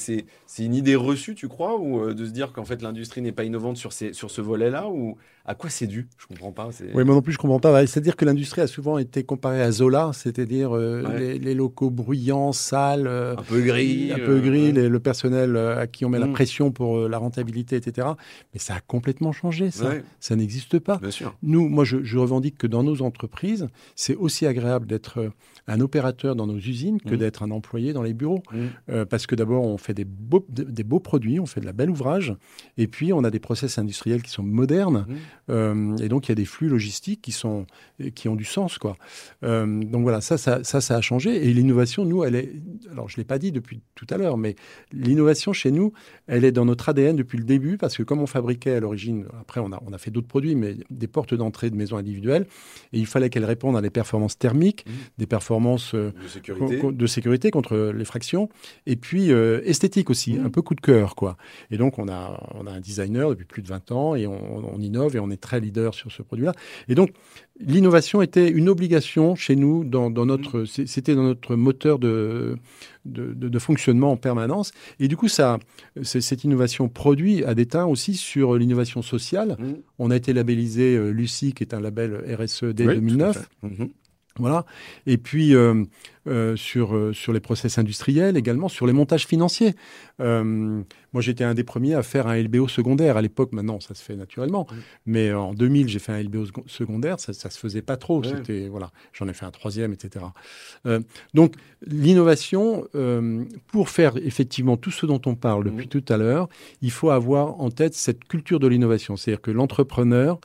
une 0.58 0.74
idée 0.74 0.96
reçue, 0.96 1.34
tu 1.34 1.48
crois, 1.48 1.78
ou 1.78 2.12
de 2.12 2.24
se 2.26 2.30
dire 2.30 2.52
qu'en 2.52 2.64
fait 2.64 2.82
l'industrie 2.82 3.22
n'est 3.22 3.32
pas 3.32 3.44
innovante 3.44 3.76
sur, 3.76 3.92
ces, 3.92 4.12
sur 4.12 4.30
ce 4.30 4.40
volet-là, 4.40 4.88
ou 4.88 5.16
à 5.46 5.54
quoi 5.54 5.70
c'est 5.70 5.86
dû? 5.86 6.08
Je 6.18 6.26
comprends 6.26 6.52
pas. 6.52 6.68
Oui, 6.94 7.04
moi 7.04 7.14
non 7.14 7.22
plus, 7.22 7.32
je 7.32 7.38
comprends 7.38 7.60
pas. 7.60 7.86
C'est-à-dire 7.86 8.16
que 8.16 8.24
l'industrie 8.24 8.60
a 8.60 8.66
souvent 8.66 8.98
été 8.98 9.24
comparée 9.24 9.62
à 9.62 9.72
Zola, 9.72 10.10
c'est-à-dire 10.12 10.74
les, 10.74 11.54
locaux 11.54 11.90
bruyants, 11.90 12.52
sales, 12.52 13.08
un 13.08 13.42
peu 13.42 13.60
gris, 13.60 14.12
un 14.12 14.18
peu 14.18 14.40
gris, 14.40 14.72
le 14.72 15.00
personnel 15.00 15.56
à 15.56 15.86
qui 15.86 16.04
on 16.04 16.08
met 16.08 16.18
la 16.18 16.26
mmh. 16.26 16.32
pression 16.32 16.70
pour 16.70 17.08
la 17.08 17.18
rentabilité, 17.18 17.76
etc. 17.76 18.08
Mais 18.52 18.60
ça 18.60 18.74
a 18.74 18.80
complètement 18.80 19.32
changé, 19.32 19.70
ça. 19.70 19.92
Ça 20.20 20.36
n'existe 20.36 20.78
pas. 20.78 20.98
Bien 20.98 21.10
sûr. 21.10 21.34
Nous, 21.42 21.68
moi, 21.68 21.84
je, 21.84 22.18
revendique 22.18 22.58
que 22.58 22.66
dans 22.66 22.82
nos 22.82 23.02
entreprises, 23.02 23.68
c'est 23.96 24.14
aussi 24.14 24.46
agréable 24.46 24.86
d'être 24.86 25.30
un 25.66 25.80
opérateur 25.80 26.36
dans 26.36 26.46
nos 26.46 26.58
usines 26.58 27.00
que 27.00 27.14
mmh. 27.14 27.18
d'être 27.18 27.42
un 27.42 27.50
employé 27.50 27.92
dans 27.92 28.02
les 28.02 28.12
bureaux. 28.12 28.42
Mmh. 28.52 28.58
Euh, 28.90 29.04
parce 29.04 29.26
que 29.26 29.34
d'abord, 29.34 29.64
on 29.64 29.78
fait 29.78 29.94
des 29.94 30.04
beaux, 30.04 30.44
des 30.48 30.84
beaux 30.84 31.00
produits, 31.00 31.40
on 31.40 31.46
fait 31.46 31.60
de 31.60 31.66
la 31.66 31.72
belle 31.72 31.90
ouvrage, 31.90 32.34
et 32.76 32.86
puis 32.86 33.12
on 33.12 33.24
a 33.24 33.30
des 33.30 33.38
process 33.38 33.78
industriels 33.78 34.22
qui 34.22 34.30
sont 34.30 34.42
modernes, 34.42 35.06
euh, 35.48 35.96
et 35.98 36.08
donc 36.08 36.28
il 36.28 36.30
y 36.30 36.32
a 36.32 36.36
des 36.36 36.44
flux 36.44 36.68
logistiques 36.68 37.22
qui, 37.22 37.32
sont, 37.32 37.66
qui 38.14 38.28
ont 38.28 38.36
du 38.36 38.44
sens. 38.44 38.78
Quoi. 38.78 38.96
Euh, 39.44 39.82
donc 39.84 40.02
voilà, 40.02 40.20
ça 40.20 40.38
ça, 40.38 40.64
ça, 40.64 40.80
ça 40.80 40.96
a 40.96 41.00
changé. 41.00 41.48
Et 41.48 41.52
l'innovation, 41.52 42.04
nous, 42.04 42.24
elle 42.24 42.34
est... 42.34 42.52
Alors, 42.92 43.08
je 43.08 43.16
ne 43.16 43.20
l'ai 43.20 43.24
pas 43.24 43.38
dit 43.38 43.52
depuis 43.52 43.80
tout 43.94 44.06
à 44.10 44.16
l'heure, 44.16 44.36
mais 44.36 44.56
l'innovation 44.92 45.52
chez 45.52 45.70
nous, 45.70 45.92
elle 46.26 46.44
est 46.44 46.52
dans 46.52 46.64
notre 46.64 46.88
ADN 46.88 47.16
depuis 47.16 47.38
le 47.38 47.44
début, 47.44 47.76
parce 47.76 47.96
que 47.96 48.02
comme 48.02 48.20
on 48.20 48.26
fabriquait 48.26 48.74
à 48.74 48.80
l'origine, 48.80 49.26
après 49.40 49.60
on 49.60 49.72
a, 49.72 49.82
on 49.86 49.92
a 49.92 49.98
fait 49.98 50.10
d'autres 50.10 50.28
produits, 50.28 50.54
mais 50.54 50.76
des 50.90 51.06
portes 51.06 51.34
d'entrée 51.34 51.70
de 51.70 51.76
maisons 51.76 51.96
individuelles, 51.96 52.46
et 52.92 52.98
il 52.98 53.06
fallait 53.06 53.30
qu'elles 53.30 53.44
répondent 53.44 53.76
à 53.76 53.82
des 53.82 53.90
performances 53.90 54.38
thermiques, 54.38 54.84
mmh. 54.86 54.90
des 55.18 55.26
performances 55.26 55.94
de, 55.94 56.12
sécurité. 56.28 56.92
de, 56.92 57.06
sécurité. 57.06 57.50
contre 57.50 57.76
les 57.76 58.04
fractions, 58.04 58.39
et 58.86 58.96
puis 58.96 59.32
euh, 59.32 59.60
esthétique 59.64 60.10
aussi, 60.10 60.34
mmh. 60.34 60.46
un 60.46 60.50
peu 60.50 60.62
coup 60.62 60.74
de 60.74 60.80
cœur. 60.80 61.14
quoi. 61.14 61.36
Et 61.70 61.76
donc 61.76 61.98
on 61.98 62.08
a, 62.08 62.40
on 62.54 62.66
a 62.66 62.70
un 62.70 62.80
designer 62.80 63.30
depuis 63.30 63.44
plus 63.44 63.62
de 63.62 63.68
20 63.68 63.92
ans, 63.92 64.14
et 64.14 64.26
on, 64.26 64.74
on 64.74 64.80
innove, 64.80 65.16
et 65.16 65.18
on 65.18 65.30
est 65.30 65.40
très 65.40 65.60
leader 65.60 65.94
sur 65.94 66.10
ce 66.12 66.22
produit-là. 66.22 66.52
Et 66.88 66.94
donc 66.94 67.10
l'innovation 67.60 68.22
était 68.22 68.48
une 68.50 68.68
obligation 68.68 69.34
chez 69.34 69.56
nous, 69.56 69.84
dans, 69.84 70.10
notre, 70.10 70.60
mmh. 70.60 70.86
c'était 70.86 71.14
dans 71.14 71.24
notre 71.24 71.56
moteur 71.56 71.98
de, 71.98 72.56
de, 73.04 73.58
fonctionnement 73.58 74.12
en 74.12 74.16
permanence. 74.16 74.72
Et 74.98 75.08
du 75.08 75.16
coup, 75.16 75.28
ça, 75.28 75.58
cette 76.02 76.44
innovation 76.44 76.88
produit 76.88 77.44
a 77.44 77.54
des 77.54 77.66
teints 77.66 77.86
aussi 77.86 78.14
sur 78.14 78.56
l'innovation 78.56 79.02
sociale. 79.02 79.56
Mmh. 79.58 79.64
On 79.98 80.10
a 80.10 80.16
été 80.16 80.32
labellisé 80.32 80.96
euh, 80.96 81.10
Lucie, 81.10 81.52
qui 81.52 81.62
est 81.62 81.74
un 81.74 81.80
label 81.80 82.24
RSE 82.38 82.64
dès 82.64 82.84
2009. 82.84 83.48
Voilà. 84.38 84.64
Et 85.06 85.18
puis 85.18 85.54
euh, 85.54 85.84
euh, 86.28 86.54
sur, 86.54 86.94
euh, 86.94 87.12
sur 87.12 87.32
les 87.32 87.40
process 87.40 87.78
industriels 87.78 88.36
également, 88.36 88.68
sur 88.68 88.86
les 88.86 88.92
montages 88.92 89.26
financiers. 89.26 89.74
moi, 90.18 91.20
j'étais 91.22 91.42
un 91.42 91.54
des 91.54 91.64
premiers 91.64 91.94
à 91.94 92.02
faire 92.02 92.28
un 92.28 92.40
LBO 92.40 92.68
secondaire. 92.68 93.16
À 93.16 93.22
l'époque, 93.22 93.52
maintenant, 93.52 93.80
ça 93.80 93.94
se 93.94 94.04
fait 94.04 94.14
naturellement. 94.14 94.66
Mais 95.06 95.32
en 95.32 95.54
2000, 95.54 95.88
j'ai 95.88 95.98
fait 95.98 96.12
un 96.12 96.22
LBO 96.22 96.44
secondaire. 96.66 97.18
Ça, 97.18 97.32
ça 97.32 97.50
se 97.50 97.58
faisait 97.58 97.82
pas 97.82 97.96
trop. 97.96 98.22
C'était 98.22 98.68
voilà. 98.68 98.92
J'en 99.12 99.26
ai 99.26 99.32
fait 99.32 99.46
un 99.46 99.50
troisième, 99.50 99.92
etc. 99.92 100.24
donc, 101.34 101.54
l'innovation, 101.86 102.86
pour 103.68 103.88
faire 103.88 104.16
effectivement 104.18 104.76
tout 104.76 104.92
ce 104.92 105.06
dont 105.06 105.20
on 105.26 105.34
parle 105.34 105.64
depuis 105.64 105.88
tout 105.88 106.04
à 106.08 106.16
l'heure, 106.16 106.48
il 106.82 106.92
faut 106.92 107.10
avoir 107.10 107.60
en 107.60 107.70
tête 107.70 107.94
cette 107.94 108.24
culture 108.24 108.60
de 108.60 108.68
l'innovation. 108.68 109.16
C'est-à-dire 109.16 109.40
que 109.40 109.50
l'entrepreneur, 109.50 110.38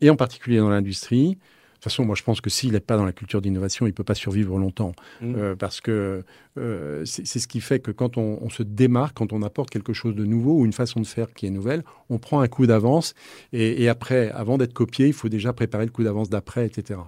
et 0.00 0.10
en 0.10 0.16
particulier 0.16 0.58
dans 0.58 0.70
l'industrie, 0.70 1.38
toute 1.80 1.92
façon, 1.92 2.04
moi, 2.04 2.14
je 2.14 2.22
pense 2.22 2.40
que 2.40 2.50
s'il 2.50 2.72
n'est 2.72 2.80
pas 2.80 2.96
dans 2.96 3.06
la 3.06 3.12
culture 3.12 3.40
d'innovation, 3.40 3.86
il 3.86 3.90
ne 3.90 3.94
peut 3.94 4.04
pas 4.04 4.14
survivre 4.14 4.58
longtemps. 4.58 4.92
Mmh. 5.22 5.34
Euh, 5.36 5.56
parce 5.56 5.80
que 5.80 6.24
euh, 6.58 7.04
c'est 7.06 7.38
ce 7.38 7.48
qui 7.48 7.60
fait 7.60 7.80
que 7.80 7.90
quand 7.90 8.18
on, 8.18 8.50
se 8.50 8.62
démarque, 8.62 9.16
quand 9.16 9.32
on 9.32 9.42
apporte 9.42 9.70
quelque 9.70 9.92
chose 9.92 10.14
de 10.14 10.24
nouveau 10.26 10.58
ou 10.58 10.66
une 10.66 10.72
façon 10.72 11.00
de 11.00 11.06
faire 11.06 11.32
qui 11.32 11.46
est 11.46 11.50
nouvelle, 11.50 11.82
on 12.10 12.18
prend 12.18 12.40
un 12.40 12.48
coup 12.48 12.66
d'avance. 12.66 13.14
Et, 13.52 13.88
après, 13.88 14.30
avant 14.32 14.58
d'être 14.58 14.74
copié, 14.74 15.06
il 15.06 15.14
faut 15.14 15.28
déjà 15.28 15.52
préparer 15.52 15.86
le 15.86 15.90
coup 15.90 16.04
d'avance 16.04 16.28
d'après, 16.28 16.66
etc. 16.66 17.00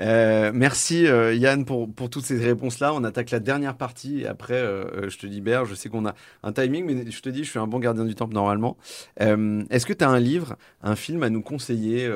Euh, 0.00 0.50
merci 0.54 1.06
euh, 1.06 1.34
Yann 1.34 1.64
pour, 1.64 1.92
pour 1.92 2.10
toutes 2.10 2.24
ces 2.24 2.38
réponses-là. 2.38 2.94
On 2.94 3.04
attaque 3.04 3.30
la 3.30 3.40
dernière 3.40 3.76
partie 3.76 4.22
et 4.22 4.26
après 4.26 4.54
euh, 4.54 5.08
je 5.08 5.18
te 5.18 5.26
libère. 5.26 5.64
Je 5.64 5.74
sais 5.74 5.88
qu'on 5.88 6.06
a 6.06 6.14
un 6.42 6.52
timing, 6.52 6.84
mais 6.86 7.10
je 7.10 7.20
te 7.20 7.28
dis, 7.28 7.44
je 7.44 7.50
suis 7.50 7.58
un 7.58 7.66
bon 7.66 7.78
gardien 7.78 8.04
du 8.04 8.14
temps 8.14 8.28
normalement. 8.28 8.76
Est-ce 9.18 9.86
que 9.86 9.92
tu 9.92 10.04
as 10.04 10.08
un 10.08 10.20
livre, 10.20 10.56
un 10.82 10.96
film 10.96 11.22
à 11.22 11.30
nous 11.30 11.42
conseiller 11.42 12.10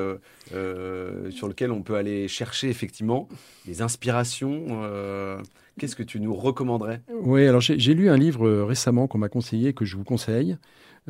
sur 0.51 1.47
lequel 1.47 1.71
on 1.71 1.81
peut 1.81 1.95
aller 1.95 2.27
chercher 2.27 2.69
effectivement 2.69 3.27
des 3.65 3.81
inspirations 3.81 4.67
Qu'est-ce 5.79 5.95
que 5.95 6.03
tu 6.03 6.19
nous 6.19 6.33
recommanderais? 6.33 7.01
Oui, 7.21 7.45
alors 7.45 7.61
j'ai 7.61 7.93
lu 7.93 8.09
un 8.09 8.17
livre 8.17 8.63
récemment 8.63 9.07
qu'on 9.07 9.19
m'a 9.19 9.29
conseillé, 9.29 9.73
que 9.73 9.85
je 9.85 9.95
vous 9.95 10.03
conseille, 10.03 10.57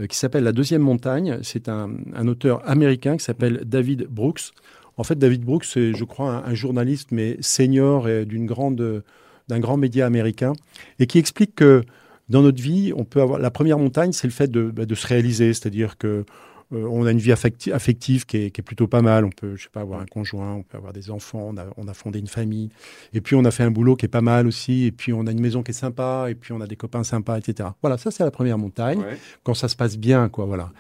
qui 0.10 0.18
s'appelle 0.18 0.44
La 0.44 0.52
deuxième 0.52 0.82
montagne. 0.82 1.40
C'est 1.42 1.70
un, 1.70 1.92
un 2.14 2.28
auteur 2.28 2.68
américain 2.70 3.18
qui 3.18 3.24
s'appelle 3.24 3.64
David 3.66 4.08
Brooks. 4.10 4.52
En 4.98 5.04
fait, 5.04 5.18
David 5.18 5.44
Brooks, 5.44 5.66
c'est, 5.66 5.94
je 5.94 6.04
crois, 6.04 6.44
un, 6.46 6.54
journaliste, 6.54 7.10
mais 7.12 7.38
senior 7.40 8.10
et 8.10 8.26
d'une 8.26 8.46
grande, 8.46 9.04
d'un 9.48 9.60
grand 9.60 9.78
média 9.78 10.06
américain, 10.06 10.54
et 11.00 11.08
qui 11.08 11.20
explique 11.20 11.56
que 11.56 11.84
dans 12.30 12.42
notre 12.42 12.62
vie, 12.62 12.92
on 12.96 13.06
peut 13.06 13.22
avoir 13.22 13.40
la 13.40 13.52
première 13.52 13.80
montagne, 13.80 14.12
c'est 14.12 14.28
le 14.28 14.34
fait 14.34 14.52
de, 14.52 14.70
bah, 14.70 14.84
se 14.94 15.08
réaliser, 15.08 15.54
c'est-à-dire 15.54 15.98
que 15.98 16.26
euh, 16.74 16.86
on 16.90 17.06
a 17.06 17.12
une 17.12 17.20
vie 17.20 17.32
affective 17.32 18.26
qui 18.26 18.38
est, 18.38 18.62
plutôt 18.62 18.88
pas 18.88 19.02
mal. 19.02 19.24
On 19.24 19.30
peut, 19.30 19.56
je 19.56 19.64
sais 19.64 19.70
pas, 19.72 19.82
avoir 19.82 20.02
un 20.02 20.06
conjoint, 20.06 20.54
on 20.54 20.64
peut 20.64 20.78
avoir 20.78 20.92
des 20.92 21.10
enfants, 21.10 21.54
on 21.78 21.88
a, 21.88 21.94
fondé 21.94 22.20
une 22.20 22.28
famille. 22.28 22.70
Et 23.14 23.22
puis, 23.22 23.36
on 23.36 23.46
a 23.46 23.52
fait 23.52 23.64
un 23.64 23.72
boulot 23.72 23.96
qui 23.96 24.06
est 24.06 24.10
pas 24.10 24.22
mal 24.22 24.48
aussi. 24.48 24.86
Et 24.86 24.92
puis, 24.92 25.14
on 25.14 25.26
a 25.28 25.32
une 25.32 25.40
maison 25.40 25.64
qui 25.64 25.72
est 25.72 25.74
sympa. 25.74 26.28
Et 26.30 26.36
puis, 26.36 26.52
on 26.52 26.60
a 26.60 26.68
des 26.68 26.76
copains 26.76 27.04
sympas, 27.04 27.38
etc. 27.38 27.70
Voilà, 27.82 27.98
ça, 27.98 28.12
c'est 28.12 28.24
la 28.24 28.32
première 28.32 28.58
montagne. 28.58 29.02
Quand 29.44 29.54
ça 29.54 29.70
se 29.70 29.76
passe 29.76 29.98
bien, 29.98 30.28
quoi, 30.30 30.46
voilà. 30.46 30.72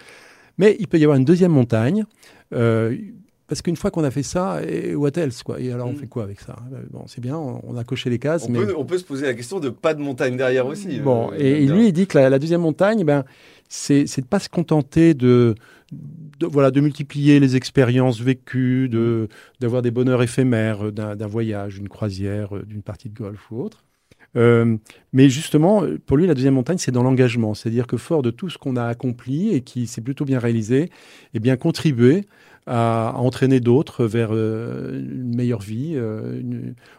Mais 0.57 0.75
il 0.79 0.87
peut 0.87 0.97
y 0.97 1.03
avoir 1.03 1.17
une 1.17 1.25
deuxième 1.25 1.51
montagne. 1.51 2.03
Euh, 2.53 2.97
parce 3.47 3.61
qu'une 3.61 3.77
fois 3.77 3.91
qu'on 3.91 4.03
a 4.03 4.11
fait 4.11 4.23
ça, 4.23 4.61
et 4.63 4.93
what 4.93 5.11
else 5.15 5.41
quoi? 5.41 5.59
Et 5.59 5.71
alors 5.71 5.87
on 5.87 5.93
mm. 5.93 5.97
fait 5.97 6.07
quoi 6.07 6.23
avec 6.23 6.41
ça? 6.41 6.57
Euh, 6.73 6.81
Bon, 6.91 7.05
c'est 7.07 7.21
bien, 7.21 7.37
on 7.37 7.77
a 7.77 7.83
coché 7.83 8.09
les 8.09 8.19
cases, 8.19 8.45
on 8.47 8.51
mais 8.51 8.59
peut, 8.59 8.73
on 8.77 8.85
peut 8.85 8.97
se 8.97 9.05
poser 9.05 9.25
la 9.25 9.33
question 9.33 9.59
de 9.59 9.69
pas 9.69 9.93
de 9.93 10.01
montagne 10.01 10.35
derrière 10.35 10.65
aussi. 10.65 10.99
Bon, 10.99 11.31
euh, 11.31 11.37
et, 11.37 11.65
lui 11.65 11.87
il 11.87 11.93
dit 11.93 12.07
que 12.07 12.17
la, 12.17 12.39
deuxième 12.39 12.61
montagne, 12.61 13.03
ben 13.03 13.23
c'est 13.69 14.03
de 14.03 14.25
pas 14.25 14.39
se 14.39 14.49
contenter 14.49 15.13
de, 15.13 15.55
voilà 16.41 16.71
de 16.71 16.81
multiplier 16.81 17.39
les 17.39 17.55
expériences 17.55 18.19
vécues, 18.19 18.89
de 18.89 19.29
d'avoir 19.59 19.81
des 19.81 19.91
bonheurs 19.91 20.23
éphémères 20.23 20.91
d'un 20.91 21.27
voyage, 21.27 21.77
une 21.77 21.89
croisière, 21.89 22.55
euh, 22.55 22.63
d'une 22.63 22.81
partie 22.81 23.09
de 23.09 23.15
golf 23.15 23.49
ou 23.51 23.61
autre. 23.61 23.85
mais 25.13 25.29
justement, 25.29 25.83
pour 26.05 26.17
lui, 26.17 26.27
la 26.27 26.33
deuxième 26.33 26.53
montagne, 26.53 26.77
c'est 26.77 26.91
dans 26.91 27.03
l'engagement. 27.03 27.53
C'est-à-dire 27.53 27.87
que 27.87 27.97
fort 27.97 28.21
de 28.21 28.29
tout 28.29 28.49
ce 28.49 28.57
qu'on 28.57 28.75
a 28.75 28.83
accompli 28.83 29.53
et 29.53 29.61
qui 29.61 29.87
s'est 29.87 30.01
plutôt 30.01 30.25
bien 30.25 30.37
réalisé, 30.37 30.91
eh 31.33 31.39
bien, 31.39 31.55
contribuer 31.55 32.25
à, 32.67 33.13
entraîner 33.15 33.59
d'autres 33.59 34.05
vers 34.05 34.29
euh, 34.31 34.99
une 34.99 35.35
meilleure 35.35 35.61
vie. 35.61 35.93
Euh, 35.95 36.41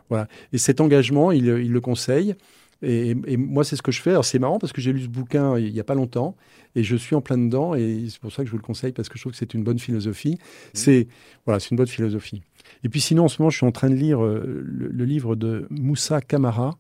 voilà. 0.09 0.27
Et 0.53 0.59
cet 0.59 0.81
engagement, 0.81 1.31
il, 1.31 1.47
le 1.47 1.81
conseille. 1.81 2.35
Et, 2.83 3.15
moi, 3.37 3.65
c'est 3.65 3.77
ce 3.77 3.83
que 3.83 3.93
je 3.93 4.01
fais. 4.01 4.11
Alors, 4.11 4.25
c'est 4.25 4.39
marrant 4.39 4.59
parce 4.59 4.73
que 4.73 4.81
j'ai 4.81 4.93
lu 4.93 5.03
ce 5.03 5.09
bouquin 5.09 5.59
il 5.59 5.73
n'y 5.73 5.81
a 5.81 5.85
pas 5.85 5.95
longtemps 5.95 6.37
et 6.75 6.83
je 6.83 6.97
suis 6.97 7.15
en 7.15 7.21
plein 7.21 7.37
dedans. 7.37 7.75
Et 7.75 8.07
c'est 8.09 8.21
pour 8.21 8.33
ça 8.33 8.43
que 8.43 8.47
je 8.47 8.53
vous 8.53 8.59
le 8.59 8.63
conseille 8.63 8.93
parce 8.93 9.09
que 9.09 9.19
je 9.19 9.23
trouve 9.23 9.33
que 9.33 9.39
c'est 9.39 9.55
une 9.55 9.63
bonne 9.63 9.79
philosophie. 9.79 10.35
Mmh. 10.35 10.71
C'est 10.73 11.09
voilà, 11.45 11.61
c'est 11.61 11.71
une 11.71 11.77
bonne 11.77 11.87
philosophie. 11.87 12.43
Et 12.85 12.89
puis, 12.89 13.01
sinon, 13.01 13.25
en 13.25 13.29
ce 13.29 13.43
moment, 13.43 13.51
je 13.51 13.59
suis 13.59 13.67
en 13.67 13.73
train 13.73 13.91
de 13.91 13.95
lire 13.95 14.25
euh, 14.25 14.65
le, 14.65 15.05
livre 15.05 15.37
de 15.37 15.67
Moussa 15.71 16.21
Kamara 16.21 16.79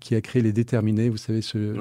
qui 0.00 0.14
a 0.14 0.20
créé 0.20 0.42
Les 0.42 0.52
Déterminés. 0.52 1.08
Vous 1.08 1.16
savez, 1.16 1.40
ce, 1.40 1.74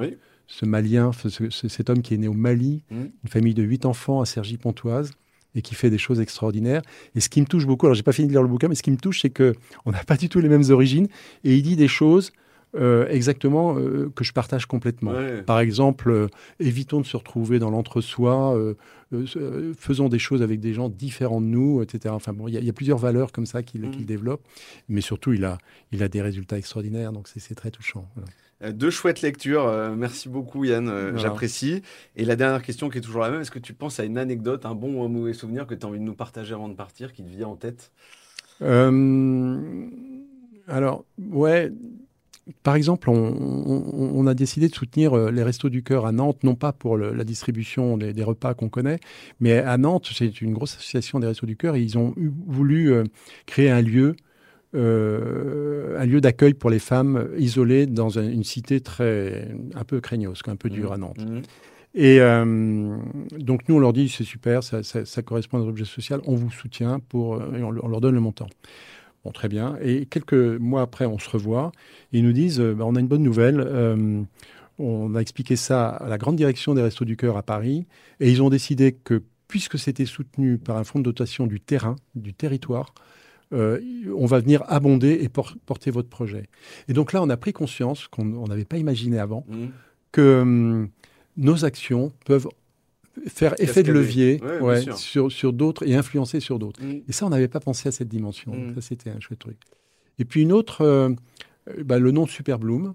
ce 0.48 0.66
Malien, 0.66 1.12
cet 1.50 1.90
homme 1.90 2.02
qui 2.02 2.14
est 2.14 2.18
né 2.18 2.30
au 2.30 2.34
Mali, 2.34 2.84
mmh. 2.90 2.96
une 2.96 3.30
famille 3.30 3.54
de 3.54 3.64
huit 3.64 3.86
enfants 3.86 4.22
à 4.22 4.26
Cergy-Pontoise 4.26 5.12
et 5.56 5.62
qui 5.62 5.76
fait 5.76 5.90
des 5.90 5.98
choses 5.98 6.20
extraordinaires. 6.20 6.82
Et 7.16 7.20
ce 7.20 7.30
qui 7.30 7.42
me 7.42 7.46
touche 7.48 7.66
beaucoup, 7.66 7.86
alors 7.86 7.96
j'ai 7.96 8.04
pas 8.04 8.12
fini 8.12 8.28
de 8.28 8.34
lire 8.34 8.44
le 8.44 8.48
bouquin, 8.48 8.68
mais 8.68 8.76
ce 8.76 8.84
qui 8.84 8.92
me 8.92 8.98
touche, 8.98 9.22
c'est 9.22 9.30
que 9.30 9.56
on 9.86 9.92
n'a 9.92 10.04
pas 10.04 10.18
du 10.18 10.30
tout 10.30 10.40
les 10.40 10.50
mêmes 10.50 10.70
origines 10.70 11.08
et 11.44 11.56
il 11.56 11.64
dit 11.64 11.76
des 11.76 11.88
choses 11.88 12.32
euh, 12.76 13.08
exactement 13.08 13.78
euh, 13.78 14.12
que 14.16 14.24
je 14.24 14.34
partage 14.34 14.66
complètement. 14.66 15.14
Par 15.46 15.60
exemple, 15.60 16.10
euh, 16.10 16.28
évitons 16.60 17.00
de 17.00 17.06
se 17.06 17.16
retrouver 17.16 17.58
dans 17.58 17.70
l'entre-soi, 17.70 18.58
faisons 19.78 20.10
des 20.10 20.20
choses 20.20 20.42
avec 20.42 20.60
des 20.60 20.74
gens 20.74 20.90
différents 20.90 21.40
de 21.40 21.46
nous, 21.46 21.82
etc. 21.82 22.14
Enfin 22.14 22.34
bon, 22.34 22.48
il 22.48 22.64
y, 22.64 22.70
a 22.70 22.74
plusieurs 22.74 22.98
valeurs 22.98 23.32
comme 23.32 23.46
ça 23.46 23.64
qu'il 23.64 23.82
mmh. 23.82 24.04
développe, 24.06 24.42
mais 24.90 25.02
surtout 25.02 25.32
il 25.32 25.46
a, 25.46 25.58
il 25.92 26.04
a 26.04 26.10
des 26.10 26.22
résultats 26.22 26.58
extraordinaires, 26.58 27.14
donc 27.14 27.28
c'est 27.28 27.56
très 27.56 27.72
touchant. 27.72 28.10
Euh, 28.18 28.22
deux 28.62 28.90
chouettes 28.90 29.22
lectures. 29.22 29.66
Euh, 29.68 29.96
merci 29.96 30.30
beaucoup, 30.30 30.64
Yann. 30.64 30.88
Euh, 30.88 31.18
j'apprécie. 31.18 31.82
Et 32.16 32.26
la 32.26 32.36
dernière 32.36 32.62
question 32.62 32.90
qui 32.90 32.98
est 32.98 33.02
toujours 33.02 33.22
la 33.22 33.30
même 33.30 33.42
est-ce 33.42 33.52
que 33.52 33.60
tu 33.60 33.74
penses 33.74 34.00
à 34.00 34.04
une 34.04 34.18
anecdote, 34.18 34.66
un 34.66 34.76
bon 34.76 35.02
ou 35.02 35.04
un 35.04 35.10
mauvais 35.10 35.34
souvenir 35.34 35.68
que 35.68 35.76
tu 35.76 35.86
as 35.86 35.90
envie 35.90 36.00
de 36.00 36.04
nous 36.04 36.16
partager 36.16 36.54
avant 36.54 36.70
de 36.70 36.76
partir, 36.76 37.14
qui 37.14 37.24
te 37.24 37.30
vient 37.30 37.48
en 37.48 37.56
tête? 37.56 37.92
Alors, 40.68 41.06
ouais. 41.20 41.72
par 42.64 42.76
exemple, 42.76 43.10
on, 43.10 44.28
a 44.28 44.34
décidé 44.34 44.68
de 44.68 44.74
soutenir 44.74 45.14
euh, 45.14 45.32
les 45.32 45.44
Restos 45.44 45.70
du 45.70 45.84
Cœur 45.84 46.06
à 46.06 46.12
Nantes, 46.12 46.44
non 46.44 46.56
pas 46.56 46.72
pour 46.72 46.98
la 46.98 47.24
distribution 47.24 47.98
des, 47.98 48.24
repas 48.24 48.54
qu'on 48.54 48.70
connaît, 48.70 49.00
mais 49.40 49.58
à 49.58 49.78
Nantes, 49.78 50.10
c'est 50.14 50.42
une 50.42 50.54
grosse 50.54 50.76
association 50.76 51.20
des 51.20 51.28
Restos 51.28 51.46
du 51.46 51.56
Cœur, 51.56 51.76
et 51.76 51.82
ils 51.82 51.98
ont 51.98 52.16
voulu 52.48 52.92
euh, 52.92 53.04
créer 53.46 53.70
un 53.70 53.82
lieu, 53.82 54.16
euh, 54.76 56.00
un 56.00 56.06
lieu 56.06 56.22
d'accueil 56.22 56.54
pour 56.54 56.70
les 56.70 56.80
femmes 56.80 57.30
isolées 57.38 57.86
dans 57.86 58.20
une 58.20 58.44
cité 58.44 58.82
très 58.82 59.48
un 59.74 59.84
peu 59.84 60.02
craignos, 60.02 60.42
un 60.48 60.56
peu 60.56 60.70
dure 60.70 60.92
à 60.92 60.98
Nantes. 60.98 61.26
Mmh. 61.26 61.42
Et 61.98 62.20
donc 63.40 63.70
nous, 63.70 63.76
on 63.76 63.80
leur 63.80 63.94
dit 63.94 64.10
c'est 64.10 64.26
super, 64.26 64.64
ça, 64.64 64.82
correspond 65.24 65.58
à 65.58 65.60
notre 65.62 65.70
objet 65.70 65.86
social, 65.86 66.20
on 66.26 66.36
vous 66.36 66.52
soutient 66.52 67.00
pour, 67.00 67.42
et 67.56 67.64
on 67.64 67.72
leur 67.72 68.02
donne 68.02 68.16
le 68.16 68.20
montant. 68.20 68.48
Bon, 69.26 69.32
très 69.32 69.50
bien. 69.50 69.76
Et 69.82 70.06
quelques 70.06 70.34
mois 70.34 70.84
après, 70.84 71.08
on 71.08 71.18
se 71.18 71.28
revoit. 71.28 71.72
Et 72.14 72.20
ils 72.20 72.24
nous 72.24 72.32
disent, 72.32 72.62
euh, 72.62 72.76
bah, 72.76 72.86
on 72.88 72.96
a 72.96 73.00
une 73.00 73.08
bonne 73.08 73.24
nouvelle. 73.24 73.60
Euh, 73.60 74.22
on 74.78 75.16
a 75.16 75.20
expliqué 75.20 75.56
ça 75.56 75.90
à 75.90 76.08
la 76.08 76.20
grande 76.20 76.36
direction 76.36 76.76
des 76.76 76.84
Restos 76.84 77.06
du 77.06 77.18
Cœur 77.18 77.36
à 77.36 77.42
Paris. 77.42 77.88
Et 78.20 78.30
ils 78.30 78.44
ont 78.44 78.52
décidé 78.52 78.92
que, 78.92 79.24
puisque 79.48 79.80
c'était 79.80 80.06
soutenu 80.06 80.60
par 80.60 80.78
un 80.78 80.84
fonds 80.84 81.00
de 81.00 81.04
dotation 81.04 81.48
du 81.48 81.60
terrain, 81.60 81.96
du 82.14 82.36
territoire, 82.36 82.94
euh, 83.54 83.80
on 84.16 84.26
va 84.26 84.40
venir 84.40 84.64
abonder 84.68 85.20
et 85.22 85.30
porter 85.30 85.92
votre 85.92 86.10
projet. 86.10 86.50
Et 86.88 86.94
donc 86.94 87.14
là, 87.14 87.22
on 87.22 87.30
a 87.30 87.38
pris 87.38 87.54
conscience, 87.54 88.08
qu'on 88.08 88.48
n'avait 88.48 88.66
pas 88.66 88.78
imaginé 88.78 89.20
avant, 89.20 89.46
mmh. 89.48 89.66
que 90.12 90.42
hum, 90.42 90.90
nos 91.38 91.66
actions 91.66 92.12
peuvent 92.26 92.48
faire 93.28 93.56
effet 93.60 93.84
de 93.84 93.92
levier 93.92 94.42
sur, 94.96 95.32
sur 95.32 95.54
d'autres 95.54 95.88
et 95.88 95.96
influencer 95.96 96.40
sur 96.40 96.60
d'autres. 96.60 96.84
Mm. 96.84 97.02
Et 97.08 97.12
ça, 97.12 97.26
on 97.26 97.30
n'avait 97.30 97.48
pas 97.48 97.60
pensé 97.60 97.88
à 97.90 97.92
cette 97.92 98.10
dimension. 98.10 98.54
Mm. 98.54 98.76
Ça, 98.76 98.82
c'était 98.82 99.10
un 99.10 99.20
chouette 99.20 99.40
truc. 99.40 99.58
Et 100.20 100.26
puis 100.26 100.42
une 100.42 100.52
autre, 100.52 100.82
euh, 100.82 101.10
bah, 101.84 102.00
le 102.00 102.12
nom 102.12 102.26
de 102.26 102.30
Super 102.30 102.60
Bloom. 102.60 102.94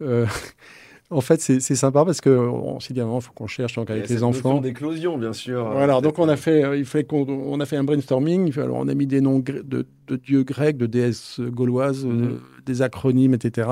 Euh, 0.00 0.26
en 1.10 1.20
fait, 1.20 1.40
c'est 1.40 1.60
sympa 1.60 2.04
parce 2.04 2.20
qu'on 2.20 2.80
s'est 2.80 2.94
dit, 2.94 3.00
il 3.00 3.20
faut 3.20 3.32
qu'on 3.32 3.46
cherche 3.46 3.74
donc, 3.76 3.90
avec 3.90 4.08
les 4.08 4.22
enfants. 4.22 4.60
d'éclosion, 4.60 5.18
bien 5.18 5.32
sûr. 5.32 5.70
Voilà, 5.70 6.00
donc 6.00 6.18
on 6.18 6.28
a 6.28 6.36
fait, 6.36 6.64
euh, 6.64 6.76
il 6.76 6.84
fallait 6.84 7.04
qu'on 7.04 7.26
on 7.28 7.60
a 7.60 7.66
fait 7.66 7.76
un 7.76 7.84
brainstorming. 7.84 8.58
Alors 8.58 8.78
on 8.78 8.88
a 8.88 8.94
mis 8.94 9.06
des 9.06 9.20
noms 9.20 9.38
de, 9.38 9.62
de 9.62 10.16
dieux 10.16 10.42
grecs, 10.42 10.76
de 10.76 10.86
déesses 10.86 11.40
gauloises, 11.40 12.04
mm. 12.04 12.38
des 12.64 12.82
acronymes, 12.82 13.34
etc. 13.34 13.68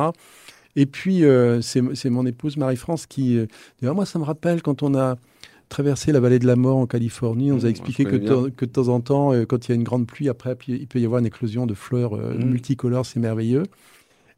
Et 0.77 0.87
puis, 0.87 1.23
c'est 1.61 2.11
mon 2.11 2.27
épouse 2.27 2.57
Marie-France 2.57 3.07
qui, 3.07 3.39
d'ailleurs, 3.81 3.95
moi, 3.95 4.07
ça 4.07 4.19
me 4.19 4.25
rappelle 4.25 4.61
quand 4.61 4.83
on 4.83 4.97
a 4.97 5.17
traverser 5.69 6.13
la 6.13 6.21
vallée 6.21 6.39
de 6.39 6.47
la 6.47 6.57
mort 6.57 6.77
en 6.77 6.87
Californie. 6.87 7.51
On 7.51 7.57
nous 7.57 7.65
a 7.65 7.69
mmh, 7.69 7.71
expliqué 7.71 8.05
que, 8.05 8.17
que, 8.51 8.65
de 8.65 8.71
temps 8.71 8.89
en 8.89 9.01
temps, 9.01 9.33
euh, 9.33 9.45
quand 9.45 9.67
il 9.67 9.71
y 9.71 9.73
a 9.73 9.75
une 9.75 9.85
grande 9.85 10.07
pluie, 10.07 10.29
après, 10.29 10.57
il 10.69 10.87
peut 10.87 11.01
y 11.01 11.05
avoir 11.05 11.21
une 11.21 11.27
éclosion 11.27 11.67
de 11.67 11.75
fleurs 11.75 12.15
euh, 12.15 12.35
mmh. 12.35 12.45
multicolores, 12.45 13.07
c'est 13.07 13.21
merveilleux. 13.21 13.65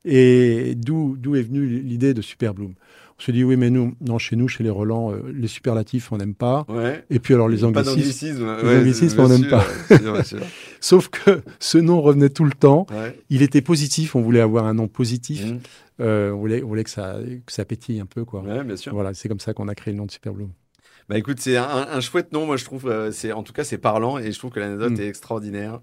Et 0.07 0.75
d'où 0.77 1.17
est 1.35 1.43
venue 1.43 1.67
l'idée 1.67 2.15
de 2.15 2.23
Super 2.23 2.55
Bloom 2.55 2.75
on 3.19 3.23
se 3.23 3.31
dit 3.31 3.45
oui, 3.45 3.57
mais 3.57 3.71
nous, 3.71 3.95
non, 4.03 4.19
chez 4.19 4.37
nous, 4.37 4.47
chez 4.47 4.63
les 4.63 4.71
Roland, 4.71 5.11
euh, 5.11 5.33
les 5.35 5.49
superlatifs, 5.49 6.13
on 6.13 6.19
n'aime 6.19 6.35
pas. 6.35 6.67
Et 7.09 7.19
puis 7.19 7.33
alors 7.33 7.49
les 7.49 7.65
anglicismes, 7.65 8.57
les 8.63 8.79
anglicismes, 8.79 9.21
on 9.21 9.29
n'aime 9.29 9.49
pas. 9.49 9.65
Sauf 10.81 11.09
que 11.09 11.41
ce 11.59 11.79
nom 11.79 12.03
revenait 12.03 12.29
tout 12.29 12.45
le 12.45 12.53
temps. 12.53 12.87
Il 13.31 13.43
était 13.43 13.63
positif. 13.63 14.15
On 14.17 14.21
voulait 14.21 14.41
avoir 14.41 14.67
un 14.67 14.75
nom 14.75 14.89
positif. 14.89 15.47
Mmh. 15.47 16.03
on, 16.03 16.37
voulait, 16.37 16.63
on 16.63 16.69
voulait 16.69 16.85
que 16.85 16.91
ça, 16.91 17.17
que 17.47 17.53
ça 17.53 17.65
pétille 17.65 18.01
un 18.01 18.07
peu, 18.07 18.25
quoi. 18.25 18.43
bien 18.43 18.77
sûr. 18.77 18.93
Voilà, 18.93 19.15
c'est 19.15 19.29
comme 19.29 19.41
ça 19.41 19.55
qu'on 19.55 19.69
a 19.69 19.75
créé 19.75 19.93
le 19.93 19.99
nom 19.99 20.07
de 20.07 20.11
Super 20.11 20.35
Bloom. 20.35 20.51
Bah 21.09 21.17
écoute, 21.17 21.39
c'est 21.39 21.57
un, 21.57 22.01
chouette 22.01 22.33
nom, 22.33 22.47
moi 22.47 22.57
je 22.57 22.65
trouve. 22.65 22.89
Euh, 22.89 23.13
c'est 23.13 23.31
en 23.31 23.45
tout 23.45 23.53
cas 23.53 23.63
c'est 23.63 23.79
parlant 23.79 24.19
et 24.19 24.33
je 24.33 24.39
trouve 24.41 24.51
que 24.51 24.59
l'anecdote 24.59 24.91
mm. 24.91 25.01
est 25.01 25.07
extraordinaire. 25.07 25.81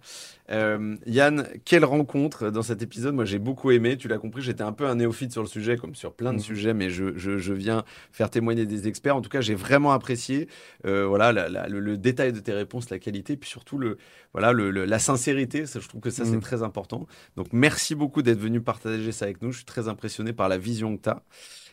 Euh, 0.52 0.98
Yann, 1.06 1.48
quelle 1.64 1.86
rencontre 1.86 2.50
dans 2.50 2.62
cet 2.62 2.82
épisode? 2.82 3.16
Moi 3.16 3.24
j'ai 3.24 3.40
beaucoup 3.40 3.72
aimé. 3.72 3.96
Tu 3.96 4.10
l'as 4.10 4.18
compris, 4.18 4.42
j'étais 4.42 4.64
un 4.64 4.74
peu 4.74 4.86
un 4.86 4.96
néophyte 4.96 5.32
sur 5.32 5.42
le 5.42 5.48
sujet, 5.48 5.78
comme 5.78 5.96
sur 5.96 6.14
plein 6.14 6.34
de 6.34 6.40
mm. 6.40 6.42
sujets, 6.42 6.74
mais 6.74 6.90
je, 6.90 7.18
je, 7.18 7.54
viens 7.54 7.86
faire 8.12 8.30
témoigner 8.30 8.66
des 8.66 8.90
experts. 8.90 9.16
En 9.16 9.22
tout 9.22 9.30
cas, 9.30 9.40
j'ai 9.40 9.56
vraiment 9.56 9.94
apprécié. 9.94 10.50
Euh, 10.86 11.06
voilà 11.08 11.32
le, 11.32 11.98
détail 11.98 12.34
de 12.34 12.42
tes 12.42 12.52
réponses, 12.52 12.90
la 12.90 13.00
qualité, 13.00 13.38
puis 13.38 13.50
surtout 13.50 13.78
le 13.78 13.98
voilà 14.34 14.52
le, 14.52 14.72
la 14.72 15.00
sincérité. 15.00 15.66
Ça, 15.66 15.80
je 15.80 15.88
trouve 15.88 16.02
que 16.02 16.10
ça 16.10 16.26
c'est 16.26 16.36
mm. 16.36 16.42
très 16.42 16.64
important. 16.64 17.08
Donc 17.38 17.48
merci 17.54 17.96
beaucoup 17.96 18.24
d'être 18.24 18.40
venu 18.40 18.60
partager 18.60 19.14
ça 19.14 19.24
avec 19.24 19.42
nous. 19.42 19.54
Je 19.54 19.58
suis 19.60 19.66
très 19.66 19.88
impressionné 19.88 20.34
par 20.34 20.50
la 20.50 20.58
vision 20.58 20.98
que 20.98 21.04
tu 21.04 21.10
as. 21.10 21.24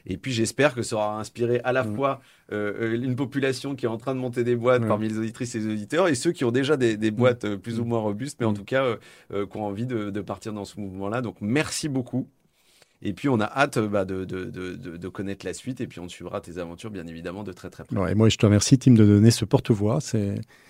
Et 0.06 0.16
puis 0.16 0.32
j'espère 0.32 0.74
que 0.74 0.82
ça 0.82 0.96
aura 0.96 1.18
inspiré 1.18 1.60
à 1.64 1.72
la 1.72 1.84
mm. 1.84 1.94
fois 1.94 2.20
euh, 2.52 2.92
euh, 2.92 2.94
une 2.94 3.16
population 3.16 3.74
qui 3.74 3.86
est 3.86 3.88
en 3.88 3.98
train 3.98 4.14
de 4.14 4.20
monter 4.20 4.44
des 4.44 4.56
boîtes 4.56 4.86
parmi 4.86 5.08
les 5.08 5.18
auditrices 5.18 5.54
et 5.54 5.60
les 5.60 5.72
auditeurs 5.72 6.08
et 6.08 6.14
ceux 6.14 6.32
qui 6.32 6.44
ont 6.44 6.50
déjà 6.50 6.76
des, 6.76 6.96
mm. 6.96 7.10
boîtes 7.10 7.44
euh, 7.44 7.56
plus 7.56 7.80
ou 7.80 7.84
moins 7.84 8.00
robustes, 8.00 8.38
mais 8.40 8.46
en 8.46 8.52
mm. 8.52 8.56
tout 8.56 8.64
cas 8.64 8.96
qui 9.30 9.56
ont 9.56 9.64
envie 9.64 9.86
de, 9.86 10.20
partir 10.20 10.52
dans 10.52 10.64
ce 10.64 10.78
mouvement-là. 10.80 11.22
Donc 11.22 11.36
merci 11.40 11.88
beaucoup. 11.88 12.28
Et 13.02 13.14
puis, 13.14 13.30
on 13.30 13.40
a 13.40 13.46
hâte 13.46 13.78
bah, 13.78 14.04
de, 14.04 14.24
de, 14.26 15.08
connaître 15.08 15.46
la 15.46 15.54
suite. 15.54 15.80
Et 15.80 15.86
puis, 15.86 16.00
on 16.00 16.08
suivra 16.08 16.42
tes 16.42 16.58
aventures, 16.58 16.90
bien 16.90 17.06
évidemment, 17.06 17.42
de 17.42 17.52
très, 17.52 17.70
très 17.70 17.84
près. 17.84 18.12
et 18.12 18.14
moi, 18.14 18.28
je 18.28 18.36
te 18.36 18.44
remercie, 18.44 18.78
Tim, 18.78 18.92
de 18.92 19.06
donner 19.06 19.30
ce 19.30 19.46
porte-voix. 19.46 20.00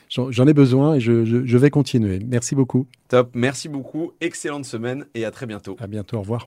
J'en 0.09 0.47
ai 0.47 0.55
besoin 0.55 0.95
et 0.95 1.01
je, 1.01 1.25
je, 1.25 1.59
vais 1.59 1.71
continuer. 1.71 2.21
Merci 2.25 2.55
beaucoup. 2.55 2.87
Top. 3.09 3.31
Merci 3.35 3.69
beaucoup. 3.69 4.13
Excellente 4.21 4.65
semaine 4.65 5.07
et 5.15 5.25
à 5.25 5.33
très 5.33 5.47
bientôt. 5.47 5.77
À 5.81 5.89
bientôt. 5.89 6.19
Au 6.19 6.21
revoir. 6.21 6.47